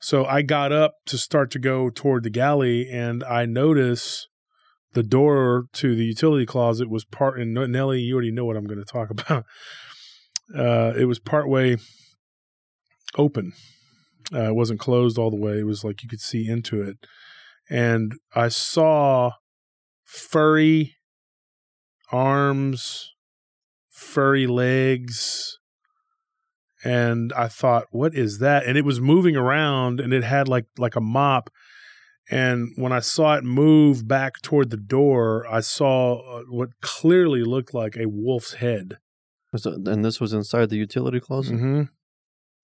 So 0.00 0.24
I 0.24 0.42
got 0.42 0.72
up 0.72 0.96
to 1.06 1.16
start 1.16 1.50
to 1.52 1.58
go 1.58 1.90
toward 1.90 2.24
the 2.24 2.30
galley 2.30 2.90
and 2.90 3.22
I 3.24 3.46
notice 3.46 4.28
the 4.92 5.02
door 5.02 5.66
to 5.74 5.94
the 5.94 6.04
utility 6.04 6.46
closet 6.46 6.88
was 6.88 7.04
part 7.04 7.38
and 7.38 7.54
Nelly, 7.54 8.00
you 8.00 8.14
already 8.14 8.30
know 8.30 8.44
what 8.44 8.56
I'm 8.56 8.66
going 8.66 8.78
to 8.78 8.84
talk 8.84 9.10
about. 9.10 9.44
Uh, 10.54 10.92
it 10.96 11.06
was 11.06 11.18
partway 11.18 11.76
open. 13.16 13.52
Uh, 14.32 14.48
it 14.48 14.54
wasn't 14.54 14.80
closed 14.80 15.18
all 15.18 15.30
the 15.30 15.36
way. 15.36 15.58
It 15.58 15.66
was 15.66 15.84
like 15.84 16.02
you 16.02 16.08
could 16.08 16.20
see 16.20 16.48
into 16.48 16.82
it. 16.82 16.98
And 17.68 18.12
I 18.34 18.48
saw 18.48 19.32
furry 20.04 20.96
arms, 22.12 23.12
furry 23.88 24.46
legs, 24.46 25.58
and 26.84 27.32
I 27.32 27.48
thought, 27.48 27.86
"What 27.90 28.14
is 28.14 28.38
that?" 28.38 28.66
And 28.66 28.76
it 28.78 28.84
was 28.84 29.00
moving 29.00 29.36
around, 29.36 30.00
and 30.00 30.12
it 30.12 30.22
had 30.24 30.48
like 30.48 30.66
like 30.78 30.96
a 30.96 31.00
mop. 31.00 31.50
And 32.30 32.72
when 32.76 32.92
I 32.92 33.00
saw 33.00 33.34
it 33.34 33.44
move 33.44 34.08
back 34.08 34.40
toward 34.40 34.70
the 34.70 34.78
door, 34.78 35.46
I 35.46 35.60
saw 35.60 36.38
uh, 36.38 36.42
what 36.48 36.80
clearly 36.80 37.44
looked 37.44 37.74
like 37.74 37.96
a 37.96 38.08
wolf's 38.08 38.54
head. 38.54 38.98
So, 39.56 39.72
and 39.72 40.04
this 40.04 40.20
was 40.20 40.32
inside 40.32 40.70
the 40.70 40.76
utility 40.76 41.20
closet. 41.20 41.58
hmm 41.58 41.82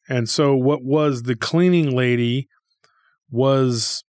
And 0.08 0.28
so, 0.28 0.56
what 0.56 0.82
was 0.82 1.24
the 1.24 1.36
cleaning 1.36 1.94
lady 1.94 2.48
was 3.30 4.02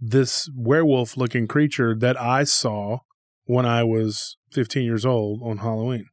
this 0.00 0.50
werewolf 0.54 1.16
looking 1.16 1.46
creature 1.46 1.94
that 1.94 2.20
I 2.20 2.44
saw 2.44 2.98
when 3.44 3.66
I 3.66 3.84
was 3.84 4.36
15 4.52 4.84
years 4.84 5.06
old 5.06 5.40
on 5.42 5.58
Halloween. 5.58 6.09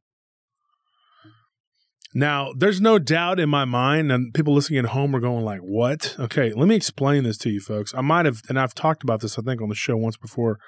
Now, 2.18 2.52
there's 2.52 2.80
no 2.80 2.98
doubt 2.98 3.38
in 3.38 3.48
my 3.48 3.64
mind, 3.64 4.10
and 4.10 4.34
people 4.34 4.52
listening 4.52 4.80
at 4.80 4.86
home 4.86 5.14
are 5.14 5.20
going 5.20 5.44
like, 5.44 5.60
"What?" 5.60 6.16
Okay, 6.18 6.52
let 6.52 6.66
me 6.66 6.74
explain 6.74 7.22
this 7.22 7.38
to 7.38 7.48
you, 7.48 7.60
folks. 7.60 7.94
I 7.94 8.00
might 8.00 8.26
have, 8.26 8.42
and 8.48 8.58
I've 8.58 8.74
talked 8.74 9.04
about 9.04 9.20
this, 9.20 9.38
I 9.38 9.42
think, 9.42 9.62
on 9.62 9.68
the 9.68 9.76
show 9.76 9.96
once 9.96 10.16
before. 10.16 10.58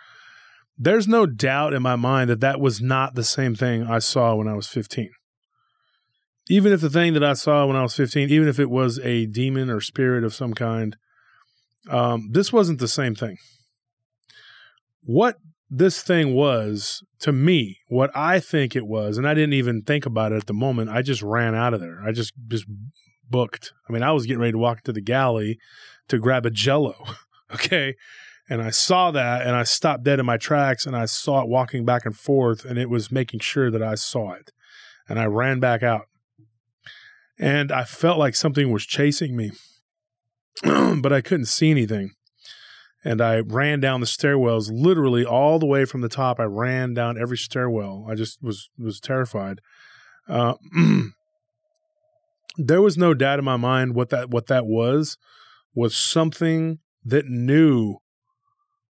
There's 0.79 1.09
no 1.09 1.27
doubt 1.27 1.73
in 1.73 1.83
my 1.83 1.97
mind 1.97 2.31
that 2.31 2.39
that 2.39 2.61
was 2.61 2.81
not 2.81 3.17
the 3.17 3.25
same 3.25 3.57
thing 3.57 3.83
I 3.83 3.99
saw 3.99 4.37
when 4.37 4.47
I 4.47 4.55
was 4.55 4.69
15. 4.69 5.11
Even 6.49 6.73
if 6.73 6.83
the 6.83 6.89
thing 6.89 7.15
that 7.15 7.25
I 7.25 7.33
saw 7.33 7.67
when 7.67 7.75
I 7.75 7.83
was 7.83 7.97
15, 7.97 8.31
even 8.31 8.47
if 8.47 8.61
it 8.61 8.71
was 8.71 9.01
a 9.01 9.27
demon 9.27 9.71
or 9.71 9.81
spirit 9.81 10.23
of 10.23 10.33
some 10.33 10.55
kind, 10.55 10.97
um, 11.89 12.29
this 12.31 12.53
wasn't 12.53 12.79
the 12.79 12.87
same 12.87 13.17
thing. 13.17 13.39
What 15.03 15.35
this 15.71 16.03
thing 16.03 16.35
was 16.35 17.05
to 17.21 17.33
me, 17.33 17.79
what 17.87 18.11
I 18.14 18.41
think 18.41 18.75
it 18.75 18.87
was, 18.87 19.16
and 19.16 19.29
I 19.29 19.35
didn't 19.35 19.53
even 19.53 19.83
think 19.83 20.05
about 20.05 20.33
it 20.33 20.37
at 20.37 20.47
the 20.47 20.53
moment. 20.53 20.91
I 20.91 21.03
just 21.03 21.23
ran 21.23 21.55
out 21.55 21.73
of 21.73 21.81
there. 21.81 22.03
I 22.05 22.12
just 22.12 22.33
just 22.49 22.66
booked. 23.31 23.73
I 23.89 23.93
mean, 23.93 24.03
I 24.03 24.11
was 24.11 24.27
getting 24.27 24.41
ready 24.41 24.53
to 24.53 24.59
walk 24.59 24.83
to 24.83 24.93
the 24.93 25.01
galley 25.01 25.59
to 26.09 26.18
grab 26.18 26.45
a 26.45 26.51
Jello, 26.51 26.97
okay, 27.55 27.95
and 28.49 28.61
I 28.61 28.71
saw 28.71 29.12
that, 29.12 29.47
and 29.47 29.55
I 29.55 29.62
stopped 29.62 30.03
dead 30.03 30.18
in 30.18 30.27
my 30.27 30.37
tracks, 30.37 30.87
and 30.87 30.97
I 30.97 31.05
saw 31.05 31.43
it 31.43 31.49
walking 31.49 31.85
back 31.85 32.05
and 32.05 32.16
forth, 32.16 32.64
and 32.64 32.77
it 32.77 32.91
was 32.91 33.12
making 33.12 33.41
sure 33.41 33.71
that 33.71 33.83
I 33.83 33.95
saw 33.95 34.33
it, 34.33 34.51
and 35.09 35.21
I 35.21 35.27
ran 35.27 35.61
back 35.61 35.85
out, 35.85 36.09
and 37.39 37.71
I 37.71 37.85
felt 37.85 38.18
like 38.18 38.35
something 38.35 38.73
was 38.73 38.85
chasing 38.85 39.37
me, 39.37 39.53
but 40.64 41.12
I 41.12 41.21
couldn't 41.21 41.47
see 41.47 41.71
anything 41.71 42.11
and 43.05 43.21
I 43.21 43.41
ran 43.41 43.81
down 43.81 44.01
the 44.01 44.07
stairwells, 44.07 44.71
literally 44.71 45.25
all 45.25 45.59
the 45.59 45.67
way 45.67 45.85
from 45.85 46.01
the 46.03 46.09
top. 46.09 46.39
I 46.39 46.45
ran 46.45 46.95
down 46.95 47.19
every 47.19 47.39
stairwell. 47.39 48.07
I 48.09 48.15
just 48.15 48.43
was 48.43 48.69
was 48.79 49.01
terrified. 49.01 49.61
Uh, 50.29 50.55
there 52.57 52.83
was 52.83 52.99
no 52.99 53.15
doubt 53.15 53.39
in 53.39 53.45
my 53.45 53.57
mind 53.57 53.95
what 53.95 54.11
that 54.11 54.31
what 54.31 54.49
that 54.49 54.67
was 54.67 55.17
was 55.75 55.97
something 55.97 56.79
that 57.05 57.27
knew 57.27 57.97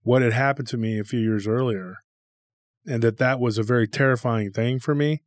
what 0.03 0.23
had 0.23 0.33
happened 0.33 0.67
to 0.69 0.77
me 0.77 0.99
a 0.99 1.05
few 1.05 1.21
years 1.21 1.47
earlier, 1.47 1.99
and 2.87 3.03
that 3.03 3.19
that 3.19 3.39
was 3.39 3.59
a 3.59 3.63
very 3.63 3.87
terrifying 3.87 4.51
thing 4.51 4.81
for 4.81 4.95
me, 4.95 5.23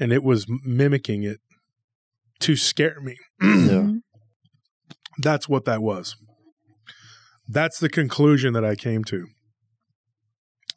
and 0.00 0.12
it 0.12 0.22
was 0.22 0.46
mimicking 0.64 1.22
it 1.22 1.40
to 2.40 2.56
scare 2.56 3.00
me. 3.00 3.16
Yeah. 3.72 3.90
That's 5.18 5.46
what 5.46 5.66
that 5.66 5.82
was 5.82 6.16
that's 7.52 7.78
the 7.78 7.88
conclusion 7.88 8.52
that 8.54 8.64
I 8.64 8.74
came 8.74 9.04
to. 9.04 9.26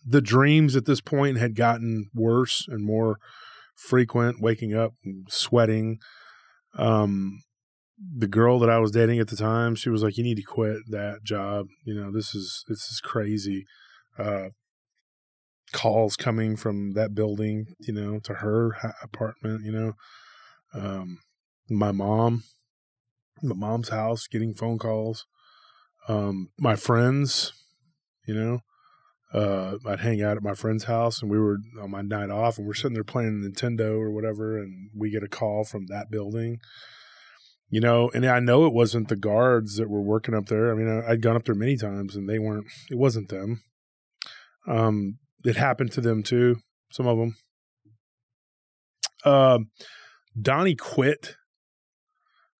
The 0.05 0.21
dreams 0.21 0.75
at 0.75 0.85
this 0.85 1.01
point 1.01 1.37
had 1.37 1.55
gotten 1.55 2.09
worse 2.13 2.67
and 2.67 2.85
more 2.85 3.17
frequent, 3.75 4.41
waking 4.41 4.75
up 4.75 4.93
sweating. 5.29 5.97
Um, 6.77 7.41
the 7.97 8.27
girl 8.27 8.59
that 8.59 8.69
I 8.69 8.79
was 8.79 8.91
dating 8.91 9.19
at 9.19 9.29
the 9.29 9.35
time, 9.35 9.75
she 9.75 9.89
was 9.89 10.03
like, 10.03 10.17
"You 10.17 10.23
need 10.23 10.35
to 10.35 10.43
quit 10.43 10.79
that 10.89 11.23
job. 11.23 11.67
You 11.85 11.95
know, 11.95 12.11
this 12.11 12.35
is 12.35 12.63
this 12.67 12.89
is 12.91 12.99
crazy." 13.01 13.65
Uh, 14.19 14.49
calls 15.71 16.15
coming 16.15 16.55
from 16.55 16.93
that 16.93 17.15
building, 17.15 17.65
you 17.79 17.93
know, 17.93 18.19
to 18.19 18.35
her 18.35 18.93
apartment, 19.01 19.65
you 19.65 19.71
know. 19.71 19.93
Um, 20.73 21.19
my 21.69 21.91
mom, 21.91 22.43
my 23.41 23.55
mom's 23.55 23.89
house, 23.89 24.27
getting 24.27 24.53
phone 24.53 24.77
calls 24.77 25.25
um, 26.07 26.49
my 26.57 26.75
friends, 26.75 27.53
you 28.27 28.33
know, 28.33 28.59
uh, 29.33 29.77
I'd 29.85 29.99
hang 29.99 30.21
out 30.21 30.37
at 30.37 30.43
my 30.43 30.53
friend's 30.53 30.85
house 30.85 31.21
and 31.21 31.29
we 31.29 31.39
were 31.39 31.57
on 31.81 31.91
my 31.91 32.01
night 32.01 32.29
off 32.29 32.57
and 32.57 32.65
we're 32.65 32.73
sitting 32.73 32.93
there 32.93 33.03
playing 33.03 33.43
Nintendo 33.43 33.99
or 33.99 34.11
whatever. 34.11 34.57
And 34.57 34.89
we 34.95 35.11
get 35.11 35.23
a 35.23 35.27
call 35.27 35.63
from 35.63 35.87
that 35.87 36.09
building, 36.09 36.59
you 37.69 37.81
know, 37.81 38.09
and 38.13 38.25
I 38.25 38.39
know 38.39 38.65
it 38.65 38.73
wasn't 38.73 39.09
the 39.09 39.15
guards 39.15 39.75
that 39.77 39.89
were 39.89 40.01
working 40.01 40.35
up 40.35 40.45
there. 40.45 40.71
I 40.71 40.75
mean, 40.75 41.03
I'd 41.07 41.21
gone 41.21 41.35
up 41.35 41.45
there 41.45 41.55
many 41.55 41.75
times 41.75 42.15
and 42.15 42.29
they 42.29 42.39
weren't, 42.39 42.67
it 42.89 42.97
wasn't 42.97 43.29
them. 43.29 43.61
Um, 44.67 45.17
it 45.43 45.57
happened 45.57 45.91
to 45.93 46.01
them 46.01 46.23
too. 46.23 46.57
Some 46.91 47.07
of 47.07 47.17
them. 47.17 47.35
Um, 49.25 49.71
Donnie 50.39 50.75
quit. 50.75 51.35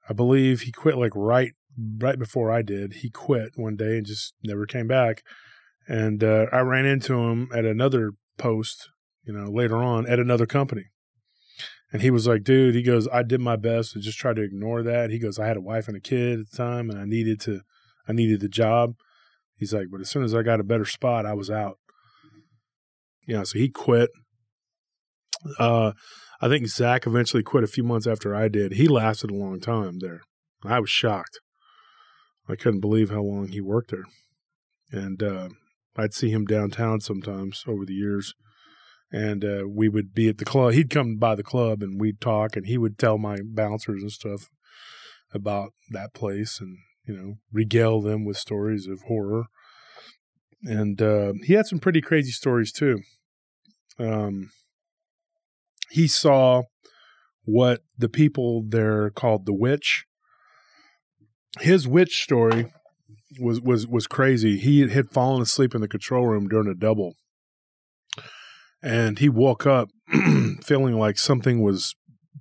I 0.09 0.13
believe 0.13 0.61
he 0.61 0.71
quit 0.71 0.97
like 0.97 1.13
right 1.15 1.53
right 1.77 2.17
before 2.17 2.51
I 2.51 2.61
did, 2.61 2.93
he 2.95 3.09
quit 3.09 3.51
one 3.55 3.75
day 3.75 3.97
and 3.97 4.05
just 4.05 4.33
never 4.43 4.65
came 4.65 4.87
back. 4.87 5.23
And 5.87 6.23
uh, 6.23 6.47
I 6.51 6.59
ran 6.59 6.85
into 6.85 7.15
him 7.15 7.49
at 7.53 7.65
another 7.65 8.13
post, 8.37 8.89
you 9.23 9.33
know, 9.33 9.49
later 9.51 9.77
on 9.77 10.07
at 10.07 10.19
another 10.19 10.45
company. 10.45 10.85
And 11.91 12.01
he 12.01 12.09
was 12.11 12.27
like, 12.27 12.43
dude, 12.43 12.75
he 12.75 12.81
goes, 12.81 13.07
I 13.13 13.23
did 13.23 13.39
my 13.39 13.55
best 13.55 13.93
to 13.93 13.99
just 13.99 14.17
try 14.17 14.33
to 14.33 14.41
ignore 14.41 14.83
that. 14.83 15.11
He 15.11 15.19
goes, 15.19 15.39
I 15.39 15.47
had 15.47 15.57
a 15.57 15.61
wife 15.61 15.87
and 15.87 15.95
a 15.95 16.01
kid 16.01 16.39
at 16.39 16.51
the 16.51 16.57
time 16.57 16.89
and 16.89 16.99
I 16.99 17.05
needed 17.05 17.39
to, 17.41 17.61
I 18.07 18.13
needed 18.13 18.41
the 18.41 18.49
job. 18.49 18.95
He's 19.55 19.73
like, 19.73 19.87
but 19.91 20.01
as 20.01 20.09
soon 20.09 20.23
as 20.23 20.33
I 20.33 20.41
got 20.41 20.59
a 20.59 20.63
better 20.63 20.85
spot, 20.85 21.25
I 21.25 21.33
was 21.33 21.49
out. 21.49 21.77
Yeah. 23.27 23.43
So 23.43 23.59
he 23.59 23.69
quit. 23.69 24.09
Uh, 25.59 25.91
I 26.41 26.49
think 26.49 26.67
Zach 26.67 27.07
eventually 27.07 27.43
quit 27.43 27.63
a 27.63 27.67
few 27.67 27.83
months 27.83 28.07
after 28.07 28.35
I 28.35 28.47
did. 28.47 28.73
He 28.73 28.87
lasted 28.87 29.31
a 29.31 29.35
long 29.35 29.59
time 29.59 29.99
there. 29.99 30.21
I 30.63 30.79
was 30.79 30.89
shocked. 30.89 31.39
I 32.47 32.55
couldn't 32.55 32.81
believe 32.81 33.09
how 33.09 33.21
long 33.21 33.47
he 33.47 33.61
worked 33.61 33.91
there. 33.91 34.05
And 34.91 35.21
uh, 35.21 35.49
I'd 35.95 36.13
see 36.13 36.29
him 36.29 36.45
downtown 36.45 37.01
sometimes 37.01 37.63
over 37.67 37.85
the 37.85 37.93
years. 37.93 38.33
And 39.11 39.45
uh, 39.45 39.63
we 39.67 39.87
would 39.87 40.13
be 40.13 40.27
at 40.27 40.37
the 40.37 40.45
club. 40.45 40.73
He'd 40.73 40.89
come 40.89 41.17
by 41.17 41.35
the 41.35 41.43
club 41.43 41.81
and 41.81 41.99
we'd 41.99 42.19
talk, 42.19 42.55
and 42.55 42.65
he 42.65 42.77
would 42.77 42.97
tell 42.97 43.17
my 43.17 43.37
bouncers 43.43 44.01
and 44.01 44.11
stuff 44.11 44.49
about 45.33 45.71
that 45.91 46.13
place 46.13 46.59
and, 46.59 46.77
you 47.05 47.15
know, 47.15 47.35
regale 47.51 48.01
them 48.01 48.25
with 48.25 48.37
stories 48.37 48.87
of 48.87 49.03
horror. 49.03 49.45
And 50.63 51.01
uh, 51.01 51.33
he 51.43 51.53
had 51.53 51.67
some 51.67 51.79
pretty 51.79 52.01
crazy 52.01 52.31
stories 52.31 52.71
too. 52.71 52.99
Um, 53.99 54.49
he 55.91 56.07
saw 56.07 56.63
what 57.43 57.83
the 57.97 58.09
people 58.09 58.63
there 58.67 59.09
called 59.11 59.45
the 59.45 59.53
witch. 59.53 60.05
His 61.59 61.87
witch 61.87 62.23
story 62.23 62.73
was 63.39 63.61
was 63.61 63.87
was 63.87 64.07
crazy. 64.07 64.57
He 64.57 64.87
had 64.87 65.09
fallen 65.09 65.41
asleep 65.41 65.73
in 65.75 65.81
the 65.81 65.87
control 65.87 66.25
room 66.25 66.47
during 66.47 66.67
a 66.67 66.75
double, 66.75 67.15
and 68.81 69.19
he 69.19 69.29
woke 69.29 69.65
up 69.65 69.89
feeling 70.63 70.97
like 70.97 71.17
something 71.17 71.61
was 71.61 71.95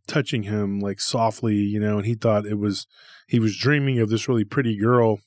touching 0.06 0.44
him, 0.44 0.80
like 0.80 1.00
softly, 1.00 1.56
you 1.56 1.80
know. 1.80 1.98
And 1.98 2.06
he 2.06 2.14
thought 2.14 2.46
it 2.46 2.58
was 2.58 2.86
he 3.28 3.38
was 3.38 3.56
dreaming 3.56 3.98
of 3.98 4.08
this 4.08 4.28
really 4.28 4.44
pretty 4.44 4.76
girl, 4.76 5.20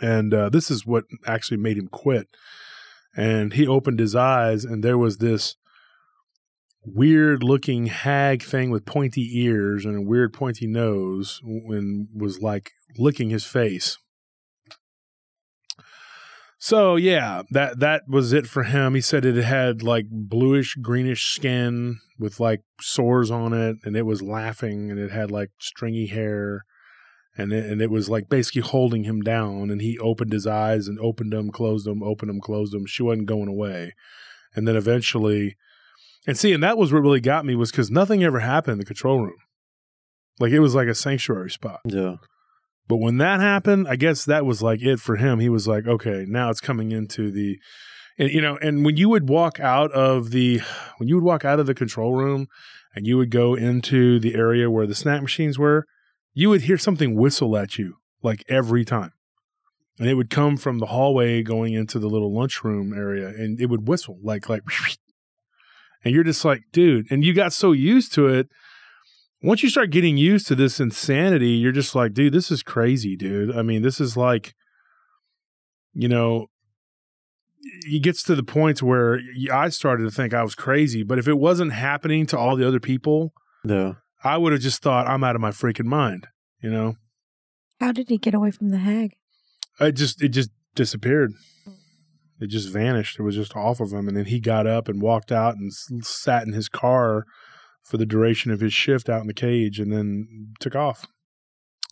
and 0.00 0.32
uh, 0.32 0.48
this 0.48 0.70
is 0.70 0.86
what 0.86 1.04
actually 1.26 1.58
made 1.58 1.78
him 1.78 1.88
quit. 1.88 2.28
And 3.16 3.54
he 3.54 3.66
opened 3.66 3.98
his 3.98 4.14
eyes, 4.14 4.64
and 4.64 4.84
there 4.84 4.98
was 4.98 5.18
this 5.18 5.56
weird 6.94 7.42
looking 7.42 7.86
hag 7.86 8.42
thing 8.42 8.70
with 8.70 8.84
pointy 8.84 9.40
ears 9.40 9.84
and 9.84 9.96
a 9.96 10.02
weird 10.02 10.32
pointy 10.32 10.66
nose 10.66 11.40
and 11.44 12.08
was 12.14 12.40
like 12.40 12.72
licking 12.96 13.30
his 13.30 13.44
face. 13.44 13.98
So 16.58 16.96
yeah, 16.96 17.42
that 17.52 17.78
that 17.78 18.02
was 18.08 18.32
it 18.32 18.48
for 18.48 18.64
him. 18.64 18.94
He 18.94 19.00
said 19.00 19.24
it 19.24 19.42
had 19.42 19.82
like 19.82 20.06
bluish 20.10 20.74
greenish 20.74 21.32
skin 21.34 21.98
with 22.18 22.40
like 22.40 22.62
sores 22.80 23.30
on 23.30 23.52
it 23.52 23.76
and 23.84 23.96
it 23.96 24.04
was 24.06 24.22
laughing 24.22 24.90
and 24.90 24.98
it 24.98 25.12
had 25.12 25.30
like 25.30 25.50
stringy 25.60 26.06
hair 26.06 26.64
and 27.36 27.52
it, 27.52 27.70
and 27.70 27.80
it 27.80 27.92
was 27.92 28.08
like 28.08 28.28
basically 28.28 28.62
holding 28.62 29.04
him 29.04 29.20
down 29.20 29.70
and 29.70 29.80
he 29.80 29.96
opened 30.00 30.32
his 30.32 30.48
eyes 30.48 30.88
and 30.88 30.98
opened 30.98 31.32
them, 31.32 31.52
closed 31.52 31.86
them, 31.86 32.02
opened 32.02 32.28
them, 32.28 32.40
closed 32.40 32.72
them. 32.72 32.86
She 32.86 33.04
wasn't 33.04 33.28
going 33.28 33.48
away. 33.48 33.94
And 34.56 34.66
then 34.66 34.74
eventually 34.74 35.56
and 36.26 36.36
see, 36.36 36.52
and 36.52 36.62
that 36.62 36.76
was 36.76 36.92
what 36.92 37.02
really 37.02 37.20
got 37.20 37.44
me 37.44 37.54
was 37.54 37.70
because 37.70 37.90
nothing 37.90 38.22
ever 38.22 38.40
happened 38.40 38.72
in 38.72 38.78
the 38.78 38.84
control 38.84 39.20
room. 39.20 39.36
Like 40.40 40.52
it 40.52 40.60
was 40.60 40.74
like 40.74 40.88
a 40.88 40.94
sanctuary 40.94 41.50
spot. 41.50 41.80
Yeah. 41.84 42.16
But 42.86 42.96
when 42.96 43.18
that 43.18 43.40
happened, 43.40 43.86
I 43.86 43.96
guess 43.96 44.24
that 44.24 44.46
was 44.46 44.62
like 44.62 44.82
it 44.82 44.98
for 44.98 45.16
him. 45.16 45.40
He 45.40 45.48
was 45.48 45.68
like, 45.68 45.86
okay, 45.86 46.24
now 46.26 46.48
it's 46.48 46.60
coming 46.60 46.90
into 46.90 47.30
the, 47.30 47.58
and 48.18 48.30
you 48.30 48.40
know, 48.40 48.58
and 48.62 48.84
when 48.84 48.96
you 48.96 49.10
would 49.10 49.28
walk 49.28 49.60
out 49.60 49.92
of 49.92 50.30
the, 50.30 50.60
when 50.96 51.08
you 51.08 51.16
would 51.16 51.24
walk 51.24 51.44
out 51.44 51.60
of 51.60 51.66
the 51.66 51.74
control 51.74 52.14
room 52.14 52.46
and 52.94 53.06
you 53.06 53.18
would 53.18 53.30
go 53.30 53.54
into 53.54 54.18
the 54.18 54.34
area 54.34 54.70
where 54.70 54.86
the 54.86 54.94
snack 54.94 55.20
machines 55.20 55.58
were, 55.58 55.84
you 56.32 56.48
would 56.48 56.62
hear 56.62 56.78
something 56.78 57.14
whistle 57.14 57.56
at 57.56 57.78
you 57.78 57.96
like 58.22 58.42
every 58.48 58.84
time. 58.84 59.12
And 59.98 60.08
it 60.08 60.14
would 60.14 60.30
come 60.30 60.56
from 60.56 60.78
the 60.78 60.86
hallway 60.86 61.42
going 61.42 61.74
into 61.74 61.98
the 61.98 62.08
little 62.08 62.34
lunchroom 62.34 62.94
area 62.94 63.28
and 63.28 63.60
it 63.60 63.66
would 63.66 63.86
whistle 63.86 64.18
like, 64.22 64.48
like, 64.48 64.62
and 66.04 66.14
you're 66.14 66.24
just 66.24 66.44
like, 66.44 66.62
dude, 66.72 67.10
and 67.10 67.24
you 67.24 67.34
got 67.34 67.52
so 67.52 67.72
used 67.72 68.12
to 68.14 68.26
it. 68.28 68.48
Once 69.42 69.62
you 69.62 69.68
start 69.68 69.90
getting 69.90 70.16
used 70.16 70.46
to 70.48 70.54
this 70.54 70.80
insanity, 70.80 71.50
you're 71.50 71.70
just 71.72 71.94
like, 71.94 72.12
dude, 72.12 72.32
this 72.32 72.50
is 72.50 72.62
crazy, 72.62 73.16
dude. 73.16 73.56
I 73.56 73.62
mean, 73.62 73.82
this 73.82 74.00
is 74.00 74.16
like, 74.16 74.54
you 75.94 76.08
know, 76.08 76.46
it 77.62 78.02
gets 78.02 78.22
to 78.24 78.34
the 78.34 78.42
point 78.42 78.82
where 78.82 79.20
I 79.52 79.68
started 79.68 80.04
to 80.04 80.10
think 80.10 80.34
I 80.34 80.42
was 80.42 80.54
crazy. 80.54 81.02
But 81.02 81.18
if 81.18 81.28
it 81.28 81.38
wasn't 81.38 81.72
happening 81.72 82.26
to 82.26 82.38
all 82.38 82.56
the 82.56 82.66
other 82.66 82.80
people, 82.80 83.32
no. 83.64 83.96
I 84.24 84.36
would 84.36 84.52
have 84.52 84.62
just 84.62 84.82
thought 84.82 85.06
I'm 85.06 85.22
out 85.22 85.36
of 85.36 85.40
my 85.40 85.50
freaking 85.50 85.84
mind. 85.86 86.26
You 86.60 86.70
know, 86.70 86.96
How 87.80 87.92
did 87.92 88.08
he 88.08 88.18
get 88.18 88.34
away 88.34 88.50
from 88.50 88.70
the 88.70 88.78
hag? 88.78 89.12
it 89.80 89.92
just 89.92 90.20
it 90.20 90.30
just 90.30 90.50
disappeared. 90.74 91.32
It 92.40 92.48
just 92.48 92.72
vanished. 92.72 93.18
It 93.18 93.22
was 93.22 93.34
just 93.34 93.56
off 93.56 93.80
of 93.80 93.92
him, 93.92 94.06
and 94.08 94.16
then 94.16 94.26
he 94.26 94.40
got 94.40 94.66
up 94.66 94.88
and 94.88 95.02
walked 95.02 95.32
out 95.32 95.56
and 95.56 95.72
sat 96.04 96.46
in 96.46 96.52
his 96.52 96.68
car 96.68 97.24
for 97.82 97.96
the 97.96 98.06
duration 98.06 98.50
of 98.50 98.60
his 98.60 98.72
shift 98.72 99.08
out 99.08 99.22
in 99.22 99.26
the 99.26 99.34
cage, 99.34 99.80
and 99.80 99.92
then 99.92 100.52
took 100.60 100.76
off. 100.76 101.06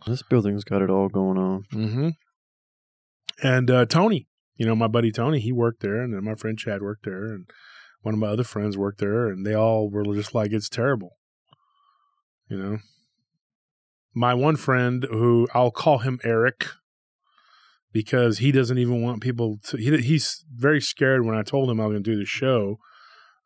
This 0.07 0.23
building's 0.23 0.65
got 0.65 0.83
it 0.83 0.91
all 0.91 1.09
going 1.09 1.39
on. 1.39 1.65
Mm-hmm. 1.73 2.09
And 3.43 3.71
uh, 3.71 3.87
Tony, 3.87 4.29
you 4.57 4.67
know, 4.67 4.77
my 4.77 4.89
buddy 4.89 5.11
Tony, 5.11 5.41
he 5.41 5.53
worked 5.53 5.81
there, 5.81 6.01
and 6.01 6.15
then 6.15 6.25
my 6.25 6.35
friend 6.35 6.59
Chad 6.59 6.81
worked 6.83 7.05
there, 7.05 7.25
and 7.25 7.47
one 8.03 8.15
of 8.15 8.21
my 8.21 8.29
other 8.29 8.45
friends 8.45 8.79
worked 8.79 9.01
there, 9.01 9.27
and 9.29 9.45
they 9.45 9.55
all 9.55 9.91
were 9.91 10.05
just 10.15 10.35
like, 10.35 10.53
"It's 10.53 10.69
terrible," 10.69 11.17
you 12.49 12.57
know. 12.57 12.79
My 14.15 14.33
one 14.33 14.57
friend, 14.57 15.07
who 15.11 15.47
I'll 15.53 15.71
call 15.71 15.99
him 15.99 16.21
Eric, 16.25 16.69
because 17.97 18.37
he 18.37 18.53
doesn't 18.53 18.77
even 18.77 19.01
want 19.01 19.23
people 19.23 19.59
to. 19.63 19.79
He, 19.79 19.97
he's 20.03 20.45
very 20.55 20.83
scared 20.83 21.25
when 21.25 21.35
I 21.35 21.43
told 21.43 21.71
him 21.71 21.81
I 21.81 21.87
was 21.87 21.95
going 21.95 22.03
to 22.03 22.11
do 22.11 22.19
the 22.19 22.27
show. 22.27 22.77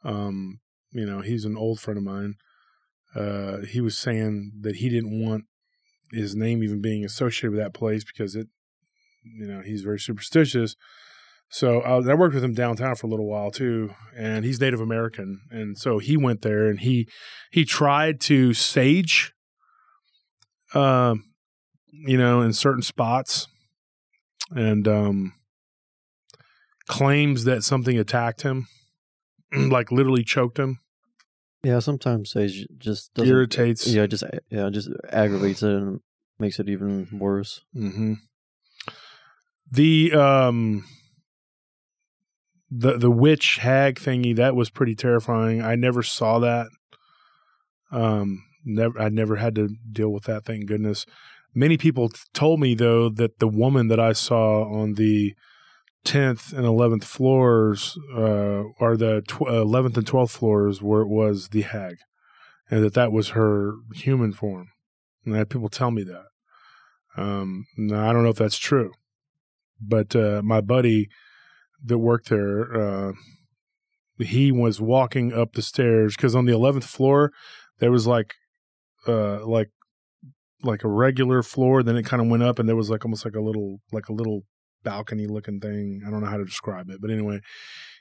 Um, 0.02 0.58
you 0.90 1.06
know, 1.06 1.20
he's 1.20 1.44
an 1.44 1.56
old 1.56 1.78
friend 1.78 1.96
of 1.96 2.02
mine. 2.02 2.34
Uh, 3.14 3.58
he 3.58 3.80
was 3.80 3.96
saying 3.96 4.50
that 4.62 4.76
he 4.76 4.88
didn't 4.88 5.24
want 5.24 5.44
his 6.10 6.34
name 6.34 6.64
even 6.64 6.80
being 6.80 7.04
associated 7.04 7.52
with 7.52 7.60
that 7.60 7.74
place 7.74 8.02
because 8.02 8.34
it, 8.34 8.48
you 9.22 9.46
know, 9.46 9.60
he's 9.60 9.82
very 9.82 10.00
superstitious. 10.00 10.74
So 11.48 11.80
I, 11.82 12.10
I 12.10 12.14
worked 12.14 12.34
with 12.34 12.42
him 12.42 12.54
downtown 12.54 12.96
for 12.96 13.06
a 13.06 13.10
little 13.10 13.28
while 13.28 13.52
too, 13.52 13.94
and 14.16 14.44
he's 14.44 14.60
Native 14.60 14.80
American, 14.80 15.42
and 15.52 15.78
so 15.78 15.98
he 15.98 16.16
went 16.16 16.42
there 16.42 16.66
and 16.66 16.80
he 16.80 17.06
he 17.52 17.64
tried 17.64 18.20
to 18.22 18.52
sage, 18.52 19.32
um, 20.74 21.22
you 21.92 22.18
know, 22.18 22.40
in 22.40 22.52
certain 22.52 22.82
spots, 22.82 23.46
and 24.50 24.86
um, 24.88 25.32
claims 26.88 27.44
that 27.44 27.62
something 27.64 27.98
attacked 27.98 28.42
him, 28.42 28.66
like 29.52 29.92
literally 29.92 30.24
choked 30.24 30.58
him, 30.58 30.78
Yeah, 31.62 31.78
sometimes 31.78 32.32
Sage 32.32 32.66
just 32.78 33.14
doesn't, 33.14 33.30
irritates. 33.30 33.86
Yeah, 33.86 34.06
just 34.06 34.24
yeah, 34.50 34.68
just 34.70 34.88
aggravates 35.10 35.62
it 35.62 35.70
and 35.70 36.00
makes 36.38 36.58
it 36.58 36.68
even 36.68 37.08
worse. 37.12 37.60
Mm-hmm. 37.76 38.14
The 39.70 40.12
um 40.12 40.84
the 42.70 42.96
the 42.98 43.10
witch 43.10 43.58
hag 43.58 43.96
thingy 43.96 44.34
that 44.36 44.56
was 44.56 44.70
pretty 44.70 44.94
terrifying. 44.94 45.62
I 45.62 45.74
never 45.74 46.02
saw 46.02 46.38
that. 46.40 46.68
Um, 47.92 48.44
never 48.64 49.00
I 49.00 49.08
never 49.08 49.36
had 49.36 49.54
to 49.56 49.68
deal 49.90 50.10
with 50.10 50.24
that. 50.24 50.44
Thank 50.44 50.66
goodness. 50.66 51.06
Many 51.54 51.76
people 51.76 52.10
told 52.32 52.60
me 52.60 52.74
though 52.74 53.08
that 53.08 53.38
the 53.38 53.48
woman 53.48 53.88
that 53.88 54.00
I 54.00 54.12
saw 54.12 54.64
on 54.64 54.94
the 54.94 55.34
tenth 56.04 56.52
and 56.52 56.64
eleventh 56.64 57.04
floors, 57.04 57.98
uh, 58.14 58.62
or 58.78 58.96
the 58.96 59.22
eleventh 59.40 59.96
and 59.96 60.06
twelfth 60.06 60.36
floors, 60.36 60.80
where 60.80 61.02
it 61.02 61.08
was 61.08 61.48
the 61.48 61.62
hag, 61.62 61.96
and 62.70 62.82
that 62.84 62.94
that 62.94 63.12
was 63.12 63.30
her 63.30 63.74
human 63.94 64.32
form. 64.32 64.68
And 65.24 65.34
I 65.34 65.38
had 65.38 65.50
people 65.50 65.68
tell 65.68 65.90
me 65.90 66.04
that. 66.04 66.26
Um, 67.16 67.66
now 67.76 68.08
I 68.08 68.12
don't 68.12 68.22
know 68.22 68.30
if 68.30 68.36
that's 68.36 68.58
true, 68.58 68.92
but 69.80 70.14
uh, 70.14 70.40
my 70.44 70.60
buddy 70.60 71.08
that 71.84 71.98
worked 71.98 72.28
there, 72.28 73.08
uh, 73.08 73.12
he 74.18 74.52
was 74.52 74.80
walking 74.80 75.32
up 75.32 75.54
the 75.54 75.62
stairs 75.62 76.16
because 76.16 76.34
on 76.34 76.44
the 76.44 76.54
eleventh 76.54 76.86
floor 76.86 77.32
there 77.78 77.90
was 77.90 78.06
like, 78.06 78.34
uh, 79.08 79.44
like, 79.46 79.70
like 80.62 80.84
a 80.84 80.88
regular 80.88 81.42
floor. 81.42 81.82
Then 81.82 81.96
it 81.96 82.04
kind 82.04 82.22
of 82.22 82.28
went 82.28 82.42
up, 82.42 82.58
and 82.58 82.68
there 82.68 82.76
was 82.76 82.90
like 82.90 83.04
almost 83.04 83.24
like 83.24 83.34
a 83.34 83.40
little, 83.40 83.80
like 83.92 84.08
a 84.08 84.12
little 84.12 84.42
balcony 84.82 85.26
looking 85.26 85.60
thing. 85.60 86.02
I 86.06 86.10
don't 86.10 86.20
know 86.20 86.30
how 86.30 86.38
to 86.38 86.44
describe 86.44 86.88
it, 86.90 87.00
but 87.00 87.10
anyway, 87.10 87.40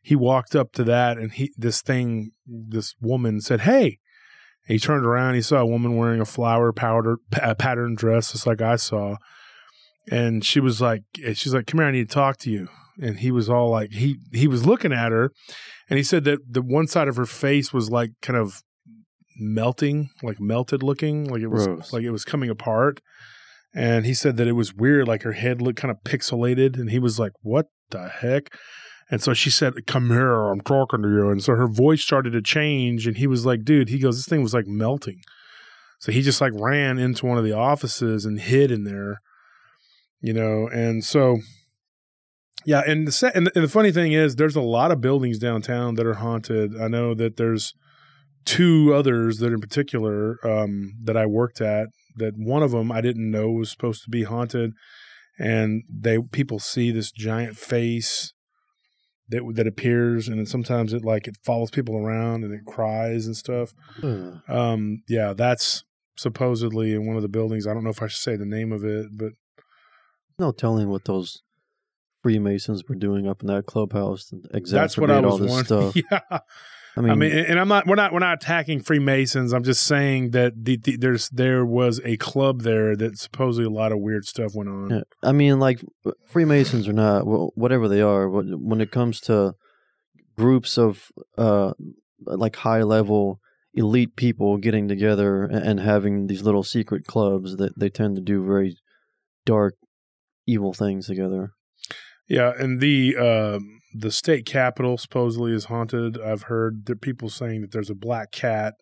he 0.04 0.16
walked 0.16 0.56
up 0.56 0.72
to 0.74 0.84
that, 0.86 1.18
and 1.18 1.32
he 1.32 1.52
this 1.58 1.82
thing, 1.82 2.32
this 2.46 2.96
woman 3.02 3.42
said, 3.42 3.62
"Hey." 3.62 4.00
He 4.68 4.78
turned 4.78 5.04
around. 5.04 5.34
He 5.34 5.42
saw 5.42 5.62
a 5.62 5.66
woman 5.66 5.96
wearing 5.98 6.22
a 6.22 6.26
flower 6.26 6.72
powder 6.72 7.18
pa- 7.32 7.56
pattern 7.56 7.96
dress, 7.96 8.34
just 8.34 8.46
like 8.46 8.62
I 8.62 8.76
saw. 8.76 9.16
And 10.12 10.46
she 10.46 10.60
was 10.60 10.80
like, 10.80 11.02
she's 11.16 11.56
like, 11.56 11.66
"Come 11.66 11.80
here, 11.80 11.88
I 11.88 11.92
need 11.92 12.08
to 12.08 12.14
talk 12.14 12.38
to 12.40 12.52
you." 12.52 12.68
and 13.02 13.20
he 13.20 13.32
was 13.32 13.50
all 13.50 13.70
like 13.70 13.92
he 13.92 14.18
he 14.32 14.48
was 14.48 14.66
looking 14.66 14.92
at 14.94 15.12
her, 15.12 15.32
and 15.90 15.98
he 15.98 16.04
said 16.04 16.24
that 16.26 16.40
the 16.50 16.62
one 16.62 16.88
side 16.88 17.08
of 17.08 17.16
her 17.16 17.26
face 17.26 17.74
was 17.74 17.90
like 17.90 18.12
kind 18.22 18.38
of 18.38 18.62
melting, 19.40 20.10
like 20.24 20.40
melted 20.40 20.84
looking, 20.84 21.26
like 21.26 21.42
it 21.42 21.48
was 21.48 21.68
like 21.94 22.04
it 22.04 22.12
was 22.12 22.26
coming 22.26 22.50
apart. 22.50 23.02
And 23.74 24.06
he 24.06 24.16
said 24.16 24.38
that 24.38 24.48
it 24.48 24.54
was 24.54 24.74
weird, 24.74 25.08
like 25.08 25.22
her 25.22 25.34
head 25.34 25.62
looked 25.62 25.80
kind 25.80 25.92
of 25.92 26.04
pixelated, 26.04 26.80
and 26.80 26.90
he 26.90 27.00
was 27.00 27.20
like, 27.20 27.34
"What 27.42 27.68
the 27.92 28.10
heck?" 28.10 28.54
And 29.12 29.22
so 29.22 29.34
she 29.34 29.50
said, 29.50 29.86
"Come 29.88 30.10
here, 30.10 30.48
I'm 30.48 30.62
talking 30.62 31.02
to 31.02 31.08
you." 31.08 31.30
And 31.30 31.44
so 31.44 31.56
her 31.56 31.68
voice 31.68 32.02
started 32.02 32.32
to 32.32 32.42
change, 32.42 33.08
and 33.08 33.18
he 33.18 33.28
was 33.28 33.46
like, 33.46 33.64
"Dude," 33.64 33.90
he 33.90 34.00
goes, 34.00 34.18
"This 34.18 34.28
thing 34.28 34.42
was 34.42 34.54
like 34.54 34.68
melting." 34.68 35.22
So 36.00 36.12
he 36.12 36.22
just 36.22 36.42
like 36.42 36.54
ran 36.56 36.98
into 36.98 37.26
one 37.26 37.38
of 37.38 37.44
the 37.44 37.54
offices 37.54 38.26
and 38.26 38.40
hid 38.40 38.72
in 38.72 38.86
there, 38.86 39.22
you 40.22 40.34
know. 40.34 40.68
And 40.68 41.04
so, 41.04 41.40
yeah. 42.66 42.82
And 42.88 43.08
the 43.08 43.12
se- 43.12 43.34
and 43.36 43.48
the, 43.48 43.52
and 43.54 43.64
the 43.66 43.70
funny 43.70 43.92
thing 43.92 44.14
is, 44.14 44.36
there's 44.36 44.56
a 44.56 44.62
lot 44.62 44.92
of 44.92 45.02
buildings 45.02 45.38
downtown 45.40 45.96
that 45.96 46.06
are 46.06 46.16
haunted. 46.16 46.80
I 46.80 46.88
know 46.88 47.14
that 47.16 47.38
there's 47.38 47.74
two 48.46 48.94
others 48.94 49.38
that 49.40 49.54
in 49.54 49.60
particular 49.60 50.38
um, 50.48 50.94
that 51.04 51.18
I 51.18 51.26
worked 51.26 51.62
at. 51.62 51.88
That 52.16 52.34
one 52.38 52.64
of 52.64 52.72
them 52.72 52.92
I 52.92 53.02
didn't 53.02 53.30
know 53.32 53.50
was 53.50 53.72
supposed 53.72 54.04
to 54.04 54.10
be 54.10 54.24
haunted, 54.24 54.72
and 55.38 55.84
they 55.90 56.18
people 56.20 56.60
see 56.60 56.92
this 56.92 57.12
giant 57.12 57.56
face 57.58 58.34
that 59.30 59.44
that 59.56 59.68
appears, 59.68 60.28
and 60.28 60.38
then 60.40 60.46
sometimes 60.46 60.92
it 60.92 61.06
like 61.06 61.28
it 61.28 61.38
follows 61.46 61.72
people 61.72 61.96
around 61.96 62.44
and 62.44 62.54
it 62.54 62.66
cries 62.66 63.26
and 63.26 63.38
stuff. 63.38 63.74
Ugh. 64.04 64.40
Um, 64.50 65.04
yeah, 65.08 65.34
that's 65.34 65.84
supposedly 66.18 66.94
in 66.94 67.08
one 67.08 67.16
of 67.16 67.22
the 67.22 67.30
buildings. 67.30 67.66
I 67.66 67.74
don't 67.74 67.84
know 67.84 67.92
if 67.92 68.02
I 68.02 68.08
should 68.08 68.22
say 68.22 68.36
the 68.36 68.46
name 68.46 68.72
of 68.74 68.84
it, 68.84 69.08
but 69.14 69.32
no 70.38 70.52
telling 70.52 70.90
what 70.90 71.06
those 71.06 71.42
Freemasons 72.22 72.84
were 72.90 72.96
doing 72.96 73.28
up 73.28 73.42
in 73.42 73.48
that 73.48 73.66
clubhouse. 73.66 74.32
and 74.32 74.66
that's 74.66 74.98
what 74.98 75.10
I 75.12 75.22
was 75.22 75.32
all 75.34 75.38
this 75.38 75.52
wondering. 75.52 75.92
stuff. 75.92 76.22
yeah, 76.32 76.40
I 77.00 77.02
mean, 77.02 77.12
I 77.12 77.16
mean, 77.16 77.32
and 77.32 77.58
I'm 77.58 77.70
not. 77.70 77.88
We're 77.88 77.96
not. 77.96 78.12
We're 78.12 78.20
not 78.20 78.44
attacking 78.44 78.82
Freemasons. 78.82 79.54
I'm 79.54 79.64
just 79.64 79.84
saying 79.84 80.32
that 80.32 80.66
the, 80.66 80.76
the, 80.76 80.98
there's 80.98 81.30
there 81.30 81.66
was 81.66 82.02
a 82.04 82.18
club 82.18 82.64
there 82.64 82.94
that 82.98 83.18
supposedly 83.18 83.66
a 83.66 83.70
lot 83.70 83.94
of 83.94 84.00
weird 84.00 84.26
stuff 84.26 84.54
went 84.54 84.70
on. 84.70 84.90
Yeah, 84.90 85.02
I 85.24 85.32
mean, 85.32 85.60
like 85.60 85.82
Freemasons 86.28 86.90
or 86.90 86.94
not, 86.94 87.22
whatever 87.56 87.88
they 87.88 88.02
are, 88.02 88.30
when 88.30 88.82
it 88.82 88.92
comes 88.92 89.22
to 89.22 89.54
groups 90.38 90.78
of 90.78 91.10
uh, 91.38 91.72
like 92.20 92.58
high 92.58 92.84
level 92.84 93.40
elite 93.74 94.18
people 94.18 94.58
getting 94.58 94.90
together 94.90 95.46
and 95.46 95.80
having 95.80 96.28
these 96.28 96.42
little 96.42 96.64
secret 96.64 97.06
clubs, 97.06 97.56
that 97.58 97.80
they 97.80 97.90
tend 97.90 98.18
to 98.18 98.22
do 98.22 98.44
very 98.44 98.78
dark, 99.46 99.76
evil 100.46 100.74
things 100.74 101.08
together. 101.08 101.54
Yeah, 102.30 102.54
and 102.58 102.80
the 102.80 103.18
um 103.18 103.80
the 103.94 104.12
state 104.12 104.46
capitol 104.46 104.98
supposedly 104.98 105.52
is 105.52 105.66
haunted. 105.66 106.22
I've 106.22 106.44
heard 106.44 106.86
that 106.86 107.02
people 107.02 107.30
saying 107.30 107.62
that 107.62 107.72
there's 107.72 107.90
a 107.90 107.96
black 107.96 108.32
cat. 108.32 108.76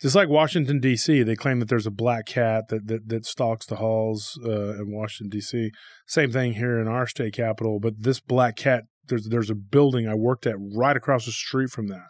Just 0.00 0.16
like 0.16 0.30
Washington 0.30 0.80
D.C., 0.80 1.22
they 1.24 1.36
claim 1.36 1.60
that 1.60 1.68
there's 1.68 1.86
a 1.86 1.90
black 1.90 2.24
cat 2.24 2.68
that 2.68 2.86
that, 2.86 3.08
that 3.08 3.26
stalks 3.26 3.66
the 3.66 3.76
halls 3.76 4.38
uh, 4.42 4.80
in 4.80 4.90
Washington 4.90 5.28
D.C. 5.28 5.70
Same 6.06 6.32
thing 6.32 6.54
here 6.54 6.80
in 6.80 6.88
our 6.88 7.06
state 7.06 7.34
capitol, 7.34 7.80
but 7.80 8.02
this 8.02 8.18
black 8.18 8.56
cat 8.56 8.84
there's 9.08 9.28
there's 9.28 9.50
a 9.50 9.54
building 9.54 10.08
I 10.08 10.14
worked 10.14 10.46
at 10.46 10.56
right 10.58 10.96
across 10.96 11.26
the 11.26 11.32
street 11.32 11.68
from 11.68 11.88
that, 11.88 12.08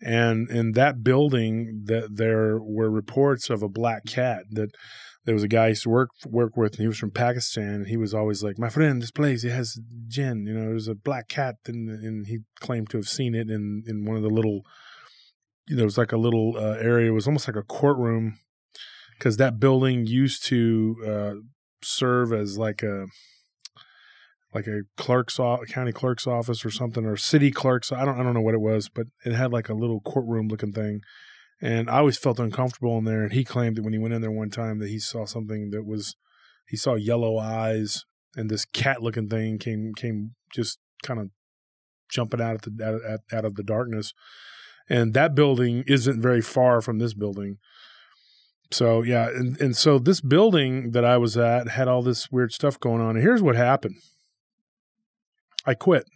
and 0.00 0.48
in 0.48 0.72
that 0.72 1.02
building 1.02 1.82
that 1.86 2.16
there 2.16 2.60
were 2.60 2.90
reports 2.90 3.50
of 3.50 3.64
a 3.64 3.68
black 3.68 4.04
cat 4.06 4.44
that 4.52 4.70
there 5.24 5.34
was 5.34 5.44
a 5.44 5.48
guy 5.48 5.66
I 5.66 5.68
used 5.68 5.84
to 5.84 5.90
work 5.90 6.10
work 6.26 6.56
with, 6.56 6.72
and 6.72 6.80
he 6.80 6.88
was 6.88 6.98
from 6.98 7.10
Pakistan. 7.10 7.74
And 7.74 7.86
he 7.86 7.96
was 7.96 8.12
always 8.14 8.42
like, 8.42 8.58
"My 8.58 8.68
friend, 8.68 9.00
this 9.00 9.10
place 9.10 9.44
it 9.44 9.50
has 9.50 9.80
jinn. 10.08 10.46
You 10.46 10.54
know, 10.54 10.66
there's 10.66 10.88
a 10.88 10.94
black 10.94 11.28
cat," 11.28 11.56
and, 11.66 11.88
and 11.88 12.26
he 12.26 12.40
claimed 12.60 12.90
to 12.90 12.96
have 12.98 13.08
seen 13.08 13.34
it 13.34 13.50
in 13.50 13.84
in 13.86 14.04
one 14.04 14.16
of 14.16 14.22
the 14.22 14.28
little, 14.28 14.62
you 15.68 15.76
know, 15.76 15.82
it 15.82 15.86
was 15.86 15.98
like 15.98 16.12
a 16.12 16.16
little 16.16 16.54
uh, 16.56 16.76
area. 16.80 17.10
It 17.10 17.14
was 17.14 17.26
almost 17.26 17.46
like 17.46 17.56
a 17.56 17.62
courtroom 17.62 18.38
because 19.18 19.36
that 19.36 19.60
building 19.60 20.06
used 20.06 20.44
to 20.46 20.96
uh, 21.06 21.34
serve 21.82 22.32
as 22.32 22.58
like 22.58 22.82
a 22.82 23.06
like 24.54 24.66
a 24.66 24.82
clerk's 24.96 25.38
o- 25.40 25.64
county 25.68 25.92
clerk's 25.92 26.26
office 26.26 26.64
or 26.64 26.70
something 26.70 27.06
or 27.06 27.16
city 27.16 27.50
clerk's 27.50 27.92
I 27.92 28.04
don't 28.04 28.18
I 28.18 28.22
don't 28.22 28.34
know 28.34 28.40
what 28.40 28.54
it 28.54 28.60
was 28.60 28.88
but 28.88 29.06
it 29.24 29.32
had 29.32 29.52
like 29.52 29.68
a 29.68 29.74
little 29.74 30.00
courtroom 30.00 30.48
looking 30.48 30.72
thing 30.72 31.00
and 31.62 31.88
I 31.88 31.98
always 31.98 32.18
felt 32.18 32.40
uncomfortable 32.40 32.98
in 32.98 33.04
there. 33.04 33.22
And 33.22 33.32
he 33.32 33.44
claimed 33.44 33.76
that 33.76 33.84
when 33.84 33.92
he 33.92 33.98
went 33.98 34.12
in 34.12 34.20
there 34.20 34.32
one 34.32 34.50
time 34.50 34.80
that 34.80 34.88
he 34.88 34.98
saw 34.98 35.24
something 35.24 35.70
that 35.70 35.86
was 35.86 36.16
he 36.68 36.76
saw 36.76 36.96
yellow 36.96 37.38
eyes 37.38 38.04
and 38.36 38.50
this 38.50 38.64
cat 38.64 39.00
looking 39.00 39.28
thing 39.28 39.58
came 39.58 39.92
came 39.94 40.34
just 40.52 40.80
kind 41.04 41.20
of 41.20 41.30
jumping 42.10 42.40
out 42.40 42.56
at 42.56 42.62
the 42.62 42.84
out, 42.84 43.20
out 43.32 43.44
of 43.44 43.54
the 43.54 43.62
darkness. 43.62 44.12
And 44.88 45.14
that 45.14 45.36
building 45.36 45.84
isn't 45.86 46.20
very 46.20 46.42
far 46.42 46.80
from 46.80 46.98
this 46.98 47.14
building. 47.14 47.58
So 48.72 49.02
yeah, 49.02 49.28
and, 49.28 49.58
and 49.60 49.76
so 49.76 50.00
this 50.00 50.20
building 50.20 50.90
that 50.90 51.04
I 51.04 51.16
was 51.16 51.36
at 51.36 51.68
had 51.68 51.86
all 51.86 52.02
this 52.02 52.32
weird 52.32 52.52
stuff 52.52 52.80
going 52.80 53.00
on. 53.00 53.10
And 53.10 53.22
here's 53.22 53.42
what 53.42 53.54
happened. 53.54 53.96
I 55.64 55.74
quit. 55.74 56.06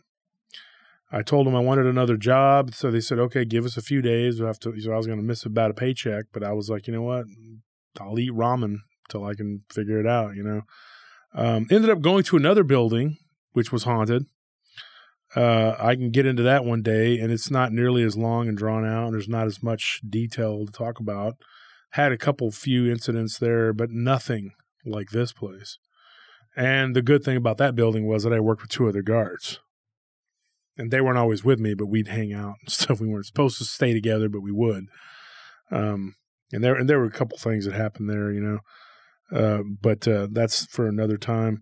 I 1.12 1.22
told 1.22 1.46
them 1.46 1.54
I 1.54 1.60
wanted 1.60 1.86
another 1.86 2.16
job, 2.16 2.74
so 2.74 2.90
they 2.90 3.00
said, 3.00 3.18
"Okay, 3.18 3.44
give 3.44 3.64
us 3.64 3.76
a 3.76 3.82
few 3.82 4.02
days." 4.02 4.40
We 4.40 4.46
have 4.46 4.58
to. 4.60 4.78
So 4.80 4.92
I 4.92 4.96
was 4.96 5.06
going 5.06 5.20
to 5.20 5.24
miss 5.24 5.44
about 5.44 5.70
a 5.70 5.74
paycheck, 5.74 6.26
but 6.32 6.42
I 6.42 6.52
was 6.52 6.68
like, 6.68 6.86
you 6.86 6.92
know 6.92 7.02
what? 7.02 7.26
I'll 8.00 8.18
eat 8.18 8.32
ramen 8.32 8.78
till 9.08 9.24
I 9.24 9.34
can 9.34 9.62
figure 9.70 10.00
it 10.00 10.06
out. 10.06 10.34
You 10.34 10.42
know. 10.42 10.62
Um, 11.34 11.66
ended 11.70 11.90
up 11.90 12.00
going 12.00 12.24
to 12.24 12.36
another 12.36 12.64
building, 12.64 13.18
which 13.52 13.70
was 13.70 13.84
haunted. 13.84 14.24
Uh, 15.34 15.76
I 15.78 15.94
can 15.94 16.10
get 16.10 16.26
into 16.26 16.42
that 16.44 16.64
one 16.64 16.82
day, 16.82 17.18
and 17.18 17.30
it's 17.30 17.50
not 17.50 17.72
nearly 17.72 18.02
as 18.02 18.16
long 18.16 18.48
and 18.48 18.56
drawn 18.56 18.86
out. 18.86 19.06
And 19.06 19.14
there's 19.14 19.28
not 19.28 19.46
as 19.46 19.62
much 19.62 20.00
detail 20.08 20.64
to 20.64 20.72
talk 20.72 20.98
about. 20.98 21.34
Had 21.90 22.10
a 22.10 22.18
couple 22.18 22.50
few 22.50 22.90
incidents 22.90 23.38
there, 23.38 23.72
but 23.72 23.90
nothing 23.90 24.52
like 24.84 25.10
this 25.10 25.32
place. 25.32 25.78
And 26.56 26.96
the 26.96 27.02
good 27.02 27.22
thing 27.22 27.36
about 27.36 27.58
that 27.58 27.74
building 27.74 28.06
was 28.06 28.22
that 28.22 28.32
I 28.32 28.40
worked 28.40 28.62
with 28.62 28.70
two 28.70 28.88
other 28.88 29.02
guards 29.02 29.60
and 30.76 30.90
they 30.90 31.00
weren't 31.00 31.18
always 31.18 31.44
with 31.44 31.58
me, 31.58 31.74
but 31.74 31.86
we'd 31.86 32.08
hang 32.08 32.32
out 32.32 32.56
and 32.60 32.68
stuff. 32.70 33.00
We 33.00 33.08
weren't 33.08 33.26
supposed 33.26 33.58
to 33.58 33.64
stay 33.64 33.92
together, 33.92 34.28
but 34.28 34.40
we 34.40 34.52
would. 34.52 34.86
Um, 35.70 36.14
and 36.52 36.62
there 36.62 36.74
and 36.74 36.88
there 36.88 36.98
were 36.98 37.06
a 37.06 37.10
couple 37.10 37.38
things 37.38 37.64
that 37.64 37.74
happened 37.74 38.08
there, 38.08 38.30
you 38.30 38.40
know. 38.40 38.58
Uh, 39.36 39.62
but 39.80 40.06
uh, 40.06 40.28
that's 40.30 40.66
for 40.66 40.86
another 40.86 41.16
time. 41.16 41.60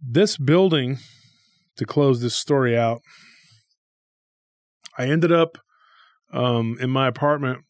This 0.00 0.36
building, 0.36 0.98
to 1.76 1.84
close 1.84 2.20
this 2.20 2.36
story 2.36 2.78
out, 2.78 3.00
I 4.96 5.06
ended 5.06 5.32
up 5.32 5.58
um, 6.32 6.76
in 6.80 6.90
my 6.90 7.08
apartment 7.08 7.64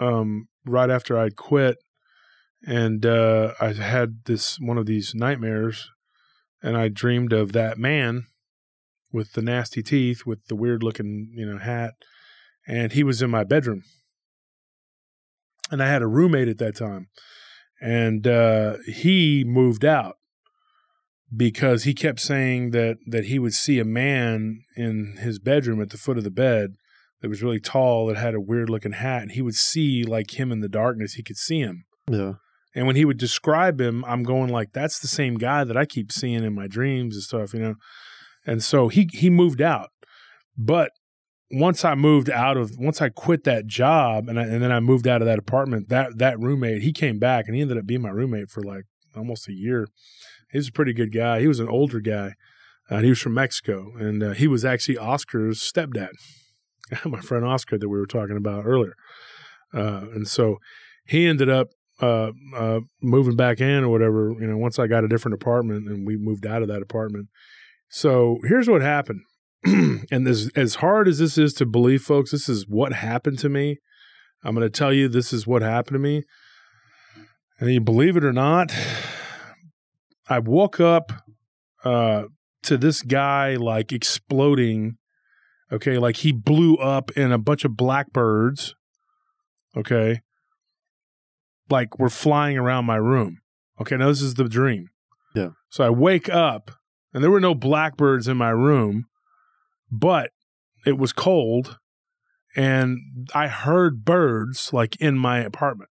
um, 0.00 0.48
right 0.66 0.90
after 0.90 1.16
I'd 1.16 1.36
quit, 1.36 1.76
and 2.66 3.06
uh, 3.06 3.54
I 3.60 3.72
had 3.72 4.24
this 4.24 4.58
one 4.58 4.78
of 4.78 4.86
these 4.86 5.14
nightmares, 5.14 5.88
and 6.60 6.76
I 6.76 6.88
dreamed 6.88 7.32
of 7.32 7.52
that 7.52 7.78
man 7.78 8.24
with 9.14 9.32
the 9.32 9.42
nasty 9.42 9.82
teeth, 9.82 10.26
with 10.26 10.44
the 10.48 10.56
weird 10.56 10.82
looking, 10.82 11.32
you 11.34 11.46
know, 11.46 11.58
hat, 11.58 11.94
and 12.66 12.92
he 12.92 13.04
was 13.04 13.22
in 13.22 13.30
my 13.30 13.44
bedroom. 13.44 13.84
And 15.70 15.82
I 15.82 15.86
had 15.86 16.02
a 16.02 16.06
roommate 16.06 16.48
at 16.48 16.58
that 16.58 16.76
time, 16.76 17.08
and 17.80 18.26
uh, 18.26 18.76
he 18.86 19.44
moved 19.46 19.84
out 19.84 20.16
because 21.34 21.84
he 21.84 21.94
kept 21.94 22.20
saying 22.20 22.72
that 22.72 22.98
that 23.06 23.26
he 23.26 23.38
would 23.38 23.54
see 23.54 23.78
a 23.78 23.84
man 23.84 24.64
in 24.76 25.16
his 25.20 25.38
bedroom 25.38 25.80
at 25.80 25.90
the 25.90 25.96
foot 25.96 26.18
of 26.18 26.24
the 26.24 26.30
bed 26.30 26.74
that 27.22 27.30
was 27.30 27.42
really 27.42 27.60
tall 27.60 28.08
that 28.08 28.16
had 28.16 28.34
a 28.34 28.40
weird 28.40 28.68
looking 28.68 28.92
hat, 28.92 29.22
and 29.22 29.32
he 29.32 29.40
would 29.40 29.54
see 29.54 30.02
like 30.02 30.38
him 30.38 30.52
in 30.52 30.60
the 30.60 30.68
darkness. 30.68 31.14
He 31.14 31.22
could 31.22 31.38
see 31.38 31.60
him. 31.60 31.84
Yeah. 32.10 32.34
And 32.74 32.88
when 32.88 32.96
he 32.96 33.04
would 33.04 33.18
describe 33.18 33.80
him, 33.80 34.04
I'm 34.04 34.24
going 34.24 34.50
like, 34.50 34.72
that's 34.72 34.98
the 34.98 35.06
same 35.06 35.38
guy 35.38 35.62
that 35.62 35.76
I 35.76 35.86
keep 35.86 36.10
seeing 36.10 36.42
in 36.42 36.54
my 36.54 36.66
dreams 36.66 37.14
and 37.14 37.22
stuff, 37.22 37.54
you 37.54 37.60
know. 37.60 37.76
And 38.46 38.62
so 38.62 38.88
he 38.88 39.08
he 39.12 39.30
moved 39.30 39.62
out, 39.62 39.90
but 40.56 40.90
once 41.50 41.84
I 41.84 41.94
moved 41.94 42.30
out 42.30 42.56
of 42.56 42.72
once 42.78 43.00
I 43.00 43.08
quit 43.08 43.44
that 43.44 43.66
job 43.66 44.28
and 44.28 44.38
I, 44.38 44.42
and 44.42 44.62
then 44.62 44.72
I 44.72 44.80
moved 44.80 45.06
out 45.06 45.22
of 45.22 45.26
that 45.26 45.38
apartment, 45.38 45.88
that 45.88 46.18
that 46.18 46.38
roommate 46.38 46.82
he 46.82 46.92
came 46.92 47.18
back 47.18 47.46
and 47.46 47.54
he 47.54 47.62
ended 47.62 47.78
up 47.78 47.86
being 47.86 48.02
my 48.02 48.10
roommate 48.10 48.50
for 48.50 48.62
like 48.62 48.84
almost 49.16 49.48
a 49.48 49.52
year. 49.52 49.86
He 50.50 50.58
was 50.58 50.68
a 50.68 50.72
pretty 50.72 50.92
good 50.92 51.12
guy. 51.12 51.40
He 51.40 51.48
was 51.48 51.60
an 51.60 51.68
older 51.68 52.00
guy, 52.00 52.34
uh, 52.90 53.00
he 53.00 53.08
was 53.08 53.20
from 53.20 53.34
Mexico, 53.34 53.92
and 53.96 54.22
uh, 54.22 54.30
he 54.32 54.46
was 54.46 54.64
actually 54.64 54.98
Oscar's 54.98 55.60
stepdad, 55.60 56.12
my 57.04 57.20
friend 57.20 57.44
Oscar 57.44 57.78
that 57.78 57.88
we 57.88 57.98
were 57.98 58.06
talking 58.06 58.36
about 58.36 58.66
earlier. 58.66 58.94
Uh, 59.72 60.06
and 60.14 60.28
so 60.28 60.58
he 61.06 61.26
ended 61.26 61.48
up 61.48 61.68
uh, 62.00 62.32
uh, 62.54 62.80
moving 63.02 63.36
back 63.36 63.60
in 63.60 63.84
or 63.84 63.88
whatever. 63.88 64.34
You 64.38 64.46
know, 64.46 64.56
once 64.56 64.78
I 64.78 64.86
got 64.86 65.04
a 65.04 65.08
different 65.08 65.34
apartment 65.34 65.88
and 65.88 66.06
we 66.06 66.16
moved 66.16 66.46
out 66.46 66.62
of 66.62 66.68
that 66.68 66.82
apartment. 66.82 67.28
So 67.94 68.40
here's 68.42 68.68
what 68.68 68.82
happened. 68.82 69.20
and 69.64 70.26
as 70.26 70.50
as 70.56 70.74
hard 70.74 71.06
as 71.06 71.20
this 71.20 71.38
is 71.38 71.54
to 71.54 71.64
believe, 71.64 72.02
folks, 72.02 72.32
this 72.32 72.48
is 72.48 72.66
what 72.66 72.92
happened 72.92 73.38
to 73.38 73.48
me. 73.48 73.78
I'm 74.42 74.52
going 74.56 74.66
to 74.66 74.78
tell 74.78 74.92
you 74.92 75.06
this 75.06 75.32
is 75.32 75.46
what 75.46 75.62
happened 75.62 75.94
to 75.94 76.00
me. 76.00 76.24
And 77.60 77.72
you 77.72 77.80
believe 77.80 78.16
it 78.16 78.24
or 78.24 78.32
not, 78.32 78.74
I 80.28 80.40
woke 80.40 80.80
up 80.80 81.12
uh, 81.84 82.24
to 82.64 82.76
this 82.76 83.00
guy 83.00 83.54
like 83.54 83.92
exploding. 83.92 84.96
Okay, 85.70 85.96
like 85.96 86.16
he 86.16 86.32
blew 86.32 86.74
up 86.78 87.12
and 87.14 87.32
a 87.32 87.38
bunch 87.38 87.64
of 87.64 87.76
blackbirds. 87.76 88.74
Okay, 89.76 90.20
like 91.70 92.00
were 92.00 92.10
flying 92.10 92.58
around 92.58 92.86
my 92.86 92.96
room. 92.96 93.38
Okay, 93.80 93.96
now 93.96 94.08
this 94.08 94.20
is 94.20 94.34
the 94.34 94.48
dream. 94.48 94.88
Yeah. 95.36 95.50
So 95.68 95.84
I 95.84 95.90
wake 95.90 96.28
up 96.28 96.72
and 97.14 97.22
there 97.22 97.30
were 97.30 97.40
no 97.40 97.54
blackbirds 97.54 98.28
in 98.28 98.36
my 98.36 98.50
room, 98.50 99.06
but 99.90 100.32
it 100.84 100.98
was 100.98 101.12
cold 101.12 101.78
and 102.56 102.98
I 103.34 103.48
heard 103.48 104.04
birds 104.04 104.72
like 104.72 104.96
in 104.96 105.16
my 105.16 105.38
apartment. 105.38 105.90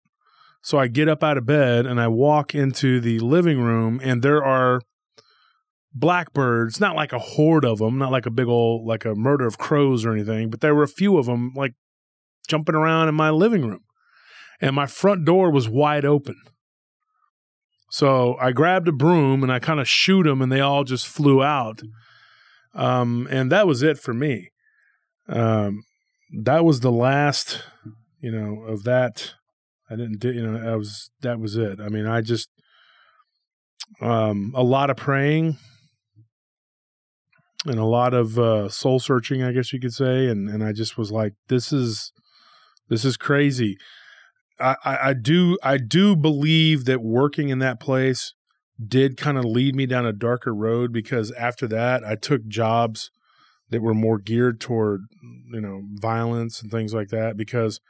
So 0.63 0.79
I 0.79 0.87
get 0.89 1.09
up 1.09 1.25
out 1.25 1.39
of 1.39 1.47
bed 1.47 1.87
and 1.87 2.01
I 2.01 2.09
walk 2.09 2.55
into 2.55 3.01
the 3.01 3.19
living 3.21 3.61
room 3.61 4.01
and 4.03 4.23
there 4.23 4.45
are 4.45 4.81
blackbirds, 5.95 6.81
not 6.81 6.97
like 6.97 7.13
a 7.13 7.19
horde 7.19 7.65
of 7.65 7.79
them, 7.79 7.99
not 7.99 8.13
like 8.13 8.27
a 8.27 8.31
big 8.31 8.47
old 8.47 8.87
like 8.87 9.05
a 9.05 9.15
murder 9.15 9.47
of 9.47 9.59
crows 9.59 10.05
or 10.05 10.13
anything, 10.13 10.51
but 10.51 10.61
there 10.61 10.75
were 10.75 10.85
a 10.85 10.89
few 10.89 11.19
of 11.19 11.27
them 11.27 11.53
like 11.55 11.75
jumping 12.49 12.75
around 12.75 13.09
in 13.09 13.15
my 13.15 13.31
living 13.31 13.67
room. 13.67 13.85
And 14.61 14.77
my 14.77 14.87
front 14.87 15.25
door 15.25 15.51
was 15.51 15.69
wide 15.69 16.05
open. 16.05 16.37
So 17.93 18.39
I 18.41 18.53
grabbed 18.53 18.89
a 18.89 18.93
broom 18.93 19.43
and 19.43 19.53
I 19.53 19.59
kind 19.59 19.79
of 19.79 19.87
shoot 19.87 20.23
them 20.23 20.41
and 20.41 20.51
they 20.51 20.61
all 20.61 20.83
just 20.83 21.07
flew 21.07 21.43
out. 21.43 21.83
Um, 22.75 23.29
and 23.31 23.53
that 23.53 23.67
was 23.67 23.83
it 23.83 23.99
for 23.99 24.15
me. 24.15 24.49
Um, 25.29 25.83
that 26.43 26.65
was 26.65 26.81
the 26.81 26.91
last, 26.91 27.63
you 28.19 28.33
know, 28.33 28.63
of 28.63 28.85
that. 28.85 29.35
I 29.91 29.97
didn't 29.97 30.21
do, 30.21 30.33
you 30.33 30.41
know, 30.41 30.73
I 30.73 30.75
was, 30.75 31.11
that 31.21 31.39
was 31.39 31.57
it. 31.57 31.81
I 31.81 31.91
mean, 31.91 32.07
I 32.07 32.23
just, 32.23 32.49
um, 34.01 34.55
a 34.57 34.63
lot 34.63 34.89
of 34.89 34.97
praying 34.97 35.59
and 37.67 37.79
a 37.79 37.85
lot 37.85 38.15
of, 38.15 38.39
uh, 38.39 38.71
soul 38.71 39.01
searching, 39.01 39.43
I 39.43 39.53
guess 39.53 39.71
you 39.71 39.79
could 39.79 39.93
say. 39.93 40.29
And, 40.29 40.49
and 40.49 40.65
I 40.65 40.73
just 40.73 40.97
was 40.97 41.13
like, 41.13 41.35
this 41.49 41.75
is, 41.75 42.11
this 42.89 43.05
is 43.05 43.19
crazy. 43.19 43.77
I, 44.63 44.99
I, 45.09 45.13
do, 45.15 45.59
I 45.63 45.77
do 45.79 46.15
believe 46.15 46.85
that 46.85 47.03
working 47.03 47.49
in 47.49 47.59
that 47.59 47.81
place 47.81 48.35
did 48.85 49.17
kind 49.17 49.39
of 49.39 49.45
lead 49.45 49.75
me 49.75 49.87
down 49.87 50.07
a 50.07 50.13
darker 50.13 50.55
road 50.55 50.93
because 50.93 51.33
after 51.33 51.67
that, 51.69 52.05
I 52.05 52.15
took 52.15 52.47
jobs 52.47 53.11
that 53.73 53.83
were 53.83 53.95
more 53.95 54.19
geared 54.19 54.61
toward 54.61 55.07
you 55.51 55.61
know 55.61 55.83
violence 55.95 56.61
and 56.63 56.71
things 56.71 56.95
like 56.95 57.09
that 57.09 57.37
because 57.37 57.81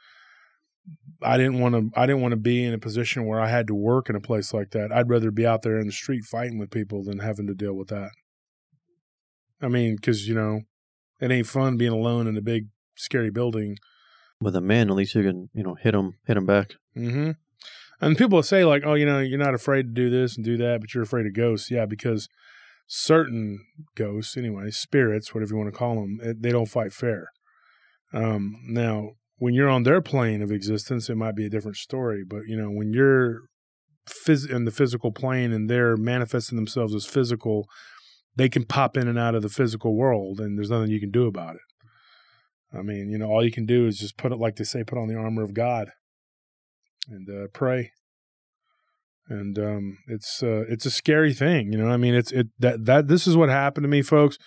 I 1.21 1.37
didn't 1.37 1.59
want 1.59 1.75
to 1.75 1.99
I 1.99 2.05
didn't 2.05 2.21
want 2.21 2.31
to 2.31 2.37
be 2.37 2.63
in 2.63 2.73
a 2.73 2.79
position 2.79 3.25
where 3.25 3.39
I 3.39 3.47
had 3.47 3.67
to 3.67 3.75
work 3.75 4.09
in 4.09 4.15
a 4.15 4.21
place 4.21 4.53
like 4.53 4.71
that. 4.71 4.91
I'd 4.91 5.09
rather 5.09 5.29
be 5.29 5.45
out 5.45 5.61
there 5.61 5.79
in 5.79 5.85
the 5.85 5.93
street 5.93 6.23
fighting 6.25 6.57
with 6.57 6.71
people 6.71 7.03
than 7.03 7.19
having 7.19 7.47
to 7.47 7.53
deal 7.53 7.73
with 7.73 7.89
that. 7.89 8.11
I 9.61 9.67
mean, 9.67 9.95
because 9.97 10.27
you 10.27 10.35
know, 10.35 10.61
it 11.19 11.31
ain't 11.31 11.47
fun 11.47 11.77
being 11.77 11.91
alone 11.91 12.27
in 12.27 12.37
a 12.37 12.41
big 12.41 12.67
scary 12.95 13.29
building. 13.29 13.77
With 14.43 14.55
a 14.55 14.61
man, 14.61 14.89
at 14.89 14.95
least 14.95 15.15
you 15.15 15.23
can 15.23 15.49
you 15.53 15.63
know 15.63 15.75
hit 15.75 15.95
him 15.95 16.17
hit 16.25 16.37
him 16.37 16.45
back. 16.45 16.73
Mm-hmm. 16.97 17.31
And 18.01 18.17
people 18.17 18.43
say 18.43 18.65
like, 18.65 18.83
oh, 18.85 18.95
you 18.95 19.05
know, 19.05 19.19
you're 19.19 19.39
not 19.39 19.53
afraid 19.53 19.83
to 19.83 19.91
do 19.93 20.09
this 20.09 20.35
and 20.35 20.43
do 20.43 20.57
that, 20.57 20.81
but 20.81 20.93
you're 20.93 21.03
afraid 21.03 21.25
of 21.25 21.33
ghosts. 21.33 21.71
Yeah, 21.71 21.85
because 21.85 22.27
certain 22.87 23.59
ghosts, 23.95 24.35
anyway, 24.35 24.71
spirits, 24.71 25.33
whatever 25.33 25.53
you 25.53 25.57
want 25.57 25.73
to 25.73 25.77
call 25.77 25.95
them, 25.95 26.19
eh, 26.21 26.33
they 26.37 26.51
don't 26.51 26.67
fight 26.67 26.91
fair. 26.91 27.27
Um, 28.13 28.55
now, 28.67 29.11
when 29.37 29.53
you're 29.53 29.69
on 29.69 29.83
their 29.83 30.01
plane 30.01 30.41
of 30.41 30.51
existence, 30.51 31.09
it 31.09 31.15
might 31.15 31.35
be 31.35 31.45
a 31.45 31.49
different 31.49 31.77
story. 31.77 32.23
But 32.27 32.41
you 32.47 32.57
know, 32.57 32.69
when 32.69 32.93
you're 32.93 33.39
phys- 34.07 34.49
in 34.49 34.65
the 34.65 34.71
physical 34.71 35.11
plane 35.11 35.51
and 35.53 35.69
they're 35.69 35.97
manifesting 35.97 36.57
themselves 36.57 36.93
as 36.93 37.05
physical, 37.05 37.67
they 38.35 38.49
can 38.49 38.65
pop 38.65 38.97
in 38.97 39.07
and 39.07 39.19
out 39.19 39.35
of 39.35 39.41
the 39.41 39.49
physical 39.49 39.95
world, 39.95 40.39
and 40.39 40.57
there's 40.57 40.69
nothing 40.69 40.91
you 40.91 40.99
can 40.99 41.11
do 41.11 41.27
about 41.27 41.55
it. 41.55 41.61
I 42.77 42.81
mean, 42.81 43.09
you 43.09 43.17
know, 43.17 43.27
all 43.27 43.43
you 43.43 43.51
can 43.51 43.65
do 43.65 43.85
is 43.87 43.99
just 43.99 44.17
put 44.17 44.31
it, 44.31 44.39
like 44.39 44.55
they 44.55 44.63
say, 44.63 44.83
put 44.83 44.97
on 44.97 45.07
the 45.07 45.15
armor 45.15 45.43
of 45.43 45.53
God 45.53 45.91
and 47.09 47.29
uh, 47.29 47.47
pray 47.53 47.91
and 49.29 49.57
um, 49.57 49.97
it's 50.07 50.43
uh, 50.43 50.63
it's 50.67 50.85
a 50.85 50.91
scary 50.91 51.33
thing, 51.33 51.71
you 51.71 51.77
know. 51.77 51.87
I 51.87 51.97
mean, 51.97 52.13
it's 52.13 52.31
it 52.31 52.47
that 52.59 52.85
that 52.85 53.07
this 53.07 53.27
is 53.27 53.37
what 53.37 53.49
happened 53.49 53.83
to 53.83 53.89
me, 53.89 54.01
folks. 54.01 54.37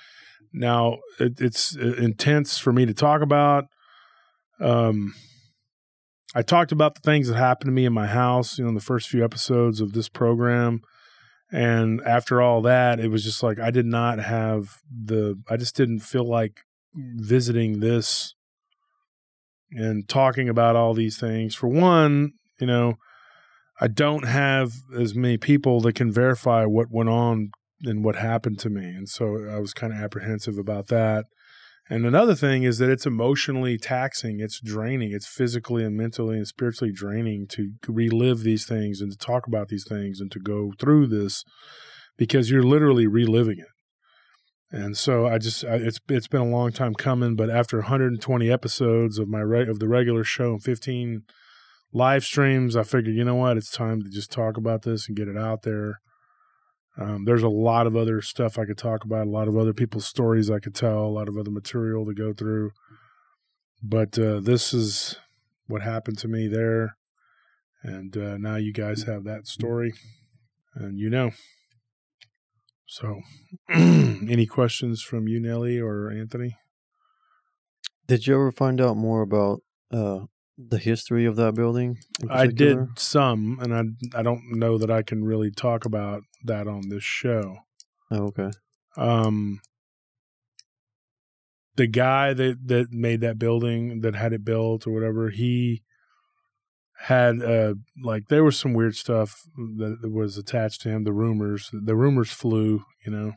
Now 0.53 0.99
it, 1.19 1.41
it's 1.41 1.77
uh, 1.77 1.95
intense 1.99 2.59
for 2.59 2.73
me 2.73 2.87
to 2.87 2.95
talk 2.95 3.23
about. 3.23 3.65
Um, 4.61 5.15
I 6.35 6.43
talked 6.43 6.73
about 6.73 6.95
the 6.95 7.01
things 7.01 7.29
that 7.29 7.37
happened 7.37 7.69
to 7.69 7.73
me 7.73 7.87
in 7.87 7.93
my 7.93 8.07
house, 8.07 8.59
you 8.59 8.65
know, 8.65 8.69
in 8.69 8.75
the 8.75 8.81
first 8.81 9.09
few 9.09 9.25
episodes 9.25 9.81
of 9.81 9.93
this 9.93 10.09
program, 10.09 10.81
and 11.51 12.01
after 12.03 12.43
all 12.43 12.61
that, 12.63 13.01
it 13.01 13.09
was 13.09 13.25
just 13.25 13.43
like 13.43 13.59
I 13.59 13.71
did 13.71 13.87
not 13.87 14.19
have 14.19 14.79
the. 14.91 15.41
I 15.49 15.57
just 15.57 15.77
didn't 15.77 16.01
feel 16.01 16.29
like 16.29 16.61
visiting 16.97 17.81
this 17.81 18.35
and 19.73 20.09
talking 20.09 20.49
about 20.49 20.77
all 20.77 20.95
these 20.95 21.19
things. 21.19 21.55
For 21.55 21.69
one, 21.69 22.33
you 22.61 22.67
know 22.67 22.95
I 23.81 23.89
don't 23.89 24.25
have 24.25 24.73
as 24.97 25.15
many 25.15 25.37
people 25.37 25.81
that 25.83 25.95
can 25.95 26.11
verify 26.11 26.65
what 26.65 26.91
went 26.91 27.11
on 27.11 27.51
and 27.83 28.03
what 28.03 28.17
happened 28.17 28.59
to 28.61 28.71
me. 28.71 28.85
And 28.87 29.09
so 29.09 29.47
I 29.51 29.59
was 29.59 29.75
kind 29.75 29.93
of 29.93 29.99
apprehensive 29.99 30.57
about 30.57 30.87
that. 30.89 31.27
And 31.89 32.05
another 32.05 32.35
thing 32.35 32.65
is 32.65 32.79
that 32.79 32.91
it's 32.91 33.07
emotionally 33.07 33.79
taxing, 33.79 34.41
it's 34.41 34.61
draining, 34.61 35.13
it's 35.13 35.29
physically 35.29 35.85
and 35.85 35.97
mentally 35.97 36.37
and 36.37 36.47
spiritually 36.47 36.93
draining 36.93 37.47
to 37.49 37.75
relive 37.87 38.41
these 38.41 38.67
things 38.67 39.01
and 39.01 39.13
to 39.13 39.19
talk 39.19 39.47
about 39.47 39.69
these 39.69 39.87
things 39.87 40.21
and 40.21 40.33
to 40.33 40.41
go 40.41 40.73
through 40.81 41.07
this 41.07 41.45
because 42.17 42.51
you're 42.51 42.63
literally 42.63 43.07
reliving 43.07 43.59
it. 43.59 43.69
And 44.71 44.97
so 44.97 45.27
I 45.27 45.39
just 45.39 45.65
I, 45.65 45.77
it's 45.77 46.01
it's 46.09 46.27
been 46.27 46.41
a 46.41 46.49
long 46.49 46.73
time 46.73 46.95
coming, 46.95 47.37
but 47.37 47.51
after 47.51 47.79
120 47.79 48.51
episodes 48.51 49.19
of 49.19 49.29
my 49.29 49.41
re- 49.41 49.69
of 49.69 49.79
the 49.79 49.89
regular 49.89 50.25
show 50.25 50.55
and 50.55 50.63
15 50.63 51.23
live 51.93 52.25
streams, 52.25 52.77
I 52.77 52.83
figured, 52.83 53.15
you 53.15 53.25
know 53.25 53.37
what, 53.37 53.57
it's 53.57 53.71
time 53.71 54.03
to 54.03 54.11
just 54.11 54.33
talk 54.33 54.57
about 54.57 54.83
this 54.83 55.07
and 55.07 55.17
get 55.17 55.29
it 55.29 55.37
out 55.37 55.63
there. 55.63 56.01
Um, 56.99 57.25
there's 57.27 57.43
a 57.43 57.49
lot 57.49 57.87
of 57.87 57.95
other 57.95 58.21
stuff 58.21 58.59
I 58.59 58.65
could 58.65 58.79
talk 58.79 59.05
about, 59.05 59.27
a 59.27 59.31
lot 59.31 59.49
of 59.49 59.57
other 59.57 59.75
people's 59.75 60.07
stories 60.07 60.51
I 60.51 60.59
could 60.59 60.75
tell, 60.75 61.05
a 61.05 61.09
lot 61.09 61.29
of 61.29 61.37
other 61.37 61.51
material 61.51 62.05
to 62.07 62.15
go 62.15 62.33
through. 62.33 62.71
But 63.83 64.19
uh, 64.19 64.41
this 64.41 64.75
is 64.75 65.17
what 65.67 65.83
happened 65.83 66.19
to 66.19 66.29
me 66.29 66.49
there. 66.49 66.97
And 67.83 68.17
uh, 68.17 68.37
now 68.39 68.57
you 68.57 68.73
guys 68.73 69.05
have 69.05 69.25
that 69.25 69.47
story, 69.47 69.93
and 70.75 70.99
you 70.99 71.09
know. 71.09 71.31
So, 72.87 73.21
any 73.69 74.47
questions 74.47 75.03
from 75.03 75.27
you, 75.27 75.41
Nelly 75.41 75.79
or 75.79 76.11
Anthony? 76.11 76.57
Did 78.07 78.27
you 78.27 78.35
ever 78.35 78.53
find 78.53 78.81
out 78.81 78.97
more 78.97 79.23
about 79.23 79.63
uh, 79.93 80.27
the 80.57 80.79
history 80.79 81.27
of 81.27 81.35
that 81.37 81.55
building? 81.55 81.99
I 82.31 82.47
did 82.47 82.99
some, 82.99 83.59
and 83.61 83.75
I 83.75 84.19
I 84.19 84.23
don't 84.23 84.53
know 84.53 84.79
that 84.79 84.91
I 84.91 85.03
can 85.03 85.25
really 85.25 85.51
talk 85.51 85.85
about 85.85 86.23
that 86.45 86.69
on 86.69 86.89
this 86.89 87.03
show. 87.03 87.59
Oh, 88.13 88.27
okay. 88.27 88.51
Um, 88.97 89.61
the 91.75 91.89
guy 91.89 92.33
that 92.35 92.69
that 92.69 92.93
made 92.93 93.21
that 93.23 93.39
building, 93.39 94.01
that 94.03 94.15
had 94.15 94.33
it 94.33 94.45
built 94.45 94.87
or 94.87 94.93
whatever, 94.93 95.31
he 95.31 95.83
had 96.99 97.43
uh 97.43 97.75
like 98.03 98.29
there 98.29 98.43
was 98.43 98.59
some 98.59 98.73
weird 98.73 98.97
stuff 98.97 99.43
that, 99.57 99.99
was 100.11 100.39
attached 100.39 100.81
to 100.83 100.89
him. 100.89 101.05
The 101.05 101.13
rumors, 101.13 101.71
the 101.73 101.97
rumors 101.97 102.31
flew. 102.31 102.85
You 103.05 103.13
know, 103.13 103.33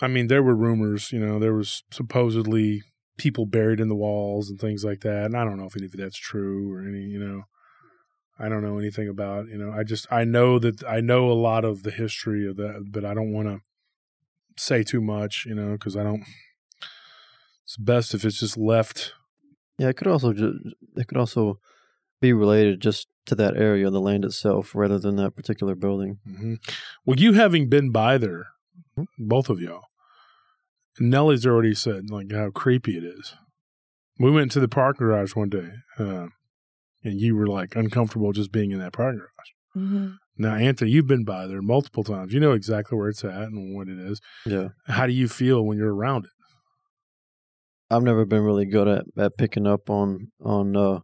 I 0.00 0.08
mean, 0.08 0.28
there 0.28 0.42
were 0.42 0.56
rumors. 0.56 1.12
You 1.12 1.20
know, 1.20 1.38
there 1.38 1.54
was 1.54 1.82
supposedly 1.90 2.82
people 3.16 3.46
buried 3.46 3.80
in 3.80 3.88
the 3.88 3.94
walls 3.94 4.50
and 4.50 4.60
things 4.60 4.84
like 4.84 5.00
that. 5.00 5.26
And 5.26 5.36
I 5.36 5.44
don't 5.44 5.58
know 5.58 5.66
if 5.66 5.76
any 5.76 5.86
of 5.86 5.92
that's 5.92 6.18
true 6.18 6.72
or 6.72 6.80
any, 6.80 7.00
you 7.00 7.18
know, 7.18 7.42
I 8.38 8.48
don't 8.48 8.62
know 8.62 8.78
anything 8.78 9.08
about, 9.08 9.48
you 9.48 9.56
know, 9.56 9.72
I 9.72 9.82
just, 9.82 10.06
I 10.10 10.24
know 10.24 10.58
that 10.58 10.84
I 10.84 11.00
know 11.00 11.30
a 11.30 11.32
lot 11.32 11.64
of 11.64 11.82
the 11.82 11.90
history 11.90 12.46
of 12.46 12.56
that, 12.56 12.88
but 12.90 13.04
I 13.04 13.14
don't 13.14 13.32
want 13.32 13.48
to 13.48 13.60
say 14.56 14.82
too 14.82 15.00
much, 15.00 15.46
you 15.46 15.54
know, 15.54 15.72
because 15.72 15.96
I 15.96 16.02
don't, 16.02 16.24
it's 17.64 17.76
best 17.78 18.14
if 18.14 18.24
it's 18.24 18.38
just 18.38 18.58
left. 18.58 19.14
Yeah, 19.78 19.88
it 19.88 19.96
could 19.96 20.06
also 20.06 20.32
just, 20.32 20.54
it 20.96 21.06
could 21.06 21.18
also 21.18 21.58
be 22.20 22.32
related 22.32 22.80
just 22.80 23.08
to 23.26 23.34
that 23.34 23.56
area, 23.56 23.90
the 23.90 24.00
land 24.00 24.24
itself, 24.24 24.74
rather 24.74 24.98
than 24.98 25.16
that 25.16 25.36
particular 25.36 25.74
building. 25.74 26.18
Mm-hmm. 26.28 26.54
Well, 27.04 27.18
you 27.18 27.32
having 27.32 27.68
been 27.68 27.90
by 27.90 28.18
there, 28.18 28.46
both 29.18 29.48
of 29.48 29.60
y'all, 29.60 29.84
Nellie's 30.98 31.46
already 31.46 31.74
said 31.74 32.10
like 32.10 32.32
how 32.32 32.50
creepy 32.50 32.96
it 32.96 33.04
is. 33.04 33.34
We 34.18 34.30
went 34.30 34.50
to 34.52 34.60
the 34.60 34.68
parking 34.68 35.06
garage 35.06 35.34
one 35.34 35.50
day, 35.50 35.68
uh, 35.98 36.28
and 37.04 37.20
you 37.20 37.36
were 37.36 37.46
like 37.46 37.76
uncomfortable 37.76 38.32
just 38.32 38.52
being 38.52 38.70
in 38.70 38.78
that 38.78 38.92
parking 38.92 39.20
garage. 39.20 39.84
Mm-hmm. 39.86 40.08
Now, 40.38 40.54
Anthony, 40.54 40.90
you've 40.90 41.06
been 41.06 41.24
by 41.24 41.46
there 41.46 41.62
multiple 41.62 42.04
times. 42.04 42.32
You 42.32 42.40
know 42.40 42.52
exactly 42.52 42.96
where 42.96 43.08
it's 43.08 43.24
at 43.24 43.34
and 43.34 43.74
what 43.74 43.88
it 43.88 43.98
is. 43.98 44.20
Yeah. 44.44 44.68
How 44.86 45.06
do 45.06 45.12
you 45.12 45.28
feel 45.28 45.64
when 45.64 45.78
you're 45.78 45.94
around 45.94 46.24
it? 46.24 46.30
I've 47.90 48.02
never 48.02 48.24
been 48.24 48.42
really 48.42 48.66
good 48.66 48.88
at, 48.88 49.04
at 49.16 49.36
picking 49.38 49.66
up 49.66 49.88
on 49.88 50.32
on 50.40 50.76
uh, 50.76 51.00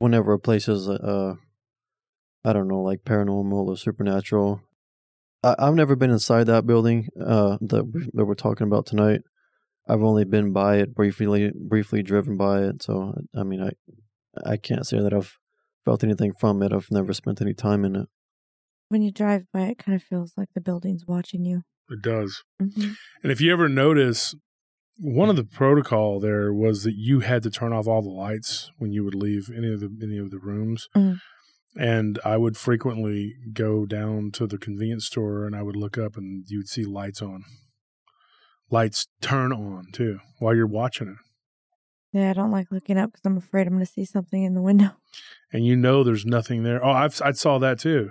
whenever 0.00 0.32
a 0.32 0.38
place 0.38 0.66
is 0.66 0.88
uh, 0.88 1.34
I 2.44 2.52
don't 2.52 2.68
know, 2.68 2.80
like 2.80 3.04
paranormal 3.04 3.68
or 3.68 3.76
supernatural. 3.76 4.62
I, 5.44 5.54
I've 5.58 5.74
never 5.74 5.94
been 5.94 6.10
inside 6.10 6.44
that 6.44 6.66
building 6.66 7.08
uh, 7.24 7.58
that 7.60 7.84
we, 7.84 8.08
that 8.14 8.24
we're 8.24 8.34
talking 8.34 8.66
about 8.66 8.86
tonight. 8.86 9.20
I've 9.86 10.02
only 10.02 10.24
been 10.24 10.52
by 10.52 10.76
it 10.78 10.94
briefly, 10.94 11.52
briefly 11.54 12.02
driven 12.02 12.36
by 12.36 12.62
it. 12.62 12.82
So 12.82 13.14
I 13.36 13.44
mean, 13.44 13.62
I 13.62 13.70
I 14.44 14.56
can't 14.56 14.86
say 14.86 15.00
that 15.00 15.12
I've 15.12 15.38
felt 15.84 16.02
anything 16.02 16.32
from 16.32 16.62
it. 16.62 16.72
I've 16.72 16.90
never 16.90 17.12
spent 17.12 17.40
any 17.40 17.54
time 17.54 17.84
in 17.84 17.94
it. 17.94 18.08
When 18.88 19.02
you 19.02 19.12
drive 19.12 19.46
by, 19.52 19.62
it 19.62 19.78
kind 19.78 19.94
of 19.94 20.02
feels 20.02 20.32
like 20.36 20.48
the 20.54 20.60
building's 20.60 21.06
watching 21.06 21.44
you. 21.44 21.62
It 21.90 22.02
does. 22.02 22.42
hmm 22.58 22.92
And 23.22 23.30
if 23.30 23.40
you 23.40 23.52
ever 23.52 23.68
notice, 23.68 24.34
one 25.00 25.30
of 25.30 25.36
the 25.36 25.44
protocol 25.44 26.20
there 26.20 26.52
was 26.52 26.82
that 26.84 26.94
you 26.94 27.20
had 27.20 27.42
to 27.44 27.50
turn 27.50 27.72
off 27.72 27.86
all 27.86 28.02
the 28.02 28.10
lights 28.10 28.70
when 28.78 28.92
you 28.92 29.02
would 29.04 29.14
leave 29.14 29.50
any 29.54 29.72
of 29.72 29.80
the 29.80 29.90
any 30.02 30.18
of 30.18 30.30
the 30.30 30.38
rooms. 30.38 30.88
Mhm. 30.94 31.18
And 31.76 32.18
I 32.24 32.36
would 32.36 32.56
frequently 32.56 33.34
go 33.52 33.86
down 33.86 34.30
to 34.32 34.46
the 34.46 34.58
convenience 34.58 35.06
store 35.06 35.46
and 35.46 35.54
I 35.56 35.62
would 35.62 35.76
look 35.76 35.96
up 35.96 36.16
and 36.16 36.44
you'd 36.48 36.68
see 36.68 36.84
lights 36.84 37.22
on. 37.22 37.44
Lights 38.70 39.06
turn 39.20 39.52
on 39.52 39.86
too 39.92 40.18
while 40.38 40.54
you're 40.54 40.66
watching 40.66 41.08
it. 41.08 41.16
Yeah, 42.12 42.30
I 42.30 42.32
don't 42.32 42.50
like 42.50 42.72
looking 42.72 42.98
up 42.98 43.12
because 43.12 43.24
I'm 43.24 43.36
afraid 43.36 43.66
I'm 43.68 43.74
going 43.74 43.86
to 43.86 43.90
see 43.92 44.04
something 44.04 44.42
in 44.42 44.54
the 44.54 44.62
window. 44.62 44.90
and 45.52 45.64
you 45.64 45.76
know 45.76 46.02
there's 46.04 46.26
nothing 46.26 46.62
there. 46.64 46.84
Oh, 46.84 46.90
I've 46.90 47.20
I 47.24 47.32
saw 47.32 47.58
that 47.58 47.78
too. 47.78 48.10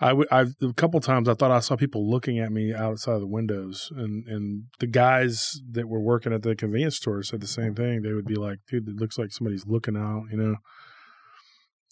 I 0.00 0.08
w- 0.08 0.28
I've 0.30 0.54
a 0.62 0.72
couple 0.74 1.00
times 1.00 1.28
I 1.28 1.34
thought 1.34 1.50
I 1.50 1.58
saw 1.58 1.74
people 1.74 2.08
looking 2.08 2.38
at 2.38 2.52
me 2.52 2.72
outside 2.72 3.14
of 3.14 3.20
the 3.20 3.26
windows, 3.26 3.90
and 3.96 4.26
and 4.26 4.64
the 4.78 4.86
guys 4.86 5.60
that 5.72 5.88
were 5.88 6.00
working 6.00 6.32
at 6.32 6.42
the 6.42 6.54
convenience 6.54 6.96
store 6.96 7.22
said 7.22 7.40
the 7.40 7.48
same 7.48 7.74
thing. 7.74 8.02
They 8.02 8.12
would 8.12 8.26
be 8.26 8.36
like, 8.36 8.58
"Dude, 8.68 8.88
it 8.88 8.96
looks 8.96 9.18
like 9.18 9.32
somebody's 9.32 9.66
looking 9.66 9.96
out," 9.96 10.26
you 10.30 10.36
know, 10.36 10.56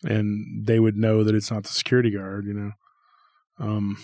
and 0.05 0.67
they 0.67 0.79
would 0.79 0.97
know 0.97 1.25
that 1.25 1.35
it's 1.35 1.51
not 1.51 1.65
the 1.65 1.71
security 1.71 2.11
guard, 2.11 2.47
you 2.47 2.55
know. 2.55 2.73
Um, 3.59 3.97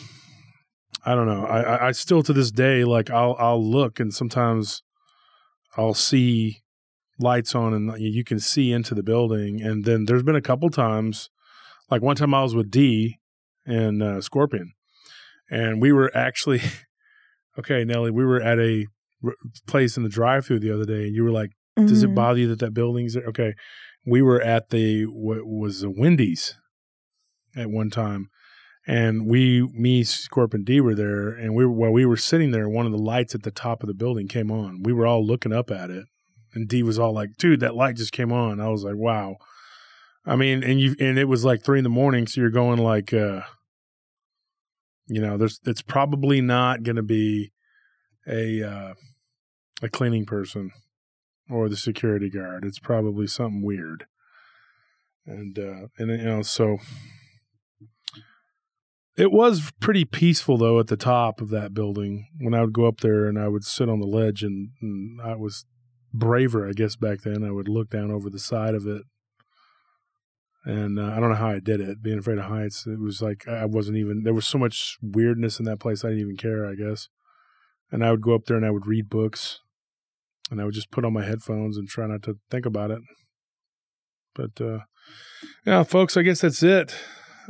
I 1.04 1.14
don't 1.14 1.26
know. 1.26 1.44
I, 1.46 1.60
I, 1.60 1.88
I 1.88 1.92
still 1.92 2.22
to 2.24 2.32
this 2.32 2.50
day 2.50 2.84
like 2.84 3.10
I'll 3.10 3.36
I'll 3.38 3.64
look 3.64 4.00
and 4.00 4.12
sometimes 4.12 4.82
I'll 5.76 5.94
see 5.94 6.62
lights 7.18 7.54
on 7.54 7.72
and 7.72 8.00
you 8.00 8.24
can 8.24 8.40
see 8.40 8.72
into 8.72 8.94
the 8.94 9.02
building. 9.02 9.60
And 9.62 9.84
then 9.84 10.06
there's 10.06 10.22
been 10.22 10.36
a 10.36 10.42
couple 10.42 10.70
times, 10.70 11.30
like 11.90 12.02
one 12.02 12.16
time 12.16 12.34
I 12.34 12.42
was 12.42 12.54
with 12.54 12.70
D 12.70 13.18
and 13.66 14.02
uh, 14.02 14.20
Scorpion, 14.20 14.72
and 15.51 15.80
we 15.80 15.93
were 15.93 16.10
actually 16.16 16.60
okay, 17.59 17.84
Nelly. 17.84 18.10
We 18.10 18.24
were 18.24 18.40
at 18.40 18.59
a 18.59 18.86
r- 19.24 19.34
place 19.66 19.97
in 19.97 20.02
the 20.02 20.09
drive-through 20.09 20.60
the 20.60 20.72
other 20.74 20.84
day, 20.84 21.06
and 21.06 21.14
you 21.14 21.24
were 21.24 21.30
like, 21.30 21.51
"Does 21.76 22.02
it 22.02 22.10
Mhm. 22.10 22.14
bother 22.14 22.40
you 22.40 22.48
that 22.48 22.59
that 22.60 22.74
building's 22.74 23.14
there?" 23.14 23.26
Okay, 23.28 23.55
we 24.05 24.22
were 24.22 24.40
at 24.40 24.70
the 24.70 25.05
what 25.05 25.47
was 25.47 25.82
a 25.82 25.90
Wendy's 25.90 26.56
at 27.56 27.70
one 27.70 27.90
time. 27.90 28.28
And 28.84 29.26
we, 29.28 29.62
me, 29.74 30.02
Scorpion 30.02 30.64
D 30.64 30.80
were 30.80 30.97
there, 30.97 31.28
and 31.28 31.55
we 31.55 31.64
were 31.64 31.70
while 31.70 31.93
we 31.93 32.05
were 32.05 32.16
sitting 32.16 32.51
there, 32.51 32.68
one 32.68 32.84
of 32.84 32.90
the 32.90 32.98
lights 32.98 33.32
at 33.32 33.44
the 33.44 33.52
top 33.52 33.82
of 33.84 33.86
the 33.86 33.94
building 33.94 34.26
came 34.26 34.51
on. 34.51 34.82
We 34.82 34.93
were 34.93 35.06
all 35.06 35.24
looking 35.24 35.52
up 35.52 35.70
at 35.70 35.89
it, 35.89 36.06
and 36.52 36.66
D 36.66 36.82
was 36.82 36.98
all 36.98 37.12
like, 37.12 37.36
"Dude, 37.39 37.60
that 37.60 37.76
light 37.76 37.94
just 37.97 38.10
came 38.12 38.32
on." 38.32 38.59
I 38.60 38.70
was 38.70 38.82
like, 38.82 38.97
"Wow." 38.97 39.36
I 40.24 40.36
mean, 40.36 40.62
and 40.62 40.81
you 40.81 40.94
and 41.01 41.19
it 41.19 41.24
was 41.24 41.44
like 41.44 41.62
three 41.62 41.78
in 41.78 41.85
the 41.85 41.90
morning, 41.90 42.27
so 42.27 42.40
you're 42.40 42.51
going 42.51 42.78
like, 42.78 43.12
uh, 43.12 43.43
you 45.07 45.20
know, 45.20 45.36
there's 45.36 45.61
it's 45.66 45.82
probably 45.82 46.40
not 46.40 46.82
going 46.85 46.97
to 46.97 47.03
be 47.03 47.53
a 48.27 48.62
uh, 48.62 48.94
a 49.82 49.89
cleaning 49.89 50.24
person 50.24 50.70
or 51.51 51.69
the 51.69 51.77
security 51.77 52.31
guard. 52.31 52.65
It's 52.65 52.78
probably 52.78 53.27
something 53.27 53.62
weird, 53.62 54.07
and 55.27 55.59
uh, 55.59 55.89
and 55.99 56.11
you 56.11 56.24
know, 56.24 56.43
so 56.43 56.78
it 59.16 59.31
was 59.31 59.70
pretty 59.81 60.05
peaceful 60.05 60.57
though 60.57 60.78
at 60.81 60.86
the 60.86 60.97
top 60.97 61.40
of 61.40 61.51
that 61.51 61.74
building 61.74 62.28
when 62.40 62.55
I 62.55 62.62
would 62.62 62.73
go 62.73 62.86
up 62.86 63.01
there 63.01 63.27
and 63.27 63.39
I 63.39 63.49
would 63.49 63.65
sit 63.65 63.89
on 63.89 64.01
the 64.01 64.07
ledge 64.07 64.43
and, 64.43 64.70
and 64.81 65.20
I 65.20 65.35
was 65.35 65.66
braver, 66.15 66.69
I 66.69 66.73
guess 66.73 66.97
back 66.97 67.20
then. 67.23 67.44
I 67.44 67.51
would 67.51 67.69
look 67.69 67.90
down 67.90 68.11
over 68.11 68.31
the 68.31 68.39
side 68.39 68.74
of 68.74 68.86
it. 68.86 69.03
And 70.64 70.98
uh, 70.98 71.12
I 71.16 71.20
don't 71.20 71.30
know 71.30 71.34
how 71.36 71.51
I 71.51 71.59
did 71.59 71.80
it. 71.80 72.02
Being 72.02 72.18
afraid 72.18 72.39
of 72.39 72.44
heights, 72.44 72.86
it 72.86 73.01
was 73.01 73.20
like 73.20 73.48
I 73.48 73.64
wasn't 73.64 73.97
even. 73.97 74.22
There 74.22 74.34
was 74.34 74.47
so 74.47 74.59
much 74.59 74.97
weirdness 75.02 75.59
in 75.59 75.64
that 75.64 75.80
place. 75.80 76.05
I 76.05 76.09
didn't 76.09 76.22
even 76.22 76.36
care. 76.36 76.66
I 76.66 76.74
guess. 76.74 77.09
And 77.90 78.05
I 78.05 78.10
would 78.10 78.22
go 78.22 78.34
up 78.34 78.47
there 78.47 78.56
and 78.56 78.64
I 78.64 78.70
would 78.70 78.86
read 78.86 79.10
books, 79.10 79.60
and 80.51 80.60
I 80.60 80.64
would 80.64 80.74
just 80.74 80.90
put 80.90 81.05
on 81.05 81.12
my 81.12 81.24
headphones 81.24 81.76
and 81.76 81.89
try 81.89 82.06
not 82.06 82.22
to 82.22 82.39
think 82.51 82.64
about 82.64 82.90
it. 82.90 83.01
But 84.34 84.60
uh, 84.60 84.78
yeah, 85.66 85.82
folks, 85.82 86.16
I 86.16 86.22
guess 86.22 86.40
that's 86.40 86.62
it. 86.62 86.94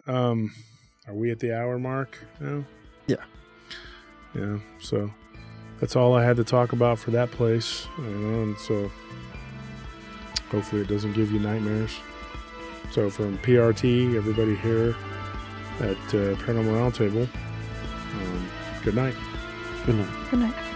Um, 0.06 0.52
are 1.06 1.14
we 1.14 1.30
at 1.30 1.40
the 1.40 1.56
hour 1.56 1.78
mark 1.78 2.18
now? 2.40 2.64
Yeah. 3.06 3.16
Yeah. 4.34 4.58
So 4.80 5.12
that's 5.80 5.96
all 5.96 6.14
I 6.14 6.24
had 6.24 6.36
to 6.36 6.44
talk 6.44 6.72
about 6.72 6.98
for 6.98 7.10
that 7.10 7.30
place. 7.30 7.86
And 7.98 8.58
so 8.58 8.90
hopefully 10.50 10.82
it 10.82 10.88
doesn't 10.88 11.12
give 11.12 11.30
you 11.30 11.40
nightmares. 11.40 11.98
So 12.92 13.08
from 13.08 13.38
PRT, 13.38 14.16
everybody 14.16 14.54
here 14.54 14.94
at 15.80 15.96
uh, 16.08 16.36
Paranormal 16.44 16.74
Roundtable, 16.74 17.26
um, 17.26 18.50
good 18.84 18.94
night. 18.94 19.14
Good 19.86 19.94
night. 19.94 20.30
Good 20.30 20.40
night. 20.40 20.71